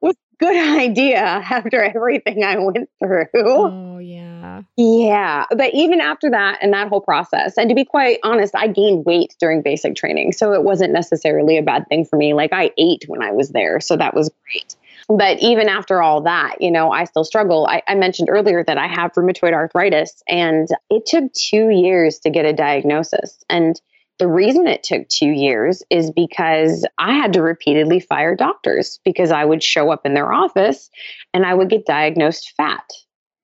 was 0.01 0.15
good 0.41 0.55
idea 0.79 1.19
after 1.19 1.81
everything 1.81 2.43
I 2.43 2.57
went 2.57 2.89
through. 2.99 3.27
Oh, 3.35 3.97
yeah. 3.99 4.63
Yeah. 4.75 5.45
But 5.55 5.73
even 5.73 6.01
after 6.01 6.29
that 6.31 6.59
and 6.61 6.73
that 6.73 6.89
whole 6.89 7.01
process, 7.01 7.57
and 7.57 7.69
to 7.69 7.75
be 7.75 7.85
quite 7.85 8.19
honest, 8.23 8.55
I 8.55 8.67
gained 8.67 9.05
weight 9.05 9.35
during 9.39 9.61
basic 9.61 9.95
training. 9.95 10.33
So 10.33 10.53
it 10.53 10.63
wasn't 10.63 10.93
necessarily 10.93 11.57
a 11.57 11.63
bad 11.63 11.87
thing 11.87 12.05
for 12.05 12.17
me. 12.17 12.33
Like 12.33 12.51
I 12.51 12.71
ate 12.77 13.05
when 13.07 13.21
I 13.21 13.31
was 13.31 13.49
there. 13.49 13.79
So 13.79 13.95
that 13.97 14.13
was 14.13 14.29
great. 14.43 14.75
But 15.07 15.39
even 15.39 15.67
after 15.67 16.01
all 16.01 16.21
that, 16.21 16.57
you 16.61 16.71
know, 16.71 16.91
I 16.91 17.03
still 17.03 17.23
struggle. 17.23 17.67
I, 17.67 17.81
I 17.87 17.95
mentioned 17.95 18.29
earlier 18.29 18.63
that 18.63 18.77
I 18.77 18.87
have 18.87 19.13
rheumatoid 19.13 19.53
arthritis, 19.53 20.23
and 20.27 20.67
it 20.89 21.05
took 21.05 21.33
two 21.33 21.69
years 21.69 22.19
to 22.19 22.29
get 22.29 22.45
a 22.45 22.53
diagnosis. 22.53 23.43
And 23.49 23.79
the 24.21 24.27
reason 24.27 24.67
it 24.67 24.83
took 24.83 25.09
two 25.09 25.31
years 25.31 25.81
is 25.89 26.11
because 26.11 26.85
I 26.99 27.13
had 27.13 27.33
to 27.33 27.41
repeatedly 27.41 27.99
fire 27.99 28.35
doctors 28.35 28.99
because 29.03 29.31
I 29.31 29.43
would 29.43 29.63
show 29.63 29.89
up 29.89 30.05
in 30.05 30.13
their 30.13 30.31
office 30.31 30.91
and 31.33 31.43
I 31.43 31.55
would 31.55 31.71
get 31.71 31.87
diagnosed 31.87 32.53
fat. 32.55 32.87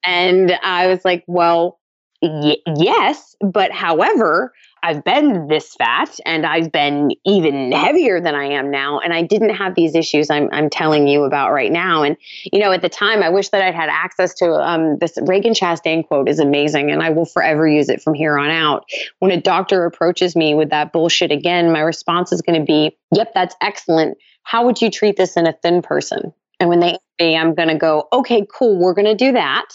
And 0.06 0.52
I 0.62 0.86
was 0.86 1.04
like, 1.04 1.24
well, 1.26 1.80
y- 2.22 2.60
yes, 2.76 3.36
but 3.42 3.72
however, 3.72 4.54
I've 4.84 5.04
been 5.04 5.48
this 5.48 5.76
fat 5.76 6.18
and 6.26 6.46
I've 6.46 6.72
been 6.72 7.12
even 7.26 7.72
heavier 7.72 8.22
than 8.22 8.36
I 8.36 8.46
am 8.46 8.72
now. 8.72 9.00
And 9.00 9.14
I 9.14 9.22
didn't 9.22 9.56
have 9.56 9.76
these 9.76 9.96
issues 9.96 10.30
I'm, 10.30 10.50
I'm 10.52 10.70
telling 10.70 11.08
you 11.08 11.24
about 11.24 11.52
right 11.52 11.72
now. 11.72 12.04
And, 12.04 12.18
you 12.52 12.60
know, 12.60 12.72
at 12.72 12.82
the 12.82 12.90
time, 12.90 13.24
I 13.24 13.30
wish 13.30 13.50
that 13.50 13.62
I'd 13.62 13.76
had 13.76 13.90
access 13.90 14.34
to 14.36 14.54
um, 14.54 14.98
this 15.00 15.18
Ragen 15.18 15.58
Chastain 15.58 16.08
quote 16.08 16.30
is 16.30 16.40
amazing. 16.40 16.92
And 16.92 17.02
I 17.02 17.10
will 17.10 17.26
forever 17.26 17.68
use 17.68 17.90
it 17.90 18.02
from 18.02 18.14
here 18.14 18.38
on 18.38 18.50
out. 18.50 18.86
When 19.20 19.32
a 19.32 19.42
doctor 19.42 19.86
approaches 19.86 20.36
me 20.36 20.54
with 20.54 20.70
that 20.70 20.94
bullshit 20.94 21.32
again, 21.32 21.72
my 21.72 21.82
response 21.82 22.32
is 22.32 22.42
going 22.42 22.60
to 22.60 22.66
be, 22.66 22.96
yep, 23.14 23.34
that's 23.34 23.56
excellent. 23.62 24.18
How 24.44 24.66
would 24.66 24.82
you 24.82 24.90
treat 24.90 25.18
this 25.18 25.36
in 25.36 25.48
a 25.48 25.54
thin 25.54 25.82
person? 25.82 26.34
And 26.60 26.70
when 26.70 26.80
they 26.80 26.98
say, 27.20 27.36
I'm 27.36 27.54
going 27.54 27.70
to 27.70 27.78
go, 27.78 28.08
okay, 28.14 28.46
cool, 28.52 28.78
we're 28.80 28.94
going 28.94 29.06
to 29.06 29.16
do 29.16 29.34
that. 29.34 29.68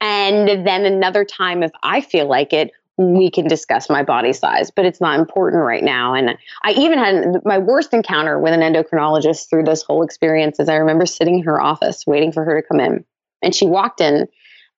And 0.00 0.66
then 0.66 0.84
another 0.84 1.24
time, 1.24 1.62
if 1.62 1.70
I 1.82 2.00
feel 2.00 2.26
like 2.26 2.52
it, 2.52 2.70
we 2.98 3.30
can 3.30 3.46
discuss 3.46 3.88
my 3.88 4.02
body 4.02 4.32
size, 4.32 4.72
but 4.72 4.84
it's 4.84 5.00
not 5.00 5.20
important 5.20 5.62
right 5.62 5.84
now. 5.84 6.14
And 6.14 6.36
I 6.64 6.72
even 6.72 6.98
had 6.98 7.44
my 7.44 7.58
worst 7.58 7.94
encounter 7.94 8.38
with 8.38 8.52
an 8.52 8.60
endocrinologist 8.60 9.48
through 9.48 9.64
this 9.64 9.82
whole 9.82 10.02
experience 10.02 10.58
is 10.58 10.68
I 10.68 10.76
remember 10.76 11.06
sitting 11.06 11.38
in 11.38 11.44
her 11.44 11.60
office 11.60 12.06
waiting 12.06 12.32
for 12.32 12.44
her 12.44 12.60
to 12.60 12.66
come 12.66 12.80
in. 12.80 13.04
And 13.40 13.54
she 13.54 13.66
walked 13.66 14.00
in 14.00 14.26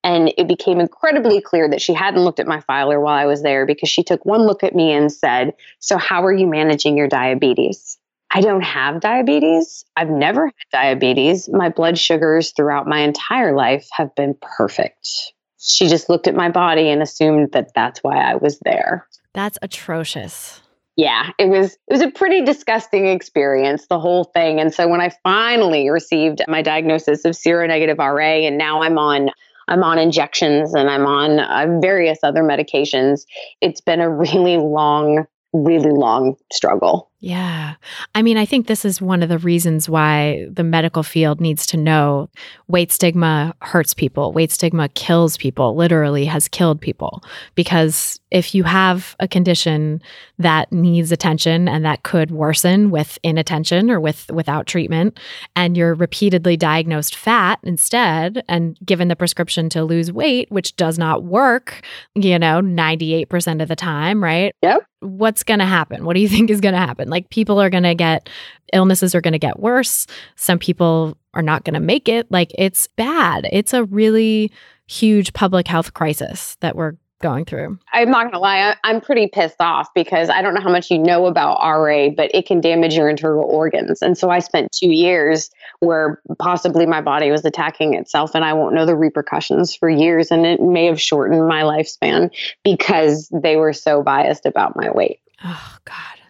and 0.03 0.31
it 0.37 0.47
became 0.47 0.79
incredibly 0.79 1.41
clear 1.41 1.67
that 1.69 1.81
she 1.81 1.93
hadn't 1.93 2.23
looked 2.23 2.39
at 2.39 2.47
my 2.47 2.59
filer 2.61 2.99
while 2.99 3.15
I 3.15 3.25
was 3.25 3.41
there 3.41 3.65
because 3.65 3.89
she 3.89 4.03
took 4.03 4.23
one 4.23 4.41
look 4.41 4.63
at 4.63 4.75
me 4.75 4.91
and 4.91 5.11
said, 5.11 5.53
So, 5.79 5.97
how 5.97 6.23
are 6.23 6.33
you 6.33 6.45
managing 6.45 6.97
your 6.97 7.07
diabetes? 7.07 7.97
I 8.29 8.41
don't 8.41 8.63
have 8.63 9.01
diabetes. 9.01 9.83
I've 9.97 10.09
never 10.09 10.45
had 10.45 10.53
diabetes. 10.71 11.49
My 11.51 11.69
blood 11.69 11.97
sugars 11.97 12.51
throughout 12.51 12.87
my 12.87 12.99
entire 12.99 13.55
life 13.55 13.89
have 13.91 14.15
been 14.15 14.35
perfect 14.41 15.33
she 15.61 15.87
just 15.87 16.09
looked 16.09 16.27
at 16.27 16.35
my 16.35 16.49
body 16.49 16.89
and 16.89 17.01
assumed 17.01 17.51
that 17.51 17.73
that's 17.75 17.99
why 17.99 18.17
I 18.17 18.35
was 18.35 18.59
there. 18.59 19.07
That's 19.33 19.57
atrocious. 19.61 20.61
Yeah, 20.97 21.29
it 21.37 21.47
was 21.47 21.73
it 21.87 21.93
was 21.93 22.01
a 22.01 22.11
pretty 22.11 22.43
disgusting 22.43 23.07
experience 23.07 23.87
the 23.87 23.99
whole 23.99 24.25
thing. 24.25 24.59
And 24.59 24.73
so 24.73 24.87
when 24.87 24.99
I 24.99 25.11
finally 25.23 25.89
received 25.89 26.41
my 26.47 26.61
diagnosis 26.61 27.23
of 27.23 27.33
seronegative 27.33 27.97
RA 27.97 28.45
and 28.45 28.57
now 28.57 28.81
I'm 28.81 28.97
on 28.97 29.29
I'm 29.67 29.83
on 29.83 29.97
injections 29.97 30.73
and 30.73 30.89
I'm 30.89 31.05
on 31.05 31.39
uh, 31.39 31.79
various 31.79 32.19
other 32.23 32.43
medications, 32.43 33.21
it's 33.61 33.79
been 33.79 34.01
a 34.01 34.09
really 34.13 34.57
long 34.57 35.25
really 35.53 35.91
long 35.91 36.35
struggle. 36.51 37.10
Yeah. 37.21 37.75
I 38.15 38.23
mean, 38.23 38.37
I 38.37 38.45
think 38.45 38.65
this 38.65 38.83
is 38.83 38.99
one 38.99 39.21
of 39.21 39.29
the 39.29 39.37
reasons 39.37 39.87
why 39.87 40.47
the 40.51 40.63
medical 40.63 41.03
field 41.03 41.39
needs 41.39 41.67
to 41.67 41.77
know 41.77 42.31
weight 42.67 42.91
stigma 42.91 43.53
hurts 43.61 43.93
people. 43.93 44.33
Weight 44.33 44.51
stigma 44.51 44.89
kills 44.89 45.37
people, 45.37 45.75
literally 45.75 46.25
has 46.25 46.47
killed 46.47 46.81
people. 46.81 47.23
Because 47.53 48.19
if 48.31 48.55
you 48.55 48.63
have 48.63 49.15
a 49.19 49.27
condition 49.27 50.01
that 50.39 50.71
needs 50.71 51.11
attention 51.11 51.67
and 51.67 51.85
that 51.85 52.01
could 52.01 52.31
worsen 52.31 52.89
with 52.89 53.19
inattention 53.21 53.91
or 53.91 53.99
with 53.99 54.31
without 54.31 54.65
treatment, 54.65 55.19
and 55.55 55.77
you're 55.77 55.93
repeatedly 55.93 56.57
diagnosed 56.57 57.15
fat 57.15 57.59
instead 57.61 58.43
and 58.47 58.79
given 58.83 59.09
the 59.09 59.15
prescription 59.15 59.69
to 59.69 59.83
lose 59.83 60.11
weight, 60.11 60.49
which 60.49 60.75
does 60.75 60.97
not 60.97 61.23
work, 61.23 61.85
you 62.15 62.39
know, 62.39 62.61
98% 62.61 63.61
of 63.61 63.67
the 63.67 63.75
time, 63.75 64.23
right? 64.23 64.55
Yep. 64.63 64.87
What's 65.01 65.43
going 65.43 65.59
to 65.59 65.65
happen? 65.65 66.05
What 66.05 66.13
do 66.15 66.21
you 66.21 66.29
think 66.35 66.49
is 66.49 66.61
going 66.61 66.73
to 66.73 66.79
happen? 66.79 67.10
Like 67.11 67.29
people 67.29 67.61
are 67.61 67.69
going 67.69 67.83
to 67.83 67.95
get 67.95 68.27
illnesses 68.73 69.13
are 69.13 69.21
going 69.21 69.33
to 69.33 69.39
get 69.39 69.59
worse. 69.59 70.07
Some 70.35 70.57
people 70.57 71.17
are 71.33 71.41
not 71.41 71.63
going 71.63 71.73
to 71.75 71.79
make 71.79 72.09
it. 72.09 72.31
Like 72.31 72.51
it's 72.57 72.87
bad. 72.87 73.47
It's 73.51 73.73
a 73.73 73.83
really 73.85 74.51
huge 74.87 75.33
public 75.33 75.67
health 75.67 75.93
crisis 75.93 76.57
that 76.61 76.75
we're 76.75 76.93
going 77.21 77.45
through? 77.45 77.77
I'm 77.93 78.09
not 78.09 78.23
going 78.23 78.33
to 78.33 78.39
lie. 78.39 78.75
I, 78.83 78.89
am 78.89 78.99
pretty 78.99 79.27
pissed 79.27 79.61
off 79.61 79.87
because 79.93 80.29
I 80.29 80.41
don't 80.41 80.53
know 80.53 80.61
how 80.61 80.71
much 80.71 80.91
you 80.91 80.97
know 80.97 81.27
about 81.27 81.59
RA, 81.61 82.09
but 82.09 82.31
it 82.33 82.45
can 82.45 82.59
damage 82.59 82.95
your 82.95 83.09
internal 83.09 83.43
organs. 83.43 84.01
And 84.01 84.17
so 84.17 84.29
I 84.29 84.39
spent 84.39 84.71
two 84.71 84.91
years 84.91 85.49
where 85.79 86.21
possibly 86.39 86.85
my 86.85 87.01
body 87.01 87.31
was 87.31 87.45
attacking 87.45 87.93
itself 87.93 88.35
and 88.35 88.43
I 88.43 88.53
won't 88.53 88.75
know 88.75 88.85
the 88.85 88.95
repercussions 88.95 89.75
for 89.75 89.89
years. 89.89 90.31
And 90.31 90.45
it 90.45 90.59
may 90.59 90.87
have 90.87 90.99
shortened 90.99 91.47
my 91.47 91.61
lifespan 91.61 92.31
because 92.63 93.29
they 93.31 93.55
were 93.55 93.73
so 93.73 94.03
biased 94.03 94.45
about 94.45 94.75
my 94.75 94.89
weight. 94.91 95.19
Oh, 95.43 95.77
God 95.85 96.20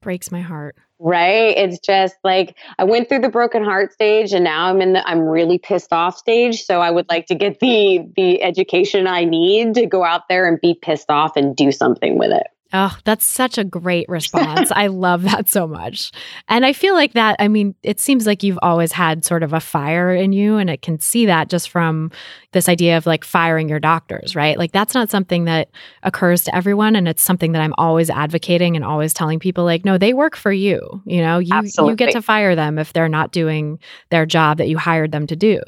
breaks 0.00 0.30
my 0.30 0.40
heart. 0.40 0.76
Right? 0.98 1.56
It's 1.56 1.78
just 1.78 2.16
like 2.24 2.58
I 2.78 2.84
went 2.84 3.08
through 3.08 3.20
the 3.20 3.30
broken 3.30 3.64
heart 3.64 3.92
stage 3.92 4.32
and 4.32 4.44
now 4.44 4.66
I'm 4.66 4.82
in 4.82 4.92
the 4.92 5.08
I'm 5.08 5.20
really 5.20 5.58
pissed 5.58 5.92
off 5.92 6.18
stage, 6.18 6.64
so 6.64 6.80
I 6.80 6.90
would 6.90 7.08
like 7.08 7.26
to 7.26 7.34
get 7.34 7.60
the 7.60 8.06
the 8.16 8.42
education 8.42 9.06
I 9.06 9.24
need 9.24 9.74
to 9.74 9.86
go 9.86 10.04
out 10.04 10.28
there 10.28 10.46
and 10.46 10.60
be 10.60 10.74
pissed 10.74 11.10
off 11.10 11.36
and 11.36 11.56
do 11.56 11.72
something 11.72 12.18
with 12.18 12.32
it. 12.32 12.48
Oh, 12.72 12.96
that's 13.04 13.24
such 13.24 13.58
a 13.58 13.64
great 13.64 14.08
response. 14.08 14.70
I 14.74 14.86
love 14.86 15.22
that 15.22 15.48
so 15.48 15.66
much. 15.66 16.12
And 16.48 16.64
I 16.64 16.72
feel 16.72 16.94
like 16.94 17.14
that, 17.14 17.36
I 17.38 17.48
mean, 17.48 17.74
it 17.82 17.98
seems 17.98 18.26
like 18.26 18.42
you've 18.42 18.58
always 18.62 18.92
had 18.92 19.24
sort 19.24 19.42
of 19.42 19.52
a 19.52 19.60
fire 19.60 20.14
in 20.14 20.32
you, 20.32 20.56
and 20.56 20.70
it 20.70 20.82
can 20.82 21.00
see 21.00 21.26
that 21.26 21.48
just 21.48 21.68
from 21.68 22.12
this 22.52 22.68
idea 22.68 22.96
of 22.96 23.06
like 23.06 23.24
firing 23.24 23.68
your 23.68 23.80
doctors, 23.80 24.36
right? 24.36 24.56
Like 24.58 24.72
that's 24.72 24.94
not 24.94 25.10
something 25.10 25.44
that 25.44 25.68
occurs 26.02 26.44
to 26.44 26.54
everyone. 26.54 26.96
And 26.96 27.08
it's 27.08 27.22
something 27.22 27.52
that 27.52 27.62
I'm 27.62 27.74
always 27.78 28.10
advocating 28.10 28.76
and 28.76 28.84
always 28.84 29.12
telling 29.12 29.38
people, 29.38 29.64
like, 29.64 29.84
no, 29.84 29.98
they 29.98 30.12
work 30.12 30.36
for 30.36 30.52
you. 30.52 31.02
You 31.06 31.22
know, 31.22 31.38
you, 31.38 31.50
you 31.90 31.96
get 31.96 32.06
to 32.12 32.22
fire 32.22 32.54
them 32.54 32.78
if 32.78 32.92
they're 32.92 33.08
not 33.08 33.32
doing 33.32 33.78
their 34.10 34.26
job 34.26 34.58
that 34.58 34.68
you 34.68 34.78
hired 34.78 35.12
them 35.12 35.26
to 35.28 35.36
do, 35.36 35.60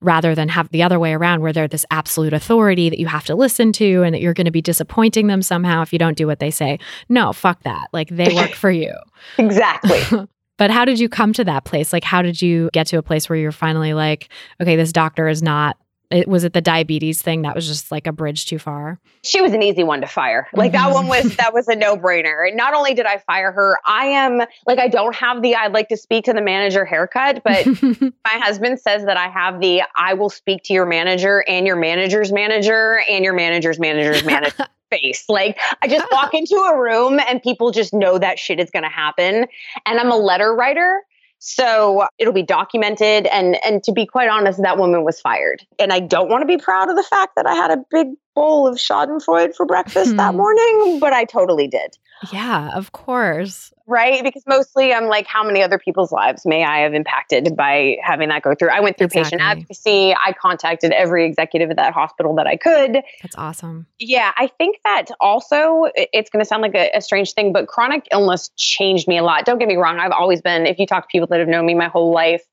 rather 0.00 0.34
than 0.34 0.48
have 0.48 0.68
the 0.70 0.82
other 0.82 0.98
way 0.98 1.14
around 1.14 1.40
where 1.40 1.52
they're 1.52 1.68
this 1.68 1.86
absolute 1.90 2.32
authority 2.34 2.90
that 2.90 2.98
you 2.98 3.06
have 3.06 3.24
to 3.26 3.34
listen 3.34 3.72
to 3.72 4.02
and 4.02 4.14
that 4.14 4.20
you're 4.20 4.34
going 4.34 4.44
to 4.46 4.50
be 4.50 4.62
disappointing 4.62 5.28
them 5.28 5.42
somehow 5.42 5.82
if 5.82 5.92
you 5.92 5.98
don't 5.98 6.16
do 6.16 6.26
what 6.26 6.41
they 6.42 6.50
say. 6.50 6.78
No, 7.08 7.32
fuck 7.32 7.62
that. 7.62 7.88
Like 7.92 8.08
they 8.08 8.34
work 8.34 8.50
for 8.54 8.70
you. 8.70 8.92
exactly. 9.38 10.00
But 10.58 10.70
how 10.70 10.84
did 10.84 11.00
you 11.00 11.08
come 11.08 11.32
to 11.32 11.44
that 11.44 11.64
place? 11.64 11.92
Like, 11.92 12.04
how 12.04 12.22
did 12.22 12.40
you 12.40 12.70
get 12.72 12.86
to 12.88 12.98
a 12.98 13.02
place 13.02 13.28
where 13.28 13.36
you're 13.36 13.50
finally 13.50 13.94
like, 13.94 14.28
okay, 14.60 14.76
this 14.76 14.92
doctor 14.92 15.26
is 15.26 15.42
not 15.42 15.76
it, 16.12 16.28
was 16.28 16.44
it 16.44 16.52
the 16.52 16.60
diabetes 16.60 17.22
thing 17.22 17.42
that 17.42 17.54
was 17.54 17.66
just 17.66 17.90
like 17.90 18.06
a 18.06 18.12
bridge 18.12 18.46
too 18.46 18.58
far? 18.58 19.00
She 19.24 19.40
was 19.40 19.52
an 19.52 19.62
easy 19.62 19.82
one 19.82 20.00
to 20.02 20.06
fire. 20.06 20.46
Like 20.52 20.72
that 20.72 20.92
one 20.92 21.08
was 21.08 21.24
mm-hmm. 21.24 21.36
that 21.36 21.54
was 21.54 21.68
a 21.68 21.74
no-brainer. 21.74 22.46
And 22.46 22.56
not 22.56 22.74
only 22.74 22.94
did 22.94 23.06
I 23.06 23.18
fire 23.18 23.50
her, 23.50 23.78
I 23.86 24.06
am 24.06 24.42
like 24.66 24.78
I 24.78 24.88
don't 24.88 25.14
have 25.14 25.42
the 25.42 25.56
I'd 25.56 25.72
like 25.72 25.88
to 25.88 25.96
speak 25.96 26.24
to 26.26 26.32
the 26.32 26.42
manager 26.42 26.84
haircut, 26.84 27.42
but 27.44 27.66
my 27.82 28.12
husband 28.24 28.78
says 28.80 29.04
that 29.06 29.16
I 29.16 29.28
have 29.28 29.60
the 29.60 29.82
I 29.96 30.14
will 30.14 30.30
speak 30.30 30.62
to 30.64 30.74
your 30.74 30.86
manager 30.86 31.44
and 31.48 31.66
your 31.66 31.76
manager's 31.76 32.30
manager 32.30 33.00
and 33.08 33.24
your 33.24 33.34
manager's 33.34 33.78
manager's 33.78 34.24
manager 34.24 34.66
face. 34.92 35.24
Like 35.28 35.58
I 35.82 35.88
just 35.88 36.04
ah. 36.12 36.16
walk 36.16 36.34
into 36.34 36.56
a 36.56 36.78
room 36.78 37.18
and 37.26 37.42
people 37.42 37.70
just 37.70 37.94
know 37.94 38.18
that 38.18 38.38
shit 38.38 38.60
is 38.60 38.70
going 38.70 38.82
to 38.82 38.88
happen. 38.88 39.46
And 39.86 39.98
I'm 39.98 40.10
a 40.10 40.16
letter 40.16 40.54
writer. 40.54 41.02
So 41.38 42.06
it'll 42.18 42.32
be 42.32 42.44
documented 42.44 43.26
and 43.26 43.58
and 43.66 43.82
to 43.82 43.92
be 43.92 44.06
quite 44.06 44.28
honest 44.28 44.62
that 44.62 44.78
woman 44.78 45.04
was 45.04 45.20
fired. 45.20 45.66
And 45.78 45.92
I 45.92 45.98
don't 45.98 46.28
want 46.28 46.42
to 46.42 46.46
be 46.46 46.56
proud 46.56 46.88
of 46.88 46.96
the 46.96 47.02
fact 47.02 47.32
that 47.34 47.46
I 47.46 47.54
had 47.54 47.72
a 47.72 47.78
big 47.90 48.08
bowl 48.34 48.66
of 48.66 48.76
Schadenfreude 48.76 49.54
for 49.54 49.66
breakfast 49.66 50.16
that 50.16 50.30
hmm. 50.30 50.36
morning, 50.36 50.98
but 51.00 51.12
I 51.12 51.24
totally 51.24 51.68
did. 51.68 51.98
Yeah, 52.32 52.70
of 52.74 52.92
course. 52.92 53.72
Right? 53.86 54.22
Because 54.22 54.44
mostly 54.46 54.92
I'm 54.92 55.06
like, 55.06 55.26
how 55.26 55.44
many 55.44 55.60
other 55.62 55.78
people's 55.78 56.12
lives 56.12 56.46
may 56.46 56.64
I 56.64 56.78
have 56.78 56.94
impacted 56.94 57.56
by 57.56 57.96
having 58.02 58.28
that 58.28 58.42
go 58.42 58.54
through? 58.54 58.68
I 58.68 58.80
went 58.80 58.96
through 58.96 59.06
exactly. 59.06 59.24
patient 59.24 59.42
advocacy. 59.42 60.14
I 60.14 60.32
contacted 60.32 60.92
every 60.92 61.26
executive 61.26 61.70
at 61.70 61.76
that 61.76 61.92
hospital 61.92 62.34
that 62.36 62.46
I 62.46 62.56
could. 62.56 63.02
That's 63.22 63.36
awesome. 63.36 63.86
Yeah, 63.98 64.32
I 64.36 64.46
think 64.46 64.78
that 64.84 65.06
also, 65.20 65.88
it's 65.94 66.30
going 66.30 66.42
to 66.42 66.48
sound 66.48 66.62
like 66.62 66.76
a, 66.76 66.90
a 66.94 67.00
strange 67.00 67.32
thing, 67.32 67.52
but 67.52 67.66
chronic 67.66 68.06
illness 68.12 68.50
changed 68.56 69.08
me 69.08 69.18
a 69.18 69.22
lot. 69.22 69.44
Don't 69.44 69.58
get 69.58 69.68
me 69.68 69.76
wrong. 69.76 69.98
I've 69.98 70.12
always 70.12 70.40
been, 70.40 70.64
if 70.64 70.78
you 70.78 70.86
talk 70.86 71.04
to 71.04 71.08
people 71.10 71.26
that 71.28 71.40
have 71.40 71.48
known 71.48 71.66
me 71.66 71.74
my 71.74 71.88
whole 71.88 72.12
life, 72.12 72.44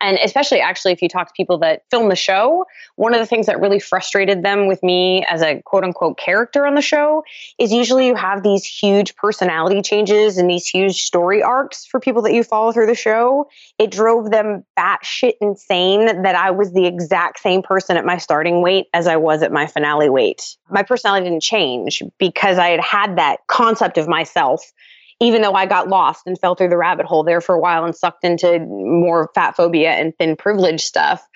and 0.00 0.18
especially 0.22 0.60
actually, 0.60 0.92
if 0.92 1.02
you 1.02 1.08
talk 1.08 1.28
to 1.28 1.32
people 1.36 1.58
that 1.58 1.82
film 1.90 2.08
the 2.08 2.16
show, 2.16 2.66
one 2.96 3.14
of 3.14 3.20
the 3.20 3.26
things 3.26 3.46
that 3.46 3.60
really 3.60 3.80
frustrated 3.80 4.42
them 4.42 4.66
with 4.66 4.82
me 4.82 5.24
as 5.28 5.42
a 5.42 5.60
quote 5.62 5.84
unquote 5.84 6.18
character 6.18 6.66
on 6.66 6.74
the 6.74 6.82
show 6.82 7.24
is 7.58 7.72
usually 7.72 8.06
you 8.06 8.14
have 8.14 8.42
these 8.42 8.64
huge 8.64 9.16
personality 9.16 9.82
changes 9.82 10.38
and 10.38 10.48
these 10.48 10.66
huge 10.66 11.02
story 11.02 11.42
arcs 11.42 11.84
for 11.84 12.00
people 12.00 12.22
that 12.22 12.32
you 12.32 12.44
follow 12.44 12.72
through 12.72 12.86
the 12.86 12.94
show. 12.94 13.48
It 13.78 13.90
drove 13.90 14.30
them 14.30 14.64
batshit 14.78 15.34
insane 15.40 16.22
that 16.22 16.34
I 16.34 16.50
was 16.50 16.72
the 16.72 16.86
exact 16.86 17.40
same 17.40 17.62
person 17.62 17.96
at 17.96 18.04
my 18.04 18.18
starting 18.18 18.62
weight 18.62 18.86
as 18.94 19.06
I 19.06 19.16
was 19.16 19.42
at 19.42 19.52
my 19.52 19.66
finale 19.66 20.08
weight. 20.08 20.56
My 20.70 20.82
personality 20.82 21.24
didn't 21.24 21.42
change 21.42 22.02
because 22.18 22.58
I 22.58 22.68
had 22.68 22.80
had 22.80 23.18
that 23.18 23.46
concept 23.48 23.98
of 23.98 24.06
myself 24.08 24.72
even 25.20 25.42
though 25.42 25.52
I 25.52 25.66
got 25.66 25.88
lost 25.88 26.26
and 26.26 26.38
fell 26.38 26.54
through 26.54 26.68
the 26.68 26.76
rabbit 26.76 27.06
hole 27.06 27.24
there 27.24 27.40
for 27.40 27.54
a 27.54 27.60
while 27.60 27.84
and 27.84 27.94
sucked 27.94 28.24
into 28.24 28.60
more 28.60 29.30
fat 29.34 29.56
phobia 29.56 29.92
and 29.92 30.16
thin 30.16 30.36
privilege 30.36 30.82
stuff, 30.82 31.26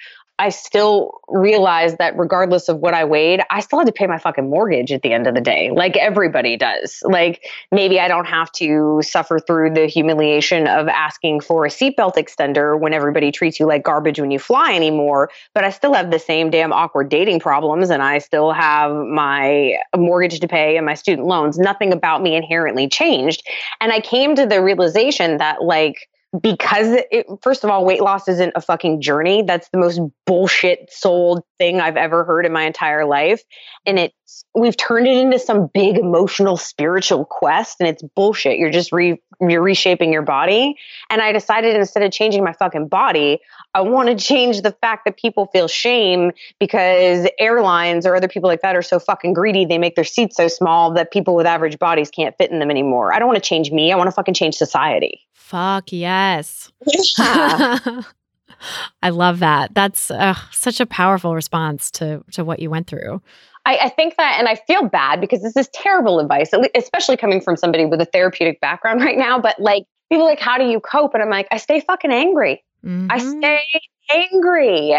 I 0.43 0.49
still 0.49 1.21
realized 1.29 1.99
that 1.99 2.19
regardless 2.19 2.69
of 2.69 2.79
what 2.79 2.95
I 2.95 3.05
weighed, 3.05 3.43
I 3.51 3.61
still 3.61 3.79
had 3.79 3.87
to 3.87 3.93
pay 3.93 4.09
my 4.09 4.19
fucking 4.19 4.51
mortgage 4.51 4.91
at 4.91 5.03
the 5.03 5.13
end 5.13 5.29
of 5.29 5.37
the 5.37 5.41
day, 5.41 5.71
like 5.71 5.97
everybody 5.97 6.57
does. 6.57 7.01
Like 7.05 7.45
maybe 7.71 8.01
I 8.01 8.09
don't 8.09 8.25
have 8.25 8.51
to 8.53 9.01
suffer 9.05 9.39
through 9.39 9.75
the 9.75 9.87
humiliation 9.87 10.67
of 10.67 10.89
asking 10.89 11.43
for 11.43 11.65
a 11.65 11.69
seatbelt 11.69 12.17
extender 12.17 12.77
when 12.77 12.93
everybody 12.93 13.31
treats 13.31 13.61
you 13.61 13.67
like 13.67 13.85
garbage 13.85 14.19
when 14.19 14.33
you 14.33 14.41
fly 14.41 14.75
anymore, 14.75 15.31
but 15.55 15.63
I 15.63 15.71
still 15.71 15.95
have 15.95 16.11
the 16.11 16.19
same 16.19 16.51
damn 16.51 16.73
awkward 16.73 17.09
dating 17.09 17.39
problems 17.39 17.89
and 17.89 18.03
I 18.03 18.19
still 18.19 18.51
have 18.51 18.91
my 18.91 19.77
mortgage 19.97 20.41
to 20.41 20.49
pay 20.49 20.77
and 20.77 20.85
my 20.85 20.95
student 20.95 21.29
loans. 21.29 21.57
Nothing 21.57 21.93
about 21.93 22.21
me 22.21 22.35
inherently 22.35 22.89
changed. 22.89 23.45
And 23.81 23.93
I 23.93 24.01
came 24.01 24.35
to 24.35 24.45
the 24.45 24.61
realization 24.61 25.37
that, 25.37 25.63
like, 25.63 26.09
because 26.41 26.89
it, 27.11 27.27
first 27.43 27.63
of 27.63 27.71
all, 27.71 27.85
weight 27.85 28.01
loss 28.01 28.27
isn't 28.27 28.53
a 28.55 28.61
fucking 28.61 29.03
journey. 29.03 29.43
That's 29.43 29.69
the 29.69 29.79
most 29.79 30.01
bullshit 30.27 30.91
sold 30.91 31.43
thing 31.59 31.81
I've 31.81 31.99
ever 31.99 32.25
heard 32.25 32.47
in 32.47 32.53
my 32.53 32.63
entire 32.63 33.05
life. 33.05 33.43
And 33.85 33.99
it's, 33.99 34.45
we've 34.55 34.77
turned 34.77 35.07
it 35.07 35.19
into 35.19 35.39
some 35.39 35.67
big 35.67 35.99
emotional 35.99 36.57
spiritual 36.57 37.27
quest 37.27 37.77
and 37.81 37.89
it's 37.89 38.03
bullshit. 38.03 38.59
You're 38.59 38.71
just 38.71 38.93
re, 38.93 39.21
you're 39.43 39.63
reshaping 39.63 40.11
your 40.11 40.23
body. 40.23 40.77
And 41.11 41.21
I 41.21 41.33
decided 41.33 41.77
instead 41.77 42.03
of 42.03 42.13
changing 42.13 42.43
my 42.43 42.55
fucking 42.55 42.89
body, 42.89 43.41
I 43.75 43.83
want 43.83 44.09
to 44.09 44.15
change 44.15 44.63
the 44.63 44.73
fact 44.73 45.05
that 45.05 45.19
people 45.19 45.47
feel 45.53 45.69
shame 45.69 46.33
because 46.59 47.29
airlines 47.39 48.07
or 48.07 48.17
other 48.17 48.29
people 48.29 48.49
like 48.49 48.63
that 48.63 48.75
are 48.75 48.83
so 48.83 48.99
fucking 48.99 49.35
greedy. 49.35 49.67
They 49.67 49.79
make 49.79 49.97
their 49.97 50.05
seats 50.05 50.37
so 50.37 50.49
small 50.49 50.95
that 50.95 51.13
people 51.13 51.35
with 51.35 51.45
average 51.45 51.79
bodies 51.79 52.11
can't 52.11 52.37
fit 52.39 52.51
in 52.51 52.59
them 52.59 52.71
anymore. 52.71 53.13
I 53.13 53.19
don't 53.19 53.29
want 53.29 53.43
to 53.43 53.47
change 53.47 53.71
me. 53.71 53.93
I 53.93 53.97
want 53.97 54.09
to 54.09 54.13
fucking 54.13 54.35
change 54.35 54.55
society. 54.55 55.21
Fuck 55.43 55.93
yes. 55.93 56.73
Yeah. 56.87 57.79
I 59.03 59.11
love 59.11 59.41
that. 59.41 59.75
That's 59.75 60.11
uh, 60.11 60.35
such 60.53 60.81
a 60.81 60.87
powerful 60.87 61.35
response 61.35 61.91
to 61.93 62.25
to 62.33 62.45
what 62.45 62.61
you 62.61 62.71
went 62.71 62.87
through. 62.87 63.21
I, 63.67 63.77
I, 63.77 63.89
think 63.91 64.17
that, 64.17 64.37
and 64.39 64.49
I 64.49 64.57
feel 64.57 64.89
bad 64.89 65.21
because 65.21 65.41
this 65.43 65.57
is 65.57 65.69
terrible 65.69 66.19
advice, 66.19 66.51
especially 66.75 67.17
coming 67.17 67.41
from 67.41 67.57
somebody 67.57 67.85
with 67.85 68.01
a 68.01 68.05
therapeutic 68.07 68.61
background 68.61 69.01
right 69.03 69.17
now. 69.17 69.39
But 69.39 69.61
like, 69.61 69.85
people 70.11 70.25
like, 70.25 70.41
how 70.41 70.59
do 70.59 70.65
you 70.65 70.81
cope? 70.81 71.15
And 71.15 71.23
I'm 71.23 71.31
like, 71.31 71.47
I 71.53 71.59
stay 71.59 71.79
fucking 71.79 72.11
angry. 72.11 72.65
Mm-hmm. 72.85 73.07
I 73.11 73.19
stay 73.19 73.63
angry. 74.11 74.95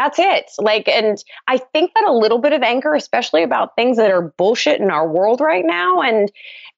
That's 0.00 0.18
it. 0.18 0.50
Like, 0.58 0.88
and 0.88 1.22
I 1.46 1.58
think 1.58 1.92
that 1.94 2.04
a 2.04 2.12
little 2.12 2.38
bit 2.38 2.54
of 2.54 2.62
anger, 2.62 2.94
especially 2.94 3.42
about 3.42 3.76
things 3.76 3.98
that 3.98 4.10
are 4.10 4.32
bullshit 4.38 4.80
in 4.80 4.90
our 4.90 5.06
world 5.06 5.42
right 5.42 5.64
now, 5.66 6.00
and 6.00 6.32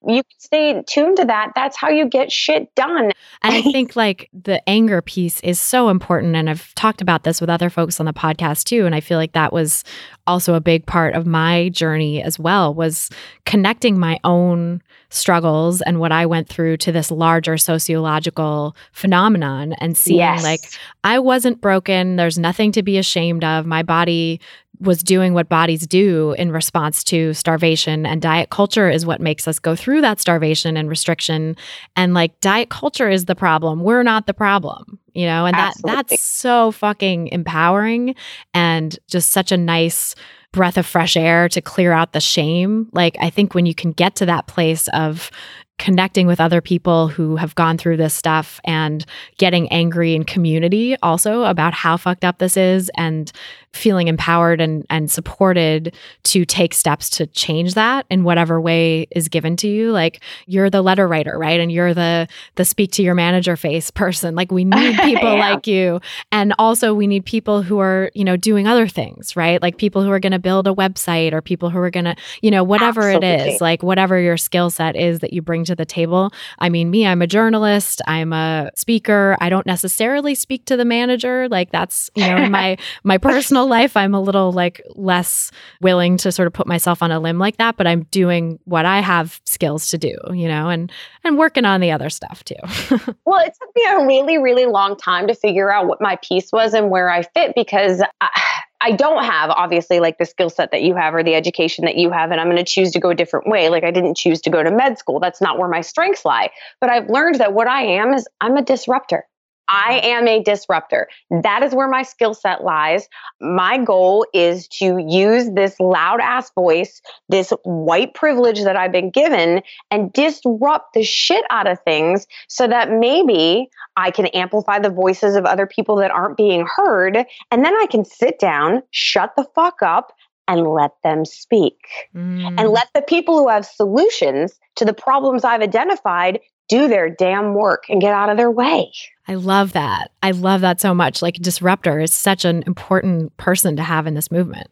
you 0.04 0.24
stay 0.38 0.82
tuned 0.88 1.18
to 1.18 1.24
that. 1.26 1.52
That's 1.54 1.76
how 1.76 1.88
you 1.88 2.08
get 2.08 2.32
shit 2.32 2.74
done. 2.74 3.12
And 3.42 3.54
I 3.54 3.62
think 3.72 3.94
like 3.94 4.28
the 4.32 4.68
anger 4.68 5.00
piece 5.00 5.38
is 5.42 5.60
so 5.60 5.88
important. 5.88 6.34
And 6.34 6.50
I've 6.50 6.74
talked 6.74 7.00
about 7.00 7.22
this 7.22 7.40
with 7.40 7.48
other 7.48 7.70
folks 7.70 8.00
on 8.00 8.06
the 8.06 8.12
podcast 8.12 8.64
too. 8.64 8.86
And 8.86 8.94
I 8.96 8.98
feel 8.98 9.18
like 9.18 9.34
that 9.34 9.52
was 9.52 9.84
also 10.26 10.54
a 10.54 10.60
big 10.60 10.84
part 10.84 11.14
of 11.14 11.24
my 11.24 11.68
journey 11.68 12.20
as 12.20 12.40
well 12.40 12.74
was 12.74 13.08
connecting 13.46 14.00
my 14.00 14.18
own 14.24 14.82
struggles 15.12 15.80
and 15.82 16.00
what 16.00 16.12
I 16.12 16.26
went 16.26 16.48
through 16.48 16.78
to 16.78 16.92
this 16.92 17.10
larger 17.10 17.58
sociological 17.58 18.74
phenomenon 18.92 19.74
and 19.74 19.96
seeing 19.96 20.18
yes. 20.18 20.42
like 20.42 20.60
I 21.04 21.18
wasn't 21.18 21.60
broken. 21.60 22.16
There's 22.16 22.38
nothing 22.38 22.72
to 22.72 22.82
be 22.82 22.98
ashamed 22.98 23.44
of. 23.44 23.66
My 23.66 23.82
body 23.82 24.40
was 24.80 25.02
doing 25.02 25.32
what 25.32 25.48
bodies 25.48 25.86
do 25.86 26.32
in 26.32 26.50
response 26.50 27.04
to 27.04 27.32
starvation 27.34 28.04
and 28.04 28.20
diet 28.20 28.50
culture 28.50 28.90
is 28.90 29.06
what 29.06 29.20
makes 29.20 29.46
us 29.46 29.58
go 29.58 29.76
through 29.76 30.00
that 30.00 30.20
starvation 30.20 30.76
and 30.76 30.88
restriction 30.88 31.56
and 31.94 32.14
like 32.14 32.38
diet 32.40 32.68
culture 32.68 33.08
is 33.08 33.26
the 33.26 33.34
problem 33.36 33.82
we're 33.82 34.02
not 34.02 34.26
the 34.26 34.34
problem 34.34 34.98
you 35.14 35.24
know 35.24 35.46
and 35.46 35.54
that 35.54 35.74
that's 35.84 36.20
so 36.20 36.72
fucking 36.72 37.28
empowering 37.28 38.14
and 38.54 38.98
just 39.06 39.30
such 39.30 39.52
a 39.52 39.56
nice 39.56 40.16
breath 40.52 40.76
of 40.76 40.86
fresh 40.86 41.16
air 41.16 41.48
to 41.48 41.60
clear 41.60 41.92
out 41.92 42.12
the 42.12 42.20
shame. 42.20 42.88
Like 42.92 43.16
i 43.20 43.30
think 43.30 43.54
when 43.54 43.66
you 43.66 43.74
can 43.74 43.92
get 43.92 44.14
to 44.16 44.26
that 44.26 44.46
place 44.46 44.88
of 44.88 45.30
connecting 45.78 46.28
with 46.28 46.40
other 46.40 46.60
people 46.60 47.08
who 47.08 47.34
have 47.34 47.56
gone 47.56 47.76
through 47.76 47.96
this 47.96 48.14
stuff 48.14 48.60
and 48.64 49.04
getting 49.38 49.68
angry 49.72 50.14
in 50.14 50.22
community 50.22 50.96
also 51.02 51.42
about 51.42 51.74
how 51.74 51.96
fucked 51.96 52.24
up 52.24 52.38
this 52.38 52.56
is 52.56 52.88
and 52.96 53.32
feeling 53.72 54.08
empowered 54.08 54.60
and, 54.60 54.86
and 54.90 55.10
supported 55.10 55.94
to 56.24 56.44
take 56.44 56.74
steps 56.74 57.08
to 57.10 57.26
change 57.28 57.74
that 57.74 58.06
in 58.10 58.24
whatever 58.24 58.60
way 58.60 59.06
is 59.10 59.28
given 59.28 59.56
to 59.56 59.68
you. 59.68 59.92
Like 59.92 60.22
you're 60.46 60.70
the 60.70 60.82
letter 60.82 61.08
writer 61.08 61.38
right? 61.38 61.60
And 61.60 61.72
you're 61.72 61.94
the 61.94 62.28
the 62.56 62.64
speak 62.64 62.92
to 62.92 63.02
your 63.02 63.14
manager 63.14 63.56
face 63.56 63.90
person. 64.02 64.34
Like 64.34 64.52
we 64.52 64.64
need 64.64 64.96
people 65.02 65.34
yeah. 65.34 65.50
like 65.50 65.66
you. 65.66 66.00
And 66.30 66.54
also 66.58 66.94
we 66.94 67.06
need 67.06 67.24
people 67.24 67.62
who 67.62 67.78
are 67.78 68.10
you 68.14 68.24
know 68.24 68.36
doing 68.36 68.66
other 68.66 68.86
things 68.86 69.36
right? 69.36 69.60
Like 69.62 69.78
people 69.78 70.02
who 70.02 70.10
are 70.10 70.20
going 70.20 70.32
to 70.32 70.38
build 70.38 70.66
a 70.66 70.74
website 70.74 71.32
or 71.32 71.40
people 71.40 71.70
who 71.70 71.78
are 71.78 71.90
going 71.90 72.04
to 72.04 72.16
you 72.42 72.50
know 72.50 72.62
whatever 72.64 73.10
Absolutely. 73.10 73.28
it 73.28 73.54
is 73.54 73.60
like 73.60 73.82
whatever 73.82 74.20
your 74.20 74.36
skill 74.36 74.70
set 74.70 74.96
is 74.96 75.20
that 75.20 75.32
you 75.32 75.42
bring 75.42 75.64
to 75.64 75.74
the 75.74 75.86
table. 75.86 76.32
I 76.58 76.68
mean 76.68 76.90
me 76.90 77.06
i'm 77.06 77.22
a 77.22 77.26
journalist 77.26 78.02
i'm 78.06 78.32
a 78.32 78.70
speaker. 78.74 79.36
I 79.40 79.48
don't 79.48 79.66
necessarily 79.66 80.34
speak 80.34 80.64
to 80.66 80.76
the 80.76 80.84
manager. 80.84 81.48
Like 81.48 81.70
that's 81.70 82.10
you 82.14 82.26
know 82.26 82.48
my 82.48 82.76
my 83.04 83.18
personal 83.18 83.61
life, 83.66 83.96
I'm 83.96 84.14
a 84.14 84.20
little 84.20 84.52
like 84.52 84.82
less 84.94 85.50
willing 85.80 86.16
to 86.18 86.32
sort 86.32 86.46
of 86.46 86.52
put 86.52 86.66
myself 86.66 87.02
on 87.02 87.10
a 87.10 87.20
limb 87.20 87.38
like 87.38 87.56
that, 87.56 87.76
but 87.76 87.86
I'm 87.86 88.04
doing 88.04 88.58
what 88.64 88.84
I 88.84 89.00
have 89.00 89.40
skills 89.44 89.88
to 89.88 89.98
do, 89.98 90.16
you 90.32 90.48
know, 90.48 90.68
and 90.68 90.90
and 91.24 91.38
working 91.38 91.64
on 91.64 91.80
the 91.80 91.90
other 91.90 92.10
stuff 92.10 92.44
too. 92.44 92.54
well, 93.24 93.40
it 93.44 93.54
took 93.60 93.74
me 93.74 93.84
a 93.88 94.06
really 94.06 94.38
really 94.38 94.66
long 94.66 94.96
time 94.96 95.26
to 95.28 95.34
figure 95.34 95.72
out 95.72 95.86
what 95.86 96.00
my 96.00 96.16
piece 96.22 96.52
was 96.52 96.74
and 96.74 96.90
where 96.90 97.10
I 97.10 97.22
fit 97.22 97.54
because 97.54 98.02
I, 98.20 98.62
I 98.82 98.90
don't 98.90 99.24
have 99.24 99.50
obviously 99.50 100.00
like 100.00 100.18
the 100.18 100.26
skill 100.26 100.50
set 100.50 100.72
that 100.72 100.82
you 100.82 100.96
have 100.96 101.14
or 101.14 101.22
the 101.22 101.36
education 101.36 101.84
that 101.84 101.96
you 101.96 102.10
have, 102.10 102.32
and 102.32 102.40
I'm 102.40 102.48
going 102.48 102.56
to 102.56 102.64
choose 102.64 102.90
to 102.92 103.00
go 103.00 103.10
a 103.10 103.14
different 103.14 103.46
way. 103.46 103.68
Like 103.68 103.84
I 103.84 103.92
didn't 103.92 104.16
choose 104.16 104.40
to 104.42 104.50
go 104.50 104.62
to 104.62 104.70
med 104.70 104.98
school. 104.98 105.20
That's 105.20 105.40
not 105.40 105.58
where 105.58 105.68
my 105.68 105.82
strengths 105.82 106.24
lie. 106.24 106.50
But 106.80 106.90
I've 106.90 107.08
learned 107.08 107.36
that 107.36 107.52
what 107.52 107.68
I 107.68 107.82
am 107.82 108.12
is 108.12 108.26
I'm 108.40 108.56
a 108.56 108.62
disruptor. 108.62 109.24
I 109.72 110.00
am 110.04 110.28
a 110.28 110.42
disruptor. 110.42 111.08
That 111.30 111.62
is 111.62 111.74
where 111.74 111.88
my 111.88 112.02
skill 112.02 112.34
set 112.34 112.62
lies. 112.62 113.08
My 113.40 113.78
goal 113.78 114.26
is 114.34 114.68
to 114.68 114.98
use 114.98 115.50
this 115.54 115.80
loud 115.80 116.20
ass 116.20 116.52
voice, 116.54 117.00
this 117.30 117.54
white 117.64 118.12
privilege 118.12 118.64
that 118.64 118.76
I've 118.76 118.92
been 118.92 119.08
given, 119.08 119.62
and 119.90 120.12
disrupt 120.12 120.92
the 120.92 121.02
shit 121.02 121.44
out 121.48 121.66
of 121.66 121.80
things 121.86 122.26
so 122.48 122.68
that 122.68 122.90
maybe 122.90 123.70
I 123.96 124.10
can 124.10 124.26
amplify 124.26 124.78
the 124.78 124.90
voices 124.90 125.36
of 125.36 125.46
other 125.46 125.66
people 125.66 125.96
that 125.96 126.10
aren't 126.10 126.36
being 126.36 126.66
heard. 126.66 127.24
And 127.50 127.64
then 127.64 127.74
I 127.74 127.86
can 127.90 128.04
sit 128.04 128.38
down, 128.38 128.82
shut 128.90 129.32
the 129.36 129.46
fuck 129.54 129.82
up, 129.82 130.12
and 130.48 130.66
let 130.66 130.90
them 131.02 131.24
speak. 131.24 131.78
Mm. 132.14 132.56
And 132.58 132.68
let 132.68 132.88
the 132.94 133.00
people 133.00 133.38
who 133.38 133.48
have 133.48 133.64
solutions 133.64 134.58
to 134.76 134.84
the 134.84 134.92
problems 134.92 135.44
I've 135.44 135.62
identified 135.62 136.40
do 136.68 136.88
their 136.88 137.10
damn 137.10 137.54
work 137.54 137.84
and 137.88 138.00
get 138.00 138.12
out 138.12 138.30
of 138.30 138.36
their 138.36 138.50
way. 138.50 138.90
I 139.28 139.34
love 139.34 139.72
that. 139.72 140.10
I 140.22 140.30
love 140.30 140.62
that 140.62 140.80
so 140.80 140.94
much. 140.94 141.22
Like 141.22 141.34
disruptor 141.36 142.00
is 142.00 142.12
such 142.12 142.44
an 142.44 142.62
important 142.66 143.36
person 143.36 143.76
to 143.76 143.82
have 143.82 144.06
in 144.06 144.14
this 144.14 144.30
movement. 144.30 144.68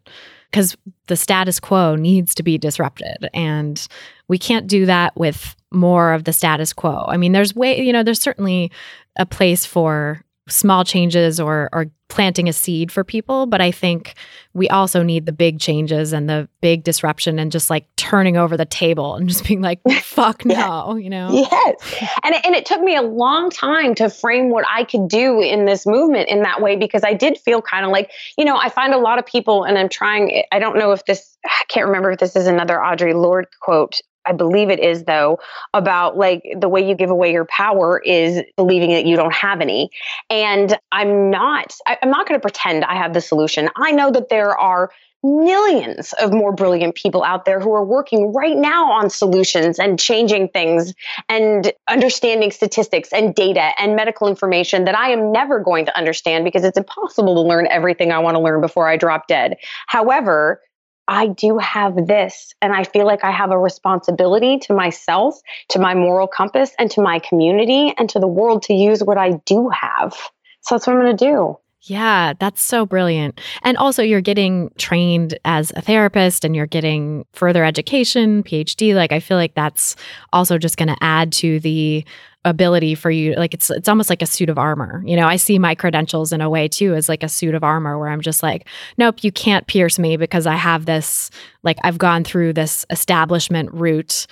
because 0.50 0.76
the 1.06 1.16
status 1.16 1.60
quo 1.60 1.94
needs 1.94 2.34
to 2.34 2.42
be 2.42 2.58
disrupted. 2.58 3.28
And 3.32 3.86
we 4.28 4.38
can't 4.38 4.66
do 4.66 4.86
that 4.86 5.16
with 5.16 5.54
more 5.70 6.12
of 6.12 6.24
the 6.24 6.32
status 6.32 6.72
quo. 6.72 7.04
I 7.08 7.16
mean, 7.16 7.32
there's 7.32 7.54
way, 7.54 7.80
you 7.80 7.92
know, 7.92 8.02
there's 8.02 8.20
certainly 8.20 8.70
a 9.16 9.26
place 9.26 9.64
for 9.64 10.24
small 10.50 10.84
changes 10.84 11.40
or 11.40 11.68
or 11.72 11.86
planting 12.08 12.48
a 12.48 12.52
seed 12.52 12.90
for 12.90 13.04
people 13.04 13.46
but 13.46 13.60
i 13.60 13.70
think 13.70 14.14
we 14.52 14.68
also 14.68 15.02
need 15.02 15.26
the 15.26 15.32
big 15.32 15.60
changes 15.60 16.12
and 16.12 16.28
the 16.28 16.48
big 16.60 16.82
disruption 16.82 17.38
and 17.38 17.52
just 17.52 17.70
like 17.70 17.86
turning 17.96 18.36
over 18.36 18.56
the 18.56 18.64
table 18.64 19.14
and 19.14 19.28
just 19.28 19.46
being 19.46 19.60
like 19.60 19.80
fuck 20.02 20.44
no 20.44 20.96
you 20.96 21.08
know? 21.08 21.30
Yes. 21.30 21.94
And 22.24 22.34
it, 22.34 22.44
and 22.44 22.54
it 22.56 22.66
took 22.66 22.80
me 22.80 22.96
a 22.96 23.02
long 23.02 23.48
time 23.48 23.94
to 23.94 24.10
frame 24.10 24.50
what 24.50 24.64
i 24.68 24.82
could 24.82 25.08
do 25.08 25.40
in 25.40 25.66
this 25.66 25.86
movement 25.86 26.28
in 26.28 26.42
that 26.42 26.60
way 26.60 26.76
because 26.76 27.04
i 27.04 27.14
did 27.14 27.38
feel 27.38 27.62
kind 27.62 27.84
of 27.84 27.92
like 27.92 28.10
you 28.36 28.44
know 28.44 28.56
i 28.56 28.68
find 28.68 28.92
a 28.92 28.98
lot 28.98 29.18
of 29.18 29.26
people 29.26 29.62
and 29.62 29.78
i'm 29.78 29.88
trying 29.88 30.42
i 30.50 30.58
don't 30.58 30.76
know 30.76 30.90
if 30.90 31.04
this 31.04 31.36
i 31.46 31.62
can't 31.68 31.86
remember 31.86 32.10
if 32.10 32.18
this 32.18 32.34
is 32.34 32.48
another 32.48 32.76
audre 32.78 33.14
lorde 33.14 33.46
quote 33.60 34.00
I 34.26 34.32
believe 34.32 34.70
it 34.70 34.80
is 34.80 35.04
though, 35.04 35.38
about 35.74 36.16
like 36.16 36.42
the 36.58 36.68
way 36.68 36.86
you 36.86 36.94
give 36.94 37.10
away 37.10 37.32
your 37.32 37.46
power 37.46 38.00
is 38.04 38.42
believing 38.56 38.90
that 38.90 39.06
you 39.06 39.16
don't 39.16 39.34
have 39.34 39.60
any. 39.60 39.90
And 40.28 40.78
I'm 40.92 41.30
not, 41.30 41.74
I, 41.86 41.98
I'm 42.02 42.10
not 42.10 42.26
going 42.28 42.38
to 42.38 42.42
pretend 42.42 42.84
I 42.84 42.96
have 42.96 43.14
the 43.14 43.20
solution. 43.20 43.68
I 43.76 43.92
know 43.92 44.10
that 44.10 44.28
there 44.28 44.56
are 44.58 44.90
millions 45.22 46.14
of 46.14 46.32
more 46.32 46.52
brilliant 46.52 46.94
people 46.94 47.22
out 47.22 47.44
there 47.44 47.60
who 47.60 47.72
are 47.74 47.84
working 47.84 48.32
right 48.32 48.56
now 48.56 48.90
on 48.90 49.10
solutions 49.10 49.78
and 49.78 50.00
changing 50.00 50.48
things 50.48 50.94
and 51.28 51.72
understanding 51.88 52.50
statistics 52.50 53.12
and 53.12 53.34
data 53.34 53.72
and 53.78 53.94
medical 53.94 54.28
information 54.28 54.84
that 54.84 54.96
I 54.96 55.10
am 55.10 55.30
never 55.30 55.60
going 55.60 55.84
to 55.86 55.96
understand 55.96 56.44
because 56.44 56.64
it's 56.64 56.78
impossible 56.78 57.34
to 57.34 57.42
learn 57.42 57.66
everything 57.70 58.12
I 58.12 58.18
want 58.18 58.36
to 58.36 58.40
learn 58.40 58.60
before 58.60 58.88
I 58.88 58.96
drop 58.96 59.26
dead. 59.26 59.56
However, 59.86 60.62
I 61.10 61.26
do 61.26 61.58
have 61.58 62.06
this, 62.06 62.54
and 62.62 62.72
I 62.72 62.84
feel 62.84 63.04
like 63.04 63.24
I 63.24 63.32
have 63.32 63.50
a 63.50 63.58
responsibility 63.58 64.58
to 64.60 64.72
myself, 64.72 65.40
to 65.70 65.80
my 65.80 65.92
moral 65.92 66.28
compass, 66.28 66.70
and 66.78 66.88
to 66.92 67.02
my 67.02 67.18
community 67.18 67.92
and 67.98 68.08
to 68.10 68.20
the 68.20 68.28
world 68.28 68.62
to 68.62 68.74
use 68.74 69.02
what 69.02 69.18
I 69.18 69.32
do 69.44 69.68
have. 69.70 70.14
So 70.60 70.76
that's 70.76 70.86
what 70.86 70.94
I'm 70.94 71.02
going 71.02 71.16
to 71.16 71.24
do. 71.24 71.58
Yeah, 71.82 72.34
that's 72.38 72.62
so 72.62 72.86
brilliant. 72.86 73.40
And 73.62 73.76
also, 73.76 74.02
you're 74.02 74.20
getting 74.20 74.70
trained 74.76 75.38
as 75.44 75.72
a 75.74 75.80
therapist 75.80 76.44
and 76.44 76.54
you're 76.54 76.66
getting 76.66 77.24
further 77.32 77.64
education, 77.64 78.44
PhD. 78.44 78.94
Like, 78.94 79.12
I 79.12 79.18
feel 79.18 79.38
like 79.38 79.54
that's 79.54 79.96
also 80.32 80.58
just 80.58 80.76
going 80.76 80.88
to 80.90 80.96
add 81.00 81.32
to 81.32 81.58
the 81.58 82.04
ability 82.44 82.94
for 82.94 83.10
you 83.10 83.34
like 83.34 83.52
it's 83.52 83.68
it's 83.68 83.88
almost 83.88 84.08
like 84.08 84.22
a 84.22 84.26
suit 84.26 84.48
of 84.48 84.56
armor 84.56 85.02
you 85.04 85.14
know? 85.14 85.26
I 85.26 85.36
see 85.36 85.58
my 85.58 85.74
credentials 85.74 86.32
in 86.32 86.40
a 86.40 86.48
way 86.48 86.68
too 86.68 86.94
as 86.94 87.08
like 87.08 87.22
a 87.22 87.28
suit 87.28 87.54
of 87.54 87.62
armor 87.62 87.98
where 87.98 88.08
i'm 88.08 88.22
just 88.22 88.42
like 88.42 88.66
nope 88.96 89.22
you 89.22 89.30
can't 89.30 89.66
pierce 89.66 89.98
me 89.98 90.16
because 90.16 90.46
i 90.46 90.54
have 90.54 90.86
this 90.86 91.30
like 91.62 91.78
i've 91.84 91.98
gone 91.98 92.24
through 92.24 92.54
this 92.54 92.86
establishment 92.88 93.70
route 93.72 94.26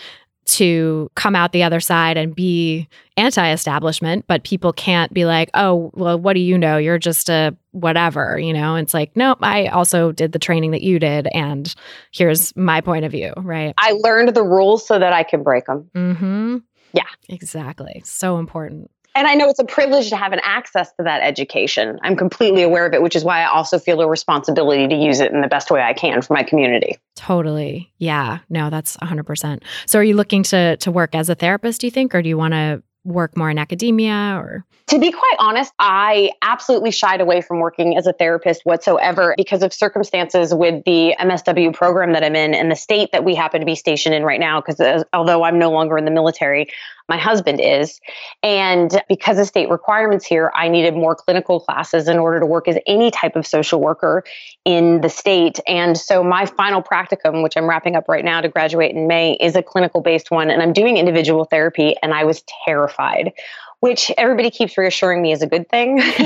to 0.47 1.11
come 1.15 1.37
out 1.37 1.53
the 1.53 1.63
other 1.63 1.79
side 1.79 2.17
and 2.17 2.35
be 2.35 2.89
anti-establishment 3.19 4.25
but 4.27 4.43
people 4.45 4.73
can't 4.73 5.13
be 5.13 5.27
like 5.27 5.51
oh 5.53 5.91
well 5.93 6.19
what 6.19 6.33
do 6.33 6.41
you 6.41 6.57
know? 6.57 6.79
You're 6.79 6.99
just 6.99 7.29
a 7.29 7.55
whatever 7.73 8.39
you 8.39 8.55
know? 8.55 8.75
It's 8.77 8.95
like 8.95 9.15
nope 9.15 9.39
i 9.43 9.67
also 9.67 10.13
did 10.13 10.33
the 10.33 10.39
training 10.39 10.71
that 10.71 10.81
you 10.81 10.99
did 10.99 11.29
and 11.35 11.75
here's 12.13 12.57
my 12.57 12.81
point 12.81 13.05
of 13.05 13.13
view 13.13 13.35
right? 13.37 13.75
I 13.77 13.93
learned 13.93 14.35
the 14.35 14.43
rules 14.43 14.87
so 14.87 14.99
that 14.99 15.13
i 15.13 15.23
can 15.23 15.43
break 15.43 15.67
them 15.67 15.91
mm-hmm 15.95 16.57
yeah. 16.93 17.03
Exactly. 17.29 18.03
So 18.05 18.39
important. 18.39 18.91
And 19.15 19.27
I 19.27 19.35
know 19.35 19.49
it's 19.49 19.59
a 19.59 19.65
privilege 19.65 20.11
to 20.11 20.17
have 20.17 20.33
an 20.33 20.41
access 20.45 20.93
to 20.93 21.03
that 21.03 21.23
education. 21.23 21.99
I'm 22.03 22.15
completely 22.15 22.63
aware 22.63 22.87
of 22.87 22.95
it, 22.95 23.03
which 23.03 23.17
is 23.17 23.25
why 23.25 23.41
I 23.43 23.49
also 23.49 23.79
feel 23.79 24.01
a 24.01 24.09
responsibility 24.09 24.87
to 24.87 24.95
use 24.95 25.19
it 25.19 25.33
in 25.33 25.41
the 25.41 25.49
best 25.49 25.73
way 25.73 25.83
I 25.83 25.93
can 25.93 26.23
for 26.23 26.35
my 26.35 26.45
community. 26.45 26.99
Totally. 27.17 27.93
Yeah. 27.99 28.39
No, 28.49 28.71
that's 28.71 28.97
100%. 28.99 29.63
So 29.87 29.99
are 29.99 30.05
you 30.05 30.15
looking 30.15 30.45
to 30.45 30.77
to 30.77 30.93
work 30.93 31.17
as 31.17 31.29
a 31.29 31.35
therapist, 31.35 31.81
do 31.81 31.89
you 31.89 31.91
think 31.91 32.15
or 32.15 32.23
do 32.23 32.29
you 32.29 32.39
want 32.39 32.55
to 32.55 32.83
work 33.09 33.37
more 33.37 33.51
in 33.51 33.59
academia 33.59 34.39
or 34.41 34.65
to 34.89 34.99
be 34.99 35.13
quite 35.13 35.37
honest, 35.39 35.73
I 35.79 36.31
absolutely 36.41 36.93
shied 36.93 37.21
away 37.21 37.43
from 37.43 37.59
working 37.59 37.99
as 37.99 38.07
a 38.07 38.15
therapist 38.15 38.65
whatsoever 38.65 39.35
because 39.37 39.63
of 39.63 39.71
circumstances 39.75 40.55
with 40.55 40.83
the 40.85 41.15
MSW 41.21 41.75
program 41.75 42.15
that 42.15 42.25
I'm 42.25 42.35
in 42.35 42.55
and 42.55 42.71
the 42.71 42.77
state 42.77 43.13
that 43.13 43.23
we 43.23 43.35
happen 43.35 43.61
to 43.61 43.67
be 43.67 43.75
stationed 43.75 44.15
in 44.15 44.23
right 44.23 44.41
now. 44.41 44.63
Because 44.63 44.81
uh, 44.81 45.05
although 45.13 45.43
I'm 45.43 45.59
no 45.59 45.71
longer 45.71 45.99
in 45.99 46.07
the 46.07 46.11
military, 46.11 46.69
my 47.09 47.17
husband 47.17 47.61
is. 47.61 48.01
And 48.43 49.03
because 49.09 49.39
of 49.39 49.47
state 49.47 49.71
requirements 49.71 50.27
here, 50.27 50.53
I 50.55 50.69
needed 50.69 50.95
more 50.95 51.15
clinical 51.15 51.61
classes 51.61 52.09
in 52.09 52.19
order 52.19 52.41
to 52.41 52.47
work 52.47 52.69
as 52.69 52.79
any 52.87 53.11
type 53.11 53.37
of 53.37 53.47
social 53.47 53.81
worker 53.81 54.25
in 54.65 55.01
the 55.01 55.09
state. 55.09 55.61
And 55.67 55.97
so 55.97 56.23
my 56.23 56.47
final 56.47 56.83
practicum, 56.83 57.43
which 57.43 57.57
I'm 57.57 57.69
wrapping 57.69 57.97
up 57.97 58.09
right 58.09 58.25
now 58.25 58.41
to 58.41 58.49
graduate 58.49 58.95
in 58.95 59.07
May, 59.07 59.37
is 59.41 59.57
a 59.57 59.63
clinical 59.63 60.01
based 60.01 60.31
one. 60.31 60.51
And 60.51 60.63
I'm 60.63 60.73
doing 60.73 60.97
individual 60.97 61.45
therapy, 61.45 61.97
and 62.03 62.13
I 62.13 62.25
was 62.25 62.43
terrified 62.65 63.33
which 63.81 64.11
everybody 64.19 64.51
keeps 64.51 64.77
reassuring 64.77 65.23
me 65.23 65.33
is 65.33 65.43
a 65.43 65.47
good 65.47 65.69
thing. 65.69 66.03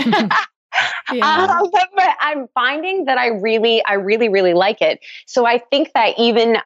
yeah. 1.12 1.58
um, 1.60 1.70
but 1.70 2.16
I'm 2.20 2.48
finding 2.54 3.06
that 3.06 3.18
I 3.18 3.28
really, 3.28 3.84
I 3.84 3.94
really, 3.94 4.28
really 4.28 4.54
like 4.54 4.80
it. 4.80 5.00
So 5.26 5.44
I 5.44 5.58
think 5.58 5.92
that 5.94 6.18
even 6.18 6.56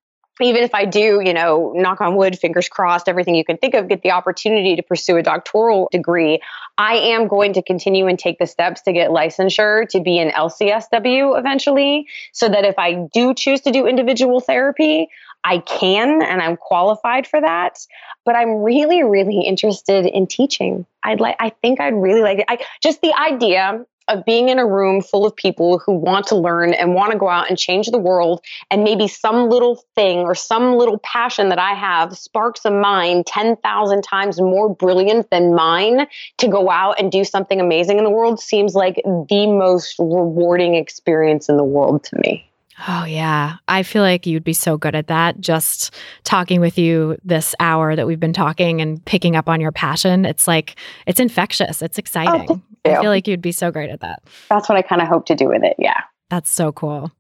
even 0.40 0.62
if 0.62 0.74
I 0.74 0.84
do, 0.84 1.20
you 1.24 1.32
know, 1.32 1.72
knock 1.74 2.00
on 2.00 2.16
wood, 2.16 2.38
fingers 2.38 2.68
crossed, 2.68 3.08
everything 3.08 3.34
you 3.34 3.44
can 3.44 3.56
think 3.56 3.74
of, 3.74 3.88
get 3.88 4.02
the 4.02 4.10
opportunity 4.10 4.76
to 4.76 4.82
pursue 4.82 5.16
a 5.16 5.22
doctoral 5.22 5.88
degree, 5.90 6.40
I 6.76 6.96
am 6.96 7.26
going 7.28 7.54
to 7.54 7.62
continue 7.62 8.06
and 8.06 8.18
take 8.18 8.38
the 8.38 8.46
steps 8.46 8.82
to 8.82 8.92
get 8.92 9.10
licensure 9.10 9.88
to 9.88 10.00
be 10.00 10.18
an 10.18 10.30
LCSW 10.30 11.38
eventually, 11.38 12.06
so 12.32 12.48
that 12.48 12.64
if 12.64 12.78
I 12.78 13.06
do 13.12 13.34
choose 13.34 13.62
to 13.62 13.70
do 13.70 13.86
individual 13.86 14.40
therapy, 14.40 15.08
I 15.42 15.58
can 15.58 16.22
and 16.22 16.42
I'm 16.42 16.56
qualified 16.56 17.26
for 17.26 17.40
that. 17.40 17.78
But 18.24 18.34
I'm 18.34 18.62
really, 18.62 19.04
really 19.04 19.42
interested 19.42 20.04
in 20.04 20.26
teaching. 20.26 20.84
I'd 21.02 21.20
like, 21.20 21.36
I 21.38 21.50
think 21.50 21.80
I'd 21.80 21.94
really 21.94 22.20
like 22.20 22.40
it. 22.40 22.46
I 22.48 22.58
just 22.82 23.00
the 23.00 23.14
idea 23.14 23.86
of 24.08 24.24
being 24.24 24.48
in 24.48 24.58
a 24.58 24.66
room 24.66 25.02
full 25.02 25.26
of 25.26 25.34
people 25.34 25.78
who 25.78 25.92
want 25.92 26.26
to 26.28 26.36
learn 26.36 26.72
and 26.74 26.94
want 26.94 27.12
to 27.12 27.18
go 27.18 27.28
out 27.28 27.48
and 27.48 27.58
change 27.58 27.88
the 27.88 27.98
world 27.98 28.40
and 28.70 28.84
maybe 28.84 29.08
some 29.08 29.48
little 29.48 29.84
thing 29.94 30.18
or 30.20 30.34
some 30.34 30.74
little 30.74 30.98
passion 30.98 31.48
that 31.48 31.58
I 31.58 31.74
have 31.74 32.16
sparks 32.16 32.64
a 32.64 32.70
mind 32.70 33.26
10,000 33.26 34.02
times 34.02 34.40
more 34.40 34.72
brilliant 34.72 35.30
than 35.30 35.54
mine 35.54 36.06
to 36.38 36.48
go 36.48 36.70
out 36.70 37.00
and 37.00 37.10
do 37.10 37.24
something 37.24 37.60
amazing 37.60 37.98
in 37.98 38.04
the 38.04 38.10
world 38.10 38.40
seems 38.40 38.74
like 38.74 38.96
the 39.04 39.46
most 39.46 39.98
rewarding 39.98 40.74
experience 40.74 41.48
in 41.48 41.56
the 41.56 41.64
world 41.64 42.04
to 42.04 42.18
me. 42.18 42.48
Oh, 42.88 43.04
yeah. 43.04 43.56
I 43.68 43.82
feel 43.82 44.02
like 44.02 44.26
you'd 44.26 44.44
be 44.44 44.52
so 44.52 44.76
good 44.76 44.94
at 44.94 45.06
that. 45.06 45.40
Just 45.40 45.94
talking 46.24 46.60
with 46.60 46.78
you 46.78 47.16
this 47.24 47.54
hour 47.58 47.96
that 47.96 48.06
we've 48.06 48.20
been 48.20 48.34
talking 48.34 48.80
and 48.80 49.02
picking 49.06 49.34
up 49.34 49.48
on 49.48 49.60
your 49.60 49.72
passion. 49.72 50.26
It's 50.26 50.46
like, 50.46 50.76
it's 51.06 51.18
infectious. 51.18 51.80
It's 51.80 51.98
oh, 51.98 52.00
exciting. 52.00 52.46
Oh, 52.50 52.62
I 52.84 53.00
feel 53.00 53.10
like 53.10 53.26
you'd 53.26 53.40
be 53.40 53.52
so 53.52 53.70
great 53.70 53.90
at 53.90 54.00
that. 54.00 54.22
That's 54.50 54.68
what 54.68 54.76
I 54.76 54.82
kind 54.82 55.00
of 55.00 55.08
hope 55.08 55.26
to 55.26 55.34
do 55.34 55.48
with 55.48 55.64
it. 55.64 55.76
Yeah. 55.78 56.00
That's 56.28 56.50
so 56.50 56.70
cool. 56.70 57.10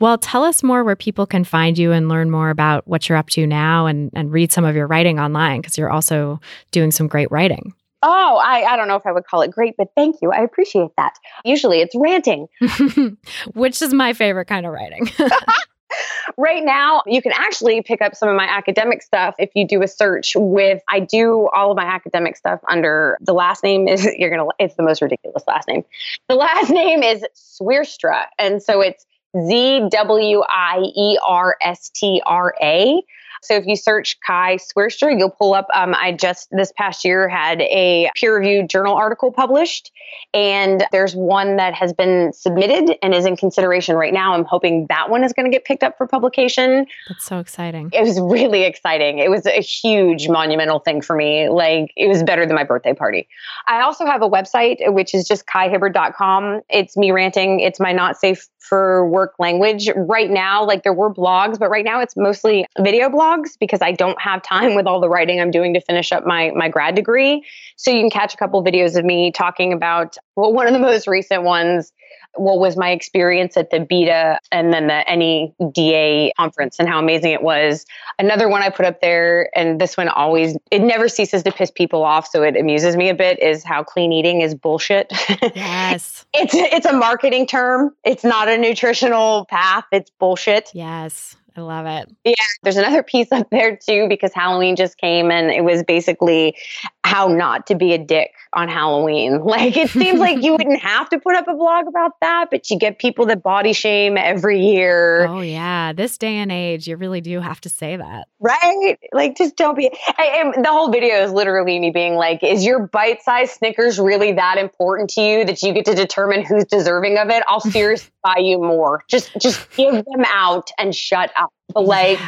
Well, 0.00 0.18
tell 0.18 0.44
us 0.44 0.62
more 0.62 0.84
where 0.84 0.96
people 0.96 1.26
can 1.26 1.44
find 1.44 1.78
you 1.78 1.92
and 1.92 2.08
learn 2.08 2.30
more 2.30 2.50
about 2.50 2.86
what 2.86 3.08
you're 3.08 3.18
up 3.18 3.30
to 3.30 3.46
now 3.46 3.86
and, 3.86 4.10
and 4.14 4.32
read 4.32 4.52
some 4.52 4.64
of 4.64 4.74
your 4.74 4.86
writing 4.86 5.18
online 5.18 5.60
because 5.60 5.78
you're 5.78 5.90
also 5.90 6.40
doing 6.70 6.90
some 6.90 7.06
great 7.06 7.30
writing. 7.30 7.74
Oh, 8.02 8.40
I, 8.42 8.64
I 8.64 8.76
don't 8.76 8.88
know 8.88 8.96
if 8.96 9.06
I 9.06 9.12
would 9.12 9.26
call 9.26 9.42
it 9.42 9.50
great, 9.50 9.74
but 9.76 9.88
thank 9.96 10.16
you. 10.22 10.32
I 10.32 10.42
appreciate 10.42 10.90
that. 10.96 11.14
Usually 11.44 11.80
it's 11.80 11.94
ranting, 11.94 12.48
which 13.54 13.80
is 13.80 13.94
my 13.94 14.12
favorite 14.12 14.46
kind 14.46 14.66
of 14.66 14.72
writing. 14.72 15.08
right 16.36 16.64
now, 16.64 17.02
you 17.06 17.22
can 17.22 17.32
actually 17.32 17.82
pick 17.82 18.02
up 18.02 18.14
some 18.14 18.28
of 18.28 18.36
my 18.36 18.46
academic 18.46 19.02
stuff 19.02 19.34
if 19.38 19.50
you 19.54 19.66
do 19.66 19.82
a 19.82 19.88
search 19.88 20.32
with, 20.36 20.82
I 20.88 21.00
do 21.00 21.48
all 21.52 21.70
of 21.70 21.76
my 21.76 21.84
academic 21.84 22.36
stuff 22.36 22.60
under 22.68 23.18
the 23.20 23.32
last 23.32 23.62
name 23.62 23.88
is, 23.88 24.04
you're 24.16 24.30
going 24.30 24.46
to, 24.46 24.52
it's 24.58 24.74
the 24.74 24.82
most 24.82 25.02
ridiculous 25.02 25.44
last 25.46 25.68
name. 25.68 25.84
The 26.28 26.34
last 26.34 26.70
name 26.70 27.02
is 27.02 27.24
Zwierstra. 27.60 28.26
And 28.38 28.62
so 28.62 28.80
it's 28.80 29.04
Z 29.46 29.88
W 29.90 30.42
I 30.48 30.78
E 30.94 31.18
R 31.24 31.56
S 31.62 31.90
T 31.94 32.22
R 32.26 32.54
A. 32.60 33.02
So 33.42 33.54
if 33.54 33.66
you 33.66 33.76
search 33.76 34.18
Kai 34.24 34.56
Zwierstra, 34.56 35.18
you'll 35.18 35.30
pull 35.30 35.54
up. 35.54 35.66
Um, 35.74 35.94
I 35.94 36.12
just 36.12 36.48
this 36.52 36.72
past 36.72 37.04
year 37.04 37.28
had 37.28 37.60
a 37.62 38.08
peer 38.14 38.36
reviewed 38.36 38.70
journal 38.70 38.94
article 38.94 39.32
published, 39.32 39.90
and 40.32 40.84
there's 40.92 41.14
one 41.14 41.56
that 41.56 41.74
has 41.74 41.92
been 41.92 42.32
submitted 42.32 42.96
and 43.02 43.14
is 43.14 43.26
in 43.26 43.36
consideration 43.36 43.96
right 43.96 44.12
now. 44.12 44.34
I'm 44.34 44.44
hoping 44.44 44.86
that 44.88 45.10
one 45.10 45.24
is 45.24 45.32
going 45.32 45.50
to 45.50 45.54
get 45.54 45.64
picked 45.64 45.82
up 45.82 45.98
for 45.98 46.06
publication. 46.06 46.86
That's 47.08 47.24
so 47.24 47.40
exciting. 47.40 47.90
It 47.92 48.02
was 48.02 48.20
really 48.20 48.62
exciting. 48.62 49.18
It 49.18 49.30
was 49.30 49.44
a 49.46 49.60
huge 49.60 50.28
monumental 50.28 50.78
thing 50.78 51.02
for 51.02 51.16
me. 51.16 51.48
Like 51.48 51.92
it 51.96 52.06
was 52.06 52.22
better 52.22 52.46
than 52.46 52.54
my 52.54 52.64
birthday 52.64 52.94
party. 52.94 53.28
I 53.66 53.80
also 53.80 54.06
have 54.06 54.22
a 54.22 54.28
website 54.28 54.78
which 54.92 55.14
is 55.14 55.26
just 55.26 55.46
kaihibbard.com. 55.46 56.62
It's 56.68 56.96
me 56.96 57.10
ranting. 57.10 57.60
It's 57.60 57.80
my 57.80 57.92
not 57.92 58.16
safe 58.16 58.48
for 58.62 59.08
work 59.08 59.34
language. 59.38 59.88
Right 59.94 60.30
now, 60.30 60.64
like 60.64 60.82
there 60.82 60.92
were 60.92 61.12
blogs, 61.12 61.58
but 61.58 61.68
right 61.68 61.84
now 61.84 62.00
it's 62.00 62.16
mostly 62.16 62.64
video 62.80 63.08
blogs 63.08 63.58
because 63.58 63.80
I 63.82 63.92
don't 63.92 64.20
have 64.20 64.42
time 64.42 64.74
with 64.74 64.86
all 64.86 65.00
the 65.00 65.08
writing 65.08 65.40
I'm 65.40 65.50
doing 65.50 65.74
to 65.74 65.80
finish 65.80 66.12
up 66.12 66.24
my 66.24 66.52
my 66.54 66.68
grad 66.68 66.94
degree. 66.94 67.44
So 67.76 67.90
you 67.90 68.00
can 68.00 68.10
catch 68.10 68.34
a 68.34 68.36
couple 68.36 68.62
videos 68.64 68.96
of 68.96 69.04
me 69.04 69.32
talking 69.32 69.72
about 69.72 70.16
Well, 70.36 70.52
one 70.52 70.66
of 70.66 70.72
the 70.72 70.78
most 70.78 71.06
recent 71.06 71.42
ones 71.42 71.92
what 72.36 72.58
was 72.58 72.76
my 72.76 72.90
experience 72.90 73.56
at 73.56 73.70
the 73.70 73.78
BEDA 73.78 74.38
and 74.50 74.72
then 74.72 74.86
the 74.86 75.04
NEDA 75.08 76.30
conference 76.38 76.78
and 76.78 76.88
how 76.88 76.98
amazing 76.98 77.32
it 77.32 77.42
was. 77.42 77.84
Another 78.18 78.48
one 78.48 78.62
I 78.62 78.70
put 78.70 78.86
up 78.86 79.00
there, 79.00 79.50
and 79.56 79.80
this 79.80 79.96
one 79.96 80.08
always, 80.08 80.56
it 80.70 80.80
never 80.80 81.08
ceases 81.08 81.42
to 81.42 81.52
piss 81.52 81.70
people 81.70 82.02
off. 82.02 82.26
So 82.26 82.42
it 82.42 82.56
amuses 82.56 82.96
me 82.96 83.08
a 83.08 83.14
bit 83.14 83.38
is 83.40 83.64
how 83.64 83.82
clean 83.82 84.12
eating 84.12 84.40
is 84.40 84.54
bullshit. 84.54 85.12
Yes. 85.54 86.24
it's, 86.32 86.54
it's 86.54 86.86
a 86.86 86.92
marketing 86.92 87.46
term. 87.46 87.94
It's 88.04 88.24
not 88.24 88.48
a 88.48 88.56
nutritional 88.56 89.44
path. 89.46 89.84
It's 89.92 90.10
bullshit. 90.18 90.70
Yes. 90.72 91.36
I 91.56 91.60
love 91.60 91.86
it. 91.86 92.10
Yeah, 92.24 92.34
there's 92.62 92.76
another 92.76 93.02
piece 93.02 93.30
up 93.30 93.50
there 93.50 93.76
too 93.76 94.08
because 94.08 94.32
Halloween 94.32 94.76
just 94.76 94.98
came 94.98 95.30
and 95.30 95.50
it 95.50 95.64
was 95.64 95.82
basically 95.82 96.56
how 97.04 97.28
not 97.28 97.66
to 97.66 97.74
be 97.74 97.92
a 97.92 97.98
dick 97.98 98.32
on 98.52 98.68
Halloween. 98.68 99.40
Like 99.52 99.76
it 99.76 99.90
seems 99.90 100.18
like 100.18 100.42
you 100.42 100.52
wouldn't 100.52 100.80
have 100.82 101.10
to 101.10 101.20
put 101.20 101.36
up 101.36 101.46
a 101.46 101.54
blog 101.54 101.86
about 101.86 102.12
that, 102.20 102.48
but 102.50 102.70
you 102.70 102.78
get 102.78 102.98
people 102.98 103.26
that 103.26 103.42
body 103.42 103.74
shame 103.74 104.16
every 104.16 104.64
year. 104.64 105.26
Oh 105.26 105.40
yeah, 105.40 105.92
this 105.92 106.16
day 106.16 106.36
and 106.36 106.50
age, 106.50 106.86
you 106.88 106.96
really 106.96 107.20
do 107.20 107.38
have 107.40 107.60
to 107.62 107.68
say 107.68 107.96
that. 107.96 108.28
Right? 108.40 108.98
Like 109.12 109.36
just 109.36 109.56
don't 109.56 109.76
be 109.76 109.90
I, 110.16 110.52
the 110.56 110.68
whole 110.68 110.90
video 110.90 111.16
is 111.16 111.32
literally 111.32 111.78
me 111.78 111.90
being 111.90 112.14
like, 112.14 112.42
is 112.42 112.64
your 112.64 112.86
bite-sized 112.86 113.52
Snickers 113.52 113.98
really 113.98 114.32
that 114.32 114.56
important 114.56 115.10
to 115.10 115.20
you 115.20 115.44
that 115.44 115.62
you 115.62 115.74
get 115.74 115.84
to 115.84 115.94
determine 115.94 116.44
who's 116.46 116.64
deserving 116.64 117.18
of 117.18 117.28
it? 117.28 117.42
I'll 117.48 117.60
seriously 117.60 118.11
buy 118.22 118.38
you 118.38 118.58
more. 118.58 119.02
Just 119.08 119.32
just 119.38 119.70
give 119.76 119.92
them 119.92 120.24
out 120.26 120.70
and 120.78 120.94
shut 120.94 121.30
up. 121.36 121.50
But 121.74 121.84
like 121.84 122.18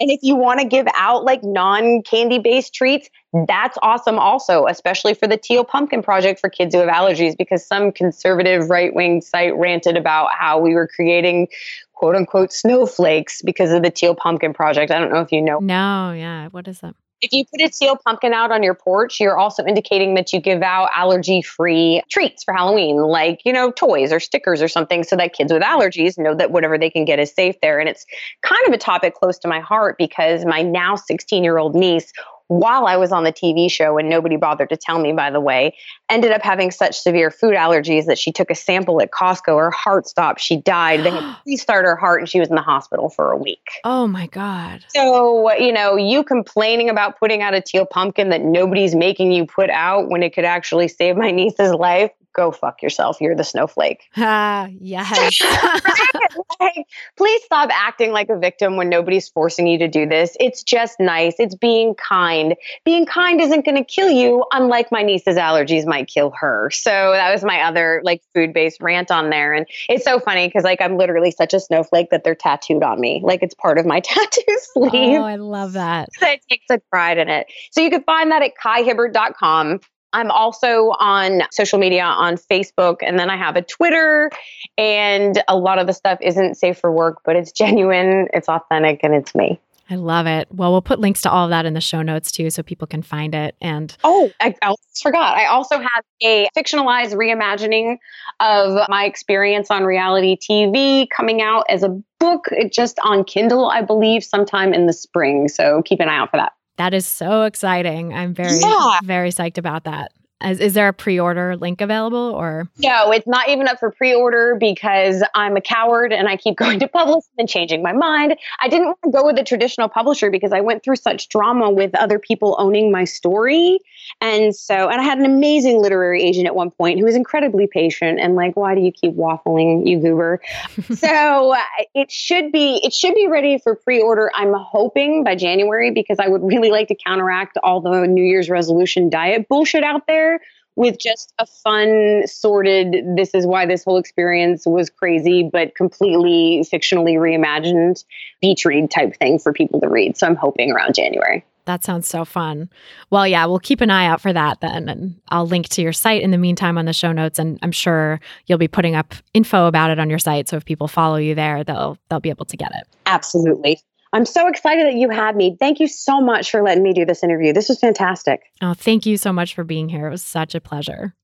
and 0.00 0.10
if 0.10 0.20
you 0.22 0.36
want 0.36 0.60
to 0.60 0.66
give 0.66 0.86
out 0.94 1.24
like 1.24 1.42
non 1.42 2.02
candy 2.02 2.38
based 2.38 2.72
treats, 2.72 3.08
that's 3.48 3.76
awesome 3.82 4.18
also, 4.18 4.66
especially 4.66 5.14
for 5.14 5.26
the 5.26 5.36
Teal 5.36 5.64
Pumpkin 5.64 6.02
Project 6.02 6.40
for 6.40 6.48
kids 6.48 6.74
who 6.74 6.80
have 6.80 6.88
allergies, 6.88 7.36
because 7.36 7.66
some 7.66 7.90
conservative 7.90 8.70
right 8.70 8.94
wing 8.94 9.20
site 9.20 9.56
ranted 9.56 9.96
about 9.96 10.30
how 10.32 10.58
we 10.58 10.74
were 10.74 10.86
creating 10.86 11.48
quote 11.94 12.14
unquote 12.14 12.52
snowflakes 12.52 13.42
because 13.42 13.72
of 13.72 13.82
the 13.82 13.90
Teal 13.90 14.14
Pumpkin 14.14 14.54
Project. 14.54 14.92
I 14.92 15.00
don't 15.00 15.12
know 15.12 15.20
if 15.20 15.32
you 15.32 15.42
know. 15.42 15.58
No, 15.58 16.12
yeah. 16.12 16.48
What 16.48 16.68
is 16.68 16.80
that? 16.80 16.94
If 17.20 17.32
you 17.32 17.44
put 17.44 17.60
a 17.60 17.68
teal 17.68 17.96
pumpkin 17.96 18.32
out 18.32 18.52
on 18.52 18.62
your 18.62 18.74
porch, 18.74 19.18
you're 19.18 19.36
also 19.36 19.64
indicating 19.64 20.14
that 20.14 20.32
you 20.32 20.40
give 20.40 20.62
out 20.62 20.90
allergy 20.94 21.42
free 21.42 22.02
treats 22.10 22.44
for 22.44 22.54
Halloween, 22.54 22.98
like, 22.98 23.40
you 23.44 23.52
know, 23.52 23.72
toys 23.72 24.12
or 24.12 24.20
stickers 24.20 24.62
or 24.62 24.68
something, 24.68 25.02
so 25.02 25.16
that 25.16 25.32
kids 25.32 25.52
with 25.52 25.62
allergies 25.62 26.16
know 26.16 26.34
that 26.34 26.52
whatever 26.52 26.78
they 26.78 26.90
can 26.90 27.04
get 27.04 27.18
is 27.18 27.32
safe 27.32 27.56
there. 27.60 27.80
And 27.80 27.88
it's 27.88 28.06
kind 28.42 28.66
of 28.66 28.72
a 28.72 28.78
topic 28.78 29.14
close 29.14 29.38
to 29.40 29.48
my 29.48 29.60
heart 29.60 29.96
because 29.98 30.44
my 30.44 30.62
now 30.62 30.94
16 30.94 31.42
year 31.42 31.58
old 31.58 31.74
niece, 31.74 32.12
while 32.48 32.86
I 32.86 32.96
was 32.96 33.12
on 33.12 33.24
the 33.24 33.32
TV 33.32 33.70
show, 33.70 33.98
and 33.98 34.08
nobody 34.08 34.36
bothered 34.36 34.70
to 34.70 34.76
tell 34.76 34.98
me, 34.98 35.12
by 35.12 35.30
the 35.30 35.40
way, 35.40 35.76
ended 36.10 36.32
up 36.32 36.42
having 36.42 36.70
such 36.70 36.98
severe 36.98 37.30
food 37.30 37.54
allergies 37.54 38.06
that 38.06 38.18
she 38.18 38.32
took 38.32 38.50
a 38.50 38.54
sample 38.54 39.00
at 39.00 39.10
Costco. 39.10 39.58
Her 39.58 39.70
heart 39.70 40.08
stopped. 40.08 40.40
She 40.40 40.56
died. 40.56 41.04
They 41.04 41.10
had 41.10 41.20
to 41.20 41.36
restart 41.46 41.84
her 41.84 41.96
heart, 41.96 42.20
and 42.20 42.28
she 42.28 42.40
was 42.40 42.48
in 42.48 42.56
the 42.56 42.62
hospital 42.62 43.10
for 43.10 43.30
a 43.30 43.36
week. 43.36 43.68
Oh 43.84 44.06
my 44.06 44.26
God. 44.26 44.84
So, 44.88 45.52
you 45.54 45.72
know, 45.72 45.96
you 45.96 46.24
complaining 46.24 46.88
about 46.88 47.18
putting 47.18 47.42
out 47.42 47.54
a 47.54 47.60
teal 47.60 47.84
pumpkin 47.84 48.30
that 48.30 48.42
nobody's 48.42 48.94
making 48.94 49.32
you 49.32 49.46
put 49.46 49.70
out 49.70 50.08
when 50.08 50.22
it 50.22 50.34
could 50.34 50.44
actually 50.44 50.88
save 50.88 51.16
my 51.16 51.30
niece's 51.38 51.72
life, 51.72 52.10
go 52.38 52.52
fuck 52.52 52.82
yourself. 52.82 53.20
You're 53.20 53.34
the 53.34 53.44
snowflake. 53.44 54.04
Ah, 54.30 54.68
yes. 54.78 55.40
like, 56.60 56.86
please 57.16 57.42
stop 57.44 57.70
acting 57.72 58.12
like 58.12 58.28
a 58.28 58.38
victim 58.38 58.76
when 58.76 58.90
nobody's 58.90 59.28
forcing 59.28 59.66
you 59.66 59.78
to 59.78 59.88
do 59.88 60.06
this. 60.06 60.36
It's 60.38 60.62
just 60.62 61.00
nice. 61.00 61.36
It's 61.38 61.54
being 61.54 61.94
kind. 61.94 62.54
Being 62.84 63.06
kind 63.06 63.40
isn't 63.40 63.64
going 63.64 63.76
to 63.76 63.84
kill 63.84 64.10
you, 64.10 64.44
unlike 64.52 64.92
my 64.92 65.02
niece's 65.02 65.36
allergies 65.36 65.86
might 65.86 66.08
kill 66.08 66.30
her. 66.38 66.68
So 66.70 66.90
that 66.90 67.32
was 67.32 67.42
my 67.42 67.62
other 67.62 68.02
like 68.04 68.22
food 68.34 68.52
based 68.52 68.82
rant 68.82 69.10
on 69.10 69.30
there. 69.30 69.54
And 69.54 69.66
it's 69.88 70.04
so 70.04 70.20
funny 70.20 70.46
because 70.46 70.64
like 70.64 70.82
I'm 70.82 70.98
literally 70.98 71.30
such 71.30 71.54
a 71.54 71.60
snowflake 71.60 72.10
that 72.10 72.22
they're 72.22 72.34
tattooed 72.34 72.82
on 72.82 73.00
me. 73.00 73.22
Like 73.24 73.42
it's 73.42 73.54
part 73.54 73.78
of 73.78 73.86
my 73.86 74.00
tattoo 74.04 74.58
sleeve. 74.74 75.20
oh, 75.20 75.24
I 75.24 75.36
love 75.36 75.72
that. 75.72 76.10
I 76.20 76.38
take 76.50 76.62
such 76.68 76.82
pride 76.90 77.16
in 77.16 77.28
it. 77.30 77.46
So 77.70 77.80
you 77.80 77.88
can 77.88 78.02
find 78.02 78.30
that 78.30 78.42
at 78.42 78.52
kaihibbard.com. 78.62 79.80
I'm 80.12 80.30
also 80.30 80.94
on 80.98 81.42
social 81.50 81.78
media 81.78 82.04
on 82.04 82.36
Facebook, 82.36 82.96
and 83.02 83.18
then 83.18 83.30
I 83.30 83.36
have 83.36 83.56
a 83.56 83.62
Twitter. 83.62 84.30
And 84.76 85.42
a 85.48 85.56
lot 85.56 85.78
of 85.78 85.86
the 85.86 85.92
stuff 85.92 86.18
isn't 86.22 86.56
safe 86.56 86.78
for 86.78 86.90
work, 86.90 87.20
but 87.24 87.36
it's 87.36 87.52
genuine, 87.58 88.28
it's 88.32 88.48
authentic, 88.48 89.00
and 89.02 89.14
it's 89.14 89.34
me. 89.34 89.60
I 89.90 89.94
love 89.94 90.26
it. 90.26 90.48
Well, 90.50 90.70
we'll 90.70 90.82
put 90.82 90.98
links 90.98 91.22
to 91.22 91.30
all 91.30 91.44
of 91.44 91.50
that 91.50 91.64
in 91.64 91.72
the 91.72 91.80
show 91.80 92.02
notes 92.02 92.30
too, 92.30 92.50
so 92.50 92.62
people 92.62 92.86
can 92.86 93.02
find 93.02 93.34
it. 93.34 93.56
And 93.60 93.96
Oh, 94.04 94.30
I, 94.38 94.54
I 94.62 94.66
almost 94.66 95.02
forgot. 95.02 95.36
I 95.36 95.46
also 95.46 95.78
have 95.78 96.04
a 96.22 96.48
fictionalized 96.56 97.14
reimagining 97.14 97.96
of 98.38 98.86
my 98.90 99.04
experience 99.04 99.70
on 99.70 99.84
reality 99.84 100.36
TV 100.36 101.08
coming 101.08 101.40
out 101.40 101.64
as 101.70 101.82
a 101.82 101.88
book, 102.20 102.48
just 102.70 102.98
on 103.02 103.24
Kindle, 103.24 103.70
I 103.70 103.80
believe, 103.80 104.24
sometime 104.24 104.74
in 104.74 104.86
the 104.86 104.92
spring. 104.92 105.48
So 105.48 105.82
keep 105.82 106.00
an 106.00 106.08
eye 106.08 106.18
out 106.18 106.30
for 106.30 106.36
that. 106.36 106.52
That 106.78 106.94
is 106.94 107.06
so 107.06 107.42
exciting. 107.42 108.14
I'm 108.14 108.32
very, 108.34 108.58
Yeah. 108.58 108.98
very 109.04 109.30
psyched 109.30 109.58
about 109.58 109.84
that. 109.84 110.12
Is, 110.44 110.60
is 110.60 110.74
there 110.74 110.86
a 110.86 110.92
pre-order 110.92 111.56
link 111.56 111.80
available 111.80 112.32
or? 112.32 112.68
No, 112.78 113.10
it's 113.10 113.26
not 113.26 113.48
even 113.48 113.66
up 113.66 113.80
for 113.80 113.90
pre-order 113.90 114.56
because 114.58 115.24
I'm 115.34 115.56
a 115.56 115.60
coward 115.60 116.12
and 116.12 116.28
I 116.28 116.36
keep 116.36 116.56
going 116.64 116.78
to 116.78 116.86
publish 116.88 117.24
and 117.36 117.48
changing 117.48 117.82
my 117.82 117.92
mind. 117.92 118.36
I 118.62 118.68
didn't 118.68 118.86
want 118.86 118.98
to 119.04 119.10
go 119.10 119.24
with 119.26 119.36
a 119.38 119.44
traditional 119.44 119.88
publisher 119.88 120.30
because 120.30 120.52
I 120.52 120.60
went 120.60 120.84
through 120.84 120.96
such 120.96 121.28
drama 121.28 121.70
with 121.70 121.92
other 121.96 122.20
people 122.20 122.54
owning 122.58 122.92
my 122.92 123.02
story. 123.04 123.80
And 124.20 124.54
so, 124.54 124.88
and 124.88 125.00
I 125.00 125.04
had 125.04 125.18
an 125.18 125.24
amazing 125.24 125.80
literary 125.80 126.22
agent 126.22 126.46
at 126.46 126.54
one 126.54 126.70
point 126.70 126.98
who 126.98 127.04
was 127.04 127.14
incredibly 127.14 127.66
patient 127.66 128.18
and 128.20 128.34
like, 128.34 128.56
why 128.56 128.74
do 128.74 128.80
you 128.80 128.92
keep 128.92 129.14
waffling, 129.14 129.86
you 129.86 130.00
goober? 130.00 130.40
so 130.94 131.54
uh, 131.54 131.58
it 131.94 132.10
should 132.10 132.52
be, 132.52 132.80
it 132.82 132.92
should 132.92 133.14
be 133.14 133.28
ready 133.28 133.58
for 133.58 133.74
pre-order. 133.74 134.30
I'm 134.34 134.52
hoping 134.54 135.24
by 135.24 135.34
January 135.34 135.90
because 135.90 136.18
I 136.18 136.28
would 136.28 136.42
really 136.42 136.70
like 136.70 136.88
to 136.88 136.94
counteract 136.94 137.58
all 137.62 137.80
the 137.80 138.06
New 138.06 138.24
Year's 138.24 138.50
resolution 138.50 139.10
diet 139.10 139.48
bullshit 139.48 139.84
out 139.84 140.06
there 140.06 140.40
with 140.78 140.96
just 140.96 141.34
a 141.40 141.44
fun, 141.44 142.22
sorted, 142.26 143.16
this 143.16 143.34
is 143.34 143.44
why 143.44 143.66
this 143.66 143.82
whole 143.82 143.98
experience 143.98 144.64
was 144.64 144.88
crazy, 144.88 145.42
but 145.52 145.74
completely 145.74 146.64
fictionally 146.72 147.14
reimagined 147.14 148.04
beach 148.40 148.64
read 148.64 148.88
type 148.88 149.16
thing 149.16 149.40
for 149.40 149.52
people 149.52 149.80
to 149.80 149.88
read. 149.88 150.16
So 150.16 150.28
I'm 150.28 150.36
hoping 150.36 150.70
around 150.70 150.94
January. 150.94 151.44
That 151.68 151.84
sounds 151.84 152.08
so 152.08 152.24
fun. 152.24 152.70
Well, 153.10 153.28
yeah, 153.28 153.44
we'll 153.44 153.58
keep 153.58 153.82
an 153.82 153.90
eye 153.90 154.06
out 154.06 154.22
for 154.22 154.32
that 154.32 154.62
then. 154.62 154.88
And 154.88 155.20
I'll 155.28 155.46
link 155.46 155.68
to 155.68 155.82
your 155.82 155.92
site 155.92 156.22
in 156.22 156.30
the 156.30 156.38
meantime 156.38 156.78
on 156.78 156.86
the 156.86 156.94
show 156.94 157.12
notes. 157.12 157.38
And 157.38 157.58
I'm 157.60 157.72
sure 157.72 158.20
you'll 158.46 158.56
be 158.56 158.68
putting 158.68 158.94
up 158.94 159.12
info 159.34 159.66
about 159.66 159.90
it 159.90 159.98
on 159.98 160.08
your 160.08 160.18
site. 160.18 160.48
So 160.48 160.56
if 160.56 160.64
people 160.64 160.88
follow 160.88 161.16
you 161.16 161.34
there, 161.34 161.62
they'll 161.64 161.98
they'll 162.08 162.20
be 162.20 162.30
able 162.30 162.46
to 162.46 162.56
get 162.56 162.70
it. 162.74 162.88
Absolutely. 163.04 163.82
I'm 164.14 164.24
so 164.24 164.48
excited 164.48 164.86
that 164.86 164.94
you 164.94 165.10
had 165.10 165.36
me. 165.36 165.58
Thank 165.60 165.78
you 165.78 165.88
so 165.88 166.22
much 166.22 166.50
for 166.50 166.62
letting 166.62 166.82
me 166.82 166.94
do 166.94 167.04
this 167.04 167.22
interview. 167.22 167.52
This 167.52 167.68
was 167.68 167.78
fantastic. 167.78 168.40
Oh, 168.62 168.72
thank 168.72 169.04
you 169.04 169.18
so 169.18 169.30
much 169.30 169.54
for 169.54 169.62
being 169.62 169.90
here. 169.90 170.06
It 170.06 170.10
was 170.10 170.22
such 170.22 170.54
a 170.54 170.62
pleasure. 170.62 171.14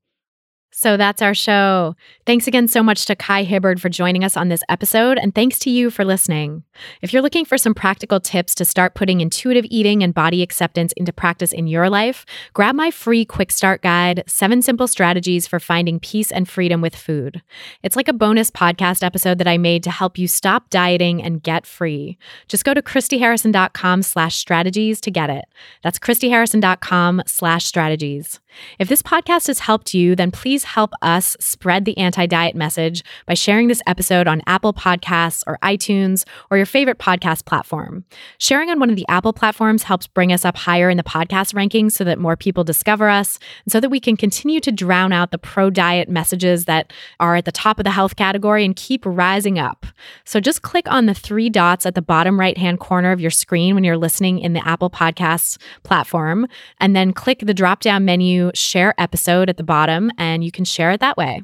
So 0.76 0.96
that's 0.96 1.22
our 1.22 1.34
show. 1.34 1.94
Thanks 2.26 2.48
again 2.48 2.66
so 2.66 2.82
much 2.82 3.06
to 3.06 3.14
Kai 3.14 3.44
Hibbard 3.44 3.80
for 3.80 3.88
joining 3.88 4.24
us 4.24 4.36
on 4.36 4.48
this 4.48 4.64
episode, 4.68 5.18
and 5.18 5.32
thanks 5.32 5.60
to 5.60 5.70
you 5.70 5.88
for 5.88 6.04
listening. 6.04 6.64
If 7.00 7.12
you're 7.12 7.22
looking 7.22 7.44
for 7.44 7.56
some 7.56 7.74
practical 7.74 8.18
tips 8.18 8.56
to 8.56 8.64
start 8.64 8.96
putting 8.96 9.20
intuitive 9.20 9.64
eating 9.70 10.02
and 10.02 10.12
body 10.12 10.42
acceptance 10.42 10.92
into 10.94 11.12
practice 11.12 11.52
in 11.52 11.68
your 11.68 11.88
life, 11.88 12.26
grab 12.54 12.74
my 12.74 12.90
free 12.90 13.24
quick 13.24 13.52
start 13.52 13.82
guide, 13.82 14.24
Seven 14.26 14.62
Simple 14.62 14.88
Strategies 14.88 15.46
for 15.46 15.60
Finding 15.60 16.00
Peace 16.00 16.32
and 16.32 16.48
Freedom 16.48 16.80
with 16.80 16.96
Food. 16.96 17.40
It's 17.84 17.94
like 17.94 18.08
a 18.08 18.12
bonus 18.12 18.50
podcast 18.50 19.04
episode 19.04 19.38
that 19.38 19.46
I 19.46 19.58
made 19.58 19.84
to 19.84 19.92
help 19.92 20.18
you 20.18 20.26
stop 20.26 20.70
dieting 20.70 21.22
and 21.22 21.40
get 21.40 21.66
free. 21.66 22.18
Just 22.48 22.64
go 22.64 22.74
to 22.74 22.82
christyharrison.com 22.82 24.02
slash 24.02 24.34
strategies 24.34 25.00
to 25.02 25.12
get 25.12 25.30
it. 25.30 25.44
That's 25.84 26.00
christyharrison.com 26.00 27.22
slash 27.26 27.64
strategies. 27.64 28.40
If 28.78 28.88
this 28.88 29.02
podcast 29.02 29.46
has 29.46 29.60
helped 29.60 29.94
you, 29.94 30.14
then 30.16 30.30
please 30.30 30.64
help 30.64 30.92
us 31.02 31.36
spread 31.40 31.84
the 31.84 31.96
anti 31.98 32.26
diet 32.26 32.54
message 32.54 33.04
by 33.26 33.34
sharing 33.34 33.68
this 33.68 33.82
episode 33.86 34.26
on 34.26 34.42
Apple 34.46 34.72
Podcasts 34.72 35.42
or 35.46 35.58
iTunes 35.62 36.24
or 36.50 36.56
your 36.56 36.66
favorite 36.66 36.98
podcast 36.98 37.44
platform. 37.44 38.04
Sharing 38.38 38.70
on 38.70 38.80
one 38.80 38.90
of 38.90 38.96
the 38.96 39.06
Apple 39.08 39.32
platforms 39.32 39.84
helps 39.84 40.06
bring 40.06 40.32
us 40.32 40.44
up 40.44 40.56
higher 40.56 40.90
in 40.90 40.96
the 40.96 41.02
podcast 41.02 41.54
rankings 41.54 41.92
so 41.92 42.04
that 42.04 42.18
more 42.18 42.36
people 42.36 42.64
discover 42.64 43.08
us 43.08 43.38
and 43.64 43.72
so 43.72 43.80
that 43.80 43.90
we 43.90 44.00
can 44.00 44.16
continue 44.16 44.60
to 44.60 44.72
drown 44.72 45.12
out 45.12 45.30
the 45.30 45.38
pro 45.38 45.70
diet 45.70 46.08
messages 46.08 46.64
that 46.64 46.92
are 47.20 47.36
at 47.36 47.44
the 47.44 47.52
top 47.52 47.78
of 47.78 47.84
the 47.84 47.90
health 47.90 48.16
category 48.16 48.64
and 48.64 48.76
keep 48.76 49.02
rising 49.04 49.58
up. 49.58 49.86
So 50.24 50.40
just 50.40 50.62
click 50.62 50.90
on 50.90 51.06
the 51.06 51.14
three 51.14 51.50
dots 51.50 51.86
at 51.86 51.94
the 51.94 52.02
bottom 52.02 52.38
right 52.38 52.56
hand 52.56 52.80
corner 52.80 53.12
of 53.12 53.20
your 53.20 53.30
screen 53.30 53.74
when 53.74 53.84
you're 53.84 53.96
listening 53.96 54.38
in 54.38 54.52
the 54.52 54.66
Apple 54.66 54.90
Podcasts 54.90 55.58
platform, 55.82 56.46
and 56.80 56.94
then 56.94 57.12
click 57.12 57.40
the 57.40 57.54
drop 57.54 57.80
down 57.80 58.04
menu 58.04 58.43
share 58.54 58.94
episode 58.98 59.48
at 59.48 59.56
the 59.56 59.62
bottom, 59.62 60.10
and 60.18 60.44
you 60.44 60.50
can 60.50 60.64
share 60.64 60.90
it 60.90 61.00
that 61.00 61.16
way. 61.16 61.42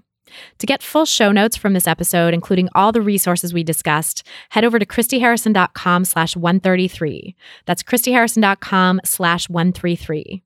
To 0.58 0.66
get 0.66 0.82
full 0.82 1.06
show 1.06 1.32
notes 1.32 1.56
from 1.56 1.72
this 1.72 1.88
episode, 1.88 2.34
including 2.34 2.68
all 2.74 2.92
the 2.92 3.00
resources 3.00 3.52
we 3.52 3.64
discussed, 3.64 4.26
head 4.50 4.64
over 4.64 4.78
to 4.78 4.86
christyharrison.com 4.86 6.04
slash 6.04 6.36
133. 6.36 7.34
That's 7.66 7.82
christyharrison.com 7.82 9.00
slash 9.04 9.48
133. 9.48 10.42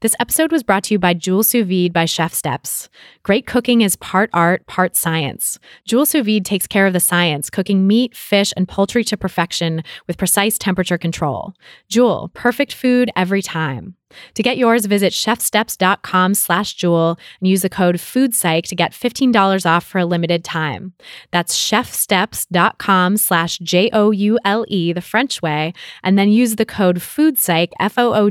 This 0.00 0.14
episode 0.18 0.50
was 0.50 0.62
brought 0.62 0.84
to 0.84 0.94
you 0.94 0.98
by 0.98 1.12
Joule 1.12 1.42
Sous 1.42 1.66
Vide 1.66 1.92
by 1.92 2.06
Chef 2.06 2.32
Steps. 2.32 2.88
Great 3.22 3.46
cooking 3.46 3.82
is 3.82 3.96
part 3.96 4.30
art, 4.32 4.66
part 4.66 4.96
science. 4.96 5.58
Joule 5.84 6.06
Sous 6.06 6.24
Vide 6.24 6.44
takes 6.44 6.66
care 6.66 6.86
of 6.86 6.94
the 6.94 7.00
science, 7.00 7.50
cooking 7.50 7.86
meat, 7.86 8.16
fish, 8.16 8.54
and 8.56 8.66
poultry 8.66 9.04
to 9.04 9.16
perfection 9.16 9.82
with 10.06 10.16
precise 10.16 10.56
temperature 10.56 10.96
control. 10.96 11.52
Joule, 11.88 12.30
perfect 12.32 12.72
food 12.72 13.10
every 13.14 13.42
time. 13.42 13.97
To 14.34 14.42
get 14.42 14.58
yours, 14.58 14.86
visit 14.86 15.12
chefsteps.com 15.12 16.34
slash 16.34 16.74
Joule 16.74 17.18
and 17.40 17.48
use 17.48 17.62
the 17.62 17.68
code 17.68 17.96
FOODPsych 17.96 18.64
to 18.64 18.74
get 18.74 18.92
$15 18.92 19.66
off 19.66 19.84
for 19.84 19.98
a 19.98 20.06
limited 20.06 20.44
time. 20.44 20.94
That's 21.30 21.56
chefsteps.com 21.56 23.16
slash 23.16 23.58
J-O-U-L-E, 23.58 24.92
the 24.92 25.00
French 25.00 25.40
way, 25.42 25.72
and 26.02 26.18
then 26.18 26.30
use 26.30 26.56
the 26.56 26.66
code 26.66 26.96
FOODPsych, 26.96 27.70
F-O-O-D-P-S-Y-C-H, 27.80 28.24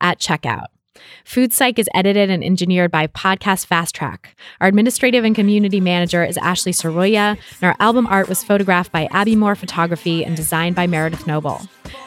at 0.00 0.18
checkout. 0.18 0.66
Food 1.24 1.52
Psych 1.52 1.78
is 1.78 1.88
edited 1.94 2.30
and 2.30 2.42
engineered 2.42 2.90
by 2.90 3.06
Podcast 3.06 3.66
Fast 3.66 3.94
Track. 3.94 4.36
Our 4.60 4.68
administrative 4.68 5.24
and 5.24 5.34
community 5.34 5.80
manager 5.80 6.24
is 6.24 6.36
Ashley 6.38 6.72
Soroya, 6.72 7.36
and 7.36 7.62
our 7.62 7.76
album 7.80 8.06
art 8.06 8.28
was 8.28 8.42
photographed 8.44 8.92
by 8.92 9.08
Abby 9.10 9.36
Moore 9.36 9.54
Photography 9.54 10.24
and 10.24 10.36
designed 10.36 10.76
by 10.76 10.86
Meredith 10.86 11.26
Noble. 11.26 11.62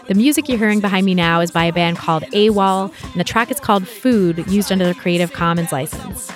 The 0.07 0.15
music 0.15 0.49
you're 0.49 0.57
hearing 0.57 0.79
behind 0.79 1.05
me 1.05 1.15
now 1.15 1.39
is 1.41 1.51
by 1.51 1.65
a 1.65 1.73
band 1.73 1.97
called 1.97 2.23
AWOL, 2.23 2.93
and 3.03 3.19
the 3.19 3.23
track 3.23 3.51
is 3.51 3.59
called 3.59 3.87
Food, 3.87 4.45
used 4.47 4.71
under 4.71 4.85
the 4.85 4.95
Creative 4.95 5.31
Commons 5.31 5.71
license. 5.71 6.31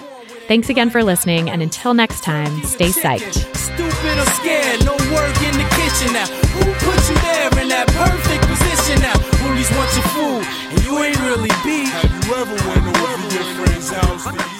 Thanks 0.47 0.69
again 0.69 0.89
for 0.89 1.03
listening, 1.03 1.49
and 1.49 1.61
until 1.61 1.93
next 1.93 2.23
time, 2.23 2.63
stay 2.63 2.89
psyched. 2.89 3.55
Stupid 3.55 4.19
or 4.19 4.25
scared, 4.33 4.85
no 4.85 4.93
work 5.13 5.35
in 5.41 5.57
the 5.57 5.67
kitchen 5.73 6.13
now. 6.13 6.27
Who 6.27 6.71
put 6.85 7.09
you 7.09 7.15
there 7.21 7.63
in 7.63 7.69
that 7.69 7.87
perfect 7.87 8.43
position 8.47 9.01
now? 9.01 9.35
Want 9.71 9.95
your 9.95 10.03
food, 10.09 10.45
and 10.69 10.85
you 10.85 11.03
ain't 11.03 11.19
really 11.21 11.49
beat. 11.63 12.14
Ever 12.27 12.55
went 12.55 12.57
over 12.57 13.33
your 13.35 13.43
friend's 13.53 13.89
house? 13.91 14.54